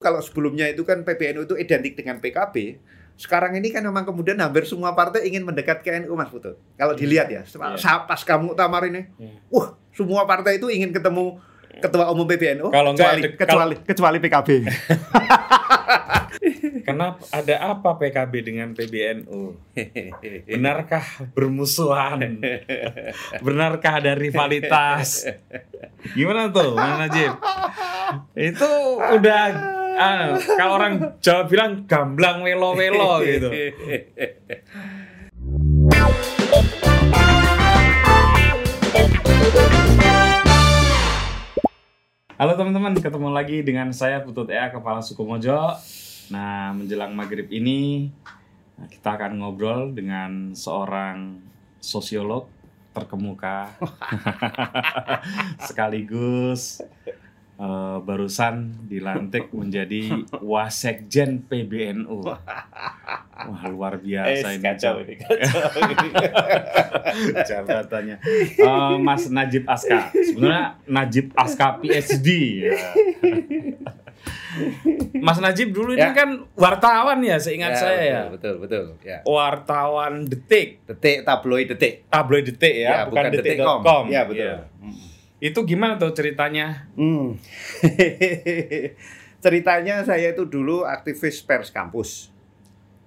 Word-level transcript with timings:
Kalau 0.00 0.16
sebelumnya 0.18 0.64
itu 0.64 0.80
kan 0.80 1.04
PBNU 1.04 1.44
itu 1.44 1.54
identik 1.54 1.92
dengan 1.92 2.16
PKB, 2.16 2.80
sekarang 3.14 3.52
ini 3.52 3.68
kan 3.68 3.84
memang 3.84 4.00
kemudian 4.02 4.40
hampir 4.40 4.64
semua 4.64 4.96
partai 4.96 5.28
ingin 5.28 5.44
mendekat 5.44 5.84
ke 5.84 5.92
NU 6.00 6.16
Mas 6.16 6.32
Putut. 6.32 6.56
Kalau 6.72 6.96
dilihat 6.96 7.28
ya, 7.28 7.44
sa- 7.76 8.08
pas 8.08 8.16
kamu 8.18 8.56
tamar 8.56 8.88
ini, 8.88 9.04
Iya. 9.14 9.36
wah 9.52 9.76
semua 9.92 10.24
partai 10.24 10.56
itu 10.56 10.72
ingin 10.72 10.88
ketemu 10.88 11.36
ketua 11.76 12.08
umum 12.08 12.24
PBNU, 12.24 12.72
Kalau 12.72 12.96
kecuali, 12.96 13.20
ada- 13.20 13.36
kecuali, 13.36 13.74
kecuali 13.78 14.16
PKB. 14.18 14.48
Kenapa 16.60 17.24
ada 17.32 17.72
apa 17.72 17.96
PKB 17.96 18.32
dengan 18.44 18.68
PBNU? 18.76 19.56
Benarkah 20.52 21.04
bermusuhan? 21.32 22.36
Benarkah 23.40 24.04
ada 24.04 24.12
rivalitas? 24.12 25.24
Gimana 26.12 26.52
tuh, 26.52 26.76
Mas 26.76 27.08
Najib? 27.08 27.32
Itu 28.36 28.68
udah 29.00 29.42
ah, 29.96 30.36
kalau 30.36 30.72
orang 30.76 30.94
Jawa 31.24 31.48
bilang 31.48 31.88
gamblang 31.88 32.44
welo-welo 32.44 33.24
gitu. 33.24 33.48
Halo 42.40 42.56
teman-teman, 42.56 42.96
ketemu 42.96 43.28
lagi 43.32 43.60
dengan 43.60 43.92
saya 43.92 44.24
Putut 44.24 44.48
Ea, 44.48 44.72
Kepala 44.72 45.04
Suku 45.04 45.28
Mojo. 45.28 45.76
Nah, 46.30 46.70
menjelang 46.70 47.10
maghrib 47.12 47.50
ini 47.50 48.06
nah, 48.78 48.86
kita 48.86 49.18
akan 49.18 49.42
ngobrol 49.42 49.90
dengan 49.90 50.54
seorang 50.54 51.42
sosiolog 51.82 52.46
terkemuka 52.90 53.70
sekaligus 55.66 56.82
eh, 57.58 57.98
barusan 58.02 58.86
dilantik 58.86 59.50
menjadi 59.50 60.26
wasekjen 60.38 61.46
PBNU. 61.50 62.18
Wah 63.40 63.64
luar 63.72 63.98
biasa 63.98 64.54
ini 64.58 64.66
jabatannya. 67.46 68.16
Eh, 68.58 68.96
Mas 69.02 69.26
Najib 69.30 69.66
Aska. 69.66 70.14
Sebenarnya 70.14 70.78
Najib 70.86 71.32
Aska 71.34 71.78
PhD. 71.82 72.28
ya. 72.70 72.78
Mas 75.22 75.38
Najib 75.38 75.70
dulu 75.70 75.94
ini 75.94 76.02
Ya. 76.02 76.12
kan 76.12 76.42
wartawan 76.58 77.22
ya, 77.22 77.38
seingat 77.38 77.76
saya 77.76 78.02
ya. 78.02 78.20
Betul, 78.28 78.58
betul, 78.58 78.92
betul. 78.92 79.06
Ya. 79.06 79.22
Wartawan 79.22 80.26
detik, 80.26 80.82
Detik 80.84 81.22
tabloid 81.22 81.70
detik. 81.70 82.04
tabloid 82.10 82.44
detik 82.50 82.74
ya, 82.82 83.06
bukan, 83.06 83.30
detik.com. 83.30 84.04
Ya, 84.10 84.26
betul. 84.26 84.42
Iya. 84.42 84.66
Itu 85.40 85.64
gimana 85.64 85.96
tuh 85.96 86.12
ceritanya? 86.12 86.90
Hmm. 86.98 87.38
Ceritanya 89.40 90.04
saya 90.04 90.36
itu 90.36 90.44
dulu 90.44 90.84
aktivis 90.84 91.40
pers 91.40 91.72
kampus. 91.72 92.28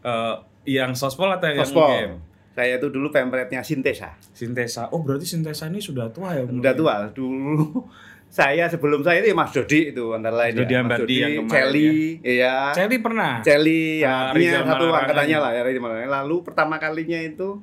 Eh, 0.02 0.36
yang 0.66 0.98
sospol 0.98 1.30
atau 1.30 1.46
yang 1.46 1.62
Sospol. 1.62 1.86
UGM? 1.86 2.12
Saya 2.54 2.78
itu 2.78 2.88
dulu 2.90 3.10
pemretnya 3.10 3.62
Sintesa. 3.62 4.14
Sintesa. 4.34 4.90
Oh, 4.94 5.02
berarti 5.02 5.26
Sintesa 5.26 5.70
ini 5.70 5.82
sudah 5.82 6.10
tua 6.10 6.38
ya? 6.38 6.46
Udah 6.46 6.74
tua 6.74 6.94
dulu. 7.10 7.86
Saya 8.34 8.66
sebelum 8.66 9.06
saya 9.06 9.22
itu 9.22 9.30
Mas 9.38 9.54
Dodi 9.54 9.94
itu 9.94 10.10
antara 10.10 10.34
lain 10.34 10.58
Dodi 10.58 10.74
ya. 10.74 10.82
Ambadi 10.82 11.16
yang 11.16 11.34
kemarin 11.46 11.54
Celi, 11.54 11.90
iya. 12.26 12.56
Celi 12.74 12.98
pernah. 12.98 13.34
Celi 13.46 14.02
Ah, 14.02 14.02
ya, 14.02 14.14
artinya 14.34 14.34
Rizal 14.58 14.64
satu 14.66 14.86
angkatannya 14.90 15.38
lah 15.38 15.52
ya. 15.54 15.62
Lalu 16.10 16.36
pertama 16.42 16.82
kalinya 16.82 17.20
itu 17.22 17.62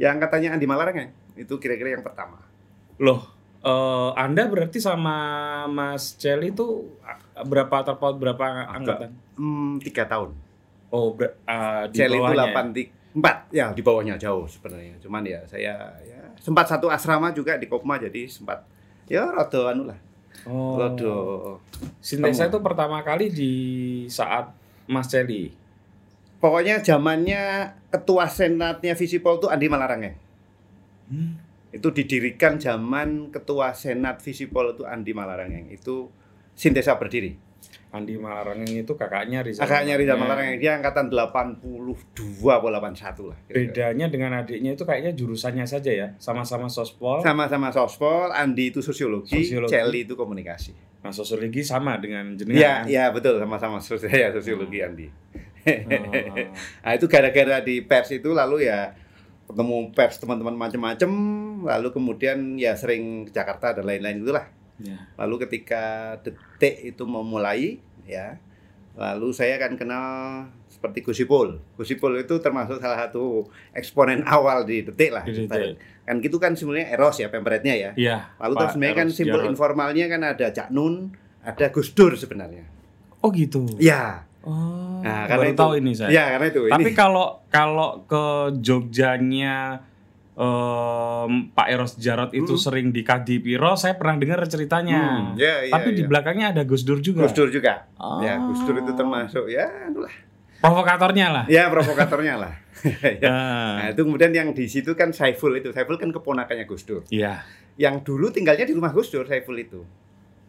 yang 0.00 0.16
angkatannya 0.16 0.56
Andi 0.56 0.64
Malarangeng. 0.64 1.12
Itu 1.36 1.60
kira-kira 1.60 1.92
yang 1.92 2.00
pertama. 2.00 2.40
Loh, 2.96 3.20
eh, 3.60 4.10
Anda 4.16 4.48
berarti 4.48 4.80
sama 4.80 5.16
Mas 5.68 6.16
Celi 6.16 6.56
itu 6.56 6.88
ah, 7.04 7.44
berapa 7.44 7.84
terpaut 7.84 8.16
berapa 8.16 8.64
angkatan? 8.64 9.12
Hmm, 9.36 9.76
tiga 9.78 10.08
tahun. 10.08 10.32
Oh, 10.88 11.12
ber- 11.12 11.36
ah, 11.44 11.84
di 11.84 12.00
Celi 12.00 12.16
itu 12.16 12.24
ya? 12.24 12.32
delapan 12.32 12.66
ti- 12.72 12.88
empat 13.12 13.36
ya 13.52 13.76
di 13.76 13.84
bawahnya 13.84 14.16
jauh 14.16 14.48
sebenarnya. 14.48 14.96
Cuman 15.04 15.20
ya 15.20 15.44
saya 15.44 15.92
ya 16.00 16.32
sempat 16.40 16.64
satu 16.64 16.88
asrama 16.88 17.28
juga 17.30 17.60
di 17.60 17.68
Kopma 17.68 18.00
jadi 18.00 18.24
sempat 18.24 18.64
ya 19.08 19.26
rada 19.28 19.72
anu 19.72 19.88
lah. 19.88 19.98
Oh. 20.46 20.78
Rada 20.78 21.14
Sintesa 21.98 22.46
itu 22.46 22.60
pertama 22.62 23.02
kali 23.02 23.28
di 23.32 23.52
saat 24.06 24.54
Mas 24.88 25.10
Celi. 25.10 25.52
pokoknya 26.38 26.86
zamannya 26.86 27.74
ketua 27.90 28.30
senatnya 28.30 28.94
Visipol 28.94 29.42
itu 29.42 29.50
Andi 29.50 29.66
Malarangeng. 29.66 30.14
Hmm. 31.10 31.34
Itu 31.74 31.90
didirikan 31.90 32.62
zaman 32.62 33.34
ketua 33.34 33.74
senat 33.74 34.22
Visipol 34.22 34.78
itu 34.78 34.86
Andi 34.86 35.10
Malarangeng. 35.10 35.66
Itu 35.74 36.14
Sintesa 36.54 36.94
berdiri. 36.94 37.47
Andi 37.88 38.20
Malarangeng 38.20 38.68
itu 38.84 38.92
kakaknya 38.92 39.40
Rizal. 39.40 39.64
Kakaknya 39.64 39.96
Rizal 39.96 40.20
Malarangeng. 40.20 40.60
Malarangeng 40.60 40.60
dia 40.60 40.72
angkatan 40.76 41.06
82 41.08 42.44
atau 42.44 42.68
81 42.68 43.30
lah. 43.32 43.38
Bedanya 43.48 44.06
dengan 44.12 44.30
adiknya 44.36 44.76
itu 44.76 44.84
kayaknya 44.84 45.12
jurusannya 45.16 45.64
saja 45.64 45.88
ya, 45.88 46.08
sama-sama 46.20 46.68
sospol. 46.68 47.24
Sama-sama 47.24 47.72
sospol, 47.72 48.28
Andi 48.28 48.76
itu 48.76 48.84
sosiologi, 48.84 49.40
Sosiologi. 49.40 49.72
Celi 49.72 50.04
itu 50.04 50.14
komunikasi. 50.20 51.00
Nah, 51.00 51.14
sosiologi 51.14 51.64
sama 51.64 51.96
dengan 51.96 52.36
jenengan. 52.36 52.84
iya 52.84 53.08
betul 53.08 53.40
sama-sama 53.40 53.80
saya 53.80 54.28
sosiologi 54.36 54.84
Andi. 54.84 55.06
Oh. 55.08 55.68
nah, 56.84 56.92
itu 56.92 57.06
gara-gara 57.08 57.60
di 57.64 57.84
pers 57.84 58.12
itu 58.12 58.32
lalu 58.36 58.68
ya 58.68 58.92
ketemu 59.48 59.96
pers 59.96 60.20
teman-teman 60.20 60.52
macam-macam, 60.60 61.10
lalu 61.64 61.88
kemudian 61.88 62.60
ya 62.60 62.76
sering 62.76 63.24
ke 63.24 63.32
Jakarta 63.32 63.72
dan 63.72 63.88
lain-lain 63.88 64.20
itulah. 64.20 64.57
Ya. 64.78 64.98
Lalu 65.18 65.46
ketika 65.46 66.16
detik 66.22 66.94
itu 66.94 67.02
memulai 67.02 67.82
ya, 68.06 68.38
lalu 68.94 69.34
saya 69.34 69.58
kan 69.58 69.74
kenal 69.74 70.06
seperti 70.70 71.02
Gusipul. 71.02 71.58
Gusipul 71.74 72.14
itu 72.22 72.38
termasuk 72.38 72.78
salah 72.78 73.08
satu 73.08 73.50
eksponen 73.74 74.22
awal 74.22 74.62
di 74.62 74.86
detik 74.86 75.10
lah. 75.10 75.26
Di 75.26 75.46
Detik. 75.46 75.78
Kan 76.06 76.22
gitu 76.22 76.38
kan 76.38 76.54
sebenarnya 76.54 76.94
Eros 76.94 77.18
ya 77.18 77.28
pemberetnya 77.28 77.74
ya. 77.74 77.90
Iya. 77.98 78.18
Lalu 78.38 78.54
Pak 78.54 78.60
terus 78.62 78.70
sebenarnya 78.78 78.96
kan 78.96 79.08
simbol 79.10 79.40
Jarot. 79.42 79.50
informalnya 79.50 80.06
kan 80.06 80.20
ada 80.22 80.46
Cak 80.54 80.68
Nun, 80.70 81.12
ada 81.42 81.66
Gus 81.74 81.90
Dur 81.92 82.14
sebenarnya. 82.14 82.64
Oh 83.20 83.34
gitu. 83.34 83.66
Ya. 83.82 84.24
Oh. 84.46 85.02
Nah, 85.02 85.26
baru 85.26 85.30
karena 85.34 85.46
itu, 85.50 85.60
tahu 85.60 85.72
ini 85.82 85.92
saya. 85.92 86.10
Ya, 86.14 86.24
karena 86.38 86.46
itu. 86.48 86.60
Tapi 86.70 86.90
ini. 86.90 86.96
kalau 86.96 87.26
kalau 87.50 87.90
ke 88.06 88.24
Jogjanya 88.62 89.82
em, 90.38 91.50
Pak 91.50 91.66
Eros 91.66 91.98
Jarot 91.98 92.30
itu 92.30 92.54
Hmm. 92.54 92.62
sering 92.62 92.86
di 92.94 93.02
Kadipiro, 93.02 93.74
saya 93.74 93.98
pernah 93.98 94.14
dengar 94.16 94.38
ceritanya. 94.46 95.34
Hmm, 95.34 95.34
ya, 95.34 95.66
ya, 95.66 95.74
Tapi 95.74 95.98
di 95.98 96.02
ya. 96.02 96.08
belakangnya 96.08 96.46
ada 96.54 96.62
Gus 96.62 96.86
Dur 96.86 97.02
juga. 97.02 97.26
Gus 97.26 97.34
Dur 97.34 97.50
juga. 97.50 97.90
Oh. 97.98 98.22
Ya, 98.22 98.38
Gus 98.38 98.62
Dur 98.62 98.78
itu 98.78 98.94
termasuk 98.94 99.50
ya, 99.50 99.66
itulah. 99.90 100.14
Provokatornya 100.58 101.26
lah. 101.30 101.44
Ya, 101.50 101.66
provokatornya 101.66 102.34
lah. 102.38 102.52
Ya. 103.18 103.26
Ah. 103.26 103.74
Nah, 103.82 103.86
itu 103.90 104.06
kemudian 104.06 104.30
yang 104.30 104.54
di 104.54 104.70
situ 104.70 104.94
kan 104.94 105.10
Saiful 105.10 105.50
itu. 105.58 105.74
Saiful 105.74 105.98
kan 105.98 106.14
keponakannya 106.14 106.62
Gus 106.62 106.86
Dur. 106.86 107.02
Iya. 107.10 107.42
Yang 107.74 108.06
dulu 108.06 108.30
tinggalnya 108.30 108.62
di 108.62 108.74
rumah 108.74 108.94
Gus 108.94 109.10
Dur, 109.10 109.26
Saiful 109.26 109.58
itu. 109.58 109.82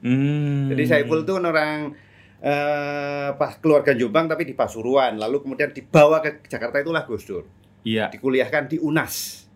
Hmm. 0.06 0.70
Jadi 0.70 0.84
Saiful 0.86 1.26
itu 1.26 1.34
orang 1.34 1.92
eh 2.40 3.30
pas 3.36 3.58
keluarga 3.60 3.92
Jombang 3.92 4.30
tapi 4.30 4.46
di 4.46 4.54
Pasuruan. 4.54 5.18
Lalu 5.18 5.42
kemudian 5.42 5.74
dibawa 5.74 6.22
ke 6.22 6.46
Jakarta 6.46 6.80
itulah 6.80 7.04
Gus 7.04 7.26
Dur. 7.26 7.44
Iya, 7.82 8.14
Dikuliahkan 8.14 8.70
di 8.70 8.78
UNAS. 8.78 9.49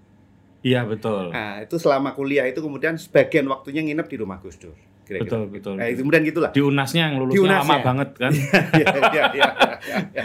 Iya 0.63 0.81
betul. 0.83 1.29
Nah, 1.29 1.61
itu 1.61 1.75
selama 1.75 2.11
kuliah 2.11 2.43
itu 2.43 2.57
kemudian 2.57 2.95
sebagian 2.95 3.45
waktunya 3.45 3.83
nginep 3.83 4.07
di 4.07 4.17
rumah 4.17 4.39
Gus 4.39 4.57
Dur. 4.57 4.73
Betul, 5.03 5.51
betul. 5.51 5.75
Nah, 5.75 5.85
itu 5.85 5.99
kemudian 5.99 6.23
gitulah. 6.23 6.49
Di 6.49 6.63
Unasnya 6.63 7.11
yang 7.11 7.19
lulusnya 7.19 7.43
Unas 7.43 7.59
lama 7.61 7.75
ya? 7.75 7.83
banget 7.83 8.09
kan. 8.15 8.31
Iya, 8.73 8.87
iya, 8.87 9.03
iya, 9.03 9.23
iya, 9.29 9.47
iya. 10.09 10.23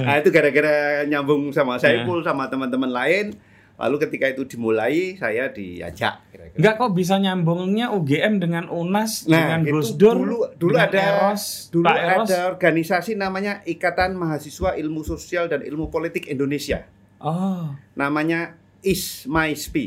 Nah, 0.00 0.14
itu 0.16 0.28
gara-gara 0.30 0.74
nyambung 1.04 1.52
sama 1.52 1.76
Iya. 1.76 2.00
Saiful 2.00 2.24
sama 2.24 2.48
teman-teman 2.48 2.88
lain. 2.88 3.36
Lalu 3.76 3.96
ketika 3.98 4.28
itu 4.28 4.44
dimulai, 4.44 5.16
saya 5.16 5.48
diajak. 5.48 6.20
kira-kira. 6.28 6.56
Enggak 6.56 6.74
kok 6.76 6.92
bisa 6.92 7.16
nyambungnya 7.16 7.88
UGM 7.88 8.36
dengan 8.36 8.68
Unas 8.68 9.24
dengan 9.24 9.60
Nah, 9.60 9.68
itu 9.68 9.72
Gus 9.74 9.90
Dur. 9.96 10.16
dulu 10.16 10.38
dulu 10.52 10.76
dengan 10.76 10.88
ada 10.88 11.00
Eros, 11.00 11.42
dulu 11.68 11.84
Pak 11.84 11.96
Eros. 11.96 12.28
ada 12.28 12.38
organisasi 12.50 13.16
namanya 13.16 13.60
Ikatan 13.64 14.16
Mahasiswa 14.16 14.76
Ilmu 14.76 15.00
Sosial 15.00 15.48
dan 15.48 15.60
Ilmu 15.60 15.88
Politik 15.88 16.24
Indonesia. 16.26 16.84
Oh. 17.20 17.72
Namanya 17.94 18.56
ISMAISPI. 18.82 19.84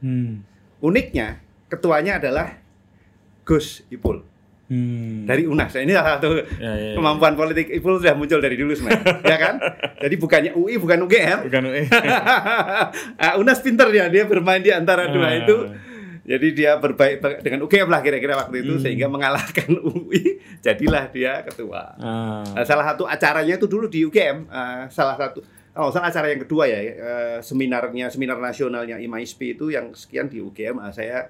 Hmm. 0.00 0.44
Uniknya 0.78 1.40
ketuanya 1.66 2.18
adalah 2.18 2.60
Gus 3.42 3.82
Ipul 3.88 4.20
Hmm. 4.64 5.28
dari 5.28 5.44
UNAS. 5.44 5.76
Nah, 5.76 5.82
ini 5.82 5.92
salah 5.92 6.16
satu 6.16 6.40
Ya, 6.56 6.72
ya, 6.72 6.72
ya. 6.72 6.94
kemampuan 6.96 7.36
politik 7.36 7.68
Ipul 7.68 8.00
sudah 8.00 8.16
muncul 8.16 8.40
dari 8.40 8.56
dulu 8.56 8.72
sebenarnya, 8.72 9.20
ya 9.28 9.36
kan? 9.36 9.54
Jadi 10.00 10.14
bukannya 10.16 10.52
UI 10.52 10.80
bukan 10.80 11.04
UGM. 11.04 11.38
Bukan 11.44 11.62
UE. 11.68 11.82
Ah, 13.20 13.36
Unas 13.36 13.60
pinter 13.60 13.88
ya 13.90 14.08
dia 14.08 14.24
bermain 14.24 14.58
di 14.58 14.72
antara 14.72 15.04
dua 15.06 15.28
Ah. 15.28 15.36
itu. 15.36 15.56
Jadi 16.24 16.56
dia 16.56 16.80
berbaik 16.80 17.20
dengan 17.44 17.60
UGM 17.60 17.84
lah 17.86 18.00
kira-kira 18.00 18.32
waktu 18.34 18.64
itu 18.64 18.74
Hmm. 18.74 18.82
sehingga 18.82 19.06
mengalahkan 19.06 19.68
UI. 19.92 20.40
Jadilah 20.58 21.12
dia 21.12 21.44
ketua. 21.44 21.92
Ah. 21.94 22.40
Nah, 22.50 22.64
salah 22.64 22.88
satu 22.88 23.04
acaranya 23.04 23.54
itu 23.54 23.68
dulu 23.68 23.84
di 23.84 24.00
UGM. 24.02 24.48
ah, 24.48 24.88
salah 24.88 25.20
satu 25.20 25.44
Oh, 25.74 25.90
salah 25.90 26.14
acara 26.14 26.30
yang 26.30 26.46
kedua 26.46 26.70
ya, 26.70 26.78
eh, 26.78 27.38
seminarnya 27.42 28.06
seminar 28.06 28.38
nasionalnya 28.38 28.94
IMAISP 29.02 29.58
itu 29.58 29.74
yang 29.74 29.90
sekian 29.90 30.30
di 30.30 30.38
UGM. 30.38 30.78
Ah, 30.78 30.94
saya 30.94 31.26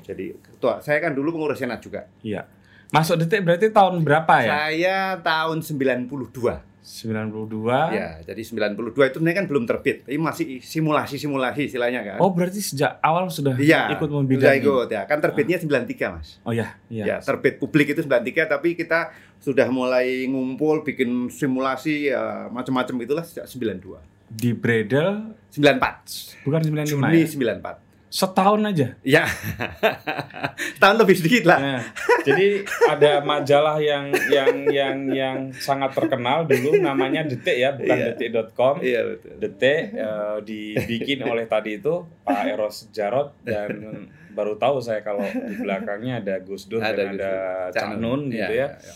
jadi 0.00 0.32
ketua. 0.40 0.80
Saya 0.80 1.04
kan 1.04 1.12
dulu 1.12 1.36
pengurus 1.36 1.60
senat 1.60 1.84
juga. 1.84 2.08
Iya. 2.24 2.48
Masuk 2.88 3.20
detik 3.20 3.44
berarti 3.44 3.68
tahun 3.68 4.00
berapa 4.00 4.34
ya? 4.40 4.48
Saya 4.48 4.98
tahun 5.20 5.60
92. 5.60 6.64
92. 6.88 7.92
Ya, 7.92 8.16
jadi 8.24 8.40
92 8.40 9.12
itu 9.12 9.20
kan 9.20 9.44
belum 9.44 9.68
terbit, 9.68 10.08
tapi 10.08 10.16
masih 10.16 10.64
simulasi-simulasi 10.64 11.68
istilahnya 11.68 12.00
kan. 12.00 12.16
Oh, 12.16 12.32
berarti 12.32 12.64
sejak 12.64 12.96
awal 13.04 13.28
sudah 13.28 13.60
Iya, 13.60 13.92
ikut 13.92 14.08
sudah 14.08 14.18
membidangi. 14.24 14.64
ikut 14.64 14.88
ya. 14.88 15.04
Kan 15.04 15.20
terbitnya 15.20 15.60
93, 15.60 16.08
Mas. 16.16 16.40
Oh 16.48 16.56
ya, 16.56 16.80
iya. 16.88 17.04
Ya, 17.04 17.16
terbit 17.20 17.60
publik 17.60 17.92
itu 17.92 18.00
93 18.00 18.48
tapi 18.48 18.72
kita 18.72 19.12
sudah 19.36 19.68
mulai 19.68 20.24
ngumpul 20.26 20.80
bikin 20.80 21.28
simulasi 21.28 22.08
ya 22.08 22.48
macam-macam 22.48 23.04
itulah 23.04 23.24
sejak 23.24 23.44
92. 23.44 24.00
Di 24.32 24.56
Bredel 24.56 25.36
94. 25.52 26.44
bukan 26.44 26.60
95 26.64 26.88
Juni 26.88 27.20
ya? 27.20 27.28
94. 27.60 27.87
Setahun 28.08 28.64
aja. 28.64 28.96
Ya. 29.04 29.28
Tahun 30.80 30.96
lebih 30.96 31.16
sedikit 31.16 31.44
lah. 31.44 31.58
Nah, 31.60 31.82
jadi 32.24 32.64
ada 32.88 33.20
majalah 33.20 33.76
yang 33.78 34.08
yang 34.28 34.54
yang 34.68 34.96
yang 35.12 35.36
sangat 35.52 35.92
terkenal 35.92 36.44
dulu 36.44 36.80
namanya 36.80 37.22
Detik 37.22 37.56
ya, 37.56 37.76
bukan 37.76 37.96
Iya. 37.96 38.06
detik.com. 38.14 38.74
Iya, 38.80 39.00
betul. 39.06 39.32
Detik 39.38 39.80
eh, 39.92 40.36
dibikin 40.42 41.20
oleh 41.22 41.44
tadi 41.44 41.76
itu 41.76 42.02
Pak 42.24 42.42
Eros 42.48 42.88
Jarot 42.90 43.36
dan 43.44 43.68
baru 44.32 44.54
tahu 44.54 44.78
saya 44.78 45.02
kalau 45.02 45.24
di 45.24 45.54
belakangnya 45.58 46.22
ada 46.22 46.34
Gus 46.40 46.70
Dur 46.70 46.78
dan 46.78 47.18
Gus 47.18 47.20
ada. 47.20 47.74
Cak 47.74 47.98
Nun 47.98 48.30
gitu 48.30 48.38
ya. 48.54 48.72
iya. 48.72 48.94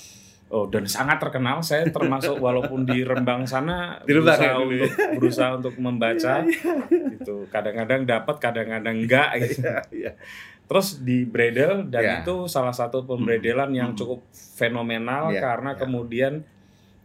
Oh 0.53 0.69
dan 0.69 0.85
sangat 0.85 1.17
terkenal. 1.17 1.65
Saya 1.65 1.89
termasuk 1.89 2.37
walaupun 2.45 2.85
di 2.85 3.01
Rembang 3.01 3.43
sana 3.43 3.97
Di 4.05 4.13
Rembang 4.13 4.37
berusaha 4.37 4.45
ya 4.45 4.53
ya. 4.53 4.61
untuk 4.61 4.91
berusaha 5.17 5.51
untuk 5.57 5.75
membaca. 5.79 6.35
itu 7.17 7.35
kadang-kadang 7.49 8.05
dapat, 8.05 8.37
kadang-kadang 8.37 8.97
enggak 8.99 9.29
gitu. 9.43 9.65
Iya, 9.65 9.77
iya. 9.91 10.13
Terus 10.63 11.01
di 11.01 11.25
Bredel 11.25 11.89
dan 11.89 12.03
Ya. 12.03 12.15
itu 12.21 12.45
salah 12.47 12.73
satu 12.73 13.03
pembredelan 13.03 13.73
yang 13.73 13.93
Hmm. 13.93 13.99
cukup 13.99 14.21
fenomenal 14.31 15.29
Ya, 15.31 15.41
karena 15.43 15.73
ya. 15.73 15.79
kemudian 15.79 16.33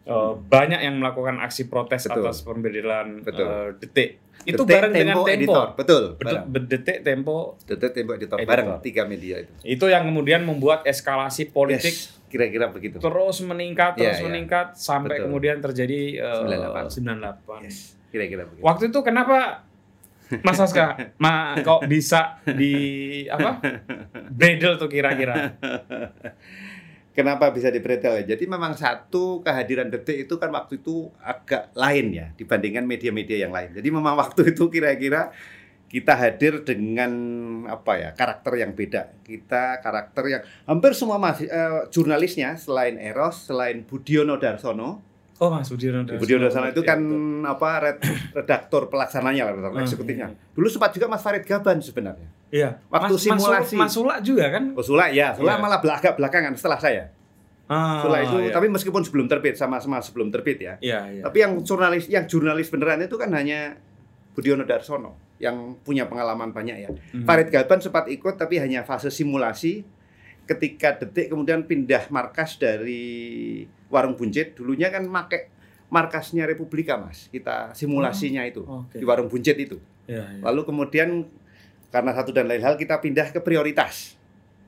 eh, 0.04 0.34
banyak 0.38 0.80
yang 0.80 0.96
melakukan 0.98 1.36
aksi 1.38 1.68
protes 1.68 2.04
Betul. 2.06 2.24
atas 2.24 2.40
pembredelan 2.42 3.20
Betul. 3.22 3.44
eh, 3.44 3.70
Detik. 3.78 4.10
Itu 4.44 4.64
Detik, 4.64 4.72
bareng 4.74 4.94
dengan 4.94 5.16
Tempo. 5.18 5.28
editor. 5.28 5.68
Betul. 5.74 6.04
Betul, 6.16 6.38
bareng. 6.48 6.66
Detik 6.66 6.98
Tempo 7.02 7.36
Detik 7.62 7.92
Tempo 7.94 8.12
editor. 8.14 8.38
Editor. 8.38 8.48
Bareng 8.50 8.68
tiga 8.80 9.04
media 9.04 9.36
itu. 9.38 9.52
itu 9.66 9.86
yang 9.86 10.04
kemudian 10.04 10.42
membuat 10.42 10.84
eskalasi 10.84 11.48
politik 11.48 11.92
Yes, 11.92 12.17
kira-kira 12.28 12.68
begitu. 12.68 13.00
terus 13.00 13.38
meningkat 13.42 13.96
Ya, 13.96 14.12
terus 14.12 14.20
ya. 14.20 14.26
meningkat 14.26 14.68
sampai 14.76 15.16
Betul. 15.16 15.24
kemudian 15.28 15.58
terjadi 15.58 16.00
eh, 16.20 16.88
98. 16.92 16.92
98. 16.92 17.64
Yes, 17.64 17.78
kira-kira 18.08 18.44
begitu. 18.44 18.64
Waktu 18.64 18.84
itu 18.88 19.00
kenapa 19.02 19.64
Mas 20.44 20.60
Aska 20.60 20.86
ma, 21.24 21.56
kok 21.58 21.88
bisa 21.88 22.44
di 22.44 22.76
apa? 23.28 23.64
Bredel 24.28 24.76
tuh 24.76 24.88
kira-kira. 24.88 25.56
Kenapa 27.12 27.50
bisa 27.50 27.74
di 27.74 27.82
Pretel 27.82 28.22
ya? 28.22 28.38
Jadi 28.38 28.46
memang 28.46 28.78
satu 28.78 29.42
kehadiran 29.42 29.90
detik 29.90 30.30
itu 30.30 30.38
kan 30.38 30.54
waktu 30.54 30.78
itu 30.78 31.10
agak 31.18 31.74
lain 31.74 32.14
ya 32.14 32.30
dibandingkan 32.32 32.86
media-media 32.86 33.42
yang 33.42 33.50
lain. 33.50 33.74
Jadi 33.74 33.90
memang 33.90 34.14
waktu 34.14 34.54
itu 34.54 34.70
kira-kira 34.70 35.34
kita 35.88 36.14
hadir 36.14 36.62
dengan 36.62 37.12
apa 37.66 37.96
ya 37.96 38.10
karakter 38.12 38.54
yang 38.56 38.72
beda. 38.72 39.08
Kita 39.22 39.80
karakter 39.80 40.24
yang 40.28 40.42
hampir 40.64 40.92
semua 40.92 41.16
masih 41.16 41.48
eh, 41.48 41.88
jurnalisnya 41.88 42.56
selain 42.56 42.96
Eros, 42.96 43.48
selain 43.48 43.82
Budiono 43.82 44.36
Darsono. 44.36 45.00
Oh 45.38 45.48
Mas 45.48 45.70
Budiono 45.70 46.02
Darsono. 46.02 46.20
Budiono 46.20 46.44
Darsono 46.44 46.68
itu 46.68 46.82
Iya, 46.82 46.90
kan 46.90 47.00
betul. 47.00 47.46
apa 47.46 47.70
red- 47.80 48.04
redaktor 48.34 48.82
pelaksananya 48.88 49.44
lah, 49.44 49.54
redaktor 49.54 49.74
Hmm, 49.76 49.86
eksekutifnya. 49.86 50.28
iya. 50.28 50.50
Dulu 50.52 50.68
sempat 50.68 50.92
juga 50.92 51.06
Mas 51.08 51.22
Farid 51.22 51.44
Gaban 51.44 51.78
sebenarnya. 51.80 52.28
Iya. 52.50 52.70
Waktu 52.88 53.14
Mas- 53.14 53.22
Mas 53.22 53.24
simulasi. 53.38 53.76
Mas 53.78 53.92
Sula 53.92 54.16
juga 54.20 54.46
kan? 54.50 54.64
Oh 54.74 54.82
Sula 54.82 55.08
ya, 55.08 55.32
Sula 55.34 55.56
Iya. 55.56 55.62
malah 55.62 55.80
belakang 55.80 56.16
belakangan 56.16 56.52
setelah 56.54 56.78
saya. 56.78 57.04
Ah, 57.68 58.00
Sula 58.00 58.24
itu 58.24 58.36
iya. 58.42 58.52
tapi 58.52 58.68
meskipun 58.68 59.04
sebelum 59.04 59.28
terbit 59.28 59.54
sama-sama 59.54 60.00
sebelum 60.00 60.28
terbit 60.30 60.58
ya. 60.58 60.74
Iya, 60.80 61.00
iya. 61.12 61.22
Tapi 61.22 61.38
yang 61.38 61.60
jurnalis 61.62 62.08
yang 62.08 62.24
jurnalis 62.24 62.68
beneran 62.68 63.00
itu 63.00 63.16
kan 63.16 63.28
hanya 63.30 63.76
Budiono 64.38 64.62
Darsono 64.64 65.18
yang 65.42 65.82
punya 65.82 66.06
pengalaman 66.06 66.54
banyak 66.54 66.78
ya. 66.78 66.90
Hmm. 66.94 67.26
Farid 67.26 67.50
Gaban 67.50 67.82
sempat 67.82 68.06
ikut 68.06 68.38
tapi 68.38 68.62
hanya 68.62 68.86
fase 68.86 69.10
simulasi. 69.10 69.82
Ketika 70.46 70.96
detik 70.96 71.28
kemudian 71.28 71.66
pindah 71.66 72.08
markas 72.08 72.56
dari 72.56 73.04
Warung 73.88 74.14
Buncit, 74.14 74.54
dulunya 74.54 74.88
kan 74.88 75.04
make 75.04 75.50
markasnya 75.88 76.46
Republika 76.46 76.96
Mas. 76.96 77.28
Kita 77.28 77.74
simulasinya 77.74 78.46
itu 78.46 78.62
Oke. 78.62 78.96
di 78.96 79.04
Warung 79.04 79.28
Buncit 79.28 79.58
itu. 79.58 79.82
Iya, 80.06 80.24
iya. 80.30 80.40
Lalu 80.40 80.62
kemudian 80.64 81.26
karena 81.88 82.14
satu 82.14 82.30
dan 82.30 82.46
lain 82.46 82.62
hal 82.62 82.76
kita 82.76 82.96
pindah 82.98 83.28
ke 83.28 83.42
prioritas 83.42 84.16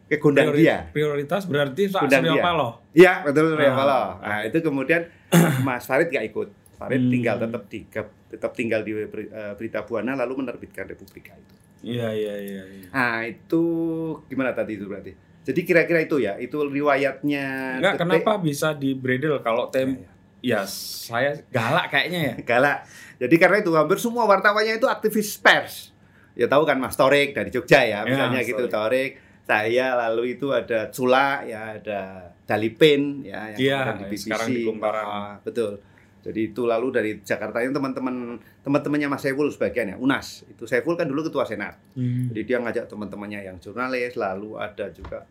ke 0.05 0.17
Priori- 0.17 0.19
Gondangdia. 0.57 0.89
Prioritas 0.89 1.45
berarti 1.45 1.87
Pak 1.87 2.09
Surya. 2.09 2.41
Paloh. 2.41 2.71
Iya 2.91 3.13
betul 3.21 3.53
Surya 3.53 3.69
Ah, 3.69 3.75
Paloh. 3.77 4.05
Nah 4.19 4.39
itu 4.43 4.57
kemudian 4.59 5.01
Mas 5.63 5.85
Farid 5.85 6.09
nggak 6.09 6.25
ikut. 6.27 6.47
Farid 6.75 6.99
Hmm. 6.99 7.11
tinggal 7.13 7.35
tetap 7.37 7.63
di 7.69 7.85
tetap 8.29 8.53
tinggal 8.53 8.85
di 8.85 8.93
eh, 8.93 9.53
Berita 9.57 9.81
Buana 9.83 10.13
lalu 10.13 10.45
menerbitkan 10.45 10.85
Republika 10.85 11.33
itu. 11.33 11.53
Iya, 11.81 12.11
iya, 12.11 12.35
iya. 12.37 12.63
iya. 12.63 12.87
Nah 12.91 13.23
itu 13.25 13.63
gimana 14.29 14.53
tadi 14.53 14.77
itu 14.77 14.85
berarti? 14.85 15.11
Jadi 15.49 15.59
kira-kira 15.65 15.99
itu 16.03 16.21
ya, 16.21 16.37
itu 16.37 16.61
riwayatnya. 16.61 17.79
Enggak, 17.81 17.95
kenapa 18.05 18.37
bisa 18.37 18.75
di 18.75 18.93
Bredel 18.93 19.41
kalau 19.41 19.71
tem 19.73 20.05
Ya, 20.39 20.63
ya 20.63 20.69
saya 20.69 21.35
galak 21.51 21.91
kayaknya 21.91 22.19
ya. 22.19 22.33
ya. 22.37 22.43
Galak. 22.45 22.77
Jadi 23.19 23.35
karena 23.35 23.57
itu 23.59 23.71
hampir 23.75 23.97
semua 23.99 24.23
wartawannya 24.23 24.79
itu 24.79 24.87
aktivis 24.87 25.35
pers. 25.41 25.91
Ya 26.37 26.47
tahu 26.47 26.63
kan 26.63 26.79
Mas 26.79 26.95
Torik 26.95 27.35
dari 27.35 27.51
Jogja 27.51 27.83
ya, 27.83 28.03
Ya, 28.03 28.07
misalnya 28.07 28.39
gitu 28.45 28.63
Torik. 28.71 29.19
Saya 29.43 29.97
lalu 29.97 30.37
itu 30.37 30.53
ada 30.53 30.87
Cula 30.93 31.41
ya, 31.43 31.75
ada 31.81 32.31
Dalipin 32.45 33.25
ya 33.25 33.49
yang 33.57 33.57
kemarin 33.57 33.97
di 33.97 34.05
BBC. 34.13 34.23
sekarang 34.29 34.47
di 34.53 34.61
Kumparan. 34.63 35.05
Ah, 35.05 35.35
betul. 35.41 35.81
Jadi 36.19 36.51
itu 36.51 36.67
lalu 36.67 36.87
dari 36.91 37.11
Jakarta 37.23 37.63
itu 37.63 37.71
teman-teman 37.71 38.35
teman-temannya 38.59 39.07
Mas 39.07 39.23
Saiful 39.23 39.47
sebagian 39.47 39.95
ya, 39.95 39.97
Unas. 39.97 40.43
Itu 40.51 40.67
Saiful 40.67 40.99
kan 40.99 41.07
dulu 41.07 41.31
ketua 41.31 41.47
Senat. 41.47 41.79
Hmm. 41.95 42.27
Jadi 42.31 42.41
dia 42.43 42.57
ngajak 42.59 42.91
teman-temannya 42.91 43.47
yang 43.47 43.57
jurnalis, 43.63 44.19
lalu 44.19 44.59
ada 44.59 44.91
juga 44.91 45.23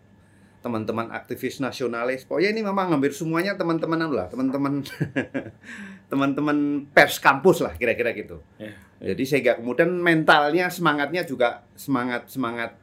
teman-teman 0.58 1.14
aktivis 1.14 1.62
nasionalis. 1.62 2.26
Pokoknya 2.26 2.50
ini 2.50 2.62
memang 2.66 2.90
hampir 2.90 3.14
semuanya 3.14 3.54
teman-teman 3.54 4.00
anu 4.00 4.14
lah, 4.16 4.26
teman-teman 4.26 4.82
teman-teman 6.10 6.88
pers 6.90 7.20
kampus 7.22 7.62
lah 7.62 7.76
kira-kira 7.76 8.10
gitu. 8.16 8.42
Ya. 8.58 8.74
Jadi 9.14 9.22
sehingga 9.22 9.60
kemudian 9.60 9.92
mentalnya, 9.92 10.66
semangatnya 10.72 11.22
juga 11.22 11.62
semangat 11.78 12.26
semangat 12.26 12.74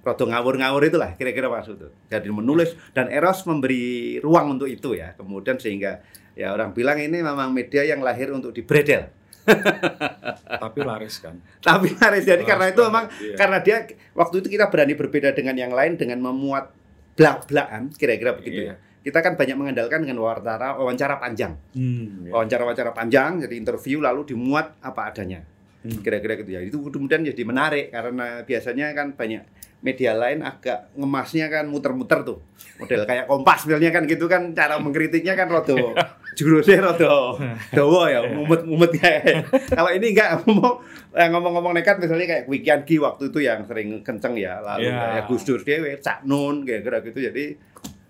rodo 0.00 0.24
ngawur-ngawur 0.24 0.88
itulah 0.88 1.12
kira-kira 1.20 1.52
maksud 1.52 1.76
itu. 1.76 1.88
Jadi 2.08 2.28
menulis 2.32 2.72
dan 2.96 3.12
Eros 3.12 3.44
memberi 3.44 4.16
ruang 4.24 4.56
untuk 4.56 4.70
itu 4.70 4.96
ya. 4.96 5.12
Kemudian 5.12 5.60
sehingga 5.60 6.00
ya 6.38 6.54
orang 6.54 6.70
bilang 6.70 7.02
ini 7.02 7.18
memang 7.18 7.50
media 7.50 7.82
yang 7.82 7.98
lahir 7.98 8.30
untuk 8.30 8.54
dibredel. 8.54 9.10
Tapi 10.62 10.78
laris 10.86 11.18
kan. 11.18 11.34
Tapi 11.58 11.98
laris 11.98 12.22
jadi 12.22 12.38
Laris 12.38 12.46
karena 12.46 12.66
itu 12.70 12.80
memang 12.86 13.04
iya. 13.18 13.34
karena 13.34 13.58
dia 13.58 13.76
waktu 14.14 14.44
itu 14.44 14.48
kita 14.54 14.70
berani 14.70 14.94
berbeda 14.94 15.34
dengan 15.34 15.58
yang 15.58 15.72
lain 15.74 15.98
dengan 15.98 16.22
memuat 16.22 16.70
belak-belakan 17.18 17.90
kira-kira 17.98 18.38
begitu 18.38 18.70
Iya. 18.70 18.76
ya. 18.78 18.86
Kita 18.98 19.24
kan 19.24 19.34
banyak 19.40 19.56
mengandalkan 19.56 20.04
dengan 20.04 20.20
wawancara 20.22 20.78
wawancara 20.78 21.16
panjang. 21.18 21.58
Hmm. 21.74 22.28
ya. 22.28 22.38
Wawancara-wawancara 22.38 22.94
panjang 22.94 23.42
jadi 23.42 23.54
interview 23.58 23.98
lalu 23.98 24.30
dimuat 24.30 24.78
apa 24.84 25.10
adanya. 25.10 25.42
Hmm. 25.82 25.98
Kira-kira 26.04 26.38
gitu 26.38 26.50
ya. 26.54 26.60
Itu 26.62 26.78
kemudian 26.86 27.24
jadi 27.26 27.42
menarik 27.42 27.90
karena 27.90 28.44
biasanya 28.46 28.94
kan 28.94 29.16
banyak 29.16 29.42
media 29.78 30.10
lain 30.10 30.42
agak 30.42 30.90
ngemasnya 30.98 31.46
kan 31.46 31.70
muter-muter 31.70 32.26
tuh. 32.26 32.38
Model 32.78 33.06
kayak 33.06 33.26
Kompas 33.26 33.66
misalnya 33.66 33.90
kan 33.90 34.06
gitu 34.06 34.26
kan 34.26 34.54
cara 34.54 34.78
mengkritiknya 34.78 35.34
kan 35.34 35.50
rodo 35.50 35.94
jurusnya 36.38 36.78
rodo 36.78 37.34
dawa 37.78 38.06
ya, 38.06 38.20
mumet-mumet 38.30 38.92
kayak. 38.94 39.46
Kalau 39.70 39.90
ini 39.90 40.14
enggak 40.14 40.30
ngomong 40.46 40.74
ngomong-ngomong 41.10 41.72
nekat 41.74 41.98
misalnya 41.98 42.26
kayak 42.26 42.44
Wikian 42.46 42.82
Ki 42.82 43.02
waktu 43.02 43.34
itu 43.34 43.38
yang 43.42 43.66
sering 43.66 44.06
kenceng 44.06 44.38
ya, 44.38 44.62
lalu 44.62 44.86
Iya. 44.86 44.98
kayak 44.98 45.24
Gus 45.26 45.42
Dur 45.42 45.60
dewe, 45.66 45.98
Cak 45.98 46.22
Nun 46.22 46.62
kira-kira 46.62 47.02
gitu. 47.02 47.18
Jadi 47.18 47.44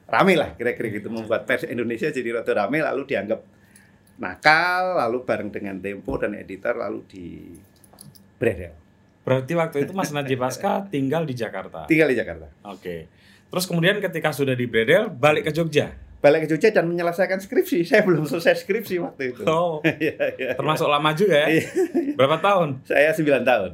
rame 0.09 0.33
lah 0.37 0.53
kira-kira 0.57 0.89
gitu 0.89 1.09
membuat 1.09 1.45
pers 1.45 1.65
Indonesia 1.65 2.09
jadi 2.09 2.29
rodo 2.33 2.53
rame 2.53 2.81
lalu 2.81 3.05
dianggap 3.05 3.41
nakal 4.19 5.01
lalu 5.01 5.21
bareng 5.25 5.49
dengan 5.49 5.77
Tempo 5.81 6.17
dan 6.17 6.33
editor 6.37 6.77
lalu 6.77 7.01
di 7.09 7.25
Bredel. 8.37 8.73
Berarti 9.29 9.53
waktu 9.53 9.77
itu 9.85 9.93
Mas 9.93 10.09
Najib 10.09 10.41
Aska 10.41 10.89
tinggal 10.89 11.23
di 11.23 11.37
Jakarta. 11.37 11.85
Tinggal 11.85 12.09
di 12.09 12.17
Jakarta. 12.17 12.49
Oke. 12.65 13.13
Terus 13.49 13.65
kemudian 13.65 14.01
ketika 14.01 14.33
sudah 14.33 14.53
di 14.53 14.65
Bredel 14.65 15.09
balik 15.09 15.45
ke 15.45 15.53
Jogja. 15.53 15.93
Balik 16.19 16.45
ke 16.45 16.57
Jogja 16.57 16.73
dan 16.73 16.85
menyelesaikan 16.85 17.39
skripsi. 17.39 17.85
Saya 17.85 18.03
belum 18.03 18.25
selesai 18.25 18.65
skripsi 18.65 18.99
waktu 18.99 19.31
itu. 19.31 19.45
Oh, 19.45 19.79
Iya, 20.03 20.17
iya. 20.35 20.51
termasuk 20.53 20.85
lama 20.85 21.13
juga 21.13 21.47
ya. 21.47 21.61
Iya. 21.61 21.65
Berapa 22.19 22.43
tahun? 22.43 22.83
Saya 22.83 23.15
9 23.15 23.47
tahun. 23.47 23.71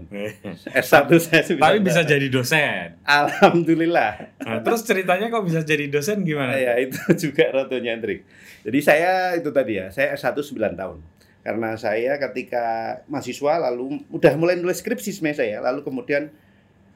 S1 0.69 1.09
saya 1.17 1.41
9 1.41 1.57
Tapi 1.57 1.79
bisa 1.81 2.03
tahun. 2.03 2.11
jadi 2.13 2.27
dosen. 2.29 2.87
Alhamdulillah. 3.01 4.13
Nah, 4.45 4.61
terus 4.61 4.85
ceritanya 4.85 5.33
kok 5.33 5.41
bisa 5.43 5.65
jadi 5.65 5.89
dosen 5.89 6.21
gimana? 6.23 6.53
Ya, 6.55 6.77
itu 6.77 6.99
juga 7.25 7.49
roto 7.49 7.81
nyentrik. 7.81 8.29
Jadi 8.61 8.79
saya 8.81 9.33
itu 9.35 9.49
tadi 9.49 9.81
ya, 9.81 9.89
saya 9.89 10.13
S1 10.13 10.37
9 10.37 10.53
tahun. 10.77 10.99
Karena 11.45 11.77
saya 11.77 12.17
ketika 12.17 12.99
mahasiswa 13.05 13.69
lalu 13.69 14.01
udah 14.09 14.33
mulai 14.41 14.57
nulis 14.57 14.81
skripsi 14.81 15.13
sebenarnya 15.13 15.39
saya, 15.45 15.57
lalu 15.61 15.85
kemudian 15.85 16.33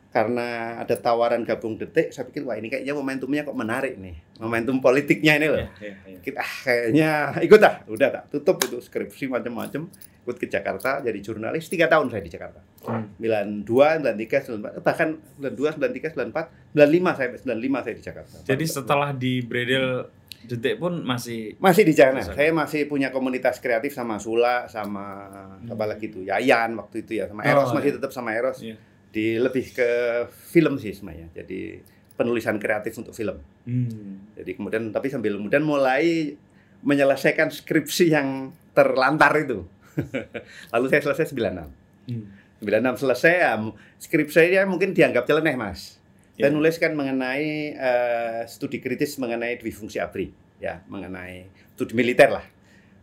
karena 0.08 0.80
ada 0.80 0.96
tawaran 0.96 1.44
gabung 1.44 1.76
detik, 1.76 2.16
saya 2.16 2.24
pikir 2.24 2.40
wah 2.48 2.56
ini 2.56 2.72
kayaknya 2.72 2.96
momentumnya 2.96 3.44
kok 3.44 3.52
menarik 3.52 4.00
nih, 4.00 4.16
momentum 4.40 4.80
politiknya 4.80 5.36
ini 5.36 5.46
loh. 5.52 5.60
Iya, 5.60 5.68
iya, 5.84 5.94
iya. 6.08 6.18
Kita 6.24 6.40
ah, 6.40 6.52
kayaknya 6.64 7.10
ikut 7.44 7.60
ah, 7.60 7.74
udah 7.92 8.08
tak 8.08 8.24
tutup 8.32 8.56
itu 8.64 8.80
skripsi 8.80 9.28
macam-macam, 9.28 9.84
ikut 10.24 10.36
ke 10.40 10.48
Jakarta 10.48 11.04
jadi 11.04 11.20
jurnalis 11.20 11.68
tiga 11.68 11.92
tahun 11.92 12.08
saya 12.08 12.24
di 12.24 12.32
Jakarta. 12.32 12.64
Hmm. 12.88 13.04
92, 13.20 13.68
93, 13.68 14.80
94, 14.80 14.80
bahkan 14.80 15.08
92, 15.44 15.76
93, 15.76 16.16
94, 16.16 16.72
95 16.72 17.18
saya 17.20 17.28
95 17.36 17.84
saya 17.84 17.94
di 18.00 18.04
Jakarta. 18.04 18.36
Jadi 18.48 18.64
setelah 18.64 19.10
di 19.12 19.44
Bredel 19.44 20.08
detik 20.46 20.78
pun 20.78 21.02
masih 21.02 21.58
masih 21.58 21.82
di 21.82 21.92
sana. 21.92 22.22
Saya 22.22 22.54
masih 22.54 22.86
punya 22.86 23.10
komunitas 23.10 23.58
kreatif 23.58 23.90
sama 23.90 24.22
Sula, 24.22 24.70
sama 24.70 25.26
Hmm. 25.58 25.74
apa 25.74 25.84
lagi 25.84 26.06
itu, 26.06 26.22
Yayan 26.22 26.78
waktu 26.78 27.02
itu 27.02 27.18
ya, 27.18 27.26
sama 27.26 27.42
Oh, 27.42 27.50
Eros 27.50 27.70
masih 27.74 27.90
iya. 27.90 27.96
tetap 27.98 28.10
sama 28.14 28.30
Eros. 28.32 28.58
Iya. 28.62 28.76
Di 29.08 29.26
lebih 29.36 29.74
ke 29.74 29.88
film 30.30 30.78
sih 30.78 30.94
sebenarnya. 30.94 31.32
Jadi 31.34 31.82
penulisan 32.14 32.58
kreatif 32.58 32.94
untuk 32.94 33.10
film. 33.12 33.38
Hmm. 33.66 34.30
Jadi 34.34 34.50
kemudian 34.54 34.90
tapi 34.90 35.10
sambil 35.10 35.34
kemudian 35.38 35.62
mulai 35.62 36.34
menyelesaikan 36.80 37.50
skripsi 37.50 38.14
yang 38.14 38.54
terlantar 38.70 39.34
itu. 39.38 39.66
Lalu 40.74 40.86
saya 40.86 41.02
selesai 41.02 41.34
96. 41.34 41.66
Hmm. 42.06 42.24
96 42.58 43.02
selesai 43.06 43.34
ya, 43.38 43.54
skripsi 43.98 44.34
saya 44.34 44.62
mungkin 44.66 44.90
dianggap 44.94 45.26
celeneh 45.26 45.54
mas. 45.54 45.97
Saya 46.38 46.48
Ya. 46.48 46.54
nuliskan 46.54 46.94
mengenai 46.94 47.74
eh, 47.74 48.40
studi 48.46 48.78
kritis 48.78 49.18
mengenai 49.18 49.58
dwi 49.58 49.74
fungsi 49.74 49.98
ABRI, 49.98 50.30
ya 50.62 50.86
mengenai 50.86 51.50
studi 51.74 51.98
militer 51.98 52.30
lah. 52.30 52.46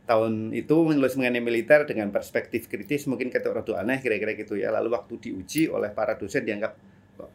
Tahun 0.08 0.56
itu 0.56 0.72
menulis 0.72 1.20
mengenai 1.20 1.44
militer 1.44 1.84
dengan 1.84 2.16
perspektif 2.16 2.72
kritis 2.72 3.04
mungkin 3.12 3.28
ketok 3.28 3.60
rodo 3.60 3.74
aneh 3.76 4.00
kira-kira 4.00 4.40
gitu 4.40 4.56
ya. 4.56 4.72
Lalu 4.72 4.96
waktu 4.96 5.20
diuji 5.20 5.68
oleh 5.68 5.92
para 5.92 6.16
dosen 6.16 6.48
dianggap 6.48 6.80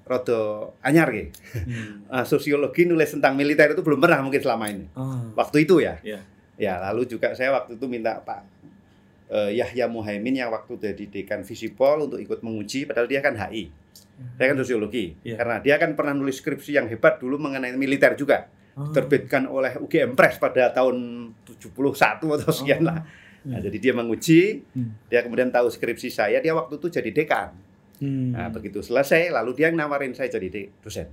rodo 0.08 0.72
anyar 0.80 1.12
gitu. 1.12 1.36
Hmm. 1.68 2.08
Ah, 2.08 2.24
sosiologi 2.32 2.88
nulis 2.88 3.12
tentang 3.12 3.36
militer 3.36 3.76
itu 3.76 3.84
belum 3.84 4.00
pernah 4.00 4.24
mungkin 4.24 4.40
selama 4.40 4.72
ini. 4.72 4.88
Oh. 4.96 5.36
Waktu 5.36 5.68
itu 5.68 5.84
ya. 5.84 6.00
Iya. 6.00 6.20
Ya, 6.56 6.76
lalu 6.80 7.08
juga 7.08 7.32
saya 7.36 7.52
waktu 7.52 7.76
itu 7.76 7.84
minta 7.88 8.20
Pak 8.20 8.69
eh, 9.30 9.56
Yahya 9.56 9.86
Muhaimin 9.86 10.36
yang 10.36 10.50
waktu 10.50 10.76
jadi 10.76 11.04
dekan 11.06 11.46
Visipol 11.46 12.10
untuk 12.10 12.18
ikut 12.18 12.42
menguji 12.42 12.84
padahal 12.84 13.06
dia 13.06 13.22
kan 13.22 13.38
HI. 13.38 13.70
Saya 14.36 14.52
kan 14.52 14.58
sosiologi. 14.60 15.16
Iya. 15.24 15.40
Karena 15.40 15.56
dia 15.64 15.80
kan 15.80 15.96
pernah 15.96 16.12
nulis 16.12 16.44
skripsi 16.44 16.76
yang 16.76 16.86
hebat 16.92 17.16
dulu 17.16 17.40
mengenai 17.40 17.72
militer 17.72 18.12
juga. 18.18 18.52
Oh. 18.76 18.92
Terbitkan 18.92 19.48
oleh 19.48 19.80
UGM 19.80 20.12
Press 20.12 20.36
pada 20.36 20.68
tahun 20.70 21.30
71 21.48 22.36
atau 22.36 22.52
sekian 22.52 22.84
lah. 22.84 23.00
Nah, 23.40 23.56
Hmm. 23.56 23.64
jadi 23.64 23.78
dia 23.80 23.92
menguji, 23.96 24.60
Hmm. 24.76 24.92
dia 25.08 25.24
kemudian 25.24 25.48
tahu 25.48 25.72
skripsi 25.72 26.12
saya, 26.12 26.44
dia 26.44 26.52
waktu 26.52 26.76
itu 26.76 26.92
jadi 26.92 27.08
dekan. 27.08 27.56
Hmm. 27.96 28.36
Nah, 28.36 28.52
begitu 28.52 28.84
selesai, 28.84 29.32
lalu 29.32 29.56
dia 29.56 29.72
yang 29.72 29.80
nawarin 29.80 30.12
saya 30.12 30.28
jadi 30.28 30.68
dosen. 30.84 31.08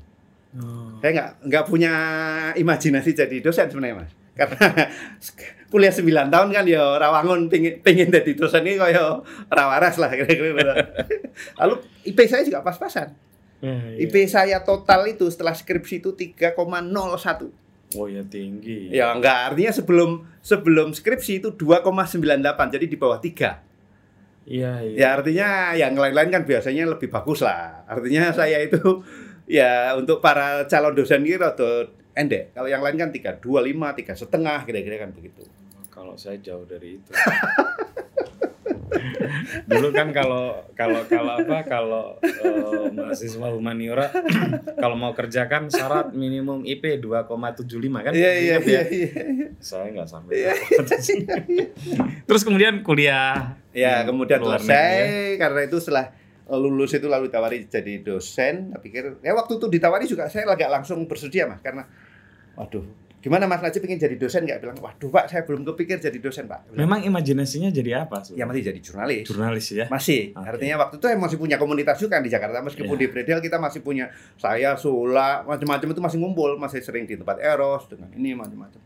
Oh. 0.60 1.00
Saya 1.00 1.12
nggak 1.16 1.30
nggak 1.48 1.64
punya 1.72 1.94
imajinasi 2.60 3.16
jadi 3.16 3.40
dosen 3.40 3.72
sebenarnya 3.72 4.04
mas. 4.04 4.12
Karena 4.36 4.68
kuliah 5.68 5.92
9 5.92 6.32
tahun 6.32 6.48
kan 6.56 6.64
ya 6.64 6.96
rawangun 6.96 7.52
pingin, 7.52 7.84
pingin 7.84 8.08
jadi 8.08 8.32
dosen 8.40 8.64
ini 8.64 8.80
kaya 8.80 9.20
rawaras 9.52 10.00
lah 10.00 10.12
kira-kira. 10.16 10.74
Lalu 11.60 11.76
IP 12.08 12.20
saya 12.28 12.48
juga 12.48 12.64
pas-pasan. 12.64 13.12
Eh, 13.60 13.98
iya. 13.98 14.08
IP 14.08 14.16
saya 14.30 14.62
total 14.62 15.10
itu 15.10 15.28
setelah 15.28 15.52
skripsi 15.52 16.00
itu 16.00 16.14
3,01. 16.14 16.56
Oh 17.96 18.08
ya 18.08 18.24
tinggi. 18.28 18.92
Ya 18.92 19.12
enggak, 19.16 19.54
artinya 19.54 19.72
sebelum 19.72 20.28
sebelum 20.44 20.92
skripsi 20.92 21.40
itu 21.40 21.50
2,98 21.56 22.76
jadi 22.76 22.86
di 22.86 22.98
bawah 23.00 23.20
3. 23.20 23.68
Iya, 24.48 24.72
iya. 24.84 24.96
Ya 24.96 25.08
artinya 25.12 25.50
yang 25.76 25.96
lain-lain 26.00 26.32
kan 26.32 26.44
biasanya 26.48 26.88
lebih 26.88 27.12
bagus 27.12 27.44
lah. 27.44 27.84
Artinya 27.88 28.32
saya 28.32 28.64
itu 28.64 29.04
ya 29.48 29.96
untuk 29.96 30.24
para 30.24 30.68
calon 30.68 30.96
dosen 30.96 31.24
ini 31.24 31.36
rada 31.40 31.92
endek. 32.18 32.52
Kalau 32.58 32.66
yang 32.66 32.82
lain 32.82 32.98
kan 32.98 33.10
325, 33.14 34.00
tiga 34.02 34.14
setengah 34.18 34.60
kira-kira 34.66 35.06
kan 35.06 35.14
begitu. 35.14 35.46
Kalau 35.94 36.18
saya 36.18 36.42
jauh 36.42 36.66
dari 36.66 36.98
itu. 36.98 37.12
Dulu 39.68 39.92
kan 39.92 40.10
kalau 40.16 40.64
kalau 40.74 41.04
kalau 41.06 41.34
apa 41.44 41.58
kalau 41.68 42.06
eh, 42.24 42.88
mahasiswa 42.96 43.48
humaniora 43.52 44.08
kalau 44.82 44.96
mau 44.96 45.12
kerjakan 45.12 45.68
syarat 45.68 46.16
minimum 46.16 46.64
IP 46.64 47.00
2,75 47.04 48.06
kan? 48.06 48.12
Iya 48.16 48.32
iya 48.40 48.56
ya? 48.58 48.58
iya 48.64 48.82
iya. 48.88 49.10
Saya 49.60 49.92
nggak 49.92 50.08
sampai. 50.08 50.34
Iya. 50.40 50.54
Terus 52.24 52.42
kemudian 52.48 52.82
kuliah. 52.82 53.60
Ya 53.76 54.08
kemudian 54.08 54.40
selesai 54.42 55.36
karena 55.36 55.62
itu 55.68 55.78
setelah 55.84 56.16
lulus 56.48 56.96
itu 56.96 57.12
lalu 57.12 57.28
ditawari 57.28 57.68
jadi 57.68 57.94
dosen. 58.02 58.72
Saya 58.72 58.80
pikir 58.80 59.20
ya 59.20 59.36
waktu 59.36 59.60
itu 59.60 59.68
ditawari 59.68 60.08
juga 60.08 60.32
saya 60.32 60.48
agak 60.48 60.72
langsung 60.72 61.04
bersedia 61.06 61.44
mas 61.46 61.60
karena 61.60 61.84
waduh 62.58 62.82
gimana 63.18 63.44
mas 63.44 63.60
Najib 63.60 63.84
ingin 63.84 64.00
jadi 64.00 64.16
dosen 64.16 64.46
nggak 64.48 64.60
bilang 64.64 64.78
waduh 64.80 65.10
pak 65.12 65.28
saya 65.28 65.44
belum 65.44 65.68
kepikir 65.74 66.00
jadi 66.00 66.16
dosen 66.22 66.48
pak. 66.48 66.70
Bilang, 66.70 66.88
Memang 66.88 67.00
imajinasinya 67.04 67.68
jadi 67.74 68.06
apa? 68.08 68.24
Su? 68.24 68.38
ya 68.38 68.48
masih 68.48 68.64
jadi 68.72 68.80
jurnalis. 68.80 69.26
Jurnalis 69.28 69.68
ya. 69.74 69.86
Masih. 69.92 70.32
Oke. 70.32 70.48
Artinya 70.48 70.76
waktu 70.86 70.96
itu 71.02 71.06
saya 71.12 71.18
masih 71.20 71.38
punya 71.42 71.58
komunitas 71.60 71.98
juga 72.00 72.24
di 72.24 72.30
Jakarta 72.32 72.64
meskipun 72.64 72.96
Iya. 72.96 73.04
di 73.04 73.08
Bredel 73.12 73.40
kita 73.44 73.58
masih 73.60 73.84
punya 73.84 74.08
saya, 74.40 74.80
Sula, 74.80 75.44
macam-macam 75.44 75.88
itu 75.92 76.00
masih 76.00 76.18
ngumpul, 76.24 76.56
masih 76.56 76.80
sering 76.80 77.04
di 77.04 77.20
tempat 77.20 77.42
Eros 77.44 77.90
dengan 77.92 78.08
ini 78.16 78.32
macam-macam. 78.32 78.80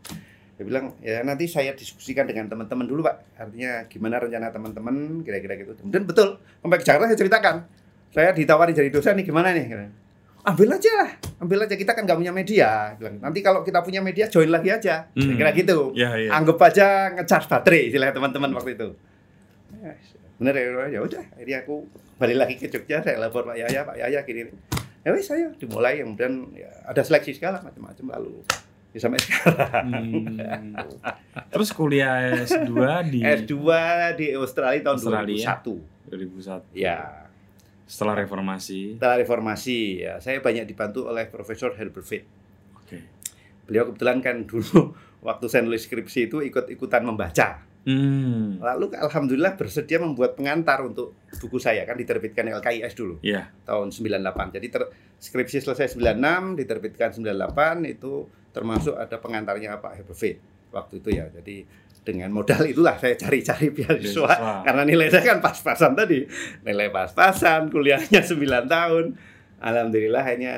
Dia 0.58 0.64
bilang, 0.66 0.84
"Ya 1.04 1.22
nanti 1.22 1.46
saya 1.46 1.76
diskusikan 1.76 2.26
dengan 2.26 2.50
teman-teman 2.50 2.88
dulu, 2.88 3.06
Pak. 3.06 3.38
Artinya 3.38 3.86
gimana 3.86 4.18
rencana 4.18 4.50
teman-teman 4.50 5.22
kira-kira 5.22 5.54
gitu." 5.60 5.76
Dan 5.86 6.02
betul, 6.02 6.40
sampai 6.58 6.76
ke 6.80 6.84
Jakarta 6.88 7.06
saya 7.08 7.18
ceritakan. 7.20 7.54
Saya 8.12 8.28
ditawari 8.34 8.74
jadi 8.74 8.90
dosen 8.90 9.16
nih 9.16 9.24
gimana 9.28 9.54
nih? 9.54 9.64
Ambil 10.42 10.74
aja 10.74 10.90
lah, 10.98 11.10
ambil 11.38 11.62
aja 11.62 11.78
kita 11.78 11.94
kan 11.94 12.02
nggak 12.02 12.18
punya 12.18 12.34
media. 12.34 12.98
Bilang, 12.98 13.22
nanti 13.22 13.38
kalau 13.46 13.62
kita 13.62 13.78
punya 13.78 14.02
media 14.02 14.26
join 14.26 14.50
lagi 14.50 14.74
aja. 14.74 15.06
Hmm. 15.14 15.38
Kira 15.38 15.54
gitu 15.54 15.94
Ya, 15.94 16.18
ya. 16.18 16.34
anggap 16.34 16.58
aja 16.58 17.14
ngecas 17.14 17.46
baterai 17.46 17.86
istilah 17.86 18.10
teman-teman 18.10 18.50
waktu 18.58 18.74
itu. 18.74 18.88
Bener 20.42 20.54
ya, 20.58 20.98
ya 20.98 21.00
udah. 21.06 21.22
Akhirnya 21.38 21.62
aku 21.62 21.86
balik 22.18 22.36
lagi 22.42 22.54
ke 22.58 22.66
Jogja, 22.66 22.98
saya 23.06 23.22
lapor 23.22 23.46
Pak 23.46 23.54
Yaya, 23.54 23.86
Pak 23.86 23.94
Yaya 23.94 24.18
gini. 24.26 24.50
Ya 25.06 25.14
wis 25.14 25.30
saya 25.30 25.50
dimulai 25.58 26.02
kemudian 26.02 26.50
ya, 26.58 26.70
ada 26.86 27.02
seleksi 27.06 27.34
segala 27.38 27.62
macam-macam 27.62 28.06
lalu 28.18 28.42
ya, 28.90 28.98
sampai 28.98 29.22
sekarang. 29.22 29.86
Hmm. 29.86 30.74
Terus 31.54 31.70
kuliah 31.70 32.34
S2 32.42 32.74
di 33.10 33.18
S2 33.22 33.54
di 34.18 34.26
Australia 34.34 34.82
tahun 34.90 34.98
Australia. 34.98 35.62
2001. 35.62 36.10
2001. 36.10 36.74
Ya, 36.74 37.21
Setelah 37.84 38.14
reformasi. 38.16 38.96
setelah 38.96 39.16
reformasi 39.20 39.78
ya 40.00 40.16
saya 40.18 40.38
banyak 40.38 40.64
dibantu 40.64 41.06
oleh 41.06 41.28
Profesor 41.28 41.74
Herbert. 41.74 42.24
Oke. 42.78 42.98
Beliau 43.64 43.90
kebetulan 43.90 44.18
kan 44.18 44.36
dulu 44.44 44.94
waktu 45.28 45.44
saya 45.46 45.62
nulis 45.62 45.84
skripsi 45.84 46.26
itu 46.26 46.40
ikut-ikutan 46.40 47.02
membaca. 47.02 47.62
Hmm. 47.82 48.62
Lalu 48.62 48.94
alhamdulillah 48.94 49.58
bersedia 49.58 49.98
membuat 49.98 50.38
pengantar 50.38 50.86
untuk 50.86 51.18
buku 51.34 51.58
saya 51.58 51.82
kan 51.82 51.98
diterbitkan 51.98 52.46
LKIS 52.48 52.94
dulu 52.94 53.18
Iya. 53.20 53.50
tahun 53.66 53.90
98. 53.90 54.54
Jadi 54.54 54.66
ter, 54.70 54.82
skripsi 55.18 55.58
selesai 55.58 55.98
96 55.98 56.54
diterbitkan 56.54 57.10
98 57.10 57.82
itu 57.90 58.30
termasuk 58.54 58.94
ada 58.94 59.18
pengantarnya 59.18 59.82
Pak 59.82 59.92
Herbert 59.98 60.38
waktu 60.70 60.94
itu 61.02 61.10
ya. 61.10 61.26
Jadi 61.28 61.66
dengan 62.02 62.30
modal 62.30 62.66
itulah 62.66 62.98
saya 62.98 63.14
cari-cari 63.14 63.70
beasiswa 63.70 64.26
Beasiswa. 64.26 64.62
karena 64.66 64.82
nilai 64.82 65.06
saya 65.06 65.22
kan 65.24 65.38
pas-pasan 65.38 65.94
tadi. 65.94 66.26
Nilai 66.62 66.90
pas-pasan, 66.90 67.70
kuliahnya 67.70 68.20
9 68.28 68.34
tahun. 68.66 69.04
Alhamdulillah 69.58 70.22
hanya 70.22 70.54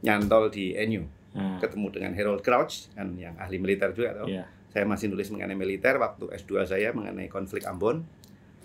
nyantol 0.00 0.48
di 0.48 0.72
NU 0.80 1.04
Nah, 1.28 1.60
ketemu 1.60 1.86
dengan 1.92 2.12
Harold 2.12 2.40
Crouch 2.40 2.88
kan 2.92 3.14
yang 3.14 3.36
ahli 3.36 3.60
militer 3.60 3.92
juga 3.92 4.16
toh. 4.16 4.26
Iya. 4.26 4.48
Saya 4.68 4.82
masih 4.84 5.06
nulis 5.06 5.28
mengenai 5.28 5.54
militer 5.54 5.94
waktu 5.94 6.24
S2 6.34 6.66
saya 6.66 6.90
mengenai 6.90 7.28
konflik 7.28 7.62
Ambon. 7.62 8.02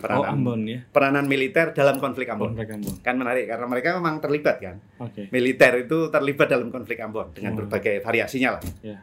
Oh, 0.02 0.26
Ambon 0.26 0.66
ya. 0.66 0.82
peranan 0.90 1.28
militer 1.28 1.70
dalam 1.70 2.02
konflik 2.02 2.26
Ambon. 2.28 2.56
Konflik 2.56 2.74
Ambon. 2.74 2.96
Kan 3.00 3.16
menarik 3.16 3.46
karena 3.46 3.68
mereka 3.68 3.94
memang 3.94 4.18
terlibat 4.18 4.58
kan. 4.58 4.82
Oke. 4.98 5.30
Militer 5.30 5.86
itu 5.86 6.10
terlibat 6.10 6.50
dalam 6.50 6.74
konflik 6.74 6.98
Ambon 6.98 7.30
dengan 7.30 7.54
Hmm. 7.54 7.60
berbagai 7.62 8.02
variasinya 8.02 8.58
lah. 8.58 8.64
Ya. 8.82 8.98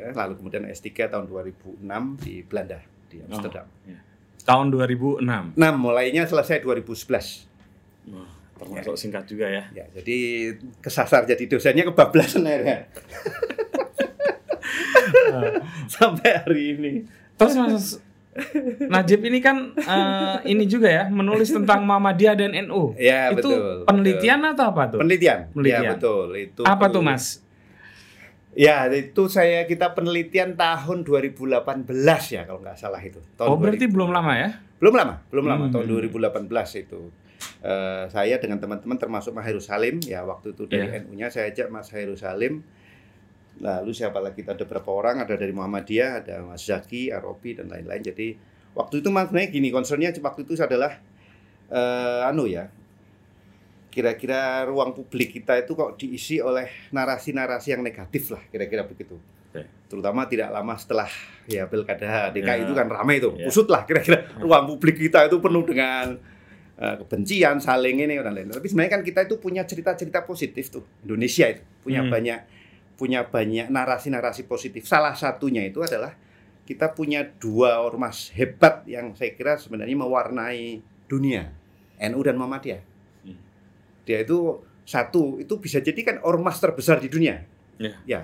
Ya, 0.00 0.16
lalu 0.16 0.40
kemudian 0.40 0.64
S3 0.64 0.88
tahun 1.06 1.28
2006 1.28 1.84
di 2.24 2.40
Belanda 2.40 2.80
di 3.12 3.20
Oh. 3.20 3.28
Amsterdam. 3.28 3.66
Tahun 4.40 4.66
2006. 4.72 5.52
Nah, 5.52 5.70
mulainya 5.76 6.24
selesai 6.24 6.64
2011. 6.64 7.44
Wah, 8.08 8.24
termasuk 8.56 8.96
singkat 8.96 9.28
juga 9.28 9.44
ya. 9.44 9.68
Ya, 9.76 9.84
jadi 9.92 10.16
kesasar 10.80 11.28
jadi 11.28 11.44
dosennya 11.44 11.84
kebablasan 11.84 12.48
akhirnya. 12.48 12.88
Sampai 15.92 16.30
hari 16.40 16.62
ini. 16.76 16.92
Terus 17.36 17.54
Mas 17.56 17.86
Najib 18.86 19.26
ini 19.26 19.42
kan 19.42 19.74
eh, 19.74 20.36
ini 20.46 20.62
juga 20.64 20.86
ya 20.86 21.04
menulis 21.10 21.50
tentang 21.50 21.82
Muhammadiyah 21.82 22.34
dan 22.38 22.50
NU. 22.70 22.94
Ya, 22.94 23.34
itu 23.34 23.42
betul. 23.42 23.84
penelitian 23.84 24.40
atau 24.54 24.64
apa 24.70 24.82
tuh? 24.96 24.98
Penelitian. 25.02 25.50
Penelitian. 25.50 25.82
Ya, 25.82 25.90
betul. 25.98 26.26
Itu 26.38 26.62
apa 26.62 26.86
tuh 26.88 27.02
Mas? 27.02 27.42
Ya, 28.52 28.90
itu 28.90 29.26
saya 29.26 29.62
kita 29.62 29.94
penelitian 29.94 30.54
tahun 30.54 31.06
2018 31.06 31.86
ya 32.28 32.42
kalau 32.42 32.58
nggak 32.58 32.74
salah 32.74 32.98
itu. 32.98 33.22
Tahun 33.34 33.46
Oh 33.46 33.54
berarti 33.54 33.86
2000. 33.86 33.94
belum 33.94 34.10
lama 34.10 34.32
ya? 34.34 34.50
belum 34.76 34.94
lama, 34.96 35.14
belum 35.28 35.44
lama 35.44 35.64
Hmm. 35.66 35.72
tahun 35.72 35.86
2018 35.86 36.50
itu. 36.76 37.12
eh, 37.60 38.04
saya 38.08 38.36
dengan 38.36 38.56
teman-teman 38.56 38.96
termasuk 38.96 39.32
Mas 39.32 39.44
Heru 39.44 39.60
Salim 39.60 39.96
ya 40.02 40.20
waktu 40.22 40.52
itu 40.52 40.64
dari 40.64 40.88
Iya. 40.88 41.00
NU-nya 41.00 41.28
saya 41.28 41.48
ajak 41.48 41.68
Mas 41.68 41.88
Heru 41.88 42.12
Salim 42.12 42.60
lalu 43.58 43.92
siapa 43.92 44.16
lagi 44.16 44.40
ada 44.42 44.56
beberapa 44.58 44.88
orang 44.90 45.20
ada 45.20 45.36
dari 45.36 45.48
Muhammadiyah 45.50 46.10
ada 46.20 46.40
Mas 46.42 46.60
Zaki 46.62 47.08
Arobi 47.08 47.52
dan 47.54 47.68
lain-lain 47.68 48.00
jadi 48.02 48.36
waktu 48.74 49.00
itu 49.00 49.08
sebenarnya 49.08 49.48
gini 49.48 49.68
concernnya 49.68 50.12
waktu 50.14 50.40
itu 50.42 50.52
adalah 50.58 51.00
eh, 51.70 52.22
anu 52.24 52.44
ya 52.44 52.68
kira-kira 53.90 54.62
ruang 54.64 54.94
publik 54.94 55.34
kita 55.34 55.58
itu 55.58 55.74
kok 55.74 55.98
diisi 55.98 56.38
oleh 56.38 56.70
narasi-narasi 56.90 57.74
yang 57.74 57.82
negatif 57.82 58.30
lah 58.30 58.40
kira-kira 58.46 58.86
begitu 58.86 59.18
Oke. 59.50 59.66
terutama 59.90 60.24
tidak 60.24 60.48
lama 60.48 60.78
setelah 60.78 61.10
ya 61.44 61.66
pilkada 61.66 62.30
DKI 62.30 62.46
Ya. 62.46 62.54
itu 62.62 62.72
kan 62.72 62.86
ramai 62.86 63.18
itu 63.18 63.34
Ya. 63.34 63.50
usut 63.50 63.66
lah 63.66 63.82
kira-kira 63.82 64.30
ruang 64.38 64.70
publik 64.70 64.96
kita 64.96 65.26
itu 65.26 65.36
penuh 65.38 65.66
dengan 65.66 66.14
eh, 66.78 66.96
kebencian 66.96 67.58
saling 67.58 68.00
ini 68.00 68.16
dan 68.16 68.32
lain-lain 68.32 68.56
tapi 68.56 68.64
sebenarnya 68.64 68.92
kan 68.96 69.02
kita 69.02 69.20
itu 69.26 69.36
punya 69.36 69.66
cerita-cerita 69.66 70.24
positif 70.24 70.70
tuh 70.70 70.86
Indonesia 71.04 71.44
itu 71.44 71.60
punya 71.82 72.00
Hmm. 72.00 72.08
banyak 72.08 72.40
punya 72.96 73.20
banyak 73.24 73.68
narasi-narasi 73.68 74.44
positif 74.44 74.86
salah 74.86 75.12
satunya 75.12 75.60
itu 75.60 75.80
adalah 75.80 76.16
kita 76.64 76.94
punya 76.94 77.26
dua 77.26 77.82
ormas 77.82 78.30
hebat 78.30 78.86
yang 78.86 79.12
saya 79.12 79.34
kira 79.34 79.58
sebenarnya 79.58 79.98
mewarnai 79.98 80.78
dunia 81.04 81.50
NU 81.98 82.20
dan 82.22 82.38
Muhammadiyah. 82.38 82.80
Dia 84.02 84.22
itu 84.22 84.60
satu 84.82 85.38
itu 85.38 85.54
bisa 85.56 85.78
jadi 85.78 86.00
kan 86.02 86.16
ormas 86.22 86.58
terbesar 86.58 86.98
di 86.98 87.06
dunia 87.06 87.44
Ya. 87.80 87.96
ya 88.04 88.20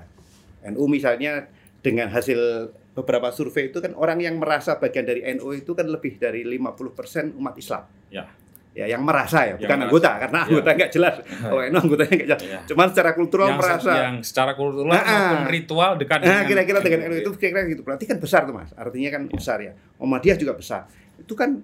NU 0.68 0.84
misalnya 0.84 1.48
dengan 1.80 2.10
hasil 2.10 2.68
beberapa 2.92 3.28
survei 3.30 3.68
itu 3.68 3.78
kan 3.78 3.92
orang 3.94 4.18
yang 4.18 4.36
merasa 4.36 4.76
bagian 4.76 5.04
dari 5.04 5.20
NU 5.32 5.52
itu 5.52 5.72
kan 5.72 5.86
lebih 5.86 6.16
dari 6.16 6.42
50% 6.42 7.36
umat 7.36 7.54
Islam 7.56 7.84
Ya. 8.08 8.24
ya 8.72 8.84
yang 8.84 9.00
merasa 9.00 9.46
ya 9.46 9.54
Yang 9.56 9.60
bukan 9.62 9.68
merasa. 9.72 9.86
anggota 9.88 10.10
karena 10.18 10.38
Ya. 10.40 10.46
anggota 10.50 10.68
nggak 10.76 10.90
jelas 10.92 11.14
kalau 11.46 11.60
NU 11.62 11.78
anggotanya 11.78 12.14
nggak 12.14 12.28
jelas 12.28 12.42
Ya. 12.44 12.60
cuman 12.66 12.86
secara 12.92 13.10
kultural 13.14 13.46
yang, 13.48 13.56
merasa 13.56 13.90
yang 13.96 14.16
secara 14.20 14.52
kultural 14.52 14.90
Nah, 14.92 15.00
maupun 15.00 15.40
ah. 15.40 15.48
ritual 15.48 15.92
dekat 15.96 16.18
Nah, 16.20 16.42
kira-kira 16.44 16.78
dengan 16.82 17.00
NU 17.06 17.16
itu 17.22 17.30
kira-kira 17.36 17.62
gitu. 17.70 17.80
Berarti 17.80 18.04
kan 18.04 18.18
besar 18.18 18.44
tuh, 18.44 18.52
Mas. 18.52 18.72
Artinya 18.74 19.08
kan 19.08 19.22
besar 19.30 19.58
ya. 19.62 19.72
Muhammadiyah 19.96 20.36
juga 20.36 20.52
besar. 20.52 20.84
Itu 21.16 21.32
kan 21.32 21.62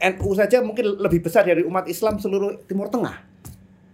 NU 0.00 0.28
saja 0.32 0.64
mungkin 0.64 0.96
lebih 0.96 1.20
besar 1.20 1.44
dari 1.44 1.60
umat 1.60 1.84
Islam 1.84 2.16
seluruh 2.16 2.64
Timur 2.64 2.88
Tengah. 2.88 3.28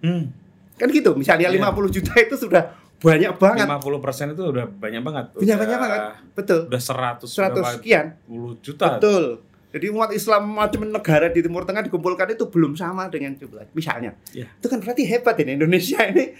Hmm. 0.00 0.32
Kan 0.74 0.88
gitu. 0.90 1.12
Misalnya 1.12 1.48
Iya. 1.48 1.56
50 1.62 1.88
juta 1.90 2.12
itu 2.16 2.36
sudah 2.36 2.62
banyak 2.96 3.32
banget. 3.36 3.66
50% 3.66 4.32
itu 4.32 4.42
udah 4.42 4.64
banyak 4.66 5.00
banget. 5.00 5.24
Punya 5.32 5.54
Udah- 5.54 5.60
banyak 5.60 5.78
banget. 5.78 6.00
Betul. 6.32 6.60
Udah 6.68 6.80
100 6.80 7.28
100 7.28 7.56
berapa 7.56 7.70
sekian. 7.76 8.06
puluh 8.24 8.52
juta. 8.60 8.96
Betul. 8.96 9.24
Jadi 9.66 9.86
umat 9.92 10.08
Islam 10.10 10.42
macam 10.48 10.80
negara 10.82 11.28
di 11.28 11.44
Timur 11.44 11.68
Tengah 11.68 11.84
dikumpulkan 11.84 12.32
itu 12.32 12.48
belum 12.48 12.72
sama 12.74 13.08
dengan 13.08 13.36
jumlah. 13.36 13.68
Misalnya. 13.72 14.16
Iya. 14.32 14.48
Itu 14.48 14.66
kan 14.66 14.80
berarti 14.80 15.04
hebat 15.04 15.36
ini 15.36 15.52
Indonesia 15.54 16.00
ini 16.02 16.32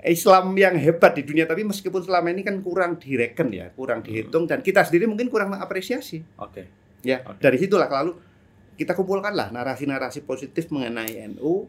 Islam 0.00 0.56
yang 0.56 0.80
hebat 0.80 1.12
di 1.12 1.28
dunia 1.28 1.44
tapi 1.44 1.60
meskipun 1.60 2.00
selama 2.00 2.32
ini 2.32 2.40
kan 2.40 2.56
kurang 2.64 2.96
direken 2.96 3.52
ya, 3.52 3.68
kurang 3.70 4.00
dihitung 4.00 4.48
dan 4.48 4.64
kita 4.64 4.80
sendiri 4.80 5.04
mungkin 5.04 5.28
kurang 5.28 5.52
mengapresiasi. 5.52 6.24
Oke. 6.40 6.72
Ya, 7.04 7.20
Oke. 7.20 7.36
dari 7.36 7.60
situlah 7.60 7.84
lalu 7.84 8.16
kita 8.76 8.96
kumpulkanlah 8.96 9.52
narasi-narasi 9.52 10.24
positif 10.24 10.72
mengenai 10.72 11.20
NU, 11.30 11.68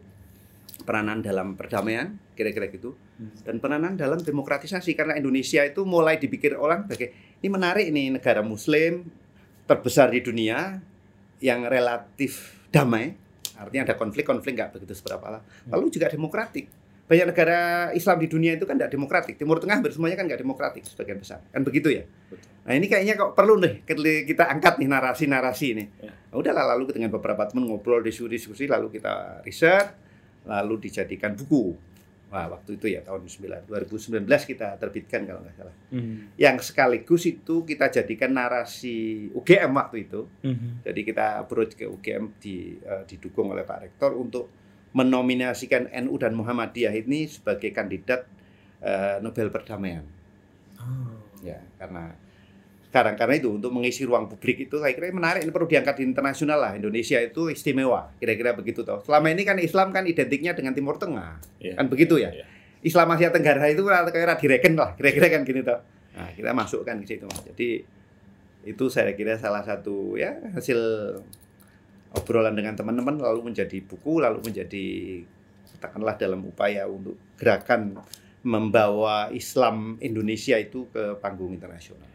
peranan 0.82 1.22
dalam 1.22 1.54
perdamaian, 1.56 2.18
kira-kira 2.34 2.68
gitu, 2.70 2.98
Hmm. 3.22 3.34
dan 3.46 3.56
peranan 3.62 3.94
dalam 3.96 4.18
demokratisasi 4.20 4.98
karena 4.98 5.14
Indonesia 5.16 5.62
itu 5.62 5.86
mulai 5.86 6.18
dipikir 6.18 6.58
orang 6.58 6.90
sebagai 6.90 7.38
ini 7.42 7.50
menarik 7.50 7.88
nih 7.94 8.18
negara 8.18 8.42
Muslim 8.42 9.06
terbesar 9.70 10.12
di 10.12 10.20
dunia 10.26 10.82
yang 11.42 11.66
relatif 11.66 12.62
damai, 12.70 13.14
artinya 13.58 13.94
ada 13.94 13.96
konflik-konflik 13.98 14.58
nggak 14.58 14.78
begitu 14.78 14.94
seberapa 14.98 15.40
lah. 15.40 15.42
Lalu 15.70 15.90
juga 15.90 16.10
demokratik. 16.10 16.70
Banyak 17.10 17.28
negara 17.36 17.60
Islam 17.92 18.24
di 18.24 18.28
dunia 18.32 18.56
itu 18.56 18.64
kan 18.64 18.80
tidak 18.80 18.96
demokratik. 18.96 19.36
Timur 19.36 19.60
Tengah 19.60 19.84
hampir 19.84 19.92
semuanya 19.92 20.16
kan 20.16 20.32
nggak 20.32 20.40
demokratik 20.40 20.88
sebagian 20.88 21.20
besar. 21.20 21.44
Kan 21.52 21.68
begitu 21.68 21.92
ya? 21.92 22.08
Betul. 22.08 22.48
Nah 22.62 22.74
ini 22.78 22.86
kayaknya 22.88 23.18
kok 23.18 23.34
perlu 23.34 23.60
nih 23.60 23.84
kita 24.24 24.48
angkat 24.48 24.80
nih 24.80 24.88
narasi-narasi 24.88 25.66
ini. 25.76 25.86
Ya. 26.00 26.14
Nah, 26.14 26.40
udahlah 26.40 26.66
lalu 26.72 26.94
dengan 26.96 27.12
beberapa 27.12 27.44
teman 27.50 27.68
ngobrol 27.68 28.00
diskusi-diskusi 28.00 28.70
lalu 28.70 28.96
kita 28.96 29.44
riset 29.44 29.92
lalu 30.46 30.90
dijadikan 30.90 31.38
buku. 31.38 31.78
Wah 32.32 32.48
waktu 32.48 32.80
itu 32.80 32.88
ya 32.88 33.04
tahun 33.04 33.28
9, 33.28 33.68
2019 33.68 34.24
kita 34.24 34.80
terbitkan 34.80 35.28
kalau 35.28 35.44
nggak 35.44 35.56
salah. 35.60 35.76
Hmm. 35.92 36.32
Yang 36.40 36.72
sekaligus 36.72 37.28
itu 37.28 37.68
kita 37.68 37.92
jadikan 37.92 38.32
narasi 38.32 39.28
UGM 39.36 39.76
waktu 39.76 40.08
itu. 40.08 40.32
Hmm. 40.40 40.80
Jadi 40.80 41.02
kita 41.04 41.44
approach 41.44 41.76
ke 41.76 41.84
UGM 41.92 42.40
di, 42.40 42.80
eh, 42.80 43.04
didukung 43.04 43.52
oleh 43.52 43.68
Pak 43.68 43.80
Rektor 43.84 44.16
untuk 44.16 44.48
menominasikan 44.96 45.92
NU 45.92 46.16
dan 46.16 46.32
Muhammadiyah 46.32 46.96
ini 46.96 47.28
sebagai 47.28 47.76
kandidat 47.76 48.24
eh, 48.80 49.20
Nobel 49.20 49.52
perdamaian. 49.52 50.08
Oh. 50.80 51.20
Ya, 51.44 51.60
karena 51.76 52.16
sekarang 52.92 53.16
karena 53.16 53.40
itu 53.40 53.48
untuk 53.48 53.72
mengisi 53.72 54.04
ruang 54.04 54.28
publik 54.28 54.68
itu 54.68 54.76
saya 54.76 54.92
kira 54.92 55.16
menarik 55.16 55.48
ini 55.48 55.52
perlu 55.56 55.64
diangkat 55.64 55.96
di 55.96 56.12
internasional 56.12 56.60
lah. 56.60 56.72
Indonesia 56.76 57.24
itu 57.24 57.48
istimewa, 57.48 58.12
kira-kira 58.20 58.52
begitu 58.52 58.84
toh. 58.84 59.00
Selama 59.08 59.32
ini 59.32 59.48
kan 59.48 59.56
Islam 59.64 59.96
kan 59.96 60.04
identiknya 60.04 60.52
dengan 60.52 60.76
Timur 60.76 61.00
Tengah. 61.00 61.40
Iya. 61.64 61.80
Kan 61.80 61.88
begitu 61.88 62.20
ya. 62.20 62.36
Iya. 62.36 62.44
Islam 62.84 63.16
Asia 63.16 63.32
Tenggara 63.32 63.64
itu 63.72 63.88
kira-kira 63.88 64.36
direken 64.36 64.76
lah, 64.76 64.92
kira-kira 65.00 65.32
kan 65.32 65.48
gini 65.48 65.64
toh. 65.64 65.80
Nah, 66.20 66.36
kita 66.36 66.52
masukkan 66.52 67.00
ke 67.00 67.06
situ 67.08 67.24
Mas. 67.32 67.40
Jadi 67.48 67.88
itu 68.68 68.84
saya 68.92 69.16
kira 69.16 69.40
salah 69.40 69.64
satu 69.64 70.20
ya 70.20 70.36
hasil 70.52 70.76
obrolan 72.12 72.60
dengan 72.60 72.76
teman-teman 72.76 73.24
lalu 73.24 73.56
menjadi 73.56 73.80
buku 73.88 74.20
lalu 74.20 74.44
menjadi 74.44 74.86
katakanlah 75.80 76.20
dalam 76.20 76.44
upaya 76.44 76.92
untuk 76.92 77.16
gerakan 77.40 78.04
membawa 78.44 79.32
Islam 79.32 79.96
Indonesia 80.04 80.60
itu 80.60 80.92
ke 80.92 81.16
panggung 81.24 81.56
internasional. 81.56 82.11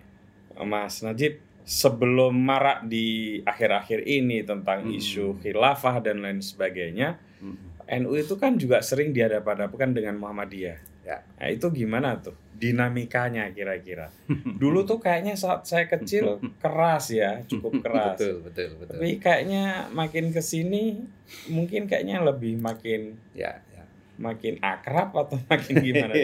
Mas 0.62 1.02
Najib, 1.02 1.36
sebelum 1.62 2.32
marak 2.32 2.86
di 2.86 3.38
akhir-akhir 3.42 4.06
ini 4.06 4.40
tentang 4.40 4.86
Hmm. 4.86 4.94
isu 4.94 5.36
khilafah 5.42 5.98
dan 5.98 6.22
lain 6.22 6.38
sebagainya, 6.38 7.18
Hmm. 7.36 7.58
NU 7.86 8.14
itu 8.14 8.34
kan 8.34 8.56
juga 8.56 8.80
sering 8.80 9.10
dihadap-hadapkan 9.10 9.92
dengan 9.92 10.16
Muhammadiyah. 10.16 10.78
Ya. 11.02 11.22
Nah, 11.38 11.48
itu 11.48 11.70
gimana 11.70 12.18
tuh 12.18 12.34
dinamikanya 12.50 13.46
kira-kira? 13.50 14.10
Dulu 14.62 14.82
tuh 14.82 14.98
kayaknya 14.98 15.34
saat 15.34 15.62
saya 15.62 15.86
kecil 15.86 16.38
keras 16.62 17.10
ya, 17.10 17.46
cukup 17.46 17.78
keras. 17.78 18.18
Betul, 18.18 18.34
betul, 18.42 18.68
betul. 18.78 18.96
Tapi 18.98 19.10
kayaknya 19.18 19.64
makin 19.90 20.30
ke 20.30 20.40
sini 20.40 20.98
mungkin 21.46 21.86
kayaknya 21.86 22.22
lebih 22.22 22.58
makin 22.58 23.14
Ya, 23.34 23.62
ya. 23.70 23.86
makin 24.18 24.58
akrab 24.58 25.14
atau 25.14 25.38
makin 25.50 25.74
gimana? 25.78 26.14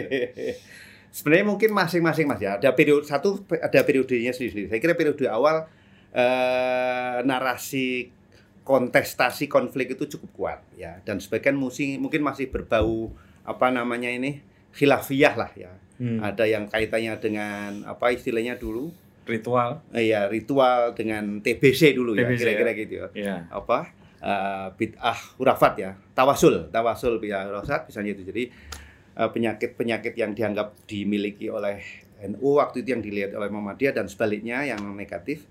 Sebenarnya 1.13 1.45
mungkin 1.45 1.69
masing-masing 1.77 2.25
mas 2.25 2.41
ya. 2.41 2.57
Ada 2.57 2.73
periode 2.73 3.05
satu 3.05 3.45
ada 3.45 3.79
periodenya 3.85 4.33
sendiri. 4.33 4.65
Saya 4.65 4.81
kira 4.81 4.97
periode 4.97 5.29
awal 5.29 5.69
eh, 6.09 7.17
narasi 7.21 8.09
kontestasi 8.65 9.45
konflik 9.45 9.93
itu 9.93 10.09
cukup 10.17 10.29
kuat 10.33 10.59
ya. 10.73 10.97
Dan 11.05 11.21
sebagian 11.21 11.53
musik 11.53 12.01
mungkin 12.01 12.25
masih 12.25 12.49
berbau 12.49 13.13
apa 13.45 13.69
namanya 13.69 14.09
ini 14.09 14.41
khilafiyah 14.73 15.35
lah 15.37 15.51
ya. 15.53 15.71
Hmm, 16.01 16.17
Ada 16.17 16.49
yang 16.49 16.65
kaitannya 16.65 17.13
dengan 17.21 17.85
apa 17.85 18.09
istilahnya 18.09 18.57
dulu 18.57 18.89
ritual. 19.29 19.85
eh, 19.93 20.09
ya 20.09 20.25
ritual 20.25 20.97
dengan 20.97 21.39
TBC 21.39 21.93
dulu 21.93 22.17
ya 22.17 22.25
TBC, 22.25 22.41
kira-kira 22.41 22.71
gitu 22.73 22.93
ya. 22.97 23.07
Ya. 23.13 23.35
apa 23.53 23.93
eh, 24.17 24.67
bid'ah 24.73 25.15
hurafat 25.37 25.73
ya 25.77 25.91
tawasul 26.11 26.67
tawasul 26.73 27.21
bid'ah 27.21 27.47
hurafat 27.47 27.87
misalnya 27.87 28.17
itu 28.17 28.25
jadi 28.27 28.43
penyakit-penyakit 29.13 30.13
yang 30.17 30.33
dianggap 30.33 30.73
dimiliki 30.89 31.49
oleh 31.49 31.81
NU 32.23 32.57
waktu 32.57 32.81
itu 32.81 32.89
yang 32.97 33.03
dilihat 33.03 33.31
oleh 33.37 33.51
Muhammadiyah 33.51 33.93
dan 33.93 34.05
sebaliknya 34.09 34.65
yang 34.65 34.81
negatif 34.95 35.45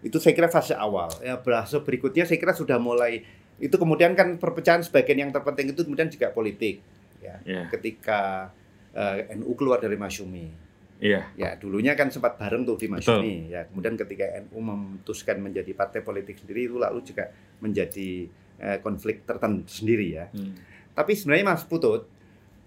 itu 0.00 0.16
saya 0.16 0.32
kira 0.32 0.48
fase 0.48 0.72
awal 0.76 1.08
ya 1.20 1.40
fase 1.40 1.80
berikutnya 1.80 2.24
saya 2.24 2.36
kira 2.40 2.52
sudah 2.52 2.76
mulai 2.80 3.20
itu 3.60 3.76
kemudian 3.76 4.16
kan 4.16 4.40
perpecahan 4.40 4.80
sebagian 4.80 5.28
yang 5.28 5.30
terpenting 5.32 5.72
itu 5.72 5.84
kemudian 5.84 6.08
juga 6.08 6.32
politik 6.32 6.80
ya 7.20 7.36
Ya. 7.44 7.68
ketika 7.68 8.48
eh, 8.92 9.32
NU 9.36 9.52
keluar 9.56 9.80
dari 9.80 9.96
Masyumi 9.96 10.72
Iya. 11.00 11.32
Ya, 11.32 11.56
dulunya 11.56 11.96
kan 11.96 12.12
sempat 12.12 12.36
bareng 12.36 12.68
tuh 12.68 12.76
di 12.76 12.84
Masyumi. 12.84 13.48
Ya, 13.48 13.64
kemudian 13.64 13.96
ketika 13.96 14.36
NU 14.44 14.60
memutuskan 14.60 15.40
menjadi 15.40 15.72
partai 15.72 16.04
politik 16.04 16.36
sendiri 16.36 16.68
itu 16.68 16.76
lalu 16.76 17.00
juga 17.00 17.32
menjadi 17.64 18.28
eh, 18.60 18.78
konflik 18.84 19.24
tertentu 19.24 19.64
sendiri 19.64 20.12
ya. 20.12 20.28
Hmm. 20.28 20.52
Tapi 20.92 21.16
sebenarnya 21.16 21.56
Mas 21.56 21.64
Putut 21.64 22.04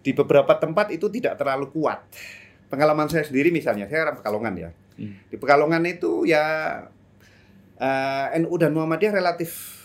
di 0.04 0.12
beberapa 0.12 0.52
tempat 0.60 0.92
itu 0.92 1.08
tidak 1.08 1.40
terlalu 1.40 1.72
kuat. 1.72 2.04
Pengalaman 2.68 3.08
saya 3.08 3.24
sendiri 3.24 3.50
misalnya, 3.50 3.88
saya 3.88 4.12
orang 4.12 4.20
Pekalongan 4.20 4.54
ya. 4.60 4.70
Hmm. 5.00 5.16
Di 5.32 5.40
Pekalongan 5.40 5.84
itu 5.88 6.28
ya 6.28 6.44
eh, 7.80 8.26
NU 8.44 8.54
dan 8.60 8.76
Muhammadiyah 8.76 9.16
relatif 9.16 9.80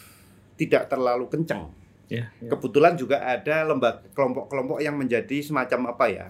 tidak 0.58 0.90
terlalu 0.90 1.30
kencang. 1.30 1.70
Ya. 2.10 2.34
ya. 2.42 2.50
Kebetulan 2.50 2.98
juga 2.98 3.22
ada 3.22 3.62
lembaga 3.68 4.02
kelompok-kelompok 4.16 4.82
yang 4.82 4.98
menjadi 4.98 5.38
semacam 5.44 5.94
apa 5.94 6.04
ya 6.10 6.26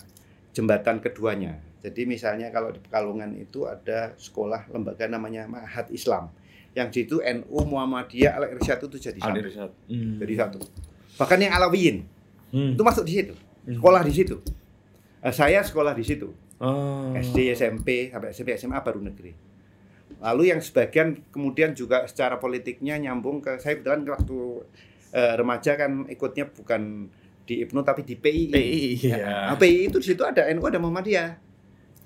jembatan 0.53 1.01
keduanya. 1.01 1.57
Jadi 1.81 2.05
misalnya 2.05 2.51
kalau 2.53 2.75
di 2.75 2.83
Pekalongan 2.83 3.33
itu 3.39 3.65
ada 3.65 4.13
sekolah 4.19 4.69
lembaga 4.69 5.07
namanya 5.09 5.49
Mahat 5.49 5.89
Islam. 5.95 6.29
Yang 6.77 6.89
di 6.91 6.97
situ 7.07 7.17
NU 7.25 7.59
Muhammadiyah 7.65 8.37
Al 8.37 8.45
Irsyad 8.59 8.83
itu 8.85 8.99
jadi 9.01 9.19
satu. 9.23 9.73
Hmm. 9.89 10.19
Jadi 10.21 10.35
satu. 10.37 10.59
Bahkan 11.17 11.39
yang 11.41 11.55
Alawiyin 11.57 12.19
Hmm. 12.49 12.73
itu 12.73 12.81
masuk 12.81 13.05
di 13.05 13.13
situ. 13.21 13.35
Hmm. 13.65 13.75
Sekolah 13.75 14.03
di 14.03 14.13
situ. 14.13 14.37
Eh, 15.19 15.31
saya 15.31 15.61
sekolah 15.61 15.93
di 15.93 16.03
situ. 16.03 16.29
Oh. 16.59 17.11
SD, 17.13 17.53
SMP, 17.53 18.09
sampai 18.09 18.31
SMP, 18.31 18.49
SMA 18.55 18.79
baru 18.79 18.99
negeri. 19.01 19.31
Lalu 20.19 20.51
yang 20.51 20.59
sebagian 20.59 21.27
kemudian 21.29 21.71
juga 21.73 22.03
secara 22.05 22.37
politiknya 22.37 22.99
nyambung 22.99 23.39
ke 23.39 23.57
saya 23.57 23.77
kebetulan 23.77 24.03
waktu 24.05 24.39
eh, 25.09 25.35
remaja 25.35 25.73
kan 25.75 26.05
ikutnya 26.07 26.51
bukan 26.51 27.07
di 27.45 27.63
IPNU 27.63 27.81
tapi 27.81 28.03
di 28.03 28.13
PII. 28.13 28.51
PII, 28.51 28.85
Ya, 29.01 29.17
ya. 29.17 29.27
nah, 29.47 29.57
PII 29.57 29.87
itu 29.87 29.97
di 29.97 30.07
situ 30.07 30.21
ada 30.21 30.45
NU 30.49 30.61
ada 30.63 30.77
Muhammadiyah. 30.77 31.39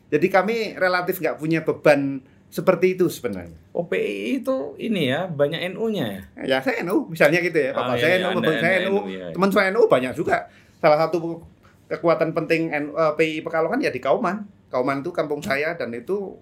Jadi 0.07 0.27
kami 0.29 0.57
relatif 0.77 1.19
nggak 1.19 1.35
punya 1.35 1.65
beban 1.65 2.21
seperti 2.47 2.95
itu 2.95 3.09
sebenarnya. 3.09 3.57
OPI 3.73 4.05
itu 4.39 4.57
ini 4.77 5.09
ya 5.09 5.25
banyak 5.25 5.73
NU-nya 5.73 6.05
ya. 6.05 6.23
Ya 6.45 6.57
saya 6.61 6.85
NU 6.85 7.09
misalnya 7.09 7.41
gitu 7.41 7.57
ya. 7.57 7.73
Bapak 7.73 7.89
Ah, 7.89 7.97
saya 7.97 8.13
iya, 8.13 8.21
NU, 8.21 8.29
iya, 8.29 8.37
bapak 8.37 8.45
Anda- 8.45 8.61
saya 8.61 8.75
Anda 8.77 8.85
NU, 8.85 8.93
NU, 8.93 9.01
iya. 9.09 9.27
teman 9.33 9.51
saya 9.51 9.67
NU 9.73 9.83
banyak 9.89 10.13
juga. 10.13 10.37
Salah 10.83 10.99
satu 10.99 11.39
kekuatan 11.87 12.35
penting 12.35 12.69
NU, 12.69 12.93
eh, 12.93 13.13
PII 13.15 13.41
Pekalongan 13.41 13.79
ya 13.79 13.89
di 13.89 14.03
Kauman. 14.03 14.43
Kauman 14.67 14.99
itu 14.99 15.11
kampung 15.11 15.39
saya 15.39 15.73
dan 15.73 15.93
itu 15.93 16.35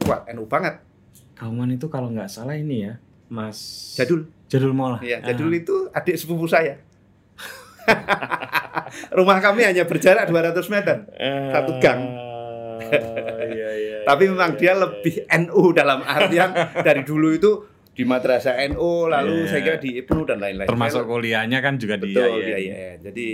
kuat 0.00 0.26
NU 0.28 0.44
banget. 0.44 0.82
Kauman 1.32 1.70
itu 1.70 1.86
kalau 1.86 2.10
nggak 2.10 2.26
salah 2.26 2.54
ini 2.54 2.84
ya, 2.84 2.98
Mas 3.28 3.58
Jadul. 3.94 4.26
Jadul 4.46 4.72
Mola. 4.72 4.98
Iya, 4.98 5.20
Ah. 5.20 5.30
Jadul 5.30 5.52
itu 5.52 5.86
adik 5.90 6.16
sepupu 6.16 6.44
saya. 6.44 6.80
Rumah 9.12 9.38
kami 9.38 9.62
hanya 9.62 9.84
berjarak 9.84 10.26
200 10.26 10.66
meter. 10.68 10.96
satu 11.52 11.72
gang. 11.78 12.00
Ah, 12.00 12.80
iya, 13.44 13.70
iya, 13.72 13.96
Tapi 14.08 14.22
iya, 14.24 14.30
memang 14.30 14.52
iya, 14.52 14.58
dia 14.58 14.66
iya, 14.66 14.74
lebih 14.76 15.14
NU 15.40 15.62
dalam 15.72 16.00
artian 16.00 16.50
dari 16.76 17.02
dulu 17.02 17.28
itu 17.30 17.50
di 17.90 18.02
madrasah 18.02 18.58
NU, 18.68 19.06
lalu 19.06 19.44
Iya. 19.44 19.48
saya 19.48 19.60
kira 19.62 19.78
di 19.78 19.90
IPNU 19.96 20.22
dan 20.24 20.38
lain-lain. 20.38 20.66
Termasuk 20.66 21.04
kuliahnya 21.04 21.58
kan 21.60 21.78
juga 21.78 21.94
di 21.94 22.10
betul 22.10 22.26
IAIN. 22.26 22.42
di 22.42 22.52
IAIN. 22.64 22.98
Jadi 23.02 23.28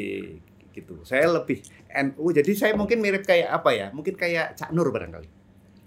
gitu. 0.72 1.02
Saya 1.02 1.28
lebih 1.30 1.62
NU. 1.90 2.24
Jadi 2.34 2.52
saya 2.56 2.72
mungkin 2.74 3.02
mirip 3.02 3.26
kayak 3.26 3.50
apa 3.50 3.70
ya? 3.74 3.86
Mungkin 3.90 4.14
kayak 4.14 4.56
Cak 4.56 4.70
Nur 4.70 4.90
barangkali. 4.90 5.28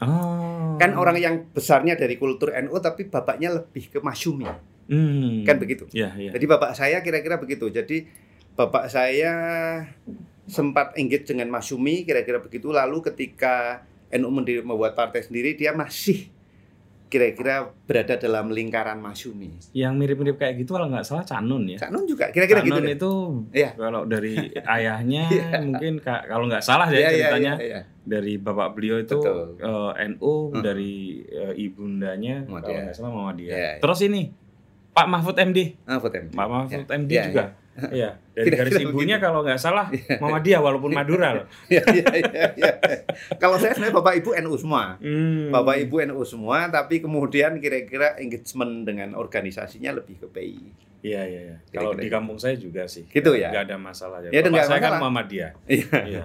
Oh. 0.03 0.75
Kan 0.75 0.99
orang 0.99 1.17
yang 1.21 1.35
besarnya 1.51 1.95
dari 1.95 2.19
kultur 2.19 2.51
NU 2.51 2.75
tapi 2.83 3.07
bapaknya 3.07 3.55
lebih 3.55 3.89
ke 3.93 3.99
Masyumi. 4.03 4.47
Hmm. 4.91 5.47
Kan 5.47 5.57
begitu. 5.61 5.87
Iya, 5.95 6.11
iya. 6.19 6.31
Jadi 6.35 6.45
bapak 6.45 6.75
saya 6.75 6.99
kira-kira 6.99 7.39
begitu. 7.39 7.71
Jadi 7.71 8.07
bapak 8.53 8.91
saya 8.91 9.33
sempat 10.43 10.93
engage 10.99 11.31
dengan 11.31 11.47
Masyumi 11.47 12.03
kira-kira 12.03 12.43
begitu. 12.43 12.69
Lalu 12.75 12.99
ketika 12.99 13.87
NU 14.13 14.29
membuat 14.61 14.93
partai 14.93 15.23
sendiri 15.23 15.55
dia 15.55 15.71
masih 15.71 16.29
kira-kira 17.13 17.55
berada 17.85 18.17
dalam 18.17 18.49
lingkaran 18.49 18.97
Masyumi. 18.97 19.53
Yang 19.71 19.93
mirip-mirip 19.93 20.35
kayak 20.35 20.57
gitu 20.57 20.73
kalau 20.73 20.89
nggak 20.89 21.05
salah 21.05 21.21
Canun 21.21 21.69
ya. 21.69 21.77
Cak 21.77 21.93
Nun 21.93 22.03
juga 22.03 22.25
kira-kira 22.27 22.59
gitu. 22.59 22.73
Nun 22.73 22.83
deh. 22.83 22.95
itu 22.95 23.11
Iya. 23.53 23.69
kalau 23.75 24.01
dari 24.03 24.33
ayahnya 24.75 25.29
Iya. 25.29 25.61
mungkin 25.61 25.93
ka- 25.99 26.25
kalau 26.25 26.49
nggak 26.49 26.59
salah 26.59 26.89
ya 26.89 26.97
iya, 27.05 27.29
ceritanya 27.29 27.53
iya, 27.55 27.65
iya. 27.69 27.81
dari 28.01 28.33
bapak 28.35 28.73
beliau 28.73 28.97
itu 28.97 29.13
Betul. 29.15 29.61
eh, 29.61 29.91
NU 30.09 30.33
Hmm. 30.49 30.59
dari 30.59 30.93
eh, 31.23 31.53
ibundanya 31.55 32.41
kalau 32.43 32.65
nggak 32.65 32.91
salah 32.91 33.11
Muhammadiyah. 33.11 33.53
Iya, 33.53 33.69
iya. 33.69 33.79
Terus 33.79 33.99
ini 34.01 34.21
Pak 34.89 35.05
Mahfud 35.05 35.33
MD, 35.35 35.73
Ah, 35.85 35.97
vote 35.97 36.13
MD. 36.15 36.31
Pak 36.31 36.47
Mahfud 36.47 36.85
Ya, 36.85 36.97
MD 36.97 37.11
ya, 37.11 37.23
juga. 37.27 37.43
Iya, 37.73 38.21
dari 38.37 38.53
Kira-kira 38.53 38.69
garis 38.69 38.85
ibunya 38.85 39.17
begitu. 39.17 39.25
kalau 39.25 39.39
nggak 39.41 39.59
salah 39.61 39.85
Muhammadiyah 40.21 40.61
walaupun 40.61 40.93
Madura 40.93 41.29
loh. 41.41 41.45
Iya, 41.73 41.83
iya, 41.89 42.07
iya, 42.21 42.45
iya. 42.53 42.73
Kalau 43.41 43.57
saya 43.57 43.73
sebenarnya 43.73 43.97
bapak 43.97 44.13
ibu 44.21 44.29
NU 44.37 44.53
semua. 44.61 45.01
Hmm. 45.01 45.49
Bapak 45.49 45.75
ibu 45.81 45.95
NU 46.05 46.21
semua, 46.21 46.69
tapi 46.69 47.01
kemudian 47.01 47.57
kira-kira 47.57 48.13
engagement 48.21 48.85
dengan 48.85 49.17
organisasinya 49.17 49.97
lebih 49.97 50.21
ke 50.21 50.27
PI. 50.29 50.57
Iya, 51.03 51.21
iya, 51.27 51.41
iya. 51.51 51.57
Kalau 51.73 51.97
di 51.97 52.07
kampung 52.07 52.39
saya 52.39 52.55
juga 52.55 52.87
sih. 52.87 53.03
Gitu 53.09 53.35
ya? 53.35 53.51
Nggak 53.51 53.73
ada 53.73 53.77
masalah 53.81 54.23
ya. 54.23 54.29
Ya, 54.31 54.39
Bapak 54.45 54.63
saya 54.63 54.79
kan 54.79 54.95
masalah. 54.95 54.99
Muhammadiyah. 55.03 55.51
Iya. 55.67 55.97
Iya. 56.07 56.23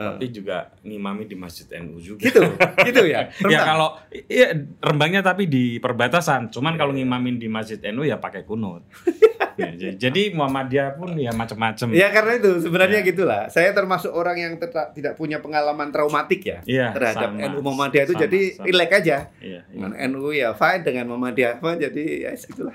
Tapi 0.00 0.32
juga 0.32 0.72
ngimami 0.80 1.28
di 1.28 1.36
Masjid 1.36 1.68
NU 1.76 2.00
juga. 2.00 2.24
Gitu, 2.24 2.40
gitu 2.88 3.02
ya. 3.04 3.28
Ya 3.44 3.60
Rembang. 3.60 3.66
kalau 3.66 3.88
iya 4.26 4.48
Rembangnya 4.80 5.20
tapi 5.20 5.44
di 5.44 5.76
perbatasan. 5.76 6.48
Cuman 6.48 6.74
kalau 6.74 6.90
ngimamin 6.90 7.36
di 7.36 7.46
Masjid 7.46 7.76
NU 7.92 8.02
ya 8.02 8.16
pakai 8.16 8.42
kunut. 8.42 8.80
Ya, 9.60 9.76
jadi 9.92 10.32
Muhammadiyah 10.32 10.96
pun 10.96 11.12
ya 11.20 11.36
macam-macam. 11.36 11.92
Ya 11.92 12.08
karena 12.08 12.40
itu 12.40 12.64
sebenarnya 12.64 13.04
Ya. 13.04 13.08
gitulah. 13.12 13.42
Saya 13.52 13.76
termasuk 13.76 14.08
orang 14.08 14.40
yang 14.40 14.52
tidak 14.56 15.20
punya 15.20 15.36
pengalaman 15.36 15.92
traumatik 15.92 16.40
ya 16.40 16.64
Iya, 16.64 16.96
terhadap 16.96 17.36
sama, 17.36 17.44
NU 17.44 17.60
Muhammadiyah 17.60 18.08
itu 18.08 18.14
sama, 18.16 18.24
jadi 18.24 18.40
sama. 18.56 18.64
relax 18.64 18.90
aja. 18.96 19.16
Iya, 19.36 19.60
iya. 19.60 19.60
Dengan 19.68 19.92
NU 20.08 20.32
ya 20.32 20.56
fine 20.56 20.80
dengan 20.80 21.12
Muhammadiyah 21.12 21.60
fine 21.60 21.76
jadi 21.76 22.04
ya 22.24 22.30
segitulah. 22.32 22.72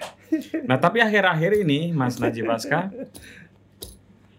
Nah, 0.70 0.78
tapi 0.78 1.02
akhir-akhir 1.02 1.66
ini 1.66 1.90
Mas 1.90 2.22
Najib 2.22 2.46
Aska 2.46 2.94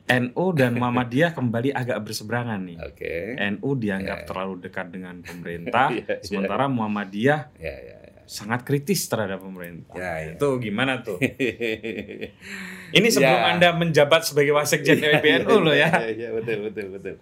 NU 0.07 0.47
dan 0.55 0.73
Muhammadiyah 0.81 1.33
kembali 1.33 1.71
agak 1.71 1.99
berseberangan 2.01 2.63
nih. 2.63 2.79
Oke. 2.81 3.15
NU 3.59 3.69
dianggap 3.75 4.19
Ya. 4.23 4.27
terlalu 4.27 4.55
dekat 4.63 4.87
dengan 4.91 5.19
pemerintah, 5.27 5.91
Iya, 5.91 6.05
iya. 6.07 6.17
sementara 6.23 6.65
Muhammadiyah 6.67 7.41
Ya 7.59 7.75
ya 7.75 7.97
ya. 8.07 8.23
sangat 8.25 8.63
kritis 8.63 9.07
terhadap 9.07 9.39
pemerintah. 9.39 9.95
Ya, 9.95 10.31
ya. 10.31 10.33
Itu 10.35 10.59
gimana 10.59 11.03
tuh? 11.03 11.19
Ini 12.97 13.07
sebelum 13.07 13.39
Ya. 13.39 13.51
Anda 13.51 13.69
menjabat 13.73 14.23
sebagai 14.23 14.55
wasekjen 14.55 14.99
PBNU 14.99 15.57
loh 15.61 15.75
ya. 15.75 15.91
Iya, 15.91 16.11
iya, 16.11 16.29
betul, 16.31 16.71
betul, 16.71 16.87
betul. 16.95 17.17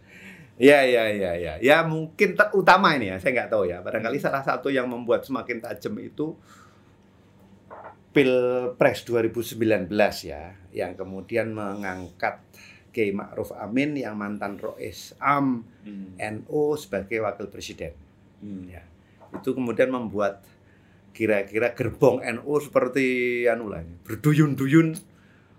Ya, 0.54 0.86
ya, 0.86 1.10
ya, 1.10 1.32
ya. 1.34 1.54
Ya 1.58 1.82
mungkin 1.82 2.38
ter- 2.38 2.52
utama 2.54 2.94
ini 2.94 3.10
ya, 3.10 3.18
saya 3.18 3.34
nggak 3.34 3.50
tahu 3.50 3.66
ya. 3.66 3.82
Barangkali 3.82 4.16
salah 4.16 4.38
satu 4.40 4.70
yang 4.70 4.86
membuat 4.86 5.26
semakin 5.26 5.58
tajam 5.58 5.98
itu 5.98 6.36
Pilpres 8.14 9.02
2019 9.02 9.90
ya, 10.22 10.54
yang 10.70 10.94
kemudian 10.94 11.50
mengangkat 11.50 12.43
Kiai 12.94 13.10
Ma'ruf 13.10 13.50
Amin 13.58 13.98
yang 13.98 14.14
mantan 14.14 14.54
Rois 14.56 15.18
Am 15.18 15.66
Hmm. 15.84 16.16
NU 16.16 16.80
sebagai 16.80 17.20
wakil 17.20 17.52
presiden. 17.52 17.92
Hmm. 18.40 18.64
Ya. 18.72 18.80
Itu 19.36 19.52
kemudian 19.52 19.92
membuat 19.92 20.40
kira-kira 21.12 21.76
gerbong 21.76 22.24
NU 22.24 22.52
seperti 22.58 23.04
anu 23.46 23.68
lah, 23.68 23.84
berduyun-duyun 24.08 24.96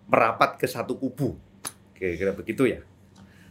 merapat 0.10 0.58
ke 0.58 0.66
satu 0.66 0.98
kubu. 0.98 1.38
Kira-kira 1.94 2.34
begitu 2.34 2.66
ya. 2.66 2.82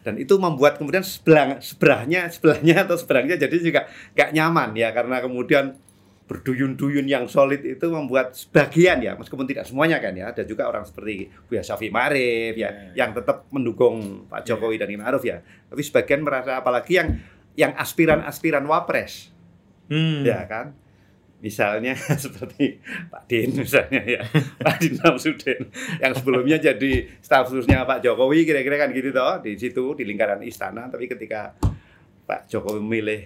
Dan 0.05 0.21
itu 0.21 0.37
membuat 0.37 0.77
kemudian 0.77 1.01
sebelah 1.01 1.63
sebelahnya 1.65 2.29
sebelahnya 2.29 2.85
atau 2.85 2.99
seberangnya 2.99 3.41
jadi 3.41 3.57
juga 3.57 3.89
gak 4.13 4.37
nyaman 4.37 4.77
ya 4.77 4.93
karena 4.93 5.23
kemudian 5.25 5.79
berduyun-duyun 6.25 7.05
yang 7.05 7.29
solid 7.29 7.61
itu 7.63 7.87
membuat 7.93 8.33
sebagian 8.33 8.99
ya 9.05 9.13
meskipun 9.13 9.45
tidak 9.45 9.69
semuanya 9.69 10.01
kan 10.01 10.17
ya 10.17 10.33
ada 10.33 10.41
juga 10.49 10.67
orang 10.67 10.89
seperti 10.89 11.29
Buya 11.47 11.61
Syafi 11.61 11.93
Marif 11.93 12.57
ya 12.57 12.65
Ya, 12.65 12.71
yang 12.97 13.13
tetap 13.13 13.45
mendukung 13.53 14.25
Pak 14.25 14.49
Jokowi 14.49 14.81
dan 14.81 14.89
Imam 14.89 15.05
Aruf 15.05 15.21
ya. 15.29 15.45
Tapi 15.45 15.83
sebagian 15.85 16.25
merasa 16.25 16.57
apalagi 16.65 16.97
yang 16.97 17.09
yang 17.55 17.73
aspiran-aspiran 17.77 18.65
wapres. 18.65 19.29
Hmm. 19.93 20.25
ya 20.25 20.49
kan? 20.49 20.73
Misalnya 21.45 21.93
seperti 22.25 22.81
Pak 23.13 23.29
Din 23.29 23.53
misalnya 23.53 24.01
ya 24.01 24.25
Pak 24.65 24.81
Din 24.81 24.97
Samsudin 24.97 25.61
yang 26.01 26.17
sebelumnya 26.17 26.57
jadi 26.57 27.05
staf 27.21 27.53
khususnya 27.53 27.85
Pak 27.85 28.01
Jokowi 28.01 28.49
kira-kira 28.49 28.81
kan 28.81 28.97
gitu 28.97 29.13
toh 29.13 29.45
di 29.45 29.61
situ 29.61 29.93
di 29.93 30.09
lingkaran 30.09 30.41
istana. 30.41 30.89
Tapi 30.89 31.05
ketika 31.05 31.53
Pak 32.25 32.49
Jokowi 32.49 32.81
memilih 32.81 33.21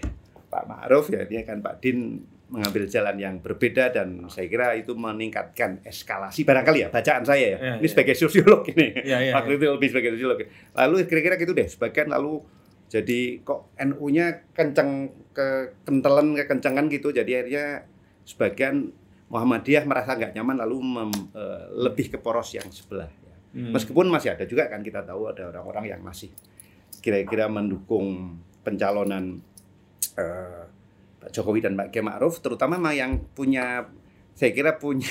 Pak 0.51 0.67
Ma'ruf 0.67 1.15
ya 1.15 1.23
dia 1.31 1.47
kan 1.47 1.63
Pak 1.63 1.79
Din 1.79 2.27
mengambil 2.49 2.85
jalan 2.85 3.15
yang 3.15 3.35
berbeda 3.39 3.91
dan 3.91 4.25
saya 4.27 4.47
kira 4.47 4.73
itu 4.73 4.93
meningkatkan 4.93 5.81
eskalasi 5.83 6.43
barangkali 6.43 6.79
ya 6.81 6.89
bacaan 6.89 7.21
saya 7.21 7.47
ya, 7.47 7.59
Ya, 7.59 7.73
ini 7.75 7.85
ya. 7.85 7.91
sebagai 7.91 8.15
sosiolog 8.15 8.65
ini 8.67 8.87
Ya, 9.03 9.19
ya, 9.21 9.33
waktu 9.35 9.55
itu 9.55 9.69
lebih 9.69 9.89
sebagai 9.89 10.11
sosiolog 10.13 10.39
lalu 10.75 10.95
kira-kira 11.05 11.37
gitu 11.37 11.53
deh 11.53 11.67
sebagian 11.67 12.09
lalu 12.09 12.41
jadi 12.89 13.21
kok 13.39 13.69
NU-nya 13.77 14.27
kenceng 14.51 14.91
ke 15.31 15.47
kentelan 15.83 16.33
kekencengan 16.35 16.89
gitu 16.89 17.09
jadi 17.11 17.45
akhirnya 17.45 17.85
sebagian 18.25 18.97
Muhammadiyah 19.29 19.85
merasa 19.85 20.17
nggak 20.17 20.33
nyaman 20.33 20.57
lalu 20.59 20.77
mem- 20.81 21.29
eh, 21.31 21.65
lebih 21.79 22.09
ke 22.09 22.17
poros 22.17 22.49
yang 22.51 22.65
sebelah 22.69 23.13
ya. 23.19 23.37
Hmm. 23.51 23.73
meskipun 23.73 24.09
masih 24.09 24.33
ada 24.33 24.45
juga 24.45 24.67
kan 24.67 24.81
kita 24.81 25.01
tahu 25.03 25.29
ada 25.29 25.49
orang-orang 25.49 25.85
yang 25.87 26.01
masih 26.01 26.33
kira-kira 26.99 27.45
mendukung 27.47 28.37
pencalonan 28.63 29.37
eh, 30.15 30.65
Pak 31.19 31.31
Jokowi 31.31 31.61
dan 31.61 31.75
Pak 31.75 31.91
Kiai 31.91 32.03
Ma'ruf 32.03 32.39
terutama 32.39 32.79
memang 32.79 32.95
yang 32.95 33.13
punya 33.33 33.87
saya 34.33 34.55
kira 34.55 34.79
punya 34.79 35.11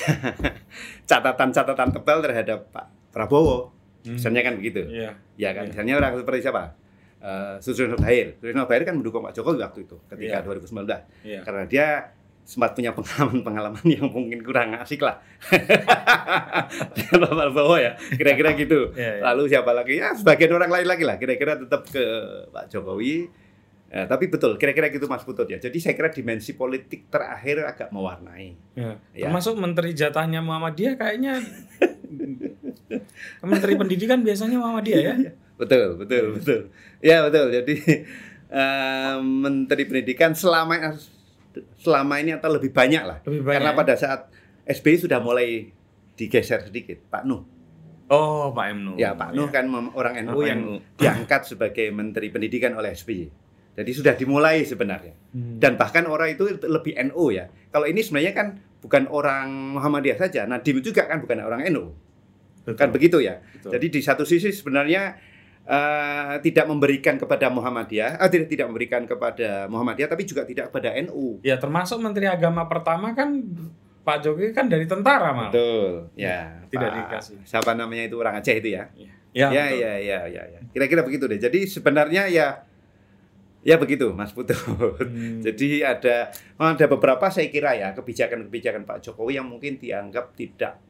catatan-catatan 1.10 1.88
tebal 1.92 2.18
terhadap 2.20 2.68
Pak 2.70 2.86
Prabowo 3.10 3.76
Hmm. 3.98 4.14
misalnya 4.14 4.46
kan 4.46 4.54
begitu 4.54 4.86
Iya. 4.88 5.10
Ya 5.36 5.50
kan, 5.52 5.66
Iya. 5.66 5.74
misalnya 5.74 5.94
orang 5.98 6.14
seperti 6.16 6.46
siapa? 6.46 6.70
Uh, 7.18 7.58
Susril 7.58 7.98
Bair. 7.98 8.38
Susril 8.38 8.54
Bair 8.62 8.86
kan 8.86 8.94
mendukung 8.94 9.20
Pak 9.20 9.34
Jokowi 9.34 9.58
waktu 9.58 9.84
itu 9.84 9.98
ketika 10.06 10.38
Iya. 10.38 10.46
2019 10.46 11.02
Iya. 11.26 11.40
karena 11.42 11.62
dia 11.66 11.86
sempat 12.46 12.72
punya 12.72 12.94
pengalaman-pengalaman 12.94 13.82
yang 13.98 14.06
mungkin 14.08 14.40
kurang 14.40 14.70
asik 14.78 15.02
lah 15.02 15.18
Pak 17.18 17.20
Prabowo 17.20 17.76
ya 17.76 17.98
kira-kira 18.14 18.54
gitu 18.54 18.94
Iya, 18.94 19.18
iya. 19.18 19.22
lalu 19.24 19.42
siapa 19.50 19.70
lagi 19.74 19.98
ya 19.98 20.14
sebagian 20.14 20.54
orang 20.54 20.70
lain 20.70 20.86
lagi 20.86 21.04
lah 21.04 21.16
kira-kira 21.16 21.58
tetap 21.58 21.84
ke 21.84 22.02
Pak 22.48 22.70
Jokowi 22.70 23.28
Ya, 23.88 24.04
tapi 24.04 24.28
betul, 24.28 24.60
kira-kira 24.60 24.92
gitu 24.92 25.08
Mas 25.08 25.24
Putut 25.24 25.48
ya. 25.48 25.56
Jadi 25.56 25.80
saya 25.80 25.96
kira 25.96 26.12
dimensi 26.12 26.52
politik 26.52 27.08
terakhir 27.08 27.64
agak 27.64 27.88
mewarnai. 27.88 28.52
Ya. 28.76 29.00
Ya. 29.16 29.32
Termasuk 29.32 29.56
menteri 29.56 29.96
jatahnya 29.96 30.44
Muhammadiyah 30.44 31.00
kayaknya 31.00 31.40
menteri 33.52 33.80
pendidikan 33.80 34.20
biasanya 34.20 34.60
Muhammadiyah 34.60 35.00
ya. 35.00 35.14
Betul, 35.56 35.96
betul, 35.96 36.36
betul. 36.36 36.60
Ya 37.00 37.24
betul. 37.24 37.48
Jadi 37.48 37.74
eh, 38.52 39.16
Menteri 39.24 39.82
Pendidikan 39.88 40.36
selama 40.36 40.94
selama 41.80 42.14
ini 42.22 42.36
atau 42.36 42.52
lebih 42.52 42.70
banyak 42.70 43.02
lah. 43.02 43.18
Lebih 43.24 43.42
banyak. 43.42 43.56
Karena 43.56 43.72
ya? 43.72 43.76
pada 43.76 43.94
saat 43.96 44.20
SBY 44.68 45.08
sudah 45.08 45.18
mulai 45.18 45.72
digeser 46.14 46.60
sedikit, 46.66 47.00
Pak 47.08 47.24
Nuh. 47.24 47.42
Oh, 48.08 48.52
Pak 48.52 48.66
M. 48.72 48.78
Nuh. 48.84 48.96
Ya 49.00 49.16
Pak 49.16 49.32
Nuh 49.32 49.48
kan 49.48 49.64
mem- 49.64 49.92
orang 49.96 50.20
NU 50.28 50.40
yang 50.44 50.60
diangkat 50.96 51.44
sebagai 51.44 51.88
Menteri 51.88 52.28
Pendidikan 52.28 52.76
oleh 52.76 52.92
SBY. 52.92 53.47
Jadi 53.78 53.90
sudah 53.94 54.18
dimulai 54.18 54.66
sebenarnya. 54.66 55.14
Hmm. 55.30 55.62
Dan 55.62 55.78
bahkan 55.78 56.02
orang 56.10 56.34
itu 56.34 56.50
lebih 56.66 56.98
NU 57.08 57.30
ya. 57.30 57.46
Kalau 57.70 57.86
ini 57.86 58.02
sebenarnya 58.02 58.34
kan 58.34 58.58
bukan 58.82 59.06
orang 59.06 59.78
Muhammadiyah 59.78 60.18
saja. 60.18 60.50
Nadim 60.50 60.82
juga 60.82 61.06
kan 61.06 61.22
bukan 61.22 61.38
orang 61.46 61.62
NU. 61.70 61.94
Betul. 62.66 62.74
Kan 62.74 62.90
begitu 62.90 63.22
ya. 63.22 63.38
Betul. 63.38 63.78
Jadi 63.78 63.86
di 63.94 64.00
satu 64.02 64.26
sisi 64.26 64.50
sebenarnya 64.50 65.14
eh, 65.62 66.34
tidak 66.42 66.66
memberikan 66.66 67.22
kepada 67.22 67.46
Muhammadiyah, 67.54 68.18
eh, 68.18 68.28
tidak 68.34 68.48
tidak 68.50 68.66
memberikan 68.66 69.02
kepada 69.06 69.70
Muhammadiyah, 69.70 70.10
tapi 70.10 70.26
juga 70.26 70.42
tidak 70.42 70.74
kepada 70.74 70.98
NU. 71.06 71.38
Ya 71.46 71.54
termasuk 71.62 72.02
Menteri 72.02 72.26
Agama 72.26 72.66
pertama 72.66 73.14
kan 73.14 73.46
Pak 74.02 74.24
Jokowi 74.24 74.56
kan 74.56 74.66
dari 74.66 74.88
tentara 74.88 75.30
malah. 75.30 75.52
Betul. 75.52 76.08
Ya. 76.16 76.64
Tidak 76.66 76.82
Pak- 76.82 76.96
dikasih. 76.98 77.36
Siapa 77.46 77.76
namanya 77.78 78.08
itu 78.08 78.16
orang 78.18 78.40
Aceh 78.40 78.56
itu 78.58 78.74
ya? 78.74 78.90
Ya, 79.36 79.52
Ya, 79.54 79.68
ya, 79.70 79.92
ya, 80.00 80.18
ya, 80.26 80.42
ya. 80.50 80.60
Kira-kira 80.72 81.04
begitu 81.04 81.28
deh. 81.28 81.36
Jadi 81.36 81.68
sebenarnya 81.68 82.26
ya, 82.26 82.64
ya 83.68 83.76
begitu, 83.76 84.16
Mas 84.16 84.32
Putu. 84.32 84.56
Hmm. 84.56 85.44
Jadi 85.44 85.84
ada 85.84 86.32
ada 86.56 86.86
beberapa 86.88 87.28
saya 87.28 87.52
kira 87.52 87.76
ya 87.76 87.92
kebijakan-kebijakan 87.92 88.88
Pak 88.88 89.04
Jokowi 89.04 89.36
yang 89.36 89.44
mungkin 89.44 89.76
dianggap 89.76 90.32
tidak 90.32 90.80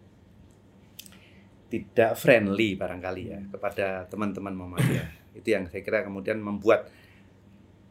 tidak 1.68 2.14
friendly 2.14 2.78
barangkali 2.78 3.22
ya 3.26 3.40
kepada 3.50 4.06
teman-teman 4.06 4.54
Muhammadiyah. 4.54 5.08
Itu 5.38 5.48
yang 5.50 5.66
saya 5.66 5.82
kira 5.82 6.06
kemudian 6.06 6.38
membuat 6.38 6.86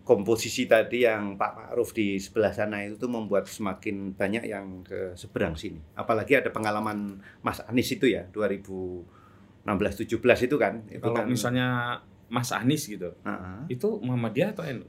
komposisi 0.07 0.71
tadi 0.71 1.03
yang 1.03 1.35
Pak 1.35 1.51
Ma'ruf 1.51 1.91
di 1.91 2.15
sebelah 2.15 2.55
sana 2.55 2.79
itu 2.79 2.95
tuh 2.95 3.11
membuat 3.11 3.43
semakin 3.43 4.15
banyak 4.15 4.47
yang 4.47 4.79
ke 4.87 5.11
seberang 5.19 5.59
sini. 5.59 5.83
Apalagi 5.99 6.39
ada 6.39 6.47
pengalaman 6.47 7.19
Mas 7.43 7.59
Anies 7.67 7.91
itu 7.91 8.07
ya 8.07 8.23
2016 8.31 9.67
17 9.67 10.47
itu 10.47 10.55
kan. 10.55 10.79
Itu 10.87 11.11
Kalau 11.11 11.15
kan 11.19 11.27
misalnya 11.27 11.67
Mas 12.27 12.51
Anies 12.51 12.83
gitu, 12.87 13.15
Heeh. 13.23 13.71
itu 13.71 13.87
Muhammadiyah 14.03 14.51
atau 14.51 14.67
NU? 14.67 14.87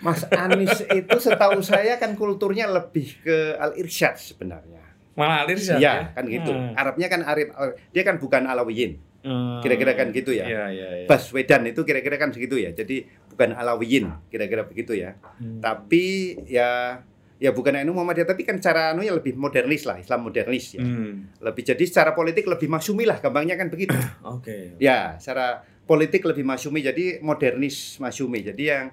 Mas 0.00 0.24
Anies 0.28 0.84
itu 0.92 1.16
setahu 1.20 1.64
saya 1.64 1.96
kan 1.96 2.12
kulturnya 2.16 2.68
lebih 2.68 3.16
ke 3.24 3.56
Al 3.56 3.76
Irsyad 3.80 4.16
sebenarnya. 4.20 4.86
Malah 5.16 5.48
Alir 5.48 5.56
Syah, 5.56 5.80
Iya, 5.80 5.94
kan 6.12 6.28
gitu. 6.28 6.52
Hmm. 6.52 6.76
Arabnya 6.76 7.08
kan 7.08 7.24
Arab, 7.24 7.48
dia 7.90 8.02
kan 8.04 8.20
bukan 8.20 8.44
Alawiyin. 8.44 9.00
Hmm. 9.24 9.58
Kira-kira 9.64 9.96
kan 9.96 10.12
gitu 10.12 10.30
ya. 10.30 10.44
Iya, 10.46 10.64
iya, 10.70 10.88
iya. 11.02 11.06
Baswedan 11.08 11.66
itu 11.66 11.82
kira-kira 11.82 12.20
kan 12.20 12.30
segitu 12.30 12.60
ya. 12.60 12.70
Jadi 12.76 13.08
bukan 13.32 13.56
Alawiyin, 13.56 14.28
kira-kira 14.28 14.68
begitu 14.68 14.92
ya. 14.94 15.16
Hmm. 15.40 15.58
Tapi 15.58 16.36
ya 16.46 17.00
ya 17.36 17.50
bukan 17.52 17.80
NU 17.84 17.92
Muhammadiyah 17.96 18.28
tapi 18.28 18.48
kan 18.48 18.60
cara 18.60 18.92
anunya 18.92 19.16
lebih 19.16 19.34
modernis 19.40 19.88
lah, 19.88 19.96
Islam 19.98 20.28
modernis 20.28 20.76
ya. 20.76 20.84
Hmm. 20.84 21.32
Lebih 21.40 21.64
jadi 21.64 21.84
secara 21.88 22.12
politik 22.12 22.44
lebih 22.44 22.68
masyumi 22.68 23.08
lah, 23.08 23.16
gampangnya 23.18 23.56
kan 23.56 23.72
begitu. 23.72 23.96
Oke. 24.22 24.76
Ya, 24.76 25.16
secara 25.16 25.64
politik 25.86 26.22
lebih 26.22 26.42
masyumi, 26.42 26.82
jadi 26.82 27.04
modernis 27.20 27.96
masyumi. 27.96 28.42
Jadi 28.42 28.62
yang 28.66 28.90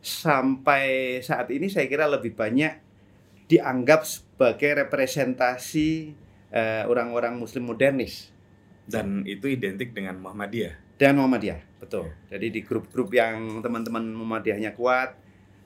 sampai 0.00 0.84
saat 1.18 1.48
ini 1.48 1.66
saya 1.66 1.86
kira 1.86 2.04
lebih 2.04 2.32
banyak 2.32 2.76
dianggap 3.46 4.02
sebagai 4.02 4.84
representasi 4.84 6.12
eh, 6.50 6.84
orang-orang 6.84 7.34
Muslim 7.34 7.66
modernis 7.66 8.30
Dan 8.84 9.24
itu 9.24 9.48
identik 9.48 9.90
dengan 9.90 10.18
Muhammadiyah. 10.18 10.76
dan 10.94 11.16
Muhammadiyah, 11.16 11.80
betul. 11.80 12.12
Jadi 12.28 12.46
di 12.50 12.60
grup-grup 12.60 13.10
yang 13.10 13.58
teman-teman 13.58 14.04
Muhammadiyahnya 14.06 14.70
kuat, 14.72 15.16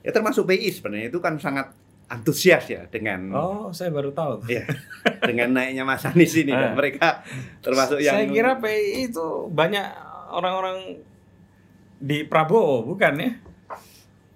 ya 0.00 0.08
termasuk 0.08 0.46
PI 0.46 0.70
sebenarnya 0.70 1.08
itu 1.08 1.18
kan 1.18 1.36
sangat 1.36 1.74
antusias 2.06 2.64
ya 2.64 2.86
dengan 2.86 3.28
Oh, 3.30 3.68
saya 3.68 3.90
baru 3.90 4.08
tahu. 4.10 4.48
ya 4.48 4.64
dengan 5.20 5.52
naiknya 5.52 5.82
Mas 5.82 6.00
Anies 6.02 6.32
ini 6.32 6.54
dan 6.56 6.72
Eh. 6.72 6.74
mereka 6.74 7.20
termasuk 7.58 7.98
yang 7.98 8.16
Saya 8.16 8.26
kira 8.26 8.56
PI 8.56 9.10
itu 9.10 9.26
banyak 9.50 9.84
orang-orang 10.30 11.00
di 11.98 12.22
Prabowo, 12.22 12.86
bukan 12.86 13.14
ya? 13.18 13.30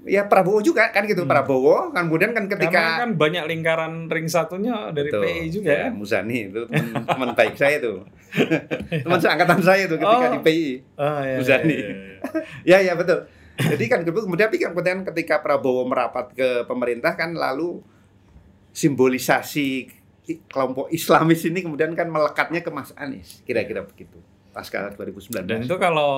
ya 0.03 0.23
Prabowo 0.27 0.59
juga 0.59 0.91
kan 0.91 1.07
gitu 1.07 1.23
Hmm. 1.23 1.31
Prabowo 1.31 1.95
kemudian 1.95 2.35
kan 2.35 2.51
Karena 2.51 2.59
ketika 2.59 2.81
kan 3.07 3.15
banyak 3.15 3.47
lingkaran 3.47 4.11
ring 4.11 4.27
satunya 4.27 4.91
dari 4.91 5.15
Betul. 5.15 5.23
PI 5.23 5.43
juga 5.49 5.71
ya, 5.71 5.79
kan? 5.87 5.93
Muzani 5.95 6.39
itu 6.51 6.61
teman, 6.67 7.07
teman 7.07 7.29
baik 7.39 7.55
saya 7.55 7.79
tuh 7.79 8.03
teman 9.07 9.19
seangkatan 9.23 9.63
saya 9.63 9.87
tuh 9.87 10.03
ketika 10.03 10.27
Oh. 10.27 10.35
di 10.35 10.41
PI 10.43 10.67
Oh, 10.99 11.21
iya, 11.23 11.37
Muzani. 11.39 11.71
iya, 11.71 11.87
iya. 11.87 12.79
ya 12.83 12.91
ya 12.91 12.93
betul 12.99 13.31
jadi 13.55 13.85
kan 13.87 14.01
kemudian 14.03 14.51
tapi 14.51 14.59
kan 14.59 14.75
kemudian 14.75 14.99
ketika 15.07 15.39
Prabowo 15.39 15.87
merapat 15.87 16.35
ke 16.35 16.67
pemerintah 16.67 17.15
kan 17.15 17.39
lalu 17.39 17.79
simbolisasi 18.75 19.87
kelompok 20.49 20.91
Islamis 20.91 21.47
ini 21.47 21.63
kemudian 21.63 21.95
kan 21.95 22.11
melekatnya 22.11 22.59
ke 22.59 22.75
Mas 22.75 22.91
Anies 22.97 23.39
kira-kira 23.45 23.87
begitu 23.87 24.19
pasca 24.53 24.93
2019 24.93 25.43
Dan 25.43 25.65
itu 25.65 25.77
kalau 25.77 26.13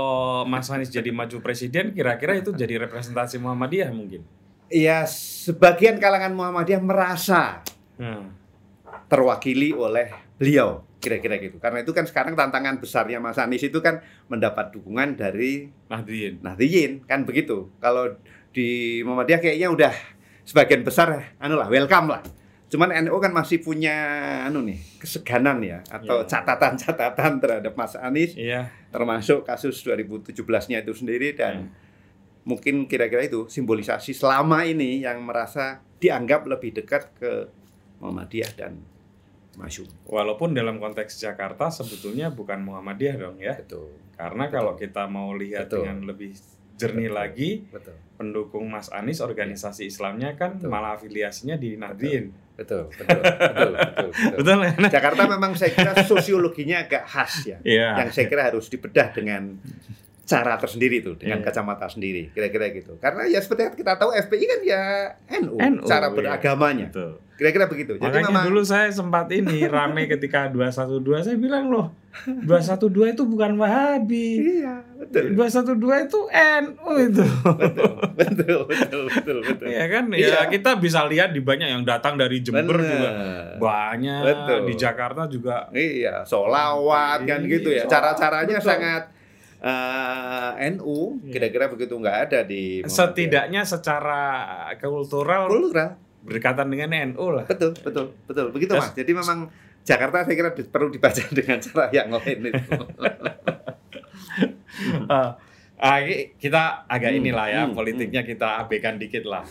Mas 0.45 0.67
Anies 0.69 0.91
jadi 0.91 1.09
maju 1.09 1.39
presiden, 1.39 1.91
kira-kira 1.91 2.35
itu 2.35 2.51
jadi 2.51 2.83
representasi 2.85 3.39
Muhammadiyah 3.39 3.91
mungkin. 3.91 4.27
ya 4.67 5.07
sebagian 5.07 5.97
kalangan 5.97 6.35
Muhammadiyah 6.35 6.83
merasa 6.83 7.63
Hmm. 7.95 8.35
terwakili 9.07 9.71
oleh 9.71 10.11
beliau 10.35 10.83
kira-kira 10.99 11.37
gitu 11.37 11.61
karena 11.61 11.85
itu 11.85 11.93
kan 11.93 12.03
sekarang 12.03 12.33
tantangan 12.35 12.81
besarnya 12.81 13.21
Mas 13.21 13.37
Anies 13.37 13.63
itu 13.63 13.79
kan 13.79 14.01
mendapat 14.27 14.73
dukungan 14.73 15.15
dari 15.15 15.69
Nahdien. 15.87 16.41
Nahdliyin 16.41 17.05
kan 17.05 17.23
begitu 17.23 17.69
kalau 17.79 18.17
di 18.51 18.99
Muhammadiyah 19.05 19.39
kayaknya 19.39 19.69
udah 19.69 19.93
sebagian 20.43 20.83
besar 20.83 21.37
anu 21.39 21.55
lah 21.55 21.69
welcome 21.69 22.09
lah 22.09 22.23
cuman 22.75 22.91
NU 23.07 23.15
kan 23.23 23.31
masih 23.31 23.63
punya 23.63 23.95
anu 24.51 24.67
nih 24.67 24.83
keseganan 24.99 25.63
ya 25.63 25.79
atau 25.87 26.27
Iya. 26.27 26.27
catatan-catatan 26.27 27.39
terhadap 27.39 27.79
Mas 27.79 27.95
Anies 27.95 28.35
Iya. 28.35 28.67
termasuk 28.91 29.47
kasus 29.47 29.79
2017-nya 29.87 30.83
itu 30.83 30.91
sendiri 30.91 31.39
dan 31.39 31.71
mungkin 32.43 32.91
kira-kira 32.91 33.23
itu 33.23 33.47
simbolisasi 33.47 34.11
selama 34.11 34.67
ini 34.67 35.07
yang 35.07 35.23
merasa 35.23 35.81
dianggap 36.03 36.51
lebih 36.51 36.75
dekat 36.75 37.15
ke 37.15 37.47
Muhammadiyah 38.03 38.53
dan 38.59 38.83
Masyum. 39.55 39.87
Walaupun 40.11 40.51
dalam 40.51 40.83
konteks 40.83 41.23
Jakarta 41.23 41.71
sebetulnya 41.71 42.27
bukan 42.35 42.59
Muhammadiyah 42.59 43.17
dong 43.17 43.39
ya. 43.39 43.55
Betul. 43.55 43.95
Karena 44.19 44.51
Betul. 44.51 44.55
kalau 44.59 44.73
kita 44.75 45.03
mau 45.07 45.31
lihat 45.31 45.71
Betul. 45.71 45.87
dengan 45.87 45.99
lebih 46.11 46.33
jernih 46.75 47.07
Betul. 47.07 47.15
lagi, 47.17 47.51
Betul. 47.71 47.95
pendukung 48.19 48.67
Mas 48.67 48.91
Anies 48.91 49.23
organisasi 49.23 49.87
Islamnya 49.87 50.35
kan 50.35 50.59
Betul. 50.59 50.75
malah 50.75 50.99
afiliasinya 50.99 51.55
di 51.55 51.79
Nahdien. 51.79 52.35
Betul, 52.55 52.87
betul, 52.87 53.19
betul, 53.19 53.43
betul, 53.51 53.73
betul. 53.75 54.09
Betul 54.39 54.59
ya? 54.63 54.73
Jakarta 54.95 55.23
memang 55.27 55.59
saya 55.59 55.75
kira 55.75 55.93
sosiologinya 56.07 56.87
agak 56.87 57.03
khas 57.03 57.33
ya. 57.51 57.59
Iya. 57.67 58.07
Yang 58.07 58.11
saya 58.15 58.27
kira 58.31 58.43
harus 58.47 58.71
dibedah 58.71 59.11
dengan 59.11 59.59
cara 60.25 60.57
tersendiri 60.57 61.05
tuh, 61.05 61.21
dengan 61.21 61.41
Iya. 61.41 61.47
kacamata 61.47 61.87
sendiri, 61.87 62.33
kira-kira 62.33 62.73
gitu. 62.73 62.97
Karena 62.97 63.29
ya 63.29 63.39
seperti 63.45 63.69
yang 63.69 63.77
kita 63.77 63.93
tahu 64.01 64.11
FPI 64.17 64.45
kan 64.49 64.61
ya 64.65 64.83
NU, 65.45 65.61
NU, 65.61 65.85
cara 65.85 66.09
iya. 66.09 66.17
beragamanya. 66.17 66.89
Betul. 66.89 67.21
Kira-kira 67.35 67.67
begitu. 67.67 67.99
Jadi 67.99 68.05
Makanya 68.07 68.31
memang 68.31 68.47
dulu 68.47 68.63
saya 68.63 68.89
sempat 68.95 69.27
ini 69.35 69.67
rame 69.67 70.07
ketika 70.07 70.47
212 70.49 71.27
saya 71.27 71.35
bilang 71.35 71.67
loh 71.67 71.91
212 72.47 73.19
itu 73.19 73.27
bukan 73.27 73.59
Wahabi. 73.59 74.63
Iya, 74.63 74.87
betul. 75.03 75.35
212 75.35 76.07
itu 76.07 76.21
NU 76.63 76.91
itu. 77.11 77.25
betul, 77.27 77.91
betul, 78.15 78.61
betul, 78.71 79.03
betul, 79.11 79.39
betul. 79.43 79.67
Iya 79.67 79.85
kan? 79.91 80.05
Iya. 80.15 80.29
Ya 80.31 80.41
kita 80.47 80.79
bisa 80.79 81.03
lihat 81.11 81.35
di 81.35 81.43
banyak 81.43 81.69
yang 81.75 81.83
datang 81.83 82.15
dari 82.15 82.39
Jember 82.39 82.71
Bener. 82.71 82.87
juga 82.87 83.11
banyak. 83.59 84.21
Betul. 84.23 84.59
Di 84.71 84.75
Jakarta 84.79 85.23
juga 85.27 85.67
Iya, 85.75 86.23
solawat 86.23 87.27
kan 87.27 87.43
Iya, 87.43 87.51
gitu 87.51 87.69
ya. 87.75 87.85
Cara-caranya 87.91 88.63
betul. 88.63 88.71
sangat 88.71 89.03
eh, 89.65 90.51
NU, 90.71 91.19
Iya. 91.19 91.33
kira-kira 91.33 91.67
begitu 91.67 91.95
nggak 91.95 92.19
ada 92.23 92.39
di 92.43 92.81
Muhammadiyah. 92.81 92.93
setidaknya 92.93 93.63
secara 93.65 94.23
kultural 94.77 95.49
Kultural. 95.49 95.97
berdekatan 96.21 96.69
dengan 96.69 96.91
NU 97.09 97.27
lah. 97.31 97.45
Betul, 97.45 97.73
betul, 97.75 98.13
betul. 98.25 98.47
Begitu 98.51 98.73
Mas. 98.75 98.93
Jadi 98.93 99.13
memang 99.13 99.49
Jakarta 99.81 100.25
saya 100.25 100.33
kira 100.35 100.51
perlu 100.53 100.89
dibaca 100.89 101.21
dengan 101.35 101.59
cara 101.59 101.85
yang 101.91 102.09
lain 102.09 102.39
itu. 102.47 102.61
Ini 105.77 106.17
kita 106.35 106.63
agak 106.87 107.11
Hmm, 107.11 107.21
inilah 107.21 107.47
ya 107.47 107.63
hmm, 107.63 107.75
politiknya 107.75 108.23
kita 108.23 108.59
abaikan 108.59 108.97
dikit 108.97 109.25
lah. 109.25 109.45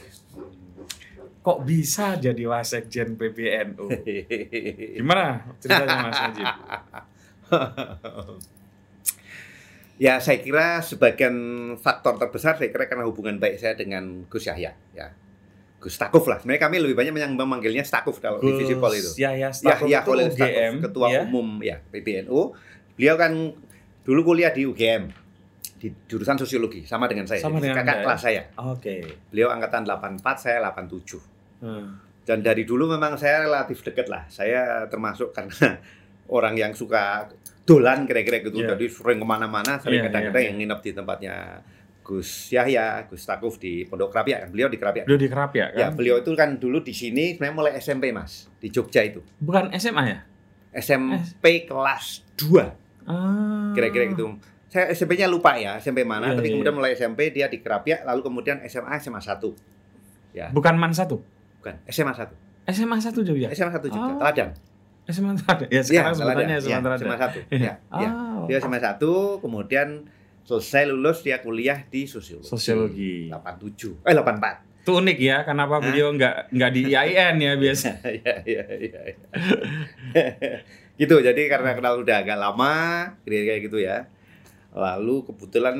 Kok 1.40 1.60
bisa 1.62 2.16
jadi 2.16 2.42
wasekjen 2.44 3.14
PBNU? 3.14 3.86
Gimana 4.98 5.24
ceritanya 5.60 5.98
Mas 6.02 6.18
Najib? 6.18 6.48
Ya, 10.02 10.18
saya 10.18 10.42
kira 10.42 10.82
sebagian 10.82 11.36
faktor 11.78 12.18
terbesar 12.18 12.58
saya 12.58 12.74
kira 12.74 12.90
karena 12.90 13.06
hubungan 13.06 13.38
baik 13.38 13.62
saya 13.62 13.78
dengan 13.78 14.26
Gus 14.26 14.50
Yahya, 14.50 14.74
ya. 14.94 15.08
Gus 15.78 16.00
Stakuf 16.00 16.26
lah. 16.32 16.40
Sebenarnya 16.40 16.64
kami 16.66 16.80
lebih 16.80 16.96
banyak 16.96 17.14
yang 17.14 17.36
memanggilnya 17.36 17.84
Stakuf 17.84 18.18
kalau 18.24 18.40
di 18.40 18.56
Visipol 18.56 18.96
itu. 18.96 19.12
Yahya 19.20 19.52
Stakuf 19.52 19.92
Yahya 19.92 20.00
itu 20.02 20.12
UGM, 20.34 20.74
Stakuf, 20.80 20.84
ketua 20.88 21.08
ya? 21.12 21.22
umum 21.28 21.60
ya 21.60 21.78
PBNU. 21.92 22.56
Beliau 22.96 23.16
kan 23.20 23.32
dulu 24.08 24.34
kuliah 24.34 24.56
di 24.56 24.64
UGM 24.64 25.12
di 25.84 25.92
jurusan 26.08 26.40
sosiologi 26.40 26.88
sama 26.88 27.12
dengan 27.12 27.28
saya. 27.28 27.44
Sama 27.44 27.60
dengan 27.60 27.84
kakak 27.84 28.08
kelas 28.08 28.22
saya. 28.24 28.44
Oke. 28.56 29.04
Beliau 29.28 29.52
angkatan 29.52 29.84
84, 29.84 30.24
saya 30.40 30.64
87. 30.72 31.20
Hmm. 31.60 32.00
Dan 32.24 32.40
dari 32.40 32.64
dulu 32.64 32.88
memang 32.88 33.20
saya 33.20 33.44
relatif 33.44 33.84
dekat 33.84 34.08
lah. 34.08 34.24
Saya 34.32 34.88
termasuk 34.88 35.36
karena 35.36 35.84
orang 36.38 36.56
yang 36.56 36.72
suka 36.72 37.28
dolan 37.64 38.04
kira-kira 38.04 38.44
gitu. 38.44 38.60
Iya. 38.60 38.76
Jadi 38.76 38.86
sering 38.92 39.20
ke 39.20 39.28
mana-mana, 39.28 39.80
sering 39.80 40.04
Iya, 40.04 40.08
kadang-kadang 40.12 40.44
iya, 40.44 40.50
yang 40.52 40.58
nginep 40.60 40.80
di 40.84 40.92
tempatnya 40.92 41.36
Gus 42.04 42.52
Yahya, 42.52 43.08
Gus 43.08 43.24
Takuf 43.24 43.56
di 43.56 43.88
Pondok 43.88 44.12
Kerapiak 44.12 44.44
kan. 44.44 44.50
Beliau 44.52 44.68
di 44.68 44.76
Kerapiak. 44.76 45.08
Beliau 45.08 45.22
di 45.24 45.30
Kerapia 45.32 45.66
kan? 45.72 45.80
Ya, 45.80 45.88
beliau 45.88 46.20
itu 46.20 46.32
kan 46.36 46.60
dulu 46.60 46.84
di 46.84 46.92
sini 46.92 47.34
sebenarnya 47.34 47.56
mulai 47.56 47.72
SMP, 47.80 48.12
Mas. 48.12 48.52
Di 48.60 48.68
Jogja 48.68 49.00
itu. 49.02 49.24
Bukan 49.40 49.72
SMA 49.80 50.04
ya? 50.04 50.20
SMP 50.74 51.64
kelas 51.64 52.28
2 52.36 52.82
Ah. 53.04 53.72
kira-kira 53.76 54.08
gitu. 54.10 54.36
Saya 54.68 54.90
SMP-nya 54.90 55.28
lupa 55.28 55.54
ya, 55.54 55.76
SMP 55.78 56.02
mana, 56.02 56.32
Iya, 56.32 56.40
tapi 56.40 56.48
iya. 56.50 56.54
kemudian 56.56 56.74
mulai 56.74 56.96
SMP 56.96 57.30
dia 57.30 57.46
di 57.46 57.60
Kerapiak, 57.60 58.04
lalu 58.04 58.24
kemudian 58.24 58.58
SMA 58.66 58.96
SMA 58.98 59.20
1. 59.20 59.54
Ya, 60.34 60.50
Bukan 60.50 60.74
Man 60.76 60.96
1. 60.96 61.20
bukan, 61.62 61.76
SMA 61.86 62.10
1. 62.12 62.32
SMA 62.66 62.96
1 62.98 63.22
Jogja. 63.22 63.48
SMA 63.54 63.70
1 63.70 63.86
juga, 63.86 64.08
Oh. 64.08 64.20
Teladan. 64.20 64.50
SMA 65.12 65.36
1 65.36 65.44
ada. 65.44 65.66
Ya 65.68 65.82
sekarang 65.84 66.16
sebutannya 66.16 66.58
SMA 66.64 66.80
ya. 66.80 66.98
SMA 67.00 67.18
1. 67.20 67.52
Ya, 67.52 67.60
ya. 67.60 67.74
Ah. 67.92 68.48
Dia 68.48 68.58
SMA 68.64 68.80
1, 68.80 69.00
kemudian 69.44 70.08
selesai 70.44 70.88
lulus 70.88 71.24
dia 71.24 71.40
kuliah 71.44 71.84
di 71.88 72.08
sosiologi. 72.08 72.48
Sosiologi. 72.48 73.16
87. 73.32 74.04
Eh 74.04 74.16
84. 74.16 74.84
Itu 74.84 75.00
unik 75.00 75.18
ya, 75.20 75.38
kenapa 75.48 75.80
Hah? 75.80 75.84
beliau 75.84 76.12
nggak 76.12 76.52
nggak 76.52 76.72
di 76.76 76.82
IAIN 76.92 77.36
ya 77.40 77.54
biasa. 77.56 77.90
Iya, 78.20 78.34
iya, 78.44 78.64
iya. 78.80 79.00
iya. 79.08 79.16
gitu. 81.00 81.16
Jadi 81.20 81.42
karena 81.48 81.76
kenal 81.76 82.04
udah 82.04 82.24
agak 82.24 82.36
lama, 82.40 82.76
kira-kira 83.24 83.60
gitu 83.64 83.80
ya. 83.80 84.08
Lalu 84.76 85.24
kebetulan 85.32 85.78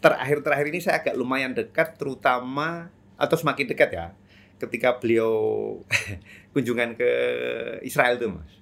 terakhir-terakhir 0.00 0.66
ini 0.68 0.80
saya 0.84 1.00
agak 1.00 1.16
lumayan 1.16 1.56
dekat 1.56 1.96
terutama 1.96 2.92
atau 3.16 3.36
semakin 3.38 3.70
dekat 3.70 3.90
ya 3.94 4.06
ketika 4.58 4.96
beliau 4.98 5.32
kunjungan 6.54 6.94
ke 6.94 7.10
Israel 7.82 8.16
tuh 8.16 8.38
Mas. 8.38 8.52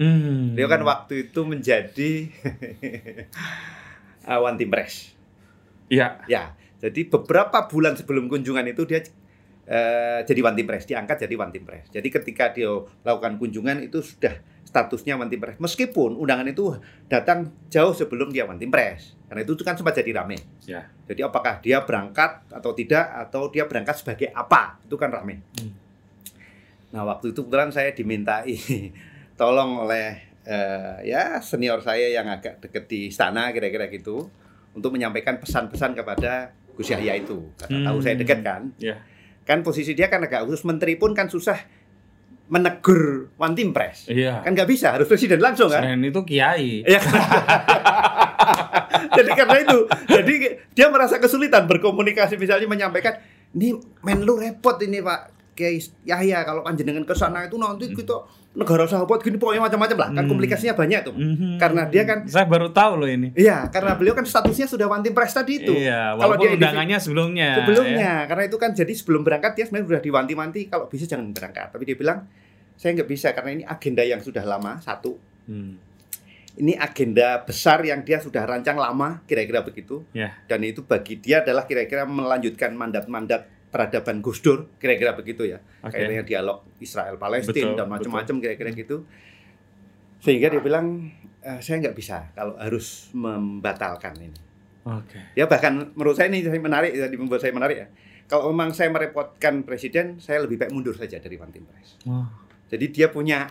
Hmm. 0.00 0.52
Beliau 0.56 0.68
kan 0.68 0.80
waktu 0.84 1.28
itu 1.28 1.40
menjadi 1.44 2.28
awan 4.36 4.60
timpres. 4.60 5.16
Iya. 5.90 6.22
Ya, 6.28 6.54
jadi 6.80 7.12
beberapa 7.12 7.68
bulan 7.68 7.98
sebelum 7.98 8.32
kunjungan 8.32 8.64
itu 8.72 8.88
dia 8.88 9.04
eh, 9.68 10.20
jadi 10.24 10.40
one 10.40 10.56
team 10.56 10.66
press, 10.66 10.88
diangkat 10.88 11.28
jadi 11.28 11.34
one 11.36 11.52
team 11.52 11.64
press. 11.68 11.92
Jadi 11.92 12.08
ketika 12.08 12.48
dia 12.56 12.72
lakukan 13.04 13.36
kunjungan 13.36 13.84
itu 13.84 14.00
sudah 14.00 14.40
statusnya 14.64 15.20
one 15.20 15.28
team 15.28 15.44
press. 15.44 15.60
Meskipun 15.60 16.16
undangan 16.16 16.48
itu 16.48 16.80
datang 17.12 17.52
jauh 17.68 17.92
sebelum 17.92 18.32
dia 18.32 18.48
one 18.48 18.56
team 18.56 18.72
press. 18.72 19.12
Karena 19.28 19.44
itu 19.44 19.52
kan 19.60 19.76
sempat 19.76 20.00
jadi 20.00 20.16
rame. 20.16 20.40
Ya. 20.64 20.88
Jadi 21.04 21.20
apakah 21.20 21.60
dia 21.60 21.84
berangkat 21.84 22.48
atau 22.48 22.72
tidak 22.72 23.04
atau 23.28 23.52
dia 23.52 23.68
berangkat 23.68 24.00
sebagai 24.00 24.32
apa? 24.32 24.80
Itu 24.80 24.96
kan 24.96 25.12
rame. 25.12 25.44
Hmm. 25.60 25.89
Nah, 26.90 27.06
waktu 27.06 27.30
itu 27.30 27.46
kebetulan 27.46 27.70
saya 27.70 27.94
dimintai 27.94 28.56
tolong 29.40 29.86
oleh 29.86 30.18
eh, 30.42 30.94
ya 31.06 31.38
senior 31.38 31.78
saya 31.80 32.10
yang 32.10 32.26
agak 32.26 32.58
deket 32.58 32.90
di 32.90 33.08
istana 33.08 33.54
kira-kira 33.54 33.86
gitu 33.88 34.26
untuk 34.74 34.90
menyampaikan 34.94 35.38
pesan-pesan 35.38 35.94
kepada 35.94 36.50
Gus 36.74 36.90
Yahya 36.90 37.18
itu. 37.20 37.46
Karena 37.58 37.90
tahu 37.90 37.96
Hmm. 38.00 38.04
saya 38.04 38.14
dekat 38.18 38.40
kan. 38.42 38.62
Ya. 38.78 39.02
Kan 39.46 39.62
posisi 39.62 39.94
dia 39.94 40.10
kan 40.10 40.22
agak 40.22 40.46
khusus 40.46 40.62
menteri 40.62 40.94
pun 40.94 41.14
kan 41.14 41.26
susah 41.26 41.58
menegur 42.50 43.30
one 43.38 43.54
team 43.54 43.70
press. 43.70 44.10
Iya. 44.10 44.42
Kan 44.42 44.58
nggak 44.58 44.66
bisa, 44.66 44.90
harus 44.90 45.06
presiden 45.06 45.38
langsung 45.38 45.70
kan. 45.70 45.86
Selain 45.86 46.02
itu 46.02 46.20
kiai. 46.26 46.82
Iya 46.82 46.98
kan? 46.98 47.14
jadi 49.16 49.30
karena 49.38 49.56
itu, 49.62 49.78
jadi 50.10 50.34
dia 50.74 50.86
merasa 50.90 51.22
kesulitan 51.22 51.70
berkomunikasi 51.70 52.34
misalnya 52.34 52.66
menyampaikan, 52.66 53.22
ini 53.54 53.78
Menlu 54.02 54.42
repot 54.42 54.74
ini 54.82 54.98
Pak 54.98 55.39
Kiai 55.60 55.76
Yahya 56.02 56.40
kalau 56.42 56.64
panjenengan 56.64 57.04
ke 57.04 57.12
sana 57.12 57.44
itu 57.44 57.54
nanti 57.54 57.92
kita 57.92 58.16
negara 58.50 58.82
sahabat 58.82 59.20
gini 59.20 59.36
pokoknya 59.36 59.60
macam-macam 59.60 59.94
lah 59.94 60.08
kan 60.10 60.24
Hmm. 60.24 60.30
komplikasinya 60.32 60.72
banyak 60.72 61.00
tuh. 61.04 61.12
Mhm. 61.12 61.60
Karena 61.60 61.84
dia 61.84 62.02
kan- 62.02 62.24
saya 62.24 62.48
baru 62.48 62.72
tahu 62.72 62.92
loh 62.96 63.06
ini. 63.06 63.30
Iya, 63.32 63.68
karena 63.68 63.94
beliau 63.94 64.10
kan 64.12 64.24
statusnya 64.24 64.64
sudah 64.64 64.88
team 64.98 65.12
press 65.12 65.30
tadi 65.32 65.60
itu. 65.60 65.70
Iya, 65.70 66.16
Kalau 66.16 66.34
dia 66.34 66.50
undangannya 66.50 66.96
sebelumnya. 66.96 67.60
sebelumnya 67.60 68.24
karena 68.24 68.42
itu 68.42 68.56
kan 68.56 68.72
jadi 68.72 68.90
sebelum 68.90 69.20
berangkat 69.20 69.52
dia 69.52 69.64
sebenarnya 69.64 69.86
sudah 69.86 70.02
diwanti-wanti 70.02 70.60
kalau 70.66 70.88
bisa 70.88 71.04
jangan 71.04 71.30
berangkat 71.30 71.68
tapi 71.68 71.84
dia 71.84 71.94
bilang 71.94 72.24
saya 72.74 72.96
nggak 72.96 73.06
bisa 73.06 73.30
karena 73.30 73.50
ini 73.52 73.62
agenda 73.62 74.00
yang 74.00 74.18
sudah 74.18 74.40
lama 74.42 74.80
satu 74.80 75.14
ya. 75.44 75.52
Hmm. 75.52 75.76
ini 76.56 76.74
agenda 76.74 77.40
besar 77.40 77.80
yang 77.80 78.02
dia 78.02 78.18
sudah 78.18 78.42
rancang 78.42 78.74
lama 78.74 79.22
kira-kira 79.24 79.60
begitu 79.60 80.02
Ya. 80.10 80.34
dan 80.44 80.60
itu 80.60 80.82
bagi 80.82 81.16
dia 81.16 81.40
adalah 81.40 81.62
kira-kira 81.62 82.02
melanjutkan 82.02 82.72
mandat-mandat 82.72 83.46
peradaban 83.70 84.18
Gus 84.18 84.42
Dur 84.42 84.66
kira-kira 84.82 85.14
begitu 85.14 85.46
ya 85.46 85.62
Oke. 85.86 85.94
kayaknya 85.94 86.26
dialog 86.26 86.66
Israel 86.82 87.16
Palestina 87.16 87.78
dan 87.78 87.86
macam-macam 87.86 88.36
kira-kira 88.42 88.70
gitu 88.74 89.06
sehingga 90.20 90.52
dia 90.52 90.60
bilang 90.60 91.08
"Eh, 91.40 91.60
saya 91.62 91.80
nggak 91.80 91.96
bisa 91.96 92.34
kalau 92.34 92.58
harus 92.58 93.08
membatalkan 93.14 94.18
ini 94.18 94.38
Oke. 94.84 95.38
ya 95.38 95.46
bahkan 95.46 95.94
menurut 95.94 96.18
saya 96.18 96.28
ini 96.28 96.44
menarik 96.58 96.92
jadi 96.92 97.16
membuat 97.16 97.40
saya 97.40 97.54
menarik 97.54 97.76
ya 97.78 97.88
kalau 98.26 98.50
memang 98.50 98.74
saya 98.74 98.90
merepotkan 98.90 99.62
presiden 99.62 100.18
saya 100.18 100.42
lebih 100.44 100.58
baik 100.60 100.74
mundur 100.74 100.92
saja 100.98 101.22
dari 101.22 101.38
One 101.38 101.54
Team 101.54 101.64
Press 101.64 101.96
Wah. 102.04 102.26
jadi 102.68 102.84
dia 102.90 103.06
punya 103.08 103.46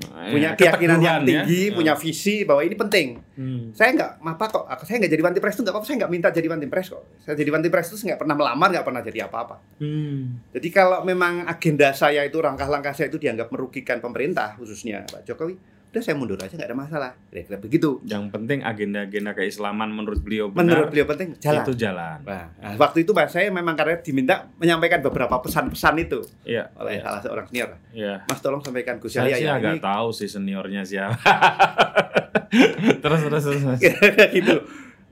punya 0.00 0.50
Ya, 0.50 0.56
keyakinan 0.56 0.98
yang 0.98 1.20
ya. 1.20 1.26
tinggi 1.44 1.62
Ya. 1.64 1.74
punya 1.74 1.94
visi 1.94 2.42
bahwa 2.42 2.60
ini 2.60 2.72
penting 2.72 3.08
Hmm. 3.32 3.72
saya 3.72 3.92
nggak 3.92 4.10
apa 4.20 4.44
kok 4.46 4.64
saya 4.82 4.96
nggak 4.98 5.08
jadi 5.10 5.22
Press 5.38 5.54
itu 5.54 5.62
nggak 5.62 5.72
apa-apa 5.72 5.86
saya 5.86 5.96
nggak 5.98 6.12
minta 6.12 6.28
jadi 6.28 6.46
Press 6.66 6.88
kok 6.88 7.02
saya 7.18 7.34
jadi 7.34 7.48
Press 7.68 7.88
itu 7.88 8.06
nggak 8.06 8.18
pernah 8.18 8.34
melamar 8.34 8.68
nggak 8.70 8.84
pernah 8.84 9.00
jadi 9.00 9.18
apa-apa 9.24 9.56
Hmm. 9.78 10.40
jadi 10.50 10.68
kalau 10.68 11.00
memang 11.02 11.44
agenda 11.44 11.92
saya 11.92 12.22
itu 12.22 12.36
langkah-langkah 12.36 12.92
saya 12.92 13.08
itu 13.08 13.16
dianggap 13.16 13.48
merugikan 13.48 13.98
pemerintah 13.98 14.52
khususnya 14.54 15.04
Pak 15.06 15.24
Jokowi 15.24 15.54
udah 15.92 16.00
saya 16.00 16.16
mundur 16.16 16.34
aja 16.34 16.48
nggak 16.50 16.64
ada 16.64 16.78
masalah 16.78 17.10
kira-kira 17.28 17.60
begitu 17.60 18.00
Yang 18.02 18.32
penting 18.32 18.58
agenda-agenda 18.60 19.30
keislaman 19.32 19.88
menurut 19.88 20.18
beliau 20.18 20.48
benar. 20.48 20.80
menurut 20.80 20.88
beliau 20.88 21.04
penting 21.04 21.36
jalan 21.36 21.60
Itu 21.60 21.72
jalan. 21.74 22.18
Nah, 22.22 22.48
nah, 22.54 22.72
waktu 22.76 23.04
itu 23.04 23.12
Mas 23.12 23.28
saya 23.28 23.48
memang 23.48 23.72
karena 23.72 24.00
diminta 24.00 24.48
menyampaikan 24.56 24.98
beberapa 25.00 25.36
pesan-pesan 25.38 25.94
itu 26.00 26.24
Iya. 26.42 26.72
oleh 26.74 26.96
iya, 26.96 27.02
salah 27.02 27.20
seorang 27.20 27.44
senior. 27.46 27.70
Iya. 27.92 28.24
Mas 28.24 28.40
tolong 28.40 28.58
sampaikan 28.58 28.96
Gus 28.96 29.12
Saya 29.12 29.30
Yahya 29.30 29.44
ya 29.44 29.52
agak 29.54 29.70
ini 29.70 29.80
tahu 29.80 30.08
sih 30.10 30.26
seniornya 30.26 30.80
siapa. 30.82 31.12
terus 33.02 33.20
terus 33.22 33.44
terus. 33.44 33.80
gitu. 34.32 34.54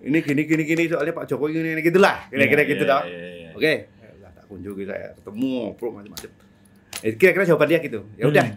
Ini 0.00 0.18
gini 0.18 0.42
gini 0.42 0.62
gini 0.64 0.82
soalnya 0.88 1.12
Pak 1.12 1.28
Jokowi 1.28 1.52
ini, 1.54 1.70
ini 1.74 1.82
gitulah 1.82 2.24
kira-kira 2.26 2.64
Iya, 2.64 2.70
gitu 2.70 2.84
toh. 2.84 3.02
iya, 3.04 3.20
iya. 3.36 3.48
Oke, 3.52 3.72
ya, 4.00 4.28
tak 4.32 4.44
kunjungi 4.46 4.84
saya 4.86 5.12
ketemu 5.12 5.46
ngobrol 5.68 5.90
macam-macam. 5.92 6.30
Eh, 7.02 7.12
kira-kira 7.14 7.44
jawaban 7.44 7.68
dia 7.68 7.80
gitu. 7.80 8.00
Ya 8.16 8.24
udah. 8.26 8.44
Hmm. 8.48 8.56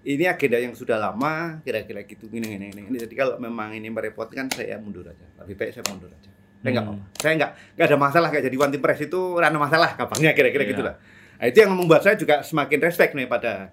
Ini 0.00 0.24
agenda 0.26 0.56
yang 0.56 0.72
sudah 0.72 0.96
lama, 0.96 1.60
kira-kira 1.60 2.00
gitu 2.02 2.24
gini 2.26 2.48
gini 2.50 2.72
gini. 2.72 2.96
Jadi 2.96 3.12
kalau 3.12 3.36
memang 3.36 3.70
ini 3.70 3.86
merepotkan 3.86 4.48
saya 4.48 4.80
mundur 4.80 5.04
aja. 5.04 5.26
Lebih 5.44 5.54
baik 5.54 5.70
saya 5.72 5.84
mundur 5.86 6.08
aja. 6.08 6.30
Saya 6.58 6.70
nggak 6.70 6.84
Hmm. 6.84 6.96
apa-apa. 6.96 7.20
Saya 7.20 7.32
nggak 7.36 7.50
nggak 7.76 7.86
ada 7.86 7.98
masalah 7.98 8.28
kayak 8.28 8.44
jadi 8.46 8.56
one 8.58 8.70
team 8.70 8.80
press 8.80 9.00
itu 9.00 9.20
rana 9.34 9.56
masalah 9.56 9.90
kapannya 9.94 10.32
kira-kira 10.32 10.64
Iya. 10.64 10.70
gitu 10.72 10.82
lah. 10.82 10.94
Nah, 11.36 11.46
itu 11.46 11.56
yang 11.58 11.72
membuat 11.72 12.00
saya 12.00 12.16
juga 12.16 12.40
semakin 12.40 12.78
respect 12.80 13.12
nih 13.12 13.24
pada 13.26 13.72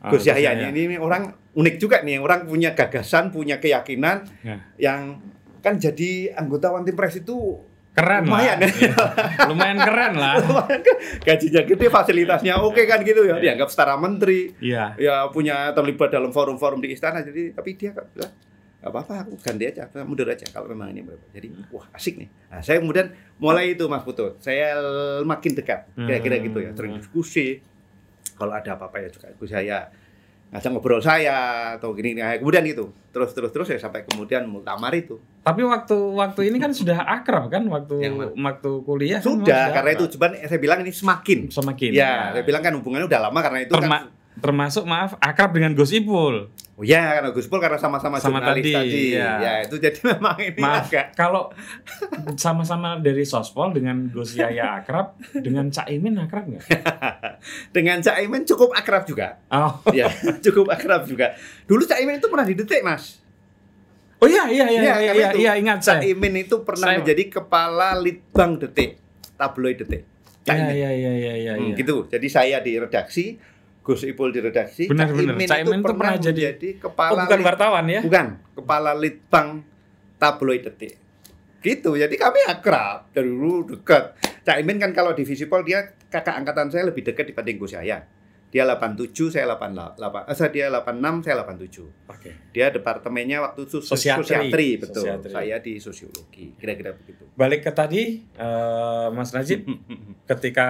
Ah, 0.00 0.12
Gus 0.12 0.20
Yahya 0.22 0.52
Yahya. 0.52 0.68
ini, 0.68 0.84
ini 0.84 0.96
orang 0.96 1.32
unik 1.50 1.76
juga 1.76 2.00
nih, 2.00 2.20
orang 2.20 2.44
punya 2.44 2.72
gagasan, 2.72 3.32
punya 3.32 3.56
keyakinan 3.56 4.28
Ya. 4.40 4.60
yang 4.78 5.16
kan 5.60 5.76
jadi 5.76 6.32
anggota 6.34 6.68
One 6.70 6.84
Team 6.84 6.92
Press 6.92 7.16
itu 7.18 7.56
Keren 7.94 8.26
Lumayan, 8.26 8.58
lah. 8.58 8.70
Iya. 8.74 8.94
Lumayan 9.46 9.78
keren 9.78 10.12
lah. 10.18 10.34
gajinya 11.26 11.62
gede, 11.62 11.86
fasilitasnya 11.86 12.58
oke 12.58 12.82
kan 12.90 13.06
gitu 13.06 13.22
ya, 13.22 13.38
dianggap 13.38 13.70
setara 13.70 13.94
menteri, 13.94 14.50
Iya. 14.58 14.98
ya 14.98 15.14
punya 15.30 15.70
terlibat 15.70 16.10
dalam 16.10 16.34
forum-forum 16.34 16.82
di 16.82 16.90
istana, 16.90 17.22
jadi 17.22 17.54
tapi 17.54 17.78
dia 17.78 17.94
kan 17.94 18.02
bilang 18.10 18.34
gak 18.82 18.90
apa-apa, 18.90 19.14
aku 19.24 19.38
ganti 19.38 19.64
aja, 19.64 19.86
aku 19.86 20.02
mundur 20.02 20.26
aja 20.26 20.44
kalau 20.50 20.68
memang 20.68 20.90
ini 20.90 21.06
berapa. 21.06 21.22
Jadi 21.32 21.48
wah 21.70 21.86
asik 21.94 22.18
nih. 22.18 22.28
Nah, 22.50 22.60
saya 22.60 22.82
kemudian 22.82 23.14
mulai 23.38 23.78
itu 23.78 23.86
Mas 23.86 24.02
Putut, 24.02 24.42
saya 24.42 24.74
makin 25.22 25.54
dekat, 25.54 25.86
kira-kira 25.94 26.36
gitu 26.42 26.58
ya, 26.60 26.74
sering 26.74 26.98
diskusi. 26.98 27.62
Kalau 28.34 28.50
ada 28.50 28.74
apa-apa 28.74 28.98
ya 28.98 29.08
juga 29.08 29.30
saya 29.46 29.86
ngajak 30.54 30.70
ngobrol 30.70 31.02
saya 31.02 31.74
atau 31.74 31.90
gini, 31.98 32.14
nah, 32.14 32.30
kemudian 32.38 32.62
gitu. 32.62 32.94
Terus 33.10 33.34
terus 33.34 33.50
terus 33.50 33.66
ya 33.74 33.78
sampai 33.82 34.06
kemudian 34.06 34.46
muktamar 34.46 34.94
itu. 34.94 35.18
Tapi 35.42 35.66
waktu 35.66 35.98
waktu 36.14 36.40
ini 36.46 36.62
kan 36.62 36.70
sudah 36.70 37.02
akrab 37.02 37.50
kan? 37.50 37.66
Waktu 37.66 37.98
Yang 37.98 38.14
waktu 38.38 38.70
kuliah 38.86 39.18
kan 39.18 39.34
sudah 39.34 39.74
karena 39.74 39.90
itu 39.98 40.04
cuman 40.14 40.30
saya 40.46 40.60
bilang 40.62 40.78
ini 40.86 40.94
semakin. 40.94 41.50
Semakin. 41.50 41.90
ya 41.90 42.30
saya 42.38 42.46
bilang 42.46 42.62
kan 42.62 42.70
hubungannya 42.78 43.10
udah 43.10 43.20
lama 43.26 43.38
karena 43.42 43.58
itu 43.66 43.74
Terma- 43.74 44.06
kan 44.06 44.14
termasuk 44.38 44.86
maaf 44.86 45.18
akrab 45.18 45.50
dengan 45.50 45.74
Gus 45.74 45.90
Ipul. 45.90 46.50
Oh 46.74 46.82
ya, 46.82 47.14
karena 47.14 47.30
Gus 47.30 47.46
Pul 47.46 47.62
karena 47.62 47.78
sama-sama 47.78 48.18
Sama 48.18 48.42
jurnalis 48.42 48.66
tadi, 48.66 48.72
tadi. 48.74 49.02
iya. 49.14 49.30
Ya, 49.38 49.52
itu 49.62 49.78
jadi 49.78 49.94
memang 50.10 50.34
ini 50.36 50.58
Maaf, 50.58 50.90
agak 50.90 51.14
kalau 51.14 51.54
sama-sama 52.34 52.98
dari 52.98 53.22
Sospol 53.22 53.70
dengan 53.70 54.10
Gus 54.10 54.34
Yaya 54.34 54.82
akrab, 54.82 55.14
dengan 55.32 55.70
Cak 55.70 55.86
Imin 55.86 56.18
akrab 56.18 56.50
nggak? 56.50 56.66
dengan 57.76 58.02
Cak 58.02 58.18
Imin 58.18 58.42
cukup 58.42 58.74
akrab 58.74 59.06
juga. 59.06 59.38
Oh, 59.48 59.86
ya, 59.94 60.10
cukup 60.42 60.66
akrab 60.68 61.06
juga. 61.06 61.38
Dulu 61.64 61.82
Cak 61.84 62.02
Imin 62.02 62.18
itu 62.18 62.26
pernah 62.26 62.42
didetik, 62.42 62.82
Mas. 62.82 63.22
oh 64.16 64.26
iya 64.26 64.48
iya 64.48 64.64
iya 64.66 64.80
Iya, 64.80 64.94
iya, 64.96 65.12
iya, 65.12 65.28
iya, 65.36 65.52
ingat 65.54 65.78
Cak 65.78 66.00
saya. 66.00 66.10
Imin 66.10 66.42
itu 66.42 66.56
pernah 66.62 66.90
Saya- 66.90 66.98
menjadi 66.98 67.22
kepala 67.30 67.94
litbang 67.94 68.58
detik, 68.58 68.98
tabloid 69.36 69.78
detik. 69.78 70.02
Cak 70.42 70.58
Iya 70.58 70.68
iya 70.74 70.90
iya 70.90 71.12
iya 71.14 71.34
iya. 71.38 71.52
Hmm, 71.54 71.70
iya. 71.70 71.76
gitu. 71.78 72.04
Jadi 72.04 72.26
saya 72.26 72.58
di 72.58 72.76
redaksi, 72.76 73.38
Gus 73.84 74.00
Ipul 74.02 74.32
di 74.32 74.40
redaksi, 74.40 74.88
Benar, 74.88 75.06
Cak 75.06 75.14
benar. 75.14 75.34
Imin 75.36 75.44
Cak 75.46 75.58
itu 75.58 75.64
Imin 75.66 75.76
itu 75.76 75.84
pernah 75.84 75.98
pernah 76.00 76.16
jadi- 76.16 76.40
menjadi 76.40 76.68
Oh, 76.70 76.80
kepala 76.82 77.20
bukan 77.20 77.40
wartawan 77.44 77.84
ya? 77.86 78.00
bukan, 78.00 78.26
kepala 78.54 78.90
litbang 78.94 79.48
tabloid 80.16 80.62
detik. 80.64 80.92
Gitu. 81.60 81.90
Jadi 81.94 82.14
kami 82.14 82.40
akrab 82.44 83.08
dari 83.10 83.24
dulu 83.26 83.64
dekat. 83.66 84.16
Cak 84.40 84.56
Imin 84.56 84.76
kan 84.76 84.90
kalau 84.90 85.12
di 85.12 85.22
Visipol 85.22 85.60
dia 85.62 85.80
kakak 86.06 86.32
angkatan 86.34 86.68
saya 86.68 86.84
lebih 86.84 87.00
dekat 87.02 87.24
dibanding 87.26 87.56
Gus 87.56 87.72
Yahya. 87.72 88.04
Dia 88.48 88.62
87, 88.64 89.10
saya 89.28 89.50
88. 89.50 90.30
Eh, 90.30 90.48
dia 90.48 90.70
86, 90.70 91.20
saya 91.20 91.34
87. 91.36 91.90
Oke. 92.06 92.30
Dia 92.52 92.70
departemennya 92.70 93.42
waktu 93.42 93.66
itu 93.66 93.82
sos- 93.82 93.98
Sosiatri. 93.98 94.22
sosiatri, 94.46 94.68
betul. 94.78 95.02
Sosiatri. 95.02 95.32
Saya 95.34 95.56
di 95.58 95.72
sosiologi, 95.76 96.54
kira-kira 96.54 96.94
begitu. 96.94 97.26
Balik 97.34 97.60
ke 97.60 97.72
tadi, 97.72 98.22
eh, 98.22 99.06
Mas 99.10 99.34
Najib, 99.34 99.66
ketika 100.30 100.68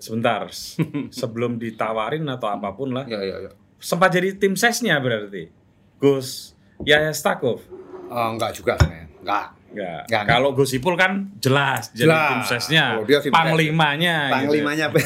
sebentar 0.00 0.48
sebelum 1.20 1.56
ditawarin 1.56 2.24
atau 2.26 2.48
apa 2.48 2.72
pun 2.72 2.90
lah, 2.90 3.04
ya, 3.04 3.20
ya, 3.20 3.36
ya. 3.44 3.50
sempat 3.76 4.10
jadi 4.10 4.34
tim 4.34 4.56
sesnya 4.56 4.96
berarti. 4.98 5.52
Gus 5.96 6.56
Yaya 6.82 7.12
Stakuf. 7.12 7.60
Oh, 8.08 8.28
enggak 8.32 8.56
juga 8.56 8.74
sebenarnya. 8.74 9.06
Enggak. 9.20 9.46
Enggak. 9.70 10.24
Kalau 10.26 10.50
Gus 10.50 10.74
Ipul 10.74 10.98
kan 10.98 11.30
jelas, 11.38 11.94
jadi 11.94 12.10
Jelas. 12.10 12.26
tim 12.26 12.42
sesnya, 12.48 12.98
Oh, 12.98 13.06
dia 13.06 13.22
tim 13.22 13.30
panglimanya. 13.30 14.16
gitu. 14.26 14.34
Panglimanya. 14.34 14.86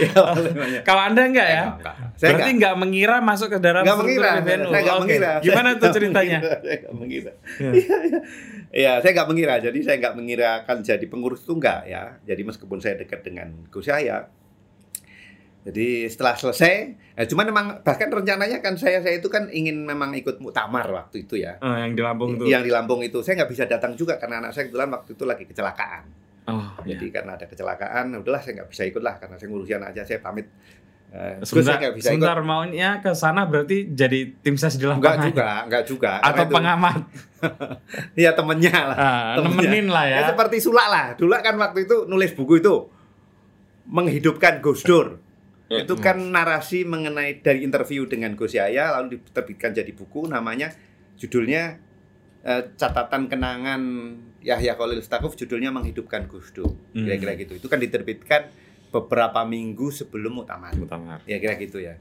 ya, 0.00 0.12
panglimanya. 0.16 0.80
Kalau 0.80 1.02
Anda 1.04 1.22
enggak 1.28 1.48
ya? 1.48 1.64
Enggak, 1.66 1.76
enggak. 1.76 1.94
Saya 2.16 2.28
Berarti 2.32 2.40
enggak. 2.40 2.56
enggak 2.56 2.74
mengira 2.78 3.16
masuk 3.20 3.48
ke 3.52 3.58
dalam 3.60 3.82
Enggak 3.84 3.98
mengira, 4.00 4.30
saya 4.40 4.56
enggak 4.56 4.98
mengira. 5.02 5.30
Gimana 5.44 5.68
tuh 5.76 5.88
ceritanya? 5.92 6.38
Saya 6.40 6.76
enggak 6.80 6.94
mengira. 6.96 7.32
Ya. 7.60 7.70
Iya, 8.70 9.02
saya 9.02 9.10
enggak 9.14 9.28
mengira. 9.28 9.54
Jadi 9.58 9.78
saya 9.82 9.96
enggak 9.98 10.14
mengira 10.14 10.62
akan 10.62 10.86
jadi 10.86 11.06
pengurus 11.10 11.42
itu 11.42 11.58
enggak 11.58 11.90
ya. 11.90 12.18
Jadi 12.22 12.42
meskipun 12.46 12.78
saya 12.78 12.94
dekat 12.98 13.26
dengan 13.26 13.66
Gus 13.66 13.90
Yahya, 13.90 14.30
jadi 15.60 16.08
setelah 16.08 16.40
selesai, 16.40 16.72
eh, 17.20 17.26
cuman 17.28 17.52
memang 17.52 17.66
bahkan 17.84 18.08
rencananya 18.08 18.64
kan 18.64 18.80
saya 18.80 19.04
saya 19.04 19.20
itu 19.20 19.28
kan 19.28 19.52
ingin 19.52 19.84
memang 19.84 20.16
ikut 20.16 20.40
muktamar 20.40 20.88
waktu 20.88 21.28
itu 21.28 21.36
ya. 21.36 21.60
Oh, 21.60 21.76
yang 21.76 21.92
di 21.92 22.00
Lampung 22.00 22.40
tuh. 22.40 22.48
Yang 22.48 22.62
di 22.64 22.72
Lampung 22.72 23.00
itu 23.04 23.20
saya 23.20 23.44
nggak 23.44 23.50
bisa 23.52 23.68
datang 23.68 23.92
juga 23.92 24.16
karena 24.16 24.40
anak 24.40 24.56
saya 24.56 24.72
kebetulan 24.72 24.88
waktu 24.96 25.10
itu 25.12 25.24
lagi 25.28 25.44
kecelakaan. 25.44 26.04
Oh, 26.48 26.64
ya. 26.88 26.96
Jadi 26.96 27.12
karena 27.12 27.36
ada 27.36 27.44
kecelakaan, 27.44 28.16
udahlah 28.16 28.40
saya 28.40 28.64
nggak 28.64 28.70
bisa 28.72 28.82
ikut 28.88 29.02
lah 29.04 29.20
karena 29.20 29.36
saya 29.36 29.48
ngurusin 29.52 29.84
aja 29.84 30.02
saya 30.08 30.18
pamit. 30.24 30.48
Eh, 31.10 31.42
Sebentar, 31.42 31.74
bisa 31.90 31.90
ikut. 31.90 32.22
sebentar 32.22 32.38
maunya 32.40 33.02
ke 33.02 33.10
sana 33.12 33.42
berarti 33.42 33.90
jadi 33.90 34.30
tim 34.36 34.54
ses 34.54 34.78
di 34.78 34.86
Enggak 34.86 35.18
lapangan. 35.18 35.26
juga, 35.26 35.48
enggak 35.66 35.82
juga. 35.84 36.12
Atau 36.22 36.44
itu- 36.46 36.54
pengamat. 36.54 36.98
Iya 38.14 38.30
temennya 38.32 38.74
lah. 38.86 38.94
Ah, 38.94 39.34
Temennya. 39.34 39.58
nemenin 39.58 39.86
lah 39.88 40.04
ya. 40.06 40.16
Ya 40.16 40.28
seperti 40.28 40.56
Sulak 40.60 40.86
lah. 40.86 41.06
Dulu 41.14 41.34
kan 41.34 41.56
waktu 41.56 41.82
itu 41.82 42.06
nulis 42.06 42.30
buku 42.30 42.60
itu 42.60 42.86
menghidupkan 43.86 44.60
Gus 44.60 44.82
Dur. 44.82 45.18
Ya, 45.66 45.82
Itu 45.82 45.94
kan 45.96 46.18
narasi 46.18 46.82
mengenai 46.82 47.38
dari 47.38 47.62
interview 47.62 48.04
dengan 48.04 48.34
Gus 48.34 48.52
Yahya 48.52 48.90
lalu 48.92 49.18
diterbitkan 49.18 49.70
jadi 49.72 49.90
buku 49.90 50.26
namanya 50.26 50.74
judulnya 51.14 51.78
eh, 52.42 52.62
catatan 52.72 53.26
kenangan 53.26 53.82
Yahya 54.40 54.74
Khalil 54.74 54.98
Stakuf 55.00 55.34
judulnya 55.34 55.70
menghidupkan 55.70 56.26
Gus 56.26 56.50
Dur. 56.50 56.70
Hmm. 56.90 57.02
Kira-kira 57.04 57.34
gitu. 57.36 57.52
Itu 57.56 57.66
kan 57.66 57.78
diterbitkan 57.78 58.50
beberapa 58.90 59.46
minggu 59.46 59.94
sebelum 59.94 60.42
muktamar. 60.42 60.74
Muktamar. 60.76 61.22
Ya 61.24 61.38
kira 61.38 61.56
gitu 61.56 61.78
ya. 61.78 61.96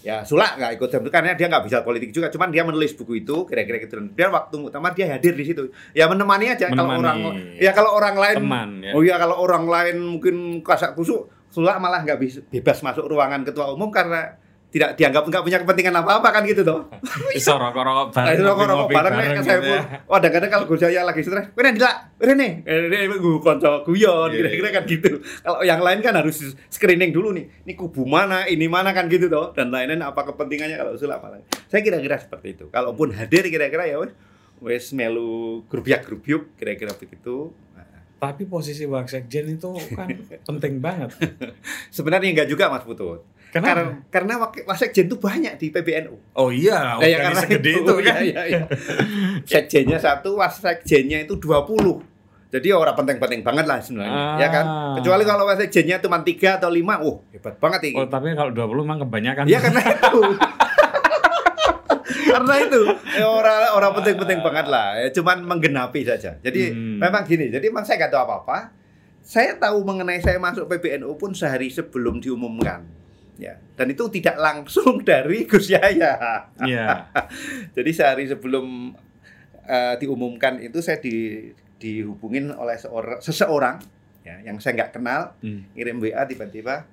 Ya 0.00 0.24
Sulak 0.24 0.56
nggak 0.56 0.80
ikut 0.80 0.88
jam 0.88 1.04
itu 1.04 1.12
karena 1.12 1.36
dia 1.36 1.44
nggak 1.52 1.68
bisa 1.68 1.84
politik 1.84 2.08
juga, 2.08 2.32
cuman 2.32 2.48
dia 2.48 2.64
menulis 2.64 2.96
buku 2.96 3.20
itu 3.20 3.44
kira-kira 3.44 3.84
gitu. 3.84 4.00
Dia 4.16 4.32
waktu 4.32 4.56
muktamar 4.56 4.96
dia 4.96 5.12
hadir 5.12 5.36
di 5.36 5.44
situ. 5.44 5.68
Ya 5.92 6.08
menemani 6.08 6.56
aja 6.56 6.72
kalau 6.72 6.96
orang 6.96 7.20
ya 7.60 7.76
kalau 7.76 7.92
orang 7.92 8.16
lain 8.16 8.36
Teman 8.40 8.70
ya. 8.80 8.96
Oh 8.96 9.04
iya 9.04 9.20
kalau 9.20 9.36
orang 9.36 9.68
lain 9.68 10.00
mungkin 10.00 10.64
kasak 10.64 10.96
kusuk, 10.96 11.28
Sulak 11.52 11.76
malah 11.76 12.00
nggak 12.00 12.16
bisa 12.16 12.40
bebas 12.48 12.80
masuk 12.80 13.12
ruangan 13.12 13.44
ketua 13.44 13.76
umum 13.76 13.92
karena 13.92 14.39
tidak 14.70 14.94
dianggap 14.94 15.26
nggak 15.26 15.42
punya 15.42 15.58
kepentingan 15.58 15.94
apa-apa 15.98 16.28
kan 16.30 16.42
gitu 16.46 16.62
toh. 16.62 16.86
Bisa 17.34 17.58
rokok-rokok 17.58 18.06
Nah, 18.10 18.22
bareng. 18.22 18.34
itu 18.38 18.42
rokok-rokok 18.46 18.76
ngopi-ngopi 18.86 18.94
bareng 18.94 19.12
nih 19.12 19.26
kan 19.34 19.42
saya 19.42 19.58
gitu 19.58 19.66
pun. 19.66 19.74
ya. 19.74 19.82
Oh, 20.06 20.14
kadang-kadang 20.14 20.50
kalau 20.50 20.64
Gus 20.70 20.80
Yahya 20.80 21.02
lagi 21.02 21.20
stres, 21.20 21.46
"Wene 21.52 21.70
dilak, 21.74 21.96
wene 22.16 22.34
nih." 22.38 22.52
Eh, 22.64 23.06
gue 23.10 23.34
konco 23.42 23.70
guyon, 23.82 24.28
Iya, 24.30 24.36
kira-kira 24.38 24.68
kan 24.70 24.82
gitu. 24.86 25.10
Kalau 25.18 25.60
yang 25.60 25.80
lain 25.82 25.98
kan 25.98 26.14
harus 26.14 26.36
screening 26.70 27.10
dulu 27.10 27.34
nih. 27.34 27.44
Ini 27.66 27.72
kubu 27.74 28.06
mana, 28.06 28.46
ini 28.46 28.70
mana 28.70 28.94
kan 28.94 29.10
gitu 29.10 29.26
toh. 29.26 29.50
Dan 29.50 29.74
lain-lain 29.74 30.00
apa 30.00 30.22
kepentingannya 30.22 30.78
kalau 30.78 30.94
usul 30.94 31.10
apa. 31.10 31.34
Saya 31.66 31.82
kira-kira 31.82 32.16
seperti 32.16 32.54
itu. 32.54 32.64
Kalaupun 32.70 33.10
hadir 33.10 33.42
kira-kira 33.44 33.84
ya 33.84 33.98
wes 33.98 34.14
wes 34.60 34.92
melu 34.92 35.66
grup-grup 35.66 36.22
kira-kira 36.54 36.94
begitu. 36.94 37.50
Tapi 38.20 38.44
posisi 38.44 38.84
Waksekjen 38.84 39.56
itu 39.56 39.72
kan 39.96 40.06
penting 40.52 40.78
banget. 40.78 41.10
Sebenarnya 41.88 42.28
enggak 42.30 42.48
juga 42.52 42.68
Mas 42.68 42.84
Putut. 42.84 43.24
Kenapa? 43.50 43.66
Karena 43.68 43.82
karena 44.08 44.34
wak- 44.38 44.62
wasekjen 44.64 45.04
itu 45.04 45.16
banyak 45.16 45.54
di 45.56 45.68
PBNU. 45.68 46.14
Oh 46.34 46.48
iya, 46.48 46.94
Nah, 46.94 47.02
ya 47.02 47.18
karena 47.20 47.40
segede 47.40 47.70
itu 47.76 47.92
kan. 47.98 48.18
Iya, 48.20 48.42
iya. 48.46 48.62
Sekjennya 49.42 49.98
satu, 49.98 50.34
wasekjennya 50.34 51.18
itu 51.20 51.34
20. 51.34 52.06
Jadi 52.48 52.66
ya 52.66 52.76
orang 52.76 52.94
penting-penting 52.96 53.42
banget 53.42 53.62
lah 53.64 53.78
sebenarnya, 53.78 54.10
Ah. 54.10 54.34
ya 54.36 54.48
kan? 54.48 54.64
Kecuali 54.96 55.22
kalau 55.22 55.44
wasekjennya 55.44 55.98
cuma 55.98 56.18
3 56.20 56.58
atau 56.58 56.66
5, 56.66 56.98
oh 57.00 57.22
hebat 57.30 57.54
banget 57.56 57.80
ini. 57.86 57.96
Oh, 57.96 58.06
tapi 58.06 58.32
kalau 58.32 58.50
20 58.50 58.82
memang 58.82 59.02
kebanyakan. 59.04 59.44
Iya 59.44 59.58
karena 59.60 59.82
itu. 59.84 60.20
karena 62.30 62.54
itu 62.60 62.80
ya, 63.12 63.26
orang 63.26 63.58
orang 63.72 63.92
penting-penting 63.96 64.38
banget 64.40 64.66
lah. 64.66 64.94
Ya, 64.96 65.08
cuman 65.12 65.42
menggenapi 65.44 66.02
saja. 66.02 66.36
Jadi 66.36 66.70
Hmm. 66.70 66.98
memang 66.98 67.22
gini. 67.24 67.48
Jadi 67.48 67.66
memang 67.66 67.82
saya 67.82 67.98
nggak 68.00 68.12
tahu 68.12 68.22
apa-apa. 68.24 68.58
Saya 69.20 69.54
tahu 69.54 69.82
mengenai 69.82 70.18
saya 70.18 70.38
masuk 70.38 70.66
PBNU 70.66 71.14
pun 71.14 71.30
sehari 71.30 71.68
sebelum 71.68 72.18
diumumkan. 72.18 72.82
Ya, 73.40 73.56
dan 73.72 73.88
itu 73.88 74.04
tidak 74.12 74.36
langsung 74.36 75.00
dari 75.08 75.48
Gus 75.48 75.72
Yahya. 75.72 76.12
Iya. 76.60 77.08
Jadi 77.76 77.90
sehari 77.90 78.28
sebelum 78.28 78.92
eh, 79.64 79.94
diumumkan 79.96 80.60
itu 80.60 80.78
saya 80.78 81.00
di, 81.00 81.48
dihubungin 81.80 82.52
oleh 82.52 82.76
seorang 82.76 83.16
seseorang 83.18 83.80
ya 84.20 84.36
yang 84.44 84.60
saya 84.60 84.76
nggak 84.76 84.92
kenal 84.92 85.32
Hmm. 85.40 85.64
ngirim 85.72 85.96
WA 85.98 86.28
tiba-tiba 86.28 86.84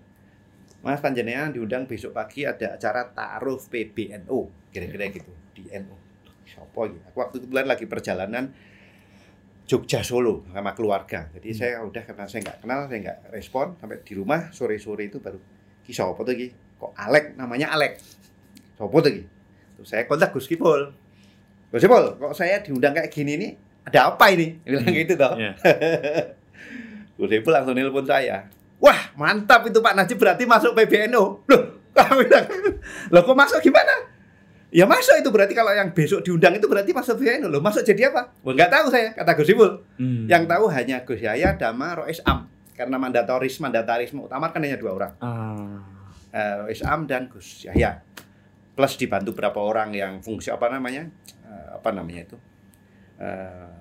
Mas 0.80 1.04
Panjenengan 1.04 1.52
diundang 1.52 1.84
besok 1.84 2.16
pagi 2.16 2.48
ada 2.48 2.80
acara 2.80 3.04
taruh 3.12 3.60
PBNU 3.60 4.72
kira-kira 4.72 5.12
gitu 5.12 5.28
di 5.52 5.68
NU. 5.68 5.92
Siapa 6.48 6.80
gitu? 6.88 7.04
Aku 7.12 7.18
waktu 7.20 7.44
itu 7.44 7.48
bulan 7.52 7.68
lagi 7.68 7.84
perjalanan 7.84 8.56
Jogja 9.68 10.00
Solo 10.00 10.48
sama 10.48 10.72
keluarga. 10.72 11.28
Jadi 11.36 11.50
Hmm. 11.52 11.60
saya 11.60 11.74
udah 11.84 12.04
karena 12.08 12.24
saya 12.24 12.40
nggak 12.40 12.58
kenal, 12.64 12.80
saya 12.88 13.00
nggak 13.04 13.20
respon 13.36 13.76
sampai 13.76 14.00
di 14.00 14.14
rumah 14.16 14.48
sore-sore 14.56 15.12
itu 15.12 15.20
baru 15.20 15.36
ki 15.88 15.96
siapa 15.96 16.20
tuh 16.20 16.36
ki? 16.36 16.48
Kok 16.78 16.92
Alek 16.94 17.34
namanya 17.34 17.72
Alek. 17.72 17.96
Siapa 18.76 18.92
tuh 18.94 19.10
ki? 19.10 19.22
Terus 19.80 19.88
saya 19.88 20.04
kontak 20.04 20.30
Gus 20.30 20.46
Kipul. 20.46 20.92
Gus 21.68 21.80
Kipul, 21.80 22.04
kok 22.14 22.34
saya 22.34 22.60
diundang 22.60 22.92
kayak 22.92 23.08
gini 23.08 23.34
nih? 23.36 23.52
Ada 23.88 24.12
apa 24.12 24.28
ini? 24.30 24.60
Bilang 24.62 24.84
Hmm. 24.84 24.94
gitu 24.94 25.14
toh. 25.16 25.34
Iya. 25.36 25.52
Gus 27.18 27.32
Ipul 27.32 27.52
langsung 27.52 27.74
nelpon 27.74 28.06
saya. 28.06 28.46
Wah, 28.78 29.10
mantap 29.16 29.66
itu 29.66 29.80
Pak 29.80 29.96
Najib 29.96 30.22
berarti 30.22 30.46
masuk 30.46 30.78
PBNU. 30.78 31.24
Loh, 31.50 31.62
kami 31.90 32.30
bilang, 32.30 32.46
loh 33.14 33.22
kok 33.24 33.34
masuk 33.34 33.58
gimana? 33.58 34.14
Ya 34.70 34.84
masuk 34.84 35.16
itu 35.18 35.32
berarti 35.32 35.56
kalau 35.56 35.72
yang 35.72 35.96
besok 35.96 36.22
diundang 36.22 36.54
itu 36.54 36.68
berarti 36.68 36.94
masuk 36.94 37.18
PBNU. 37.18 37.48
Loh, 37.50 37.58
masuk 37.58 37.82
jadi 37.82 38.14
apa? 38.14 38.30
Wah, 38.44 38.54
nggak 38.54 38.70
tahu 38.70 38.86
saya, 38.94 39.16
kata 39.16 39.34
Gus 39.34 39.50
Ipul. 39.50 39.72
Hmm. 39.98 40.30
Yang 40.30 40.44
tahu 40.46 40.66
hanya 40.70 40.98
Gus 41.02 41.18
Yahya, 41.18 41.58
Dama, 41.58 41.98
Rois 41.98 42.22
Am. 42.22 42.46
Karena 42.78 43.02
mandatoris, 43.02 43.58
mandatarisme 43.58 44.30
utama 44.30 44.54
kan 44.54 44.62
hanya 44.62 44.78
dua 44.78 44.92
orang. 44.94 45.14
Ah. 45.18 45.82
Eh, 46.30 46.54
Rois 46.62 46.82
Am 46.86 47.10
dan 47.10 47.26
Gus 47.26 47.66
Yahya. 47.66 48.06
Plus 48.78 48.94
dibantu 49.02 49.34
berapa 49.34 49.58
orang 49.58 49.90
yang 49.98 50.22
fungsi 50.22 50.54
apa 50.54 50.70
namanya? 50.70 51.10
Eh, 51.42 51.68
apa 51.74 51.90
namanya 51.90 52.30
itu? 52.30 52.38
Eh, 53.18 53.74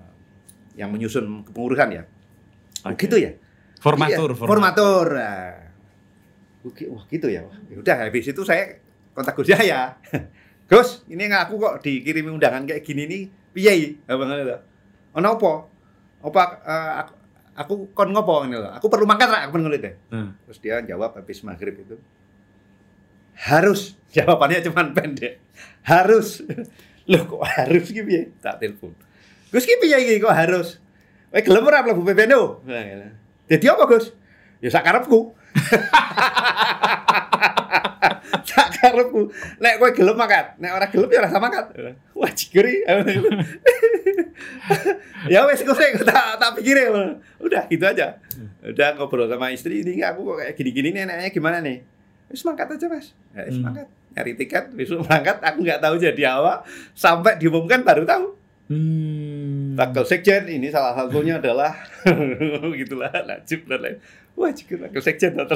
yang 0.81 0.89
menyusun 0.89 1.45
kepengurusan 1.45 1.93
ya. 1.93 2.03
Oke. 2.89 3.05
Gitu 3.05 3.21
ya? 3.21 3.37
Formatur, 3.77 4.33
Iya, 4.33 4.41
formatur. 4.41 5.07
Oke, 6.67 6.89
wah 6.89 7.05
gitu 7.13 7.29
ya. 7.29 7.45
Ya 7.69 7.77
Udah 7.79 7.97
habis 8.09 8.27
itu 8.27 8.43
saya 8.43 8.81
kontak 9.13 9.37
Gus 9.37 9.53
Yahya. 9.53 10.01
Gus, 10.71 11.07
ini 11.07 11.31
nggak 11.31 11.47
aku 11.47 11.63
kok 11.63 11.75
dikirimi 11.85 12.33
undangan 12.33 12.67
kayak 12.67 12.83
gini 12.83 13.07
nih. 13.07 13.23
Piye? 13.55 14.03
Abang 14.11 14.33
itu. 14.35 14.57
Ono 15.15 15.29
apa? 15.39 15.53
Apa 16.27 16.43
eh, 16.67 16.93
aku, 17.05 17.13
aku 17.57 17.91
kon 17.97 18.13
ngopo 18.13 18.45
ini 18.45 18.61
loh. 18.61 18.71
Aku 18.77 18.93
perlu 18.93 19.09
mangkat 19.09 19.33
ra 19.33 19.49
aku 19.49 19.57
ngono 19.57 19.75
itu. 19.75 19.97
Hmm. 20.13 20.37
Terus 20.47 20.59
dia 20.61 20.77
jawab 20.85 21.17
habis 21.17 21.41
maghrib 21.41 21.81
itu. 21.81 21.97
Harus 23.37 23.93
Jawabannya 24.17 24.65
cuma 24.65 24.89
pendek. 24.97 25.45
Harus. 25.85 26.41
Loh 27.11 27.23
kok 27.23 27.47
harus 27.47 27.87
gitu 27.87 28.09
ya? 28.09 28.27
Tak 28.43 28.59
telepon. 28.59 28.91
Gus 29.55 29.63
ki 29.63 29.79
piye 29.79 29.95
iki 30.03 30.19
kok 30.19 30.35
harus? 30.35 30.83
Kowe 31.31 31.39
gelem 31.39 31.69
ora 31.69 31.85
mlebu 31.85 32.03
PBNU? 32.03 32.67
Jadi 33.47 33.65
apa, 33.71 33.87
Gus? 33.87 34.11
Ya 34.59 34.73
sak 34.73 34.83
karepku. 34.83 35.31
sak 38.47 38.79
karepku. 38.79 39.29
Nek 39.59 39.77
kowe 39.77 39.91
gelem 39.91 40.15
makat, 40.15 40.55
nek 40.57 40.73
ora 40.73 40.87
gelem 40.87 41.11
ya 41.11 41.19
ora 41.27 41.31
sama 41.31 41.51
makat. 41.51 41.67
Wah, 42.15 42.31
jigeri. 42.31 42.83
ya 45.33 45.43
wes 45.49 45.61
gue 45.67 45.87
tak 46.07 46.39
tak 46.39 46.51
pikirin. 46.57 47.19
Udah 47.43 47.67
gitu 47.67 47.85
aja. 47.85 48.23
Udah 48.63 48.95
ngobrol 48.95 49.27
sama 49.27 49.51
istri 49.51 49.83
ini 49.83 49.99
aku 50.03 50.23
kok 50.23 50.37
kayak 50.43 50.55
gini-gini 50.55 50.95
nih 50.95 51.03
enaknya 51.07 51.31
gimana 51.35 51.59
nih? 51.63 51.83
Wis 52.27 52.43
mangkat 52.43 52.75
aja, 52.75 52.87
Mas. 52.91 53.15
Ya, 53.35 53.43
wis 53.47 53.59
Hmm. 53.59 53.71
mangkat. 53.71 53.87
Nyari 54.17 54.33
tiket, 54.35 54.65
besok 54.73 55.05
berangkat, 55.05 55.45
aku 55.45 55.59
nggak 55.61 55.81
tahu 55.85 55.95
jadi 56.01 56.23
apa. 56.33 56.65
Sampai 56.97 57.37
diumumkan 57.37 57.85
baru 57.85 58.09
tahu. 58.09 58.27
Hmm. 58.67 59.79
Wakil 59.79 60.03
sekjen 60.03 60.43
ini 60.51 60.75
salah 60.75 60.97
satunya 60.97 61.39
adalah 61.39 61.71
gitulah 62.81 63.13
Najib 63.13 63.69
dan 63.71 63.79
lain. 63.79 63.97
Wah, 64.35 64.51
jika 64.51 64.75
wakil 64.81 65.03
sekjen. 65.05 65.39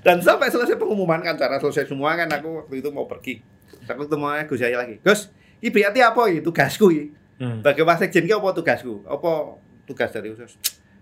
dan 0.00 0.20
sampai 0.24 0.48
selesai 0.48 0.76
pengumuman 0.80 1.20
kan 1.20 1.36
cara 1.36 1.60
selesai 1.60 1.88
semua 1.88 2.16
kan 2.16 2.28
aku 2.32 2.64
waktu 2.64 2.80
itu 2.80 2.88
mau 2.92 3.04
pergi. 3.04 3.44
Aku 3.88 4.04
ketemu 4.04 4.26
Gus 4.48 4.60
Yahya 4.60 4.78
lagi. 4.80 4.96
Gus, 5.00 5.32
ini 5.60 5.68
berarti 5.72 6.00
apa 6.04 6.22
ini 6.28 6.40
tugasku 6.44 6.86
ini? 6.92 7.06
Hmm. 7.38 7.62
Bagi 7.62 7.86
Pak 7.86 7.96
Sekjen 8.02 8.26
ki 8.26 8.34
apa 8.34 8.48
tugasku? 8.52 9.06
Apa 9.06 9.60
tugas 9.86 10.10
dari 10.10 10.34
khusus? 10.34 10.58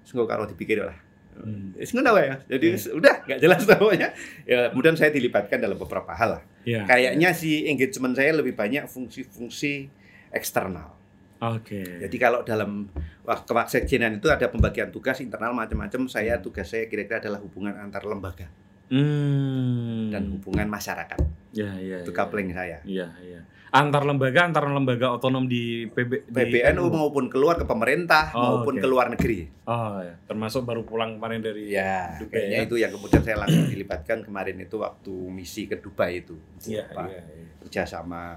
Sengko 0.06 0.28
karo 0.28 0.46
dipikir 0.46 0.84
lah. 0.84 0.96
Hmm. 1.36 1.76
Ngono 1.76 2.16
ya. 2.16 2.36
Jadi 2.48 2.66
wis 2.72 2.88
udah 2.88 3.24
nggak 3.28 3.40
jelas 3.40 3.62
namanya. 3.72 4.08
Ya, 4.48 4.72
kemudian 4.72 4.96
saya 4.96 5.12
dilibatkan 5.12 5.60
dalam 5.60 5.76
beberapa 5.76 6.12
hal 6.12 6.40
lah. 6.40 6.42
Ya. 6.64 6.84
Kayaknya 6.88 7.30
si 7.36 7.68
engagement 7.68 8.16
saya 8.16 8.32
lebih 8.36 8.56
banyak 8.56 8.88
fungsi-fungsi 8.88 9.92
eksternal. 10.32 10.95
Oke. 11.36 11.84
Jadi 12.00 12.16
kalau 12.16 12.40
dalam 12.42 12.88
wah, 13.22 13.38
kewasekjenan 13.38 14.16
itu 14.16 14.28
ada 14.28 14.48
pembagian 14.48 14.88
tugas 14.88 15.20
internal 15.20 15.52
macam-macam. 15.52 16.06
Saya 16.06 16.40
tugas 16.40 16.64
saya 16.66 16.86
kira-kira 16.86 17.20
adalah 17.20 17.38
hubungan 17.38 17.74
antar 17.74 18.02
lembaga 18.02 18.48
Hmm. 18.86 20.08
dan 20.08 20.30
hubungan 20.30 20.66
masyarakat. 20.66 21.18
ya 21.50 21.72
ya. 21.76 22.04
Itu 22.04 22.12
ya. 22.12 22.16
coupling 22.16 22.52
saya. 22.52 22.78
Iya, 22.84 23.08
iya. 23.18 23.40
Antar 23.72 24.04
lembaga, 24.04 24.44
antar 24.44 24.68
lembaga 24.68 25.08
otonom 25.10 25.44
di 25.44 25.88
PB 25.88 26.28
di 26.28 26.36
PBNU 26.54 26.86
maupun 26.86 27.26
keluar 27.26 27.56
ke 27.56 27.64
pemerintah 27.64 28.28
Oh, 28.30 28.60
maupun 28.60 28.76
oke. 28.76 28.80
ke 28.80 28.86
luar 28.86 29.08
negeri. 29.08 29.48
Oh, 29.64 29.98
ya. 29.98 30.14
Termasuk 30.22 30.62
baru 30.62 30.84
pulang 30.84 31.16
kemarin 31.16 31.40
dari 31.40 31.66
Ya, 31.66 32.12
Dubai 32.14 32.44
kayaknya 32.46 32.58
ya. 32.58 32.66
itu 32.68 32.74
yang 32.76 32.92
kemudian 32.92 33.20
saya 33.20 33.36
langsung 33.36 33.66
dilibatkan 33.66 34.18
kemarin 34.20 34.56
itu 34.60 34.76
waktu 34.76 35.12
misi 35.26 35.64
ke 35.64 35.76
Dubai 35.76 36.20
itu. 36.20 36.36
Iya, 36.62 36.84
iya, 36.86 37.20
iya. 37.26 37.46
Kerjasama 37.58 38.36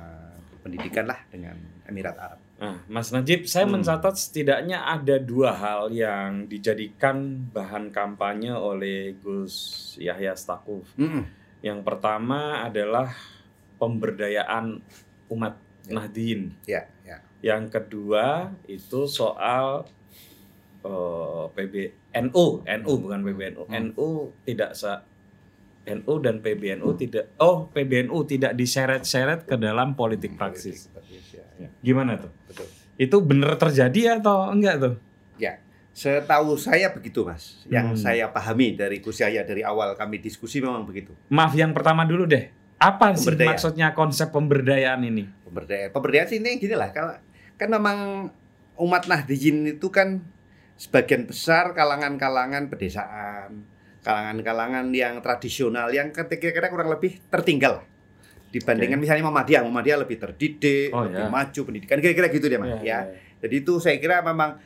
pendidikan 0.59 1.05
lah 1.05 1.19
dengan 1.27 1.59
Emirat 1.85 2.15
Arab. 2.17 2.39
Nah, 2.59 2.83
Mas 2.91 3.07
Najib, 3.15 3.47
saya 3.47 3.63
Hmm. 3.63 3.79
mencatat 3.79 4.19
setidaknya 4.19 4.83
ada 4.83 5.15
dua 5.15 5.55
hal 5.55 5.95
yang 5.95 6.43
dijadikan 6.43 7.47
bahan 7.55 7.87
kampanye 7.87 8.51
oleh 8.51 9.15
Gus 9.23 9.95
Yahya 9.95 10.35
Stakuf. 10.35 10.91
Mm-mm. 10.99 11.23
Yang 11.63 11.79
pertama 11.87 12.67
adalah 12.67 13.15
pemberdayaan 13.79 14.83
umat 15.31 15.55
Ya. 15.87 15.95
Nahdien. 15.95 16.41
Ya, 16.67 16.81
ya. 17.01 17.17
Yang 17.39 17.79
kedua 17.79 18.53
itu 18.67 19.07
soal 19.07 19.87
eh, 20.83 21.45
PBNU, 21.55 22.45
NU 22.63 22.93
bukan 22.99 23.19
PBNU. 23.23 23.63
Hmm. 23.65 23.95
NU 23.95 24.35
tidak 24.43 24.75
sa 24.75 25.01
NU 25.87 26.13
dan 26.21 26.43
PBNU 26.43 26.93
tidak 26.95 27.33
oh 27.41 27.65
PBNU 27.71 28.19
tidak 28.27 28.53
diseret-seret 28.53 29.47
ke 29.47 29.55
dalam 29.57 29.95
politik 29.97 30.37
praksis. 30.37 30.91
Ya, 31.59 31.67
ya. 31.67 31.69
Gimana 31.83 32.15
tuh? 32.15 32.31
Betul. 32.47 32.67
Itu 32.95 33.19
bener 33.19 33.59
terjadi 33.59 34.23
atau 34.23 34.47
enggak 34.49 34.75
tuh? 34.79 34.95
Setahu 35.99 36.55
saya 36.55 36.95
begitu, 36.95 37.27
Mas. 37.27 37.59
Yang 37.67 37.99
Hmm. 37.99 37.99
saya 37.99 38.25
pahami 38.31 38.71
dari 38.77 39.03
Gus 39.03 39.19
Yahya 39.19 39.43
dari 39.43 39.67
awal 39.67 39.99
kami 39.99 40.23
diskusi 40.23 40.63
memang 40.63 40.87
begitu. 40.87 41.11
Maaf 41.27 41.51
yang 41.59 41.75
pertama 41.75 42.07
dulu 42.07 42.23
deh. 42.23 42.47
Apa 42.79 43.11
sih 43.19 43.35
maksudnya 43.35 43.91
konsep 43.91 44.31
pemberdayaan 44.31 45.03
ini? 45.03 45.27
Pemberdayaan, 45.43 45.91
pemberdayaan 45.91 46.27
sih 46.31 46.39
ini 46.39 46.55
gini 46.55 46.71
lah. 46.71 46.95
Kalau 46.95 47.19
kan 47.59 47.67
memang 47.67 48.31
umat 48.79 49.11
Nahdien 49.11 49.67
itu 49.67 49.91
kan 49.91 50.23
sebagian 50.79 51.27
besar 51.27 51.75
kalangan-kalangan 51.75 52.71
pedesaan, 52.71 53.67
kalangan-kalangan 53.99 54.87
yang 54.95 55.19
tradisional 55.19 55.91
yang 55.91 56.15
kira-kira 56.15 56.71
kurang 56.71 56.87
lebih 56.87 57.19
tertinggal 57.27 57.83
dibandingkan 58.49 58.97
misalnya 58.97 59.23
Muhammadiyah, 59.23 59.61
Muhammadiyah 59.61 59.99
lebih 60.01 60.17
terdidik, 60.17 60.89
Oh, 60.89 61.05
lebih 61.05 61.21
ya. 61.21 61.29
maju 61.29 61.59
pendidikan 61.63 61.97
kira-kira 61.97 62.27
gitu 62.29 62.45
deh 62.45 62.57
mas. 62.57 62.67
Iya, 62.67 62.77
ya. 62.77 62.81
iya. 62.81 62.99
Jadi 63.39 63.55
itu 63.57 63.73
saya 63.77 63.97
kira 63.97 64.19
memang 64.19 64.57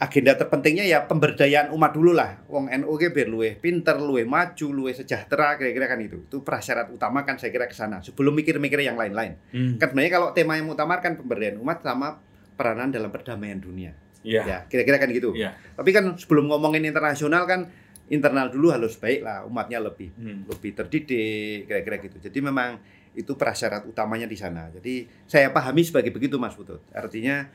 agenda 0.00 0.32
terpentingnya 0.32 0.88
ya 0.88 1.04
pemberdayaan 1.04 1.68
umat 1.70 1.92
dulu 1.92 2.16
lah. 2.16 2.40
Wong 2.48 2.72
NU 2.72 2.92
ge 2.96 3.12
biar 3.12 3.28
luwe 3.28 3.54
pinter, 3.54 4.00
luwe 4.00 4.24
maju, 4.24 4.66
luwe 4.72 4.90
sejahtera 4.90 5.54
kira-kira 5.54 5.84
kan 5.86 6.00
itu. 6.00 6.24
Itu 6.24 6.40
prasyarat 6.40 6.88
utama 6.88 7.22
kan 7.22 7.36
saya 7.36 7.52
kira 7.52 7.68
ke 7.68 7.76
sana. 7.76 8.00
Sebelum 8.00 8.32
mikir-mikir 8.32 8.80
yang 8.80 8.96
lain-lain. 8.96 9.36
Hmm. 9.52 9.76
Kan 9.76 9.92
sebenarnya 9.92 10.12
kalau 10.12 10.28
tema 10.32 10.56
yang 10.56 10.66
utama 10.66 10.96
kan 10.98 11.20
pemberdayaan 11.20 11.60
umat 11.60 11.84
sama 11.84 12.16
peranan 12.56 12.88
dalam 12.88 13.12
perdamaian 13.12 13.60
dunia. 13.60 13.92
Iya. 14.20 14.42
Ya, 14.44 14.58
kira-kira 14.64 14.96
kan 14.96 15.12
gitu. 15.12 15.36
Iya. 15.36 15.52
Tapi 15.76 15.92
kan 15.92 16.16
sebelum 16.16 16.48
ngomongin 16.48 16.84
internasional 16.84 17.44
kan 17.44 17.68
internal 18.08 18.48
dulu 18.48 18.68
harus 18.68 18.96
baik 18.96 19.20
lah, 19.20 19.44
umatnya 19.44 19.78
lebih 19.78 20.10
Hmm. 20.12 20.42
lebih 20.44 20.74
terdidik 20.74 21.68
kira-kira 21.68 22.00
gitu. 22.00 22.16
Jadi 22.18 22.38
memang 22.40 22.80
itu 23.14 23.34
prasyarat 23.34 23.86
utamanya 23.86 24.26
di 24.26 24.38
sana. 24.38 24.70
Jadi 24.70 25.06
saya 25.26 25.50
pahami 25.50 25.82
sebagai 25.82 26.14
begitu 26.14 26.38
Mas 26.38 26.54
Putut. 26.54 26.82
Artinya 26.94 27.50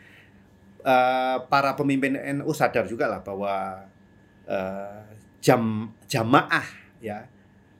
eh, 0.83 1.37
para 1.47 1.73
pemimpin 1.73 2.19
NU 2.39 2.51
sadar 2.51 2.85
juga 2.85 3.07
lah 3.07 3.21
bahwa 3.23 3.85
eh, 4.45 5.03
jam 5.39 5.93
jamaah 6.09 6.67
ya 6.99 7.27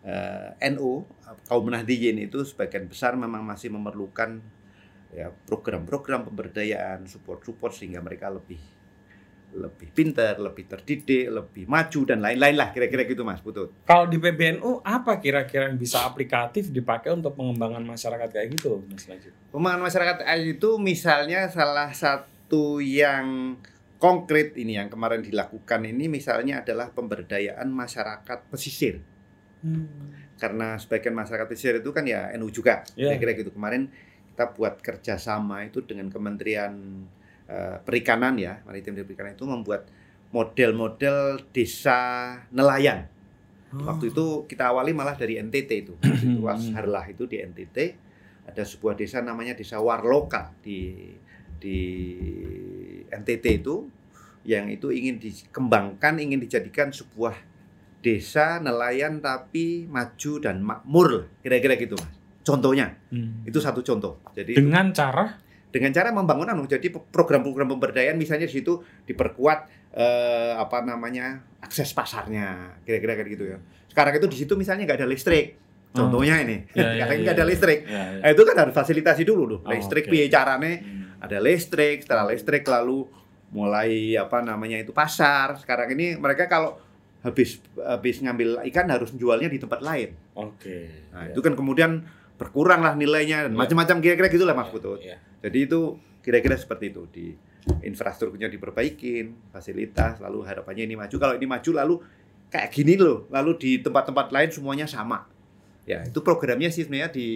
eh, 0.06 0.50
NU 0.72 1.04
kaum 1.50 1.68
Nahdliyin 1.68 2.22
itu 2.22 2.46
sebagian 2.46 2.86
besar 2.86 3.18
memang 3.18 3.42
masih 3.42 3.74
memerlukan 3.74 4.40
ya 5.16 5.32
program-program 5.48 6.28
pemberdayaan 6.28 7.08
support-support 7.08 7.72
sehingga 7.72 8.04
mereka 8.04 8.28
lebih 8.28 8.60
lebih 9.56 9.88
pintar, 9.96 10.36
lebih 10.38 10.68
terdidik, 10.68 11.32
lebih 11.32 11.64
maju 11.66 12.00
dan 12.04 12.20
lain-lain 12.20 12.56
lah 12.60 12.70
kira-kira 12.76 13.08
gitu 13.08 13.24
Mas 13.24 13.40
Putut. 13.40 13.72
Kalau 13.88 14.06
di 14.06 14.20
PBNU 14.20 14.84
apa 14.84 15.18
kira-kira 15.24 15.72
yang 15.72 15.80
bisa 15.80 16.04
aplikatif 16.04 16.70
dipakai 16.70 17.16
untuk 17.16 17.34
pengembangan 17.40 17.82
masyarakat 17.82 18.28
kayak 18.30 18.48
gitu, 18.60 18.84
Mas 18.92 19.08
Najib? 19.08 19.32
Pembangunan 19.50 19.88
masyarakat 19.88 20.28
itu 20.44 20.70
misalnya 20.78 21.48
salah 21.48 21.96
satu 21.96 22.84
yang 22.84 23.56
konkret 23.96 24.54
ini 24.60 24.76
yang 24.76 24.92
kemarin 24.92 25.24
dilakukan 25.24 25.82
ini 25.88 26.12
misalnya 26.12 26.62
adalah 26.62 26.92
pemberdayaan 26.92 27.72
masyarakat 27.72 28.52
pesisir. 28.52 29.02
Karena 30.38 30.78
sebagian 30.78 31.16
masyarakat 31.16 31.48
pesisir 31.50 31.80
itu 31.82 31.90
kan 31.90 32.06
ya 32.06 32.30
NU 32.38 32.52
juga. 32.52 32.86
Iya. 32.94 33.16
Kira-kira 33.18 33.32
gitu. 33.40 33.56
Kemarin 33.56 33.90
kita 34.36 34.52
buat 34.52 34.84
kerjasama 34.84 35.64
itu 35.66 35.82
dengan 35.88 36.12
Kementerian 36.12 36.76
eh, 37.48 37.78
Perikanan 37.82 38.36
ya, 38.38 38.62
Maritim 38.64 38.96
dan 38.96 39.06
Perikanan 39.06 39.34
itu 39.34 39.46
membuat 39.46 39.88
model-model 40.30 41.48
desa 41.50 42.00
nelayan. 42.52 43.08
Waktu 43.76 44.16
itu 44.16 44.48
kita 44.48 44.72
awali 44.72 44.96
malah 44.96 45.20
dari 45.20 45.36
NTT 45.36 45.72
itu. 45.76 45.94
Itu 46.24 46.48
Was 46.48 46.64
Harlah 46.72 47.04
itu 47.12 47.28
di 47.28 47.44
NTT 47.44 47.78
ada 48.46 48.64
sebuah 48.64 48.96
desa 48.96 49.20
namanya 49.20 49.52
Desa 49.52 49.82
Warloka 49.84 50.54
di 50.64 51.12
di 51.60 51.80
NTT 53.10 53.46
itu 53.64 53.90
yang 54.46 54.70
itu 54.70 54.94
ingin 54.94 55.18
dikembangkan, 55.18 56.22
ingin 56.22 56.38
dijadikan 56.38 56.94
sebuah 56.94 57.34
desa 58.00 58.62
nelayan 58.62 59.18
tapi 59.18 59.90
maju 59.90 60.32
dan 60.38 60.62
makmur 60.62 61.26
kira-kira 61.42 61.74
gitu 61.76 61.98
mas. 61.98 62.16
Contohnya 62.46 62.94
Hmm. 63.10 63.42
itu 63.44 63.58
satu 63.58 63.82
contoh. 63.82 64.22
Jadi 64.38 64.54
itu 64.54 64.62
dengan 64.62 64.94
cara 64.94 65.42
dengan 65.76 65.92
cara 65.92 66.08
membangun 66.10 66.48
anu, 66.48 66.64
jadi 66.64 66.88
program-program 66.88 67.68
pemberdayaan 67.68 68.16
misalnya 68.16 68.48
di 68.48 68.56
situ 68.56 68.80
diperkuat 69.04 69.60
eh, 69.92 70.54
apa 70.56 70.80
namanya 70.82 71.44
akses 71.60 71.92
pasarnya 71.92 72.80
kira-kira 72.82 73.14
kayak 73.14 73.30
gitu 73.30 73.44
ya 73.46 73.58
sekarang 73.92 74.16
itu 74.16 74.28
di 74.28 74.38
situ 74.38 74.56
misalnya 74.56 74.88
nggak 74.88 75.04
ada 75.04 75.10
listrik 75.10 75.60
contohnya 75.92 76.40
ini 76.40 76.64
Ya, 76.72 76.96
ya, 76.96 77.04
katanya 77.04 77.12
ya, 77.12 77.22
nggak 77.22 77.36
ada 77.36 77.44
ya. 77.44 77.50
listrik 77.50 77.80
Ya, 77.82 77.92
ya. 77.92 78.20
nah, 78.22 78.30
itu 78.32 78.42
kan 78.42 78.56
harus 78.58 78.74
fasilitasi 78.74 79.24
dulu 79.24 79.44
loh 79.46 79.60
Oh, 79.62 79.70
listrik 79.70 80.08
oke. 80.08 80.12
piye 80.12 80.26
carane 80.28 80.72
Hmm. 80.80 81.04
ada 81.20 81.38
listrik 81.40 81.98
setelah 82.02 82.24
listrik 82.26 82.64
lalu 82.66 83.04
mulai 83.50 84.16
apa 84.16 84.40
namanya 84.42 84.78
itu 84.78 84.92
pasar 84.92 85.56
sekarang 85.58 85.92
ini 85.92 86.16
mereka 86.16 86.46
kalau 86.46 86.76
habis 87.20 87.58
habis 87.78 88.20
ngambil 88.20 88.62
ikan 88.66 88.86
harus 88.86 89.10
jualnya 89.12 89.48
di 89.48 89.58
tempat 89.58 89.80
lain 89.80 90.12
Oke. 90.34 91.10
nah 91.10 91.26
Ya. 91.26 91.32
itu 91.32 91.40
kan 91.40 91.54
kemudian 91.54 92.04
berkurang 92.36 92.84
lah 92.84 92.94
nilainya 92.94 93.48
dan 93.48 93.52
Ya. 93.54 93.58
macam-macam 93.58 93.96
kira-kira 94.00 94.28
gitulah 94.28 94.52
mas 94.52 94.68
Ya, 94.68 94.74
Putut 94.74 95.00
ya. 95.00 95.18
jadi 95.42 95.58
itu 95.66 95.80
kira-kira 96.20 96.56
seperti 96.56 96.92
itu 96.92 97.04
di 97.08 97.26
infrastrukturnya 97.82 98.46
diperbaikin, 98.46 99.50
fasilitas, 99.50 100.22
lalu 100.22 100.46
harapannya 100.46 100.86
ini 100.86 100.94
maju. 100.94 101.16
Kalau 101.16 101.34
ini 101.34 101.46
maju 101.46 101.70
lalu 101.74 101.96
kayak 102.50 102.70
gini 102.70 102.94
loh, 102.96 103.26
lalu 103.30 103.58
di 103.58 103.72
tempat-tempat 103.82 104.30
lain 104.30 104.50
semuanya 104.54 104.86
sama. 104.86 105.26
Ya, 105.86 106.06
itu 106.06 106.22
programnya 106.22 106.70
sih 106.70 106.86
sebenarnya 106.86 107.10
di 107.10 107.28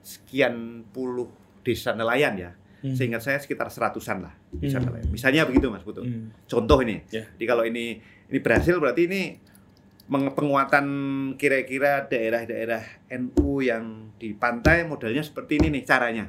sekian 0.00 0.86
puluh 0.88 1.28
desa 1.60 1.92
nelayan 1.92 2.34
ya. 2.38 2.50
Hmm. 2.84 2.92
Seingat 2.94 3.24
saya 3.24 3.40
sekitar 3.40 3.72
seratusan 3.72 4.22
lah 4.22 4.32
desa 4.52 4.78
Hmm. 4.78 4.92
nelayan. 4.92 5.08
Misalnya 5.10 5.42
begitu 5.48 5.66
Mas 5.68 5.82
Putu. 5.82 6.04
Hmm. 6.04 6.30
Contoh 6.46 6.78
ini. 6.84 7.02
Ya. 7.10 7.24
Jadi 7.26 7.44
kalau 7.44 7.64
ini 7.64 7.98
ini 8.28 8.38
berhasil 8.38 8.76
berarti 8.76 9.08
ini 9.08 9.20
penguatan 10.06 10.86
kira-kira 11.34 12.06
daerah-daerah 12.06 12.82
NU 13.18 13.58
yang 13.58 14.14
di 14.14 14.30
pantai 14.38 14.86
modelnya 14.86 15.26
seperti 15.26 15.58
ini 15.58 15.74
nih 15.78 15.84
caranya. 15.84 16.26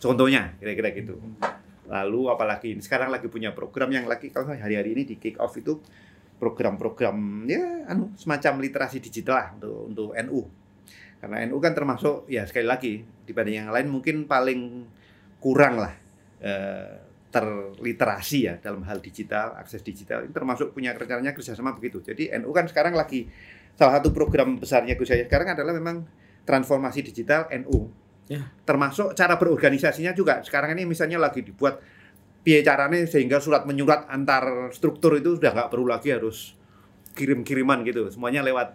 Contohnya 0.00 0.56
kira-kira 0.56 0.88
gitu. 0.96 1.20
Lalu 1.84 2.20
apalagi 2.32 2.80
sekarang 2.80 3.12
lagi 3.12 3.28
punya 3.28 3.52
program 3.52 3.92
yang 3.92 4.08
lagi 4.08 4.32
kalau 4.32 4.48
hari-hari 4.56 4.96
ini 4.96 5.04
di 5.04 5.16
kick 5.20 5.36
off 5.36 5.52
itu 5.60 5.76
program-program 6.40 7.46
ya 7.46 7.86
anu 7.86 8.10
semacam 8.16 8.64
literasi 8.64 8.98
digital 9.04 9.36
lah 9.36 9.48
untuk 9.60 9.76
untuk 9.92 10.08
NU. 10.24 10.40
Karena 11.20 11.44
NU 11.44 11.56
kan 11.60 11.72
termasuk 11.76 12.24
ya 12.28 12.48
sekali 12.48 12.64
lagi 12.64 12.92
dibanding 13.28 13.68
yang 13.68 13.70
lain 13.72 13.88
mungkin 13.92 14.24
paling 14.24 14.88
kurang 15.44 15.76
lah 15.76 15.92
eh, 16.40 17.04
terliterasi 17.34 18.38
ya 18.46 18.54
dalam 18.62 18.86
hal 18.86 19.02
digital, 19.02 19.58
akses 19.58 19.82
digital. 19.82 20.22
Ini 20.22 20.30
termasuk 20.30 20.70
punya 20.70 20.94
rencananya 20.94 21.34
kerjasama 21.34 21.74
begitu. 21.74 21.98
Jadi 21.98 22.30
NU 22.38 22.54
kan 22.54 22.70
sekarang 22.70 22.94
lagi 22.94 23.26
salah 23.74 23.98
satu 23.98 24.14
program 24.14 24.54
besarnya 24.62 24.94
Gus 24.94 25.10
Yahya 25.10 25.26
sekarang 25.26 25.50
adalah 25.50 25.74
memang 25.74 26.06
transformasi 26.46 27.02
digital 27.02 27.50
NU. 27.50 27.90
Ya. 28.30 28.54
Termasuk 28.62 29.18
cara 29.18 29.34
berorganisasinya 29.34 30.14
juga. 30.14 30.38
Sekarang 30.46 30.78
ini 30.78 30.86
misalnya 30.86 31.18
lagi 31.18 31.42
dibuat 31.42 31.82
piye 32.46 32.62
caranya 32.62 33.02
sehingga 33.08 33.42
surat 33.42 33.66
menyurat 33.66 34.06
antar 34.06 34.70
struktur 34.70 35.18
itu 35.18 35.34
sudah 35.42 35.50
nggak 35.50 35.68
perlu 35.74 35.90
lagi 35.90 36.14
harus 36.14 36.54
kirim-kiriman 37.18 37.82
gitu. 37.82 38.06
Semuanya 38.14 38.46
lewat 38.46 38.68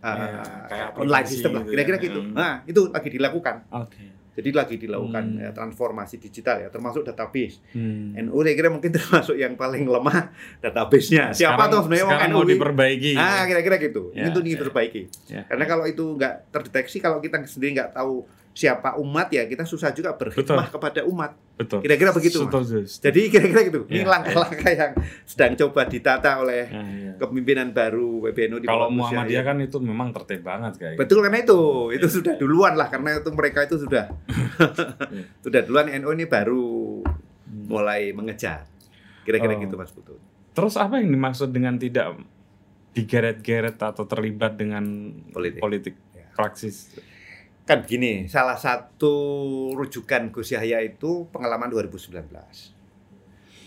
uh, 0.00 0.16
Ya, 0.16 0.42
kayak 0.72 0.88
online 0.96 1.26
system 1.28 1.50
lah. 1.52 1.62
gitu 1.68 1.72
Kira-kira 1.76 1.96
ya. 2.00 2.04
gitu. 2.08 2.20
Hmm. 2.24 2.32
Nah, 2.32 2.54
itu 2.64 2.80
lagi 2.88 3.08
dilakukan. 3.12 3.56
Oke. 3.76 4.15
Jadi 4.36 4.52
lagi 4.52 4.76
dilakukan 4.76 5.24
Hmm. 5.26 5.40
ya, 5.40 5.50
transformasi 5.50 6.20
digital 6.20 6.60
ya, 6.60 6.68
termasuk 6.68 7.02
database. 7.02 7.56
Hmm. 7.72 8.12
NU 8.14 8.36
saya 8.38 8.52
kira 8.52 8.68
mungkin 8.68 8.92
termasuk 9.00 9.32
yang 9.34 9.56
paling 9.56 9.88
lemah 9.88 10.28
database-nya. 10.60 11.32
Siapa 11.32 11.56
Sekarang- 11.56 11.72
tuh 11.72 11.80
sebenarnya 11.82 12.04
sekarang 12.06 12.30
mau 12.30 12.36
NU? 12.36 12.44
ini? 12.44 12.52
diperbaiki. 12.52 13.12
Ah, 13.14 13.42
kira-kira 13.44 13.76
gitu. 13.78 14.02
Ya, 14.12 14.28
itu 14.28 14.38
nih 14.38 14.46
ya. 14.46 14.54
diperbaiki. 14.54 15.02
Ya. 15.26 15.42
Karena 15.46 15.64
kalau 15.64 15.84
itu 15.84 16.04
nggak 16.12 16.34
terdeteksi, 16.50 16.96
kalau 16.98 17.18
kita 17.18 17.40
sendiri 17.42 17.72
nggak 17.74 17.92
tahu 17.92 18.28
siapa 18.56 18.96
umat 18.96 19.28
ya, 19.28 19.44
kita 19.44 19.62
susah 19.62 19.92
juga 19.92 20.16
berkhidmah 20.16 20.72
kepada 20.72 21.04
umat. 21.04 21.36
Betul. 21.54 21.84
Kira-kira 21.84 22.08
begitu. 22.10 22.40
Setuju. 22.40 22.88
Jadi 22.88 23.20
kira-kira 23.28 23.60
gitu. 23.62 23.84
Ini 23.84 24.00
Ya. 24.00 24.08
langkah-langkah 24.08 24.72
yang 24.72 24.92
sedang 25.22 25.52
coba 25.54 25.84
ditata 25.84 26.40
oleh 26.40 26.64
Ya, 26.64 26.80
ya. 26.80 27.12
kepemimpinan 27.16 27.70
baru 27.70 28.24
PBNU 28.24 28.56
di 28.58 28.66
Kalau 28.66 28.88
Muhammadiyah 28.88 29.44
kan 29.44 29.56
itu 29.58 29.76
memang 29.78 30.08
tertib 30.10 30.40
banget 30.40 30.72
kayak. 30.74 30.92
gitu. 30.92 31.00
Betul 31.02 31.18
karena 31.20 31.38
itu, 31.38 31.60
itu 31.92 32.06
sudah 32.10 32.34
duluan 32.34 32.74
lah 32.74 32.88
karena 32.88 33.10
itu 33.14 33.28
mereka 33.30 33.60
itu 33.62 33.76
sudah 33.76 34.08
Iya. 34.08 35.28
sudah 35.44 35.60
duluan 35.62 35.92
NU 35.92 36.08
ini 36.10 36.24
baru 36.24 36.64
mulai 37.62 38.10
mengejar. 38.10 38.64
Kira-kira 39.22 39.52
Oh. 39.52 39.60
gitu 39.60 39.74
Mas 39.74 39.92
Putu. 39.92 40.16
Terus 40.50 40.74
apa 40.74 40.96
yang 40.96 41.12
dimaksud 41.12 41.52
dengan 41.52 41.76
tidak 41.76 42.16
digeret-geret 42.92 43.76
atau 43.76 44.04
terlibat 44.04 44.56
dengan 44.56 45.12
Politik. 45.28 45.60
politik 45.60 45.94
Ya. 46.10 46.32
praksis? 46.32 46.96
Kan 47.66 47.82
begini, 47.82 48.30
salah 48.30 48.54
satu 48.54 49.10
rujukan 49.74 50.30
Gus 50.30 50.54
Yahya 50.54 50.86
itu 50.86 51.26
pengalaman 51.34 51.66
2019. 51.66 52.22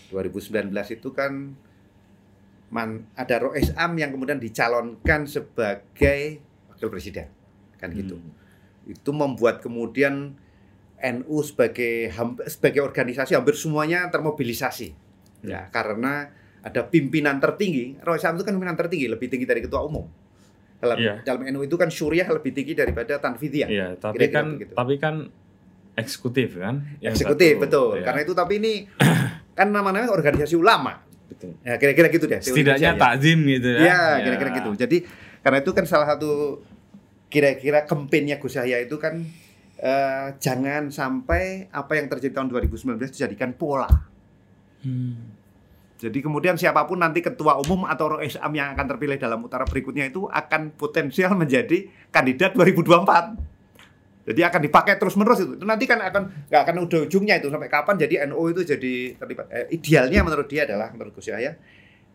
2019 0.08 0.72
itu 0.96 1.08
kan 1.12 1.52
man, 2.72 3.04
ada 3.12 3.36
Rois 3.44 3.68
Am 3.76 3.92
yang 4.00 4.16
kemudian 4.16 4.40
dicalonkan 4.40 5.28
sebagai 5.28 6.40
wakil 6.72 6.88
presiden. 6.88 7.28
Kan 7.76 7.92
gitu. 7.92 8.16
Hmm. 8.16 8.32
Itu 8.88 9.12
membuat 9.12 9.60
kemudian 9.60 10.32
NU 11.00 11.36
sebagai 11.44 12.08
sebagai 12.48 12.80
organisasi 12.80 13.36
hampir 13.36 13.52
semuanya 13.52 14.08
termobilisasi. 14.08 14.96
Ya, 15.44 15.68
karena 15.68 16.32
ada 16.64 16.88
pimpinan 16.88 17.36
tertinggi. 17.36 18.00
Rois 18.00 18.24
Am 18.24 18.40
itu 18.40 18.48
kan 18.48 18.56
pimpinan 18.56 18.80
tertinggi, 18.80 19.12
lebih 19.12 19.28
tinggi 19.28 19.44
dari 19.44 19.60
ketua 19.60 19.84
umum. 19.84 20.08
Dalam 20.80 20.96
Iya. 20.96 21.14
dalam 21.22 21.44
NU 21.44 21.60
itu 21.62 21.76
kan 21.76 21.92
Syuriah 21.92 22.24
lebih 22.26 22.50
tinggi 22.50 22.72
daripada 22.72 23.20
Tanfidiyah. 23.20 23.68
Iya, 23.68 23.86
tapi 23.96 24.16
Kira-kira 24.16 24.32
kan 24.34 24.46
begitu. 24.56 24.72
tapi 24.72 24.94
kan 24.96 25.14
eksekutif 25.92 26.48
kan? 26.56 26.74
Yang 26.98 27.12
Eksekutif 27.14 27.52
satu, 27.54 27.62
betul. 27.62 27.88
ya. 28.00 28.04
Karena 28.08 28.20
itu 28.24 28.32
tapi 28.32 28.52
ini 28.56 28.72
kan 29.58 29.68
nama-namanya 29.68 30.08
organisasi 30.08 30.56
ulama. 30.56 31.04
Betul. 31.28 31.52
Ya 31.60 31.76
kira-kira 31.76 32.08
gitu 32.08 32.24
deh. 32.24 32.40
Setidaknya 32.40 32.96
takzim 32.96 33.44
gitu 33.44 33.68
ya. 33.76 33.80
Ya, 33.84 34.00
kira-kira 34.24 34.50
gitu. 34.56 34.70
Jadi 34.74 35.04
karena 35.40 35.60
itu 35.60 35.70
kan 35.70 35.84
salah 35.84 36.08
satu 36.08 36.64
kira-kira 37.28 37.84
kampanyenya 37.84 38.40
Gus 38.40 38.56
Yahya 38.56 38.80
itu 38.80 38.96
kan 38.96 39.20
eh, 39.76 40.26
jangan 40.36 40.88
sampai 40.88 41.68
apa 41.70 41.92
yang 41.94 42.08
terjadi 42.08 42.34
tahun 42.34 42.48
2019 42.50 42.96
dijadikan 43.12 43.52
pola. 43.52 43.88
Hmm. 44.80 45.39
Jadi 46.00 46.18
kemudian 46.24 46.56
siapa 46.56 46.88
pun 46.88 46.96
nanti 46.96 47.20
ketua 47.20 47.60
umum 47.60 47.84
atau 47.84 48.16
Rois 48.16 48.32
Am 48.40 48.56
yang 48.56 48.72
akan 48.72 48.96
terpilih 48.96 49.20
dalam 49.20 49.44
putaran 49.44 49.68
berikutnya 49.68 50.08
itu 50.08 50.24
akan 50.24 50.72
potensial 50.72 51.36
menjadi 51.36 51.92
kandidat 52.08 52.56
2024. 52.56 54.32
Jadi 54.32 54.40
akan 54.40 54.60
dipakai 54.64 54.96
terus 54.96 55.16
menerus 55.20 55.44
itu. 55.44 55.60
Itu 55.60 55.64
nanti 55.68 55.84
kan 55.84 56.00
akan 56.00 56.48
nggak 56.48 56.62
akan 56.64 56.76
udah 56.88 56.98
ujungnya 57.04 57.36
itu 57.36 57.52
sampai 57.52 57.68
kapan 57.68 57.94
jadi 58.00 58.24
NU 58.32 58.42
itu 58.48 58.64
jadi 58.64 58.94
terlibat. 59.20 59.46
Eh, 59.52 59.66
idealnya 59.76 60.24
menurut 60.24 60.48
dia 60.48 60.64
adalah 60.64 60.88
menurut 60.92 61.12
Gus 61.12 61.28
Yahya 61.28 61.52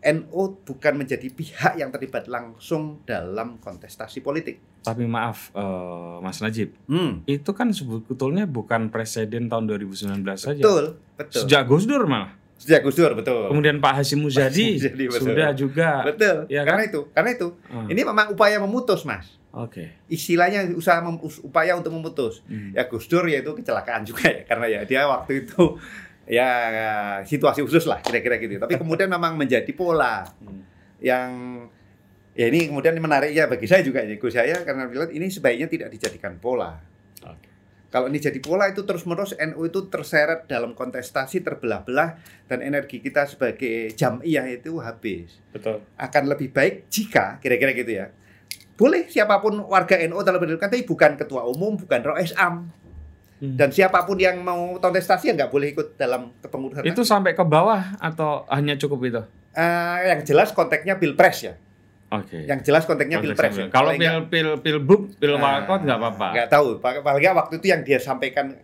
NU 0.05 0.61
bukan 0.61 0.93
menjadi 1.01 1.25
pihak 1.33 1.81
yang 1.81 1.89
terlibat 1.89 2.29
langsung 2.29 3.01
dalam 3.09 3.57
kontestasi 3.57 4.21
politik. 4.21 4.85
Tapi 4.85 5.09
maaf 5.09 5.49
eh, 5.57 6.17
Mas 6.21 6.37
Najib, 6.45 6.77
Hmm, 6.85 7.25
itu 7.25 7.49
kan 7.57 7.73
sebetulnya 7.73 8.45
bukan 8.45 8.93
presiden 8.93 9.49
tahun 9.49 9.65
2019 9.65 10.21
saja. 10.37 10.61
betul, 10.61 10.85
betul. 11.17 11.41
Sejak 11.45 11.65
Gus 11.65 11.89
Dur 11.89 12.05
malah. 12.05 12.44
Sejak 12.65 12.81
Gus 12.81 12.97
Dur, 12.97 13.13
betul. 13.13 13.45
Kemudian 13.45 13.77
Pak 13.77 14.01
Hasim 14.01 14.25
Muzadi 14.25 14.81
sudah 15.13 15.53
juga. 15.53 16.01
betul. 16.01 16.49
Ya 16.49 16.65
karena 16.65 16.89
itu, 16.89 17.05
karena 17.13 17.29
itu. 17.31 17.53
Hmm. 17.69 17.85
Ini 17.85 18.01
memang 18.01 18.33
upaya 18.33 18.57
memutus, 18.57 19.05
Mas. 19.05 19.37
Oke. 19.55 19.87
istilahnya 20.11 20.67
usaha 20.73 20.99
mem- 20.99 21.21
upaya 21.21 21.77
untuk 21.77 21.93
memutus. 21.93 22.43
Hmm. 22.43 22.73
Ya 22.73 22.89
Gus 22.89 23.05
Dur 23.05 23.23
ya 23.23 23.39
itu 23.39 23.53
kecelakaan 23.53 24.03
juga 24.03 24.27
ya 24.27 24.43
karena 24.43 24.65
ya 24.67 24.81
dia 24.83 25.01
waktu 25.05 25.45
itu 25.45 25.79
ya 26.27 26.49
situasi 27.23 27.61
khusus 27.61 27.85
lah 27.85 28.01
kira-kira 28.01 28.35
gitu. 28.35 28.57
Tapi 28.57 28.75
kemudian 28.75 29.07
memang 29.07 29.37
menjadi 29.37 29.69
pola 29.71 30.25
Hmm. 30.41 30.59
yang 30.99 31.29
ya 32.35 32.49
ini 32.49 32.67
kemudian 32.67 32.97
menariknya 32.97 33.47
bagi 33.47 33.63
saya 33.63 33.79
juga 33.79 34.03
ya 34.03 34.17
Gus 34.17 34.33
saya 34.33 34.59
karena 34.59 34.89
bilang 34.89 35.07
ini 35.07 35.29
sebaiknya 35.29 35.69
tidak 35.69 35.87
dijadikan 35.93 36.35
pola. 36.35 36.75
Kalau 37.95 38.11
ini 38.11 38.19
jadi 38.19 38.35
pola 38.43 38.67
itu 38.67 38.83
terus-menerus 38.83 39.39
NU 39.39 39.71
itu 39.71 39.87
terseret 39.87 40.51
dalam 40.51 40.75
kontestasi 40.75 41.39
terbelah-belah 41.39 42.19
dan 42.51 42.59
energi 42.59 42.99
kita 42.99 43.23
sebagai 43.23 43.95
jamiyah 43.95 44.51
itu 44.51 44.83
habis 44.83 45.39
Betul. 45.55 45.79
akan 45.95 46.23
lebih 46.27 46.51
baik 46.51 46.91
jika 46.91 47.39
kira-kira 47.39 47.71
gitu 47.71 48.03
ya. 48.03 48.11
Boleh 48.75 49.07
siapa 49.07 49.39
pun 49.39 49.63
warga 49.71 49.95
NU 50.11 50.19
dalam 50.27 50.43
pendidikan 50.43 50.67
tapi 50.67 50.83
bukan 50.83 51.15
ketua 51.15 51.47
umum, 51.47 51.79
bukan 51.79 52.03
Rois 52.03 52.35
Am 52.35 52.67
Hmm. 53.35 53.59
dan 53.59 53.67
siapa 53.67 54.07
pun 54.07 54.15
yang 54.15 54.39
mau 54.39 54.79
kontestasi 54.79 55.27
ya 55.27 55.33
nggak 55.35 55.51
boleh 55.51 55.75
ikut 55.75 55.99
dalam 55.99 56.31
kepengurusan. 56.39 56.87
Itu 56.87 57.03
sampai 57.03 57.35
ke 57.35 57.43
bawah 57.43 57.99
atau 57.99 58.47
hanya 58.47 58.79
cukup 58.79 58.99
itu? 59.03 59.21
Eh, 59.51 59.97
yang 60.07 60.23
jelas 60.23 60.55
konteksnya 60.55 60.95
pilpres 60.95 61.43
ya. 61.43 61.59
Oke. 62.21 62.37
Yang 62.45 62.59
jelas 62.71 62.83
konteksnya 62.85 63.17
Konteks 63.19 63.35
pilpres. 63.35 63.55
ya. 63.57 63.65
Kalau 63.67 63.91
pil 63.95 64.15
pil 64.31 64.49
pilbub, 64.61 65.01
pil 65.19 65.33
Ah, 65.35 65.41
walkot 65.41 65.81
nggak 65.83 65.97
apa-apa. 65.99 66.27
Nggak 66.35 66.49
tahu. 66.49 66.67
Paling 66.79 67.23
waktu 67.35 67.53
itu 67.59 67.67
yang 67.67 67.81
dia 67.83 67.99
sampaikan 67.99 68.55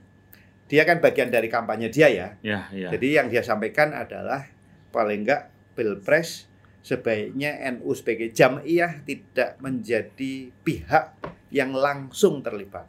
dia 0.72 0.88
kan 0.88 1.04
bagian 1.04 1.28
dari 1.28 1.52
kampanye 1.52 1.92
dia 1.92 2.08
ya. 2.08 2.28
Ya, 2.40 2.72
ya. 2.72 2.88
Jadi 2.96 3.08
yang 3.20 3.28
dia 3.28 3.44
sampaikan 3.44 3.92
adalah 3.92 4.48
paling 4.90 5.28
nggak 5.28 5.76
pilpres 5.76 6.48
sebaiknya 6.82 7.62
NU 7.76 7.92
sebagai 7.94 8.32
jamiyah 8.32 9.04
tidak 9.04 9.60
menjadi 9.60 10.50
pihak 10.64 11.06
yang 11.52 11.76
langsung 11.76 12.40
terlibat. 12.42 12.88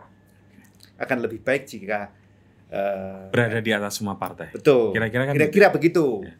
Akan 0.96 1.18
lebih 1.20 1.42
baik 1.42 1.66
jika 1.66 2.08
eh, 2.72 3.28
berada 3.28 3.60
di 3.60 3.68
atas 3.68 3.98
semua 4.00 4.16
partai. 4.16 4.48
betul. 4.54 4.94
Kira-kira 4.96 5.28
kan 5.28 5.34
Kira-kira 5.36 5.68
begitu. 5.68 6.24
Ya. 6.24 6.34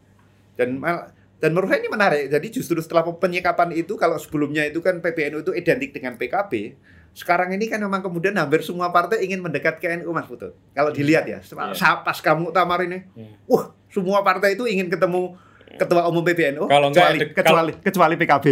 Dan 0.57 0.79
mal- 0.81 1.11
dan 1.43 1.51
menurut 1.51 1.67
saya 1.67 1.83
ini 1.83 1.91
menarik. 1.91 2.31
Jadi 2.31 2.47
justru 2.49 2.79
setelah 2.79 3.03
penyikapan 3.03 3.75
itu 3.75 3.99
kalau 3.99 4.15
sebelumnya 4.15 4.63
itu 4.63 4.79
kan 4.79 5.03
PBNU 5.03 5.43
itu 5.43 5.51
identik 5.51 5.91
dengan 5.91 6.15
PKB, 6.15 6.79
sekarang 7.11 7.51
ini 7.51 7.67
kan 7.67 7.77
memang 7.77 7.99
kemudian 7.99 8.31
hampir 8.33 8.63
semua 8.63 8.87
partai 8.89 9.19
ingin 9.21 9.43
mendekat 9.43 9.75
ke 9.75 9.91
NU 9.93 10.07
Mas 10.09 10.23
Putut. 10.23 10.55
Kalau 10.71 10.89
dilihat 10.89 11.27
ya, 11.27 11.43
Iya. 11.43 11.75
sa- 11.75 11.99
pas 11.99 12.15
kamu 12.15 12.49
tamar 12.49 12.79
ini, 12.81 13.03
Iya. 13.11 13.35
wah 13.43 13.63
semua 13.87 14.23
partai 14.23 14.55
itu 14.55 14.63
ingin 14.63 14.87
ketemu 14.87 15.35
ketua 15.73 16.07
umum 16.07 16.23
PBNU 16.23 16.63
Kalau 16.63 16.87
kecuali, 16.89 17.17
dek- 17.19 17.33
kecuali 17.37 17.71
kecuali 17.77 18.15
PKB. 18.15 18.45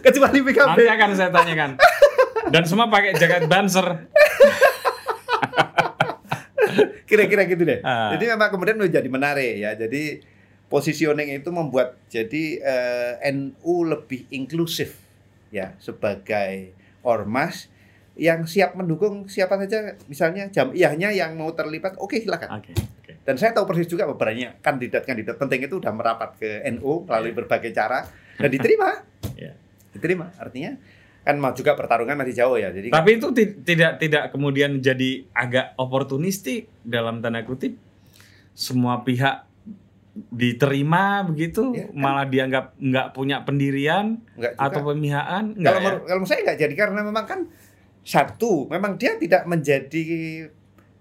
kecuali 0.00 0.38
PKB. 0.40 0.68
Nanti 0.72 0.88
akan 0.88 1.08
saya 1.12 1.30
tanyakan. 1.30 1.70
Dan 2.48 2.62
semua 2.64 2.88
pakai 2.88 3.12
jaket 3.12 3.44
banser. 3.44 3.86
Kira-kira 7.04 7.44
gitu 7.44 7.62
deh. 7.62 7.80
Ah. 7.80 8.16
Jadi 8.16 8.24
memang 8.26 8.48
kemudian 8.48 8.76
menjadi 8.76 9.04
menarik 9.06 9.54
ya. 9.58 9.76
Jadi 9.76 10.32
positioning 10.74 11.30
itu 11.30 11.54
membuat 11.54 11.94
jadi 12.10 12.42
eh, 12.58 13.30
NU 13.30 13.86
lebih 13.86 14.26
inklusif 14.28 14.98
ya 15.54 15.78
sebagai 15.78 16.74
ormas 17.06 17.70
yang 18.14 18.42
siap 18.42 18.74
mendukung 18.74 19.26
siapa 19.26 19.54
saja 19.56 19.94
misalnya 20.06 20.50
jamiahnya 20.50 21.14
yang 21.14 21.38
mau 21.38 21.54
terlibat 21.54 21.94
oke 21.96 22.18
silakan 22.18 22.58
Oke. 22.58 22.74
Oke. 22.74 23.22
dan 23.22 23.38
saya 23.38 23.54
tahu 23.54 23.62
persis 23.64 23.86
juga 23.86 24.02
beberapa 24.04 24.34
kandidat-kandidat 24.58 25.38
penting 25.38 25.62
itu 25.62 25.78
sudah 25.78 25.94
merapat 25.94 26.34
ke 26.34 26.50
NU 26.74 27.06
melalui 27.06 27.30
berbagai 27.30 27.70
cara 27.70 28.02
dan 28.34 28.50
diterima 28.50 28.98
Iya. 29.38 29.54
diterima 29.94 30.34
artinya 30.36 30.74
kan 31.22 31.38
mau 31.38 31.54
juga 31.54 31.72
pertarungan 31.72 32.18
masih 32.18 32.34
jauh 32.36 32.58
ya 32.58 32.68
jadi 32.68 32.90
Tapi 32.90 33.10
itu 33.14 33.28
ti- 33.30 33.54
tidak 33.62 33.96
tidak 33.96 34.28
kemudian 34.28 34.78
jadi 34.78 35.24
agak 35.30 35.78
oportunistik 35.78 36.66
dalam 36.82 37.22
tanda 37.22 37.40
kutip 37.42 37.78
semua 38.52 39.00
pihak 39.00 39.43
diterima 40.14 41.02
begitu 41.24 41.74
Ya, 41.74 41.86
kan. 41.86 41.94
malah 41.96 42.24
dianggap 42.24 42.64
nggak 42.76 43.06
punya 43.10 43.42
pendirian 43.42 44.22
enggak 44.32 44.52
juga. 44.52 44.64
atau 44.64 44.80
pemihaan 44.84 45.44
kalau 45.48 45.58
enggak 45.58 45.72
ya? 45.72 45.80
menurut- 45.80 46.04
kalau 46.04 46.16
menurut 46.16 46.30
saya 46.30 46.40
nggak 46.44 46.58
jadi 46.60 46.74
karena 46.76 47.00
memang 47.02 47.24
kan 47.24 47.40
satu 48.00 48.52
memang 48.68 48.94
dia 48.94 49.16
tidak 49.16 49.42
menjadi 49.44 50.04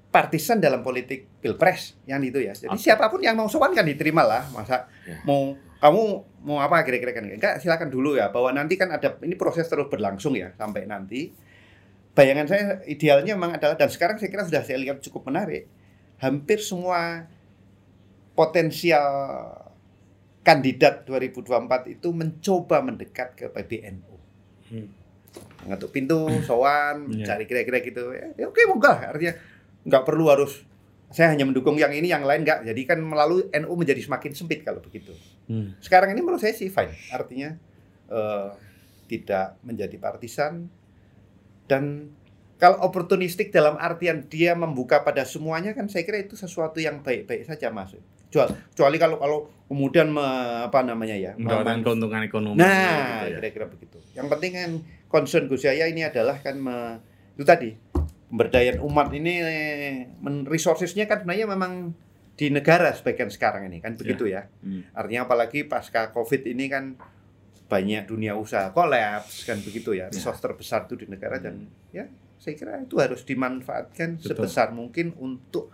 partisan 0.10 0.58
dalam 0.58 0.82
politik 0.82 1.30
pilpres 1.40 1.98
yang 2.04 2.22
itu 2.22 2.38
ya 2.40 2.54
jadi 2.54 2.70
Oke. 2.70 2.82
siapa 2.82 3.06
pun 3.08 3.20
yang 3.20 3.34
mau 3.34 3.46
sowan 3.46 3.72
kan 3.72 3.84
diterima 3.84 4.22
lah 4.22 4.50
masa 4.50 4.90
Ya. 5.04 5.22
mau 5.22 5.54
kamu 5.78 6.02
mau 6.42 6.58
apa 6.58 6.82
kira-kira 6.82 7.12
kan 7.12 7.24
enggak 7.24 7.60
silakan 7.60 7.88
dulu 7.88 8.16
ya 8.16 8.30
bahwa 8.30 8.50
nanti 8.50 8.74
kan 8.74 8.90
ada 8.90 9.14
ini 9.20 9.36
proses 9.36 9.66
terus 9.66 9.86
berlangsung 9.88 10.34
ya 10.34 10.54
sampai 10.54 10.86
nanti 10.86 11.34
bayangan 12.12 12.46
saya 12.46 12.64
idealnya 12.86 13.34
memang 13.34 13.58
adalah 13.58 13.74
dan 13.74 13.90
sekarang 13.90 14.18
saya 14.18 14.30
kira 14.30 14.42
sudah 14.42 14.62
saya 14.62 14.78
lihat 14.80 15.02
cukup 15.02 15.28
menarik 15.28 15.66
hampir 16.16 16.58
semua 16.58 17.26
potensial 18.34 19.06
kandidat 20.44 21.08
2024 21.08 21.96
itu 21.96 22.08
mencoba 22.12 22.84
mendekat 22.84 23.34
ke 23.34 23.46
PBNU 23.48 24.12
Hmm. 24.64 24.90
ngetuk 25.70 25.94
pintu, 25.94 26.28
sowan, 26.42 27.06
Iya. 27.14 27.26
cari 27.30 27.44
kira-kira 27.46 27.78
gitu. 27.82 28.10
Ya, 28.10 28.34
ya 28.34 28.46
oke 28.50 28.58
moga 28.66 29.14
artinya 29.14 29.38
nggak 29.86 30.04
perlu 30.04 30.30
harus 30.30 30.66
saya 31.14 31.30
hanya 31.30 31.46
mendukung 31.46 31.78
yang 31.78 31.94
ini, 31.94 32.10
yang 32.10 32.26
lain 32.26 32.42
nggak. 32.42 32.66
Jadi 32.66 32.82
kan 32.90 32.98
melalui 32.98 33.46
NU 33.54 33.74
menjadi 33.78 34.02
semakin 34.02 34.34
sempit 34.34 34.66
kalau 34.66 34.82
begitu. 34.82 35.14
Hmm. 35.46 35.78
Sekarang 35.78 36.10
ini 36.10 36.26
menurut 36.26 36.42
saya 36.42 36.58
sih 36.58 36.74
fine. 36.74 36.90
Artinya 37.14 37.54
eh, 38.10 38.50
tidak 39.06 39.62
menjadi 39.62 39.94
partisan 40.02 40.74
dan 41.70 42.10
kalau 42.58 42.80
oportunistik 42.82 43.54
dalam 43.54 43.76
artian 43.78 44.26
dia 44.26 44.56
membuka 44.58 45.04
pada 45.04 45.22
semuanya 45.28 45.76
kan 45.78 45.86
saya 45.86 46.02
kira 46.08 46.24
itu 46.24 46.34
sesuatu 46.34 46.80
yang 46.82 47.04
baik-baik 47.06 47.46
saja 47.46 47.70
mas. 47.70 47.94
Jual, 48.34 48.50
kecuali 48.50 48.98
kalau 48.98 49.18
kalau 49.18 49.38
kemudian 49.64 50.10
me- 50.10 50.26
apa 50.66 50.82
namanya 50.82 51.14
ya? 51.14 51.32
mendapatkan 51.38 51.86
keuntungan 51.86 52.22
ekonomi 52.24 52.58
Nah, 52.58 52.66
gitu 53.22 53.30
ya. 53.30 53.38
kira-kira 53.38 53.66
begitu. 53.70 53.98
Yang 54.12 54.28
penting 54.28 54.52
kan 54.52 54.72
concern 55.06 55.46
Gus 55.46 55.62
Yahya 55.62 55.86
ini 55.86 56.02
adalah 56.02 56.42
kan 56.42 56.58
me- 56.58 56.98
itu 57.34 57.46
tadi 57.46 57.78
pemberdayaan 58.28 58.82
umat 58.82 59.14
ini 59.14 59.34
men- 60.18 60.46
resourcesnya 60.46 61.06
kan 61.06 61.22
sebenarnya 61.22 61.46
memang 61.48 61.94
di 62.34 62.50
negara 62.50 62.90
sebagian 62.90 63.30
sekarang 63.30 63.70
ini 63.70 63.78
kan 63.78 63.94
begitu 63.94 64.26
ya. 64.26 64.50
Hmm. 64.60 64.82
Artinya 64.92 65.24
apalagi 65.24 65.64
pasca 65.64 66.10
Covid 66.10 66.42
ini 66.44 66.66
kan 66.66 66.98
banyak 67.64 68.06
dunia 68.06 68.34
usaha 68.34 68.70
kolaps 68.70 69.46
kan 69.46 69.58
begitu 69.58 69.94
ya. 69.94 70.10
Resource 70.10 70.42
terbesar 70.42 70.86
itu 70.86 70.98
di 70.98 71.06
negara 71.06 71.38
dan 71.38 71.64
ya 71.90 72.10
saya 72.36 72.54
kira 72.54 72.82
itu 72.82 72.98
harus 72.98 73.22
dimanfaatkan 73.24 74.18
Betul. 74.18 74.28
sebesar 74.36 74.74
mungkin 74.74 75.14
untuk 75.16 75.70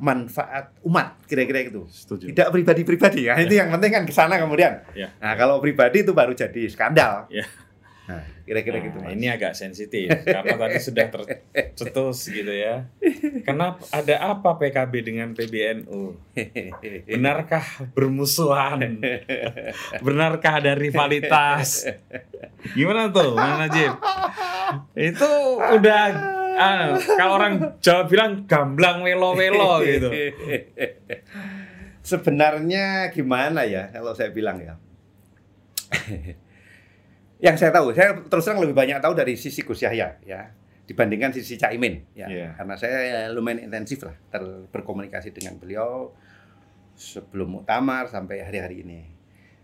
manfaat 0.00 0.72
umat 0.82 1.20
kira-kira 1.24 1.62
gitu 1.62 1.84
Setuju. 1.86 2.32
tidak 2.32 2.48
pribadi-pribadi 2.50 3.28
ya 3.28 3.36
itu 3.36 3.52
yang 3.52 3.68
penting 3.70 3.92
kan 3.92 4.02
ke 4.02 4.10
sana 4.10 4.36
kemudian 4.36 4.80
Ya. 4.92 5.12
nah 5.20 5.36
kalau 5.36 5.60
pribadi 5.60 6.00
itu 6.00 6.10
baru 6.10 6.32
jadi 6.32 6.66
skandal 6.66 7.28
Ya. 7.28 7.44
nah 8.08 8.24
kira-kira 8.42 8.82
Nah, 8.82 8.86
gitu 8.90 8.98
Mas. 8.98 9.12
ini 9.14 9.26
agak 9.28 9.52
sensitif 9.54 10.10
karena 10.26 10.58
tadi 10.58 10.82
sudah 10.82 11.06
tercetus 11.06 12.18
gitu 12.26 12.50
ya. 12.50 12.90
Kenapa 13.46 13.78
ada 13.94 14.34
apa 14.34 14.58
PKB 14.58 14.92
dengan 15.06 15.28
PBNU? 15.30 16.18
Benarkah 17.06 17.62
bermusuhan? 17.94 18.98
Benarkah 20.02 20.58
ada 20.58 20.74
rivalitas? 20.74 21.86
Gimana 22.74 23.14
tuh, 23.14 23.38
Mas 23.38 23.54
Najib? 23.62 23.92
Itu 24.98 25.30
udah 25.70 26.02
ah, 26.56 26.94
kalau 26.96 27.32
orang 27.36 27.54
Jawa 27.78 28.02
bilang 28.06 28.44
gamblang 28.46 29.02
welo-welo 29.02 29.82
gitu. 29.82 30.08
sebenarnya 32.00 33.12
gimana 33.12 33.62
ya 33.68 33.92
kalau 33.92 34.16
saya 34.16 34.32
bilang 34.32 34.58
ya 34.58 34.74
yang 37.40 37.56
saya 37.56 37.72
tahu 37.72 37.92
saya 37.96 38.16
terus 38.28 38.44
terang 38.44 38.60
lebih 38.60 38.76
banyak 38.76 39.00
tahu 39.00 39.12
dari 39.16 39.36
sisi 39.36 39.64
Gus 39.64 39.80
Yahya 39.80 40.20
ya 40.24 40.52
dibandingkan 40.84 41.30
sisi 41.30 41.54
Caimin 41.56 42.02
ya 42.12 42.26
Iya. 42.26 42.48
karena 42.58 42.74
saya 42.74 43.30
lumayan 43.30 43.70
intensif 43.70 44.02
lah 44.04 44.16
ter- 44.28 44.66
berkomunikasi 44.68 45.30
dengan 45.30 45.56
beliau 45.56 46.12
sebelum 46.98 47.62
muktamar 47.62 48.10
sampai 48.10 48.42
hari-hari 48.44 48.82
ini 48.84 49.00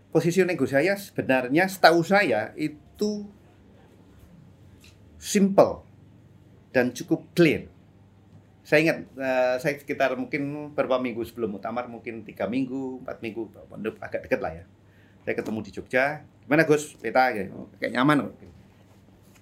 posisi 0.09 0.41
Gus 0.41 0.73
Yahya 0.73 0.95
sebenarnya 0.97 1.67
setahu 1.69 2.01
saya 2.01 2.55
itu 2.57 3.27
simple 5.17 5.86
dan 6.77 6.93
cukup 6.93 7.25
clear 7.33 7.65
saya 8.61 8.85
ingat 8.85 8.97
eh, 9.17 9.55
saya 9.57 9.73
sekitar 9.81 10.13
mungkin 10.13 10.69
beberapa 10.77 11.01
minggu 11.01 11.25
sebelum 11.25 11.57
muktamar 11.57 11.89
mungkin 11.89 12.21
tiga 12.21 12.45
minggu 12.45 13.01
empat 13.01 13.25
minggu 13.25 13.49
agak 13.97 14.29
dekat 14.29 14.37
lah 14.37 14.53
ya 14.61 14.63
saya 15.25 15.33
ketemu 15.33 15.59
di 15.65 15.71
Jogja 15.73 16.21
gimana 16.45 16.69
Gus 16.69 16.93
peta 17.01 17.33
ya 17.33 17.49
"Oh, 17.49 17.65
kayak 17.81 17.97
nyaman 17.97 18.29
kok." 18.29 18.33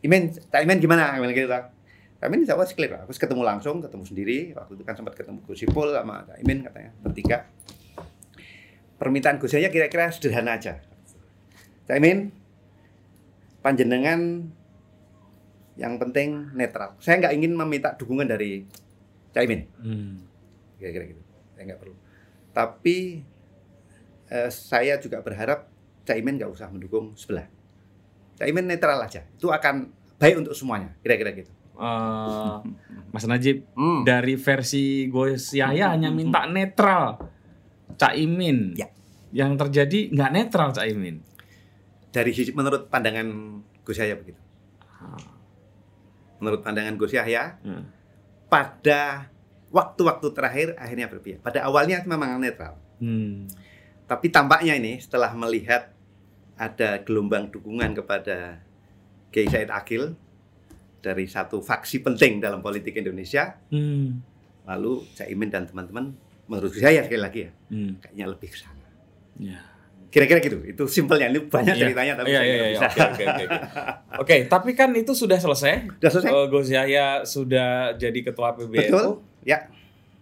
Imen 0.07 0.31
tak 0.47 0.63
Imen 0.63 0.79
gimana 0.79 1.19
Imen 1.19 1.35
gitu 1.35 1.51
lah 1.51 1.75
kami 2.25 2.41
insya 2.41 2.57
Allah 2.57 2.65
clear. 2.65 3.05
Terus 3.05 3.19
ketemu 3.21 3.41
langsung, 3.45 3.83
ketemu 3.85 4.03
sendiri. 4.07 4.37
Waktu 4.57 4.79
itu 4.79 4.83
kan 4.87 4.95
sempat 4.97 5.13
ketemu 5.13 5.45
Gus 5.45 5.61
Ipul 5.61 5.93
sama 5.93 6.25
Cak 6.25 6.41
Imin 6.41 6.65
katanya, 6.65 6.91
bertiga. 7.05 7.45
Permintaan 8.97 9.37
Gus 9.37 9.53
Yahya 9.53 9.69
kira-kira 9.69 10.09
sederhana 10.09 10.57
aja. 10.57 10.81
Cak 11.85 11.95
Imin, 11.99 12.33
panjenengan 13.61 14.49
yang 15.75 15.95
penting 15.95 16.51
netral. 16.51 16.95
Saya 16.97 17.19
nggak 17.19 17.33
ingin 17.35 17.51
meminta 17.53 17.93
dukungan 17.93 18.25
dari 18.25 18.63
Cak 19.31 19.43
Imin, 19.43 19.61
Hmm. 19.77 20.15
kira-kira 20.79 21.11
gitu. 21.11 21.21
Saya 21.53 21.63
nggak 21.67 21.79
perlu. 21.79 21.95
Tapi 22.51 22.97
eh, 24.25 24.49
saya 24.49 24.97
juga 24.97 25.21
berharap 25.21 25.67
Cak 26.03 26.15
Imin 26.15 26.39
nggak 26.39 26.49
usah 26.49 26.71
mendukung 26.71 27.13
sebelah. 27.13 27.45
Cak 28.35 28.47
Imin 28.47 28.65
netral 28.65 28.99
aja. 28.99 29.21
Itu 29.35 29.51
akan 29.51 29.91
baik 30.15 30.39
untuk 30.41 30.55
semuanya, 30.55 30.95
kira-kira 31.03 31.35
gitu. 31.35 31.51
Eh, 31.75 32.55
Mas 33.11 33.27
Najib, 33.27 33.67
Hmm. 33.75 34.07
dari 34.07 34.39
versi 34.39 35.11
Gus 35.11 35.51
Yahya 35.51 35.91
hanya 35.91 36.07
minta 36.07 36.47
netral 36.47 37.19
Caimin. 37.95 38.75
Ya. 38.79 38.87
Yang 39.35 39.67
terjadi 39.67 39.99
nggak 40.15 40.31
netral 40.31 40.71
Caimin. 40.71 41.19
dari 42.15 42.31
menurut 42.55 42.87
pandangan 42.87 43.27
Gus 43.83 43.99
Yahya 43.99 44.15
begitu. 44.15 44.39
Menurut 46.39 46.61
pandangan 46.61 46.95
Gus 46.99 47.15
Yahya, 47.15 47.57
Hmm. 47.63 47.87
pada 48.51 49.31
waktu-waktu 49.71 50.27
terakhir 50.31 50.67
akhirnya 50.79 51.07
berpihak. 51.07 51.39
Pada 51.41 51.63
awalnya 51.67 52.03
memang 52.03 52.39
netral, 52.39 52.79
Hmm. 52.99 53.47
tapi 54.07 54.31
tampaknya 54.31 54.75
ini 54.75 54.99
setelah 54.99 55.31
melihat 55.35 55.91
ada 56.55 57.03
gelombang 57.03 57.51
dukungan 57.51 57.91
kepada 57.99 58.63
Kiai 59.31 59.51
Said 59.51 59.67
Akil 59.67 60.15
dari 61.03 61.27
satu 61.27 61.59
faksi 61.59 61.99
penting 61.99 62.39
dalam 62.39 62.63
politik 62.63 62.95
Indonesia, 62.95 63.59
Hmm. 63.67 64.23
lalu 64.63 65.03
Caimin 65.13 65.51
dan 65.51 65.67
teman-teman 65.67 66.15
menurut 66.47 66.71
Gus 66.71 66.81
Yahya 66.81 67.03
sekali 67.03 67.21
lagi 67.21 67.39
ya, 67.47 67.51
Hmm. 67.67 67.99
kayaknya 67.99 68.25
lebih 68.31 68.49
ke 68.51 68.57
sana. 68.57 68.87
Ya. 69.35 69.59
Kira-kira 70.15 70.39
gitu. 70.39 70.63
Itu 70.63 70.83
simpelnya. 70.87 71.27
Ini 71.27 71.43
banyak 71.51 71.75
Iya. 71.75 71.81
ceritanya 71.91 72.13
tapi 72.15 72.31
saya 72.31 72.39
iya, 72.39 72.55
nggak 72.55 72.55
iya. 72.55 72.71
bisa. 72.71 72.87
Oke, 72.87 72.99
oke, 73.03 73.23
oke, 73.27 73.43
oke. 73.43 73.57
Oke, 74.23 74.35
tapi 74.47 74.71
kan 74.71 74.89
itu 74.95 75.11
sudah 75.11 75.35
selesai. 75.35 75.99
Udah 75.99 76.11
selesai? 76.15 76.31
Eh, 76.31 76.45
Gus 76.47 76.69
Yahya 76.71 77.05
sudah 77.27 77.99
jadi 77.99 78.19
ketua 78.23 78.55
PBNU. 78.55 78.79
Betul? 78.79 79.07
Ya. 79.43 79.67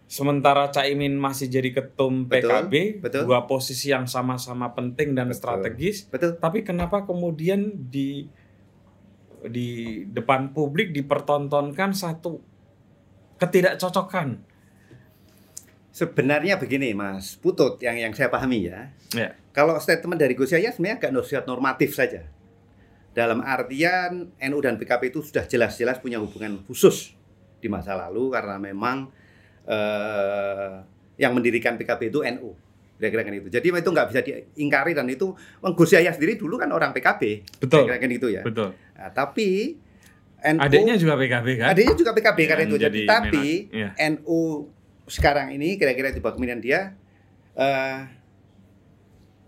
Sementara 0.09 0.69
Caimin 0.69 1.13
masih 1.17 1.45
jadi 1.45 1.69
ketum 1.73 2.25
Betul, 2.25 2.49
PKB, 2.69 2.73
betul. 3.05 3.21
dua 3.29 3.45
posisi 3.45 3.93
yang 3.93 4.09
sama-sama 4.09 4.73
penting 4.73 5.13
dan 5.13 5.29
Betul. 5.29 5.37
strategis. 5.37 6.09
Betul. 6.09 6.41
Tapi 6.41 6.65
kenapa 6.65 7.05
kemudian 7.05 7.69
di 7.89 8.25
di 9.45 9.69
depan 10.09 10.53
publik 10.53 10.89
dipertontonkan 10.89 11.93
satu 11.93 12.41
ketidakcocokan? 13.37 14.52
Sebenarnya 15.93 16.57
begini 16.57 16.89
Mas 16.97 17.37
Putut 17.37 17.77
yang 17.77 17.93
yang 17.93 18.09
saya 18.17 18.25
pahami 18.25 18.65
ya. 18.65 18.89
Ya. 19.13 19.37
Kalau 19.53 19.77
statement 19.77 20.17
dari 20.17 20.33
Gus 20.33 20.49
Yahya 20.49 20.73
sebenarnya 20.73 20.97
agak 20.97 21.11
nasihat 21.13 21.45
normatif 21.45 21.93
saja. 21.93 22.25
Dalam 23.13 23.45
artian 23.45 24.33
NU 24.33 24.57
dan 24.57 24.81
PKP 24.81 25.13
itu 25.13 25.21
sudah 25.21 25.45
jelas-jelas 25.45 26.01
punya 26.01 26.17
hubungan 26.17 26.65
khusus 26.65 27.13
di 27.61 27.69
masa 27.69 27.93
lalu 27.93 28.33
karena 28.33 28.57
memang 28.57 29.13
eh, 29.69 30.81
yang 31.21 31.37
mendirikan 31.37 31.77
PKB 31.77 32.09
itu 32.09 32.25
NU. 32.25 32.57
Kira-kira 32.97 33.21
kan 33.21 33.33
itu. 33.37 33.53
Jadi 33.53 33.67
itu 33.69 33.89
nggak 33.93 34.07
bisa 34.09 34.19
diingkari 34.25 34.97
dan 34.97 35.05
itu 35.05 35.37
Gus 35.61 35.91
Yahya 35.93 36.09
sendiri 36.17 36.41
dulu 36.41 36.57
kan 36.57 36.73
orang 36.73 36.89
PKB. 36.89 37.45
Betul. 37.61 37.85
Kira-kira 37.85 38.01
kan 38.01 38.09
itu 38.09 38.27
ya. 38.33 38.41
Betul. 38.41 38.73
Nah, 38.97 39.13
tapi 39.13 39.77
NU 40.41 40.57
Adiknya 40.57 40.95
juga 40.97 41.13
PKB 41.21 41.47
kan? 41.61 41.67
adiknya 41.69 41.95
juga 41.95 42.11
PKB 42.17 42.39
karena 42.49 42.63
itu. 42.65 42.77
Jadi 42.81 42.81
jadi 42.81 43.01
tapi 43.05 43.45
iya. 43.69 43.89
NU 44.09 44.73
sekarang 45.07 45.51
ini 45.51 45.75
kira-kira 45.75 46.11
di 46.11 46.23
bawah 46.23 46.35
kepemimpinan 46.37 46.61
dia 46.63 46.79
eh, 47.53 47.99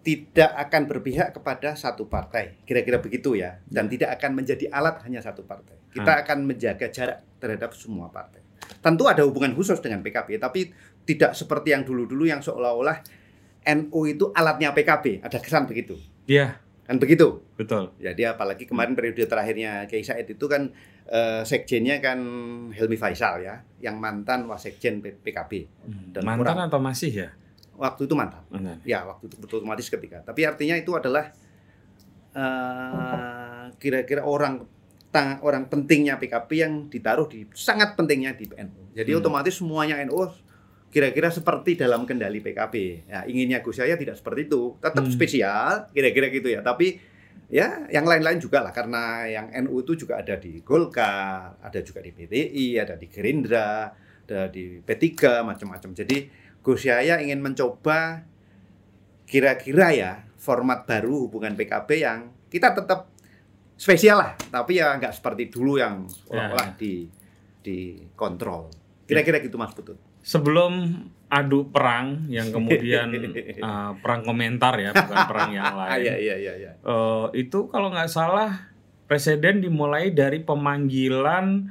tidak 0.06 0.54
akan 0.70 0.82
berpihak 0.86 1.34
kepada 1.34 1.74
satu 1.74 2.06
partai, 2.06 2.62
kira-kira 2.62 3.02
begitu 3.02 3.34
ya, 3.34 3.58
dan 3.66 3.90
tidak 3.90 4.14
akan 4.22 4.38
menjadi 4.38 4.70
alat 4.70 5.02
hanya 5.02 5.18
satu 5.18 5.42
partai. 5.42 5.82
Kita 5.90 6.22
akan 6.22 6.46
menjaga 6.46 6.94
jarak 6.94 7.26
terhadap 7.42 7.74
semua 7.74 8.14
partai. 8.14 8.46
Tentu 8.86 9.10
ada 9.10 9.26
hubungan 9.26 9.58
khusus 9.58 9.82
dengan 9.82 10.06
PKB, 10.06 10.38
tapi 10.38 10.70
tidak 11.10 11.34
seperti 11.34 11.74
yang 11.74 11.82
dulu-dulu 11.82 12.30
yang 12.30 12.38
seolah-olah 12.46 13.02
NU 13.66 14.00
itu 14.06 14.30
alatnya 14.30 14.78
PKB, 14.78 15.26
ada 15.26 15.42
kesan 15.42 15.66
begitu, 15.66 15.98
Iya, 16.30 16.62
kan 16.86 17.02
begitu. 17.02 17.42
betul. 17.58 17.90
Jadi 17.98 18.30
apalagi 18.30 18.70
kemarin 18.70 18.94
periode 18.94 19.26
terakhirnya 19.26 19.90
Kiai 19.90 20.06
Said 20.06 20.30
itu 20.30 20.46
kan 20.46 20.70
eh, 21.06 21.42
sekjennya 21.42 22.00
kan 22.00 22.20
Helmi 22.70 22.96
Faisal 22.96 23.40
ya, 23.40 23.56
yang 23.78 23.98
mantan 23.98 24.46
wasekjen 24.46 25.00
PKB. 25.00 25.52
Dan 26.12 26.22
Mantan 26.22 26.40
kurang- 26.56 26.66
atau 26.66 26.80
masih 26.80 27.12
ya? 27.12 27.30
Waktu 27.76 28.06
itu 28.06 28.16
mantan. 28.16 28.42
Mantan. 28.48 28.80
Ya, 28.82 29.04
waktu 29.04 29.28
itu 29.28 29.36
betul 29.36 29.60
otomatis 29.60 29.86
ketika. 29.86 30.22
Tapi 30.22 30.44
artinya 30.44 30.74
itu 30.74 30.92
adalah 30.92 31.30
eh, 32.36 33.64
kira-kira 33.76 34.22
orang 34.22 34.66
tang- 35.08 35.40
orang 35.40 35.66
pentingnya 35.66 36.18
PKB 36.18 36.50
yang 36.52 36.74
ditaruh 36.88 37.26
di 37.26 37.48
sangat 37.52 37.96
pentingnya 37.96 38.36
di 38.36 38.52
NU. 38.52 38.92
Jadi 38.92 39.12
Hmm. 39.12 39.20
otomatis 39.20 39.56
semuanya 39.56 39.96
NU 40.02 40.20
kira-kira 40.88 41.28
seperti 41.28 41.76
dalam 41.76 42.04
kendali 42.04 42.40
PKB. 42.40 42.76
Ya, 43.06 43.24
inginnya 43.24 43.60
Gus 43.60 43.78
Yahya 43.78 43.96
tidak 43.96 44.16
seperti 44.16 44.48
itu. 44.48 44.76
Tetap 44.80 45.04
Hmm. 45.04 45.12
spesial, 45.12 45.92
kira-kira 45.92 46.28
gitu 46.30 46.48
ya. 46.48 46.60
Tapi 46.60 47.00
ya 47.50 47.86
yang 47.94 48.06
lain-lain 48.06 48.42
juga 48.42 48.66
lah 48.66 48.74
karena 48.74 49.26
yang 49.30 49.48
NU 49.66 49.86
itu 49.86 50.06
juga 50.06 50.22
ada 50.22 50.36
di 50.38 50.62
Golkar, 50.66 51.62
ada 51.62 51.80
juga 51.86 52.02
di 52.02 52.12
PTI, 52.12 52.82
ada 52.82 52.98
di 52.98 53.08
Gerindra, 53.10 53.94
ada 54.26 54.50
di 54.50 54.82
P3 54.82 55.46
macam-macam. 55.46 55.92
Jadi 55.94 56.18
Gus 56.66 56.86
Yahya 56.86 57.22
ingin 57.22 57.46
mencoba 57.46 58.26
kira-kira 59.30 59.94
ya 59.94 60.12
format 60.38 60.86
baru 60.86 61.30
hubungan 61.30 61.54
PKB 61.58 61.90
yang 62.02 62.34
kita 62.50 62.74
tetap 62.74 63.10
spesial 63.76 64.22
lah, 64.22 64.34
tapi 64.50 64.80
ya 64.80 64.96
nggak 64.96 65.14
seperti 65.14 65.50
dulu 65.52 65.78
yang 65.78 66.08
seolah-olah 66.08 66.78
di 66.80 67.10
dikontrol. 67.66 68.70
Kira-kira 69.06 69.42
gitu 69.42 69.58
Mas 69.58 69.74
Putut. 69.74 69.98
Sebelum 70.26 71.06
adu 71.26 71.68
perang 71.68 72.30
yang 72.30 72.50
kemudian 72.50 73.10
eh, 73.16 73.92
perang 74.00 74.22
komentar 74.22 74.78
ya, 74.78 74.92
bukan 74.92 75.18
perang 75.26 75.52
yang 75.52 75.66
Ah, 75.74 75.98
lain. 75.98 76.06
iya 76.06 76.16
iya 76.16 76.36
iya 76.38 76.54
iya. 76.56 76.72
Eh, 76.78 77.26
itu 77.36 77.66
kalau 77.68 77.90
nggak 77.90 78.08
salah 78.08 78.70
presiden 79.06 79.60
dimulai 79.60 80.10
dari 80.10 80.42
pemanggilan 80.42 81.70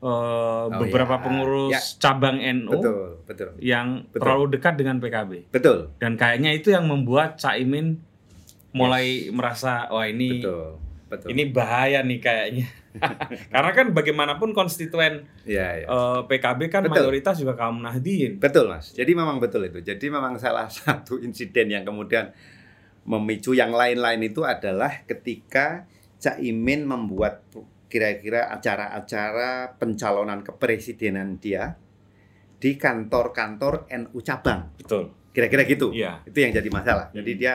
eh, 0.00 0.64
beberapa 0.70 1.16
iya. 1.16 1.22
pengurus 1.22 1.70
Ya. 1.70 1.80
cabang 2.00 2.36
NU 2.36 2.70
Betul, 2.70 3.04
betul. 3.24 3.48
yang 3.58 4.04
Betul. 4.08 4.20
terlalu 4.20 4.44
dekat 4.52 4.74
dengan 4.76 4.96
PKB 4.98 5.30
Betul. 5.48 5.78
dan 5.96 6.14
kayaknya 6.14 6.52
itu 6.52 6.68
yang 6.70 6.84
membuat 6.84 7.36
Caimin 7.36 8.00
mulai 8.70 9.30
merasa 9.30 9.86
wah 9.88 10.04
ini 10.04 10.40
Betul. 10.40 10.76
Betul. 11.04 11.30
ini 11.30 11.48
bahaya 11.48 12.00
nih 12.00 12.18
kayaknya 12.18 12.66
karena 13.52 13.70
kan 13.70 13.86
bagaimanapun 13.90 14.50
konstituen 14.50 15.28
Iya, 15.44 15.82
iya. 15.82 15.86
eh, 15.86 16.20
PKB 16.24 16.60
kan 16.68 16.82
Betul. 16.84 17.10
mayoritas 17.10 17.36
juga 17.36 17.54
kaum 17.54 17.78
Nahdien 17.78 18.38
Betul 18.38 18.70
mas. 18.70 18.90
Jadi 18.90 19.12
memang 19.12 19.36
betul 19.36 19.64
itu. 19.64 19.78
Jadi 19.78 20.06
memang 20.08 20.38
salah 20.38 20.70
satu 20.72 21.18
insiden 21.18 21.68
yang 21.68 21.82
kemudian 21.82 22.30
memicu 23.02 23.52
yang 23.52 23.70
lain-lain 23.70 24.22
itu 24.22 24.42
adalah 24.42 25.04
ketika 25.04 25.84
Caimin 26.16 26.84
membuat 26.84 27.44
kira-kira 27.86 28.48
acara-acara 28.48 29.76
pencalonan 29.76 30.40
kepresidenan 30.40 31.36
dia 31.36 31.76
di 32.56 32.74
kantor-kantor 32.74 33.86
NU 33.92 34.18
cabang. 34.18 34.72
betul 34.74 35.12
Kira-kira 35.30 35.62
gitu. 35.64 35.90
iya 35.90 36.22
Itu 36.22 36.38
yang 36.38 36.54
jadi 36.54 36.70
masalah. 36.70 37.10
Jadi 37.10 37.32
Hmm. 37.34 37.38
dia 37.38 37.54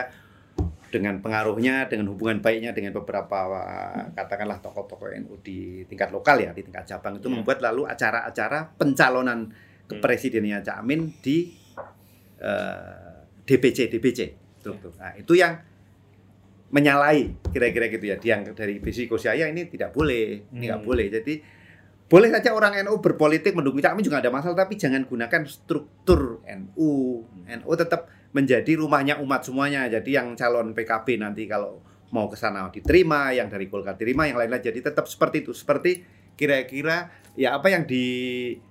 dengan 0.90 1.22
pengaruhnya, 1.22 1.86
dengan 1.86 2.10
hubungan 2.10 2.42
baiknya 2.42 2.74
dengan 2.74 2.90
beberapa 2.92 3.38
katakanlah 4.12 4.58
tokoh-tokoh 4.58 5.06
NU 5.22 5.38
di 5.40 5.86
tingkat 5.86 6.10
lokal 6.10 6.42
ya, 6.42 6.50
di 6.50 6.66
tingkat 6.66 6.82
cabang 6.84 7.16
itu 7.16 7.30
Hmm. 7.30 7.40
membuat 7.40 7.62
lalu 7.62 7.86
acara-acara 7.86 8.74
pencalonan 8.74 9.54
kepresidenannya 9.86 10.66
Cak 10.66 10.76
Amin 10.82 11.14
di 11.22 11.54
eh, 12.40 13.22
DPC 13.46 13.86
DPC. 13.86 14.20
Tuh, 14.60 14.76
tuh. 14.80 14.92
Nah, 14.98 15.12
itu 15.16 15.36
yang 15.36 15.56
menyalahi 16.70 17.50
kira-kira 17.50 17.90
gitu 17.90 18.04
ya. 18.06 18.16
Yang 18.16 18.54
dari 18.54 18.78
Besi 18.78 19.10
Kosyaya 19.10 19.50
ini 19.50 19.66
tidak 19.66 19.90
boleh, 19.90 20.46
ini 20.54 20.64
nggak 20.70 20.80
Hmm. 20.80 20.88
boleh. 20.88 21.06
Jadi 21.10 21.34
boleh 22.06 22.28
saja 22.30 22.50
orang 22.50 22.78
NU 22.82 22.98
berpolitik 22.98 23.54
mendukung 23.54 23.78
Cak 23.78 23.94
Amin 23.94 24.02
juga 24.02 24.18
ada 24.22 24.30
masalah, 24.30 24.54
tapi 24.56 24.74
jangan 24.74 25.02
gunakan 25.04 25.42
struktur 25.46 26.42
NU. 26.46 27.22
NU 27.46 27.70
tetap 27.74 28.06
menjadi 28.30 28.72
rumahnya 28.74 29.18
umat 29.18 29.42
semuanya. 29.42 29.86
Jadi 29.86 30.14
yang 30.14 30.34
calon 30.34 30.70
PKB 30.70 31.18
nanti 31.18 31.44
kalau 31.44 31.82
mau 32.10 32.26
ke 32.26 32.34
sana 32.34 32.66
diterima, 32.68 33.30
yang 33.30 33.46
dari 33.46 33.66
Golkar 33.66 33.94
diterima, 33.94 34.26
yang 34.26 34.36
lain-lain 34.36 34.62
jadi 34.64 34.80
tetap 34.82 35.06
seperti 35.06 35.42
itu. 35.42 35.52
Seperti 35.52 36.02
kira-kira 36.34 37.06
ya 37.32 37.54
apa 37.54 37.68
yang 37.68 37.84
di, 37.84 38.06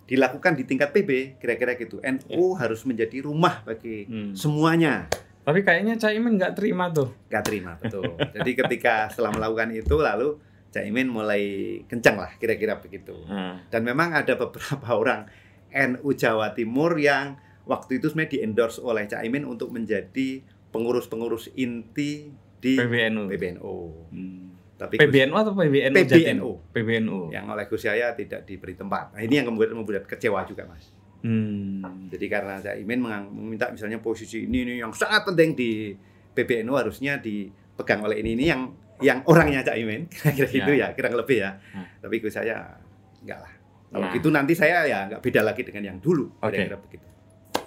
dilakukan 0.04 0.54
di 0.54 0.64
tingkat 0.64 0.92
PB, 0.92 1.40
kira-kira 1.40 1.76
gitu. 1.76 2.00
NU 2.00 2.56
harus 2.56 2.84
menjadi 2.84 3.24
rumah 3.24 3.64
bagi 3.64 4.06
Hmm. 4.06 4.34
semuanya. 4.34 5.08
tapi 5.40 5.66
kayaknya 5.66 5.98
Caimin 5.98 6.38
nggak 6.38 6.54
terima 6.54 6.94
tuh 6.94 7.10
Gak 7.26 7.42
terima, 7.42 7.74
betul. 7.74 8.06
Jadi 8.38 8.54
ketika 8.54 9.10
setelah 9.10 9.34
melakukan 9.34 9.74
itu 9.74 9.98
lalu 9.98 10.38
Caimin 10.70 11.10
mulai 11.10 11.42
kencang 11.90 12.22
lah, 12.22 12.30
kira-kira 12.38 12.78
begitu. 12.78 13.18
Nah, 13.26 13.58
Dan 13.66 13.82
memang 13.82 14.14
ada 14.14 14.38
beberapa 14.38 14.86
orang 15.02 15.26
NU 15.72 16.06
Jawa 16.14 16.54
Timur 16.54 16.94
yang 17.02 17.34
waktu 17.70 18.02
itu 18.02 18.10
sebenarnya 18.10 18.34
di 18.34 18.40
endorse 18.42 18.82
oleh 18.82 19.06
Caimin 19.06 19.46
untuk 19.46 19.70
menjadi 19.70 20.42
pengurus-pengurus 20.70 21.54
inti 21.54 22.34
di 22.58 22.74
PBNU 22.76 23.30
PBNU. 23.30 23.74
Hmm. 24.10 24.46
Tapi 24.76 24.96
PBNU 24.96 25.36
atau 25.36 25.54
PBNU 25.54 25.94
PBNU. 25.94 26.50
PBNU 26.72 27.20
yang 27.30 27.46
oleh 27.48 27.68
Gus 27.68 27.84
Yahya 27.84 28.16
tidak 28.16 28.44
diberi 28.44 28.74
tempat. 28.74 29.12
Nah, 29.12 29.22
ini 29.22 29.38
yang 29.38 29.48
membuat 29.48 29.70
membuat 29.72 30.04
kecewa 30.04 30.42
juga, 30.44 30.66
Mas. 30.66 30.88
Hmm. 31.20 32.08
Jadi 32.08 32.26
karena 32.26 32.58
Caimin 32.58 33.00
mengang- 33.00 33.28
meminta 33.30 33.68
misalnya 33.70 34.00
posisi 34.00 34.48
ini, 34.48 34.64
ini 34.64 34.74
yang 34.80 34.90
sangat 34.90 35.24
penting 35.24 35.52
di 35.52 35.92
PBNU 36.32 36.74
harusnya 36.74 37.20
dipegang 37.20 38.02
oleh 38.02 38.24
ini 38.24 38.34
ini 38.34 38.46
yang 38.48 38.62
yang 39.00 39.20
orangnya 39.28 39.64
Caimin 39.64 40.08
kira-kira 40.12 40.48
gitu 40.48 40.72
ya, 40.74 40.88
kira 40.92 41.12
lebih 41.12 41.38
ya. 41.40 41.52
Hmm. 41.76 41.86
Tapi 42.00 42.16
Gus 42.18 42.34
saya 42.34 42.80
enggak 43.20 43.40
lah. 43.40 43.54
Kalau 43.90 44.06
Nah. 44.06 44.14
gitu 44.14 44.30
nanti 44.30 44.54
saya 44.54 44.86
ya 44.86 45.10
nggak 45.10 45.20
beda 45.20 45.42
lagi 45.42 45.66
dengan 45.66 45.84
yang 45.84 45.98
dulu 46.00 46.30
kira-kira 46.40 46.78
begitu. 46.78 47.09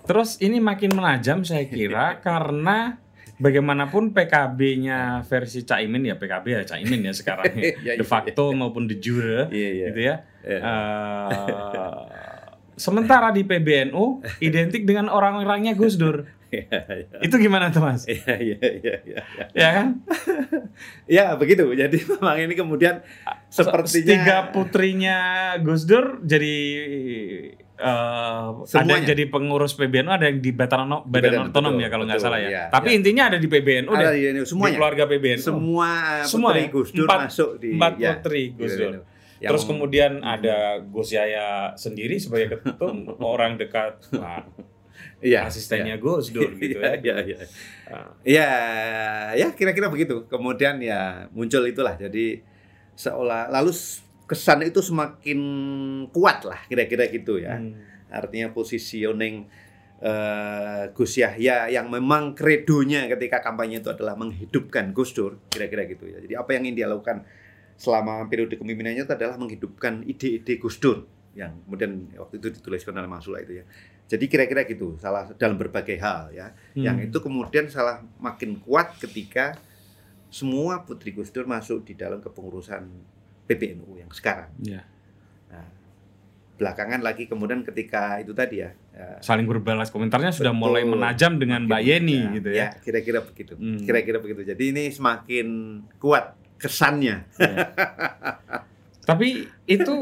Terus 0.03 0.39
ini 0.43 0.59
makin 0.59 0.91
menajam 0.95 1.47
saya 1.47 1.67
kira 1.71 2.17
karena 2.27 2.99
bagaimanapun 3.43 4.15
PKB-nya 4.15 5.27
versi 5.27 5.67
Caimin 5.67 6.07
ya 6.07 6.15
PKB 6.15 6.47
ya 6.47 6.63
Caimin 6.63 7.03
ya 7.07 7.13
sekarang 7.15 7.51
ya. 7.59 7.75
Ya, 7.87 7.93
de 7.99 8.03
iya. 8.03 8.07
facto 8.07 8.55
maupun 8.55 8.87
de 8.87 9.03
jure 9.03 9.51
Iya, 9.51 9.71
iya. 9.71 9.87
gitu 9.91 10.01
ya. 10.01 10.17
Iya. 10.47 10.59
Eh, 10.63 11.93
sementara 12.79 13.35
di 13.35 13.43
PBNU 13.43 14.23
identik 14.49 14.87
dengan 14.87 15.11
orang-orangnya 15.11 15.75
Gus 15.75 15.99
Dur. 15.99 16.27
Iya, 16.53 16.85
iya. 16.85 17.17
Itu 17.25 17.41
gimana 17.41 17.73
tuh 17.73 17.81
Mas? 17.81 18.05
Iya, 18.05 18.37
iya, 18.37 18.61
iya, 18.61 18.95
iya. 19.09 19.21
Ya 19.57 19.69
kan? 19.73 19.87
Ya, 21.09 21.33
begitu. 21.33 21.65
Jadi 21.73 22.05
memang 22.05 22.37
ini 22.45 22.53
kemudian 22.53 23.01
sepertinya 23.49 24.05
tiga 24.05 24.37
putrinya 24.53 25.19
Gus 25.65 25.89
Dur 25.89 26.21
jadi 26.21 26.57
eh, 27.83 28.47
ada 28.47 28.63
Semuanya. 28.63 28.95
yang 28.95 29.05
jadi 29.11 29.25
pengurus 29.27 29.73
PBNU, 29.75 30.09
ada 30.09 30.27
yang 30.27 30.39
di 30.39 30.51
Badan, 30.51 30.87
Badan, 30.87 31.03
Badan, 31.05 31.41
Otonom 31.51 31.75
ya 31.77 31.89
kalau 31.91 32.05
nggak 32.07 32.17
salah 32.17 32.39
ya. 32.39 32.49
iya, 32.49 32.63
Tapi 32.71 32.89
iya. 32.89 32.99
intinya 33.03 33.23
ada 33.27 33.37
di 33.37 33.49
PBNU 33.49 33.91
ada 33.91 34.07
deh. 34.07 34.13
di 34.13 34.21
ini 34.25 34.41
Di 34.41 34.47
semuanya. 34.47 34.77
keluarga 34.79 35.05
PBNU. 35.05 35.43
Semua 35.43 35.91
Semua 36.23 36.51
putri 36.51 36.63
ya? 36.63 36.71
Gus 36.71 36.89
Dur 36.91 37.05
Empat- 37.05 37.23
masuk 37.27 37.51
di 37.59 37.69
empat 37.75 37.93
ya, 37.99 38.11
putri 38.17 38.43
Gus 38.53 38.73
Dur. 38.73 38.95
Yang- 38.95 39.05
Terus 39.43 39.65
kemudian 39.67 40.13
ada 40.23 40.57
Gus 40.81 41.11
Yaya 41.11 41.49
sendiri 41.75 42.15
sebagai 42.17 42.57
ketum 42.57 42.97
orang 43.35 43.59
dekat 43.59 43.99
nah, 44.15 44.47
Iya, 45.19 45.47
asistennya 45.47 45.99
Gus 45.99 46.31
Dur 46.31 46.55
gitu 46.59 46.79
ya. 46.79 46.95
Iya, 46.95 46.99
iya, 46.99 47.17
iya. 47.25 47.39
Ah. 47.87 48.11
Ya, 48.23 48.51
ya 49.37 49.49
kira-kira 49.51 49.87
begitu. 49.87 50.27
Kemudian 50.27 50.79
ya 50.79 51.27
muncul 51.31 51.63
itulah. 51.65 51.95
Jadi 51.95 52.43
seolah 52.93 53.47
lalu 53.49 53.71
kesan 54.33 54.65
itu 54.65 54.81
semakin 54.81 55.41
kuat 56.09 56.49
lah 56.49 56.65
kira-kira 56.65 57.05
gitu 57.13 57.37
ya. 57.37 57.61
Hmm. 57.61 57.77
Artinya 58.09 58.49
positioning 58.57 59.45
eh, 60.01 60.89
Gus 60.97 61.21
Yahya 61.21 61.69
yang 61.69 61.93
memang 61.93 62.33
kredonya 62.33 63.05
ketika 63.13 63.45
kampanye 63.45 63.85
itu 63.85 63.93
adalah 63.93 64.17
menghidupkan 64.17 64.97
Gus 64.97 65.13
Dur, 65.13 65.37
kira-kira 65.53 65.85
gitu 65.85 66.09
ya. 66.09 66.25
Jadi 66.25 66.33
apa 66.33 66.49
yang 66.57 66.65
ingin 66.65 66.77
dia 66.81 66.89
lakukan 66.89 67.29
selama 67.77 68.25
periode 68.33 68.57
kepemimpinannya 68.57 69.05
itu 69.05 69.13
adalah 69.13 69.37
menghidupkan 69.37 70.01
ide-ide 70.09 70.57
Gus 70.57 70.81
Dur 70.81 71.05
yang 71.37 71.61
kemudian 71.69 72.13
waktu 72.17 72.41
itu 72.41 72.49
dituliskan 72.57 72.97
oleh 72.97 73.09
Mas 73.09 73.29
Sula 73.29 73.45
itu 73.45 73.61
ya. 73.61 73.65
Jadi 74.09 74.29
kira-kira 74.29 74.65
gitu, 74.69 74.97
salah 75.01 75.29
dalam 75.37 75.57
berbagai 75.61 75.97
hal 76.01 76.33
ya. 76.33 76.57
Hmm. 76.73 76.85
Yang 76.89 76.97
itu 77.13 77.19
kemudian 77.21 77.69
salah 77.69 78.01
makin 78.17 78.61
kuat 78.65 78.97
ketika 78.97 79.61
semua 80.33 80.89
putri 80.89 81.13
Gus 81.13 81.29
Dur 81.29 81.45
masuk 81.45 81.85
di 81.85 81.93
dalam 81.93 82.25
kepengurusan 82.25 83.12
PBNU 83.47 83.99
yang 83.99 84.11
sekarang. 84.11 84.51
Nah, 84.63 84.85
belakangan 86.57 87.03
lagi 87.03 87.27
kemudian 87.27 87.67
ketika 87.67 88.23
itu 88.23 88.31
tadi 88.31 88.63
ya, 88.63 88.71
ya 88.95 89.19
Saling 89.19 89.51
berbalas 89.51 89.91
komentarnya 89.91 90.31
sudah 90.31 90.55
Betul. 90.55 90.63
mulai 90.63 90.85
menajam 90.87 91.35
dengan 91.37 91.67
Mbak 91.67 91.83
Yeni 91.83 92.19
gitu 92.39 92.55
ya. 92.55 92.71
kira-kira 92.81 93.19
begitu. 93.19 93.59
Hmm. 93.59 93.83
Kira-kira 93.83 94.23
begitu. 94.23 94.47
Jadi 94.47 94.71
ini 94.71 94.85
semakin 94.89 95.47
kuat 95.99 96.39
kesannya. 96.63 97.27
Tapi 99.03 99.51
itu 99.67 99.97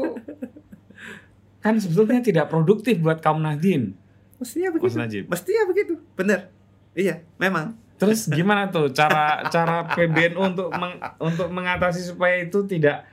kan 1.57 1.77
sebetulnya 1.77 2.21
tidak 2.21 2.49
produktif 2.49 3.01
buat 3.01 3.21
kaum 3.21 3.41
Nahdien, 3.41 3.97
Mestinya 4.41 4.73
Mas 4.73 4.75
begitu. 4.81 4.97
Najib. 4.97 5.23
Mestinya 5.29 5.63
begitu. 5.69 5.93
Benar. 6.17 6.49
Iya, 6.97 7.21
memang. 7.37 7.77
Terus 8.01 8.25
gimana 8.25 8.73
tuh 8.73 8.89
cara 8.89 9.45
cara 9.53 9.85
PBNU 9.85 10.41
untuk 10.41 10.73
meng- 10.73 10.97
untuk 11.21 11.53
mengatasi 11.53 12.01
supaya 12.01 12.41
itu 12.41 12.65
tidak 12.65 13.05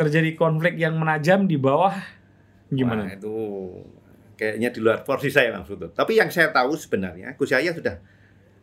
terjadi 0.00 0.30
konflik 0.32 0.80
yang 0.80 0.96
menajam 0.96 1.44
di 1.44 1.60
bawah 1.60 1.92
Wah, 1.92 2.00
gimana? 2.72 3.12
itu 3.12 3.28
kayaknya 4.34 4.72
di 4.72 4.80
luar 4.80 5.04
porsi 5.04 5.28
saya 5.28 5.52
Mas 5.52 5.68
Putut. 5.68 5.92
Tapi 5.92 6.16
yang 6.16 6.32
saya 6.32 6.48
tahu 6.48 6.72
sebenarnya 6.72 7.36
Gus 7.36 7.52
Yahya 7.52 7.76
sudah 7.76 8.00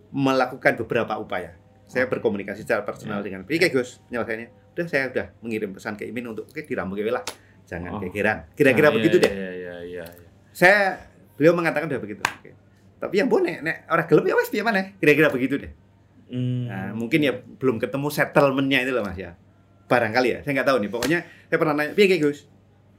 melakukan 0.09 0.73
beberapa 0.81 1.13
upaya. 1.21 1.53
Saya 1.85 2.09
berkomunikasi 2.09 2.65
secara 2.65 2.81
personal 2.81 3.21
dengan 3.21 3.45
Oke 3.45 3.69
Gus, 3.69 4.01
penyelesaiannya. 4.09 4.73
Udah 4.73 4.85
saya 4.89 5.03
udah 5.13 5.25
mengirim 5.45 5.71
pesan 5.77 5.93
ke 5.93 6.09
Imin 6.09 6.33
untuk 6.33 6.49
oke 6.49 6.65
diramu 6.65 6.97
lah. 6.97 7.21
Jangan 7.69 7.97
Oh. 7.97 8.01
kegeran. 8.01 8.49
Kira-kira 8.57 8.89
Nah, 8.89 8.95
begitu 8.95 9.17
iya, 9.19 9.23
deh. 9.27 9.31
Iya 9.31 9.51
iya 9.51 9.75
iya. 9.85 10.05
iya. 10.07 10.29
Saya 10.55 10.97
beliau 11.37 11.53
mengatakan 11.53 11.85
udah 11.91 12.01
begitu. 12.01 12.23
Oke. 12.25 12.55
Tapi 12.97 13.15
yang 13.21 13.29
bonek 13.29 13.61
nek 13.61 13.85
orang 13.93 14.07
gelap 14.09 14.25
ya 14.25 14.33
wes 14.33 14.49
piye 14.49 14.63
mana? 14.65 14.97
Kira-kira 14.97 15.29
begitu 15.29 15.61
deh. 15.61 15.71
Hmm. 16.27 16.65
Nah, 16.67 16.89
mungkin 16.97 17.21
ya 17.23 17.33
belum 17.37 17.77
ketemu 17.77 18.07
settlementnya 18.09 18.81
itu 18.81 18.91
loh 18.91 19.03
Mas 19.05 19.15
ya. 19.15 19.37
Barangkali 19.87 20.29
ya, 20.35 20.39
saya 20.43 20.51
nggak 20.59 20.67
tahu 20.67 20.77
nih. 20.83 20.91
Pokoknya 20.91 21.19
saya 21.47 21.57
pernah 21.57 21.73
nanya, 21.79 21.91
piye 21.95 22.19
Gus? 22.19 22.43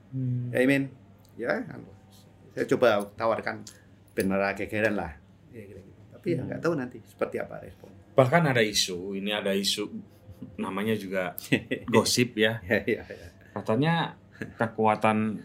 Hmm. 0.09 0.49
Ya 0.51 0.65
Imin, 0.65 0.89
ya 1.37 1.53
anu, 1.69 1.93
saya 2.57 2.65
coba 2.65 3.13
tawarkan 3.13 3.61
benar 4.17 4.57
gegeran 4.57 4.97
lah. 4.97 5.13
Ya, 5.53 5.63
kira 5.69 5.85
-kira. 5.85 5.97
Tapi 6.17 6.27
ya 6.35 6.41
nggak 6.43 6.61
tahu 6.65 6.75
nanti 6.75 6.99
seperti 7.05 7.37
apa 7.39 7.61
respon. 7.61 7.93
Bahkan 8.17 8.43
ada 8.51 8.65
isu, 8.65 9.15
ini 9.15 9.31
ada 9.31 9.53
isu 9.53 9.87
namanya 10.59 10.97
juga 10.99 11.37
gosip 11.95 12.35
ya. 12.41 12.59
ya, 12.67 12.83
ya, 12.83 13.03
ya. 13.05 13.29
Katanya 13.55 14.17
kekuatan 14.59 15.45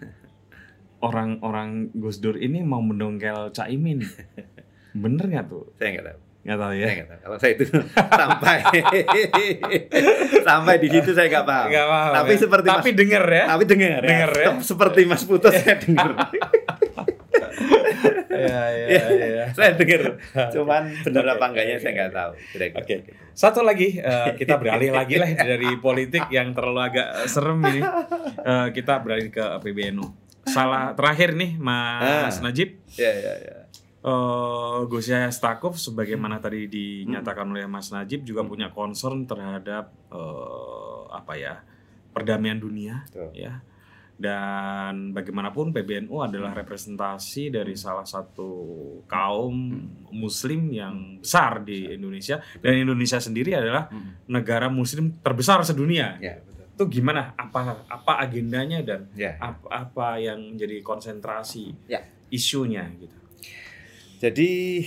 orang-orang 1.04 1.92
Gus 1.92 2.24
Dur 2.24 2.40
ini 2.40 2.64
mau 2.64 2.80
mendongkel 2.80 3.52
Caimin. 3.52 4.02
Bener 5.04 5.26
nggak 5.28 5.46
tuh? 5.52 5.70
Saya 5.76 5.90
nggak 6.00 6.08
tahu. 6.08 6.20
Nggak 6.44 6.58
tahu 6.60 6.74
ya. 6.76 6.88
nggak 6.92 7.08
tahu. 7.08 7.20
Kalau 7.24 7.38
saya 7.40 7.52
itu 7.54 7.64
sampai 8.20 8.58
sampai 10.48 10.76
di 10.78 10.88
situ 10.90 11.10
saya 11.12 11.28
nggak 11.30 11.46
paham. 11.46 11.68
Nggak 11.68 11.88
paham 11.88 12.12
Tapi 12.14 12.32
ya. 12.32 12.40
seperti 12.40 12.68
tapi 12.68 12.90
Mas, 12.90 12.98
dengar 12.98 13.24
ya. 13.26 13.44
tapi 13.48 13.64
dengar, 13.64 14.02
Dengar 14.02 14.32
ya. 14.34 14.48
Seperti 14.70 15.02
Mas 15.04 15.24
Putus 15.24 15.54
saya 15.54 15.76
dengar. 15.78 16.10
Iya 18.34 18.60
iya 18.68 18.88
Iya. 18.90 19.04
iya. 19.08 19.46
saya 19.52 19.72
dengar. 19.74 20.20
Cuman 20.52 20.84
benar 21.02 21.26
apa 21.32 21.46
enggaknya 21.48 21.76
saya 21.78 21.92
nggak 21.96 22.12
tahu. 22.12 22.32
Oke. 22.76 22.96
Satu 23.32 23.64
lagi 23.64 23.98
eh, 23.98 24.30
kita 24.36 24.60
beralih 24.60 24.92
lagi 24.92 25.16
lah 25.16 25.30
dari 25.32 25.80
politik 25.80 26.28
yang 26.30 26.52
terlalu 26.52 26.82
agak 26.84 27.08
serem 27.26 27.64
ini. 27.64 27.82
Eh, 28.44 28.68
kita 28.72 29.00
beralih 29.00 29.30
ke 29.30 29.46
PBNU. 29.60 30.06
Salah 30.44 30.92
terakhir 30.92 31.34
nih 31.34 31.56
Mas 31.56 32.36
Ah. 32.36 32.44
Najib. 32.44 32.84
Ya, 32.94 33.10
ya, 33.10 33.34
ya. 33.40 33.56
Eh 34.04 34.80
Gus 34.86 35.08
Yahya 35.08 35.32
Stakuf 35.32 35.80
sebagaimana 35.80 36.38
tadi 36.38 36.68
dinyatakan 36.68 37.48
oleh 37.50 37.64
Mas 37.66 37.88
Najib 37.90 38.24
juga 38.24 38.44
punya 38.44 38.68
concern 38.70 39.24
terhadap 39.24 39.96
eh, 40.12 41.02
apa 41.10 41.34
ya 41.34 41.64
perdamaian 42.12 42.60
dunia 42.60 43.08
Betul. 43.08 43.32
ya. 43.34 43.64
Dan 44.14 45.10
bagaimanapun 45.12 45.74
PBNU 45.74 46.22
adalah 46.22 46.54
representasi 46.54 47.50
dari 47.50 47.74
salah 47.74 48.06
satu 48.06 48.48
kaum 49.04 49.58
Muslim 50.14 50.70
yang 50.70 50.96
besar 51.18 51.66
di 51.66 51.90
Indonesia. 51.90 52.38
Dan 52.62 52.78
Indonesia 52.78 53.18
sendiri 53.18 53.58
adalah 53.58 53.90
Hmm. 53.90 54.22
negara 54.30 54.70
Muslim 54.70 55.18
terbesar 55.18 55.66
sedunia. 55.66 56.22
Ya, 56.22 56.38
betul. 56.40 56.66
itu 56.74 57.02
gimana? 57.02 57.34
Apa 57.36 57.86
apa 57.86 58.14
agendanya 58.22 58.86
dan 58.86 59.10
Ya. 59.14 59.34
apa, 59.38 59.66
apa 59.70 60.08
yang 60.18 60.54
menjadi 60.54 60.82
konsentrasi 60.82 61.74
Ya. 61.86 62.06
isunya 62.30 62.94
gitu 62.98 63.18
Jadi 64.24 64.80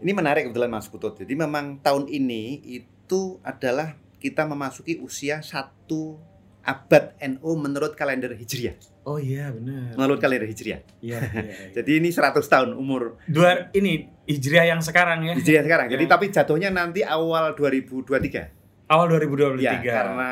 ini 0.00 0.12
menarik 0.16 0.48
kebetulan 0.48 0.72
Mas 0.72 0.88
Putut. 0.88 1.20
Jadi 1.20 1.36
memang 1.36 1.76
tahun 1.84 2.08
ini 2.08 2.64
itu 2.64 3.36
adalah 3.44 3.92
kita 4.16 4.48
memasuki 4.48 4.96
usia 5.04 5.44
satu 5.44 6.16
abad 6.64 7.12
NU 7.20 7.52
menurut 7.60 7.92
kalender 7.92 8.32
Hijriah. 8.32 8.72
Oh 9.04 9.20
iya 9.20 9.52
benar. 9.52 9.92
Menurut 10.00 10.16
kalender 10.16 10.48
Hijriah. 10.48 10.80
Iya. 11.04 11.18
iya, 11.20 11.42
iya. 11.44 11.54
Jadi 11.76 12.00
ini 12.00 12.08
100 12.08 12.40
tahun 12.40 12.70
umur 12.72 13.20
Dua 13.28 13.68
ini 13.76 14.08
Hijriah 14.24 14.72
yang 14.72 14.80
sekarang 14.80 15.28
ya. 15.28 15.34
Hijriah 15.36 15.68
sekarang. 15.68 15.92
Jadi 15.92 16.04
Ya. 16.06 16.08
tapi 16.08 16.24
jatuhnya 16.32 16.70
nanti 16.72 17.04
awal 17.04 17.52
2023. 17.52 18.88
Awal 18.88 19.06
2023. 19.12 19.60
Ya, 19.60 19.76
karena 19.84 20.30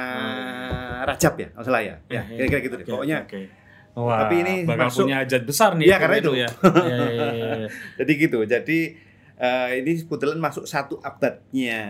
Rajab 1.04 1.34
ya, 1.36 1.48
salah 1.60 1.82
ya. 1.84 1.96
Ya, 2.08 2.24
Iya, 2.32 2.48
kira-kira 2.48 2.60
gitu 2.64 2.74
deh. 2.80 2.84
Oke, 2.88 2.92
Pokoknya 2.96 3.18
oke. 3.28 3.40
Wah, 4.02 4.24
Tapi 4.24 4.34
ini 4.40 4.54
bakal 4.64 4.88
masuk- 4.88 5.04
punya 5.04 5.16
hajat 5.20 5.42
besar 5.44 5.70
nih. 5.76 5.86
Iya, 5.88 5.96
karena 5.98 6.16
PBNU 6.16 6.24
itu. 6.24 6.32
ya. 6.36 6.48
Iya, 6.90 7.06
iya, 7.10 7.28
iya, 7.34 7.68
jadi 7.98 8.12
gitu. 8.16 8.38
Jadi 8.42 8.78
eh, 9.36 9.68
ini 9.78 9.90
kebetulan 10.00 10.38
masuk 10.38 10.64
satu 10.64 11.00
abadnya 11.00 11.80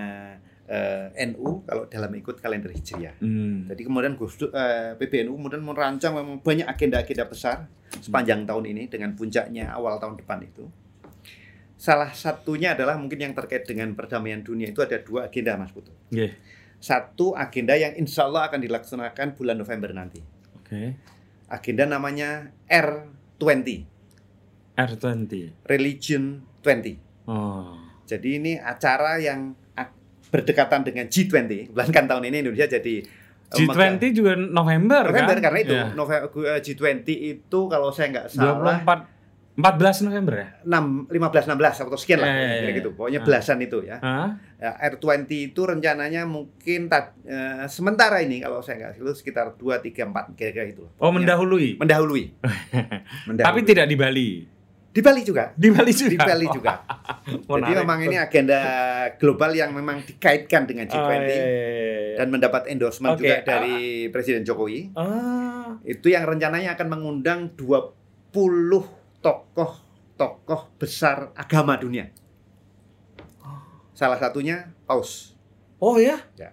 eh, 0.64 1.06
NU 1.28 1.62
kalau 1.62 1.84
dalam 1.86 2.10
ikut 2.12 2.38
kalender 2.38 2.70
Hijriah. 2.70 3.18
Hmm. 3.18 3.66
Jadi 3.66 3.82
kemudian 3.82 4.14
Gus 4.14 4.34
Dur- 4.36 4.50
eh, 4.50 4.94
PBNU 4.94 5.34
kemudian 5.34 5.60
merancang 5.60 6.14
memang 6.14 6.38
banyak 6.38 6.64
agenda-agenda 6.64 7.26
besar 7.26 7.66
sepanjang 7.90 8.46
tahun 8.46 8.64
ini 8.70 8.86
dengan 8.86 9.12
puncaknya 9.12 9.70
awal 9.70 9.98
tahun 9.98 10.14
depan 10.16 10.40
itu. 10.42 10.70
Salah 11.74 12.12
satunya 12.12 12.76
adalah 12.76 12.94
mungkin 12.94 13.16
yang 13.18 13.32
terkait 13.32 13.64
dengan 13.64 13.96
perdamaian 13.96 14.44
dunia 14.44 14.68
itu 14.68 14.78
ada 14.78 15.00
dua 15.00 15.26
agenda 15.26 15.56
Mas 15.56 15.72
Putu. 15.72 15.90
Iya. 16.12 16.36
Satu 16.76 17.32
agenda 17.32 17.72
yang 17.72 17.96
insya 17.96 18.24
Allah 18.24 18.46
akan 18.46 18.60
dilaksanakan 18.60 19.32
bulan 19.32 19.56
November 19.56 19.90
nanti. 19.90 20.20
Oke. 20.54 20.96
Agenda 21.50 21.84
namanya 21.84 22.54
R20, 22.70 23.66
R20. 24.78 25.32
Religion 25.66 26.22
20. 26.62 27.26
Oh. 27.26 27.74
Jadi 28.06 28.38
ini 28.38 28.52
acara 28.54 29.18
yang 29.18 29.54
berdekatan 30.30 30.86
dengan 30.86 31.10
G20. 31.10 31.70
Kebetulan 31.70 31.90
kan 31.90 32.04
tahun 32.06 32.24
ini 32.30 32.36
Indonesia 32.40 32.70
jadi 32.70 32.94
eh, 33.02 33.50
G20 33.50 34.02
juga 34.14 34.38
November, 34.38 35.10
November 35.10 35.36
kan? 35.36 35.42
karena 35.42 35.58
itu 35.58 35.74
Iya. 35.74 35.84
November 35.92 36.28
G20 36.62 37.08
itu 37.10 37.60
kalau 37.66 37.90
saya 37.90 38.06
nggak 38.14 38.26
salah 38.30 38.78
24 38.78 39.19
14 39.52 40.06
November 40.06 40.34
ya? 40.34 40.48
6 40.62 41.10
15 41.10 41.50
16 41.50 41.82
atau 41.82 41.98
sekian 41.98 42.18
lah 42.18 42.26
Ya, 42.26 42.32
ya, 42.32 42.40
ya, 42.40 42.56
kira 42.56 42.70
ya. 42.70 42.76
gitu. 42.78 42.90
Pokoknya 42.92 43.20
Ah. 43.20 43.26
belasan 43.26 43.58
itu 43.60 43.78
ya. 43.82 43.96
Ya, 44.56 44.70
R20 44.88 45.24
itu 45.46 45.60
rencananya 45.60 46.22
mungkin 46.24 46.86
ta- 46.86 47.12
eh, 47.20 47.66
sementara 47.66 48.20
ini 48.20 48.40
kalau 48.40 48.60
saya 48.60 48.78
nggak 48.80 48.92
salah 48.96 49.12
sekitar 49.12 49.46
2 49.54 49.76
3 49.76 50.06
4 50.06 50.32
kira-kira 50.32 50.64
itu. 50.66 50.86
Oh, 50.96 51.10
mendahului. 51.10 51.76
mendahului. 51.76 52.24
Mendahului. 53.28 53.44
Tapi 53.44 53.60
tidak 53.64 53.86
di 53.86 53.96
Bali. 53.96 54.30
di 54.90 55.00
Bali 55.00 55.22
juga. 55.22 55.54
Di 55.54 55.68
Bali 55.68 55.92
juga. 55.92 56.10
Di 56.10 56.18
Bali 56.18 56.46
juga. 56.50 56.72
Jadi 57.30 57.46
Menarik. 57.46 57.78
memang 57.78 57.98
ini 58.02 58.16
agenda 58.16 58.58
global 59.16 59.50
yang 59.52 59.70
memang 59.70 60.02
dikaitkan 60.02 60.66
dengan 60.66 60.84
G20 60.84 60.98
Oh, 61.00 61.06
iya, 61.06 61.20
iya, 61.22 61.30
iya. 61.30 62.16
dan 62.16 62.26
mendapat 62.28 62.66
endorsement 62.66 63.14
Oke, 63.14 63.22
juga 63.22 63.36
ah. 63.36 63.44
dari 63.46 63.76
Presiden 64.08 64.42
Jokowi. 64.42 64.90
Ah. 64.92 65.78
Itu 65.84 66.08
yang 66.08 66.24
rencananya 66.24 66.74
akan 66.74 66.86
mengundang 66.88 67.54
20 67.54 68.34
tokoh-tokoh 69.20 70.76
besar 70.76 71.32
agama 71.34 71.76
dunia. 71.76 72.08
Salah 73.92 74.16
satunya 74.16 74.72
Paus 74.84 75.36
Oh 75.76 75.96
ya? 75.96 76.20
Ya. 76.36 76.52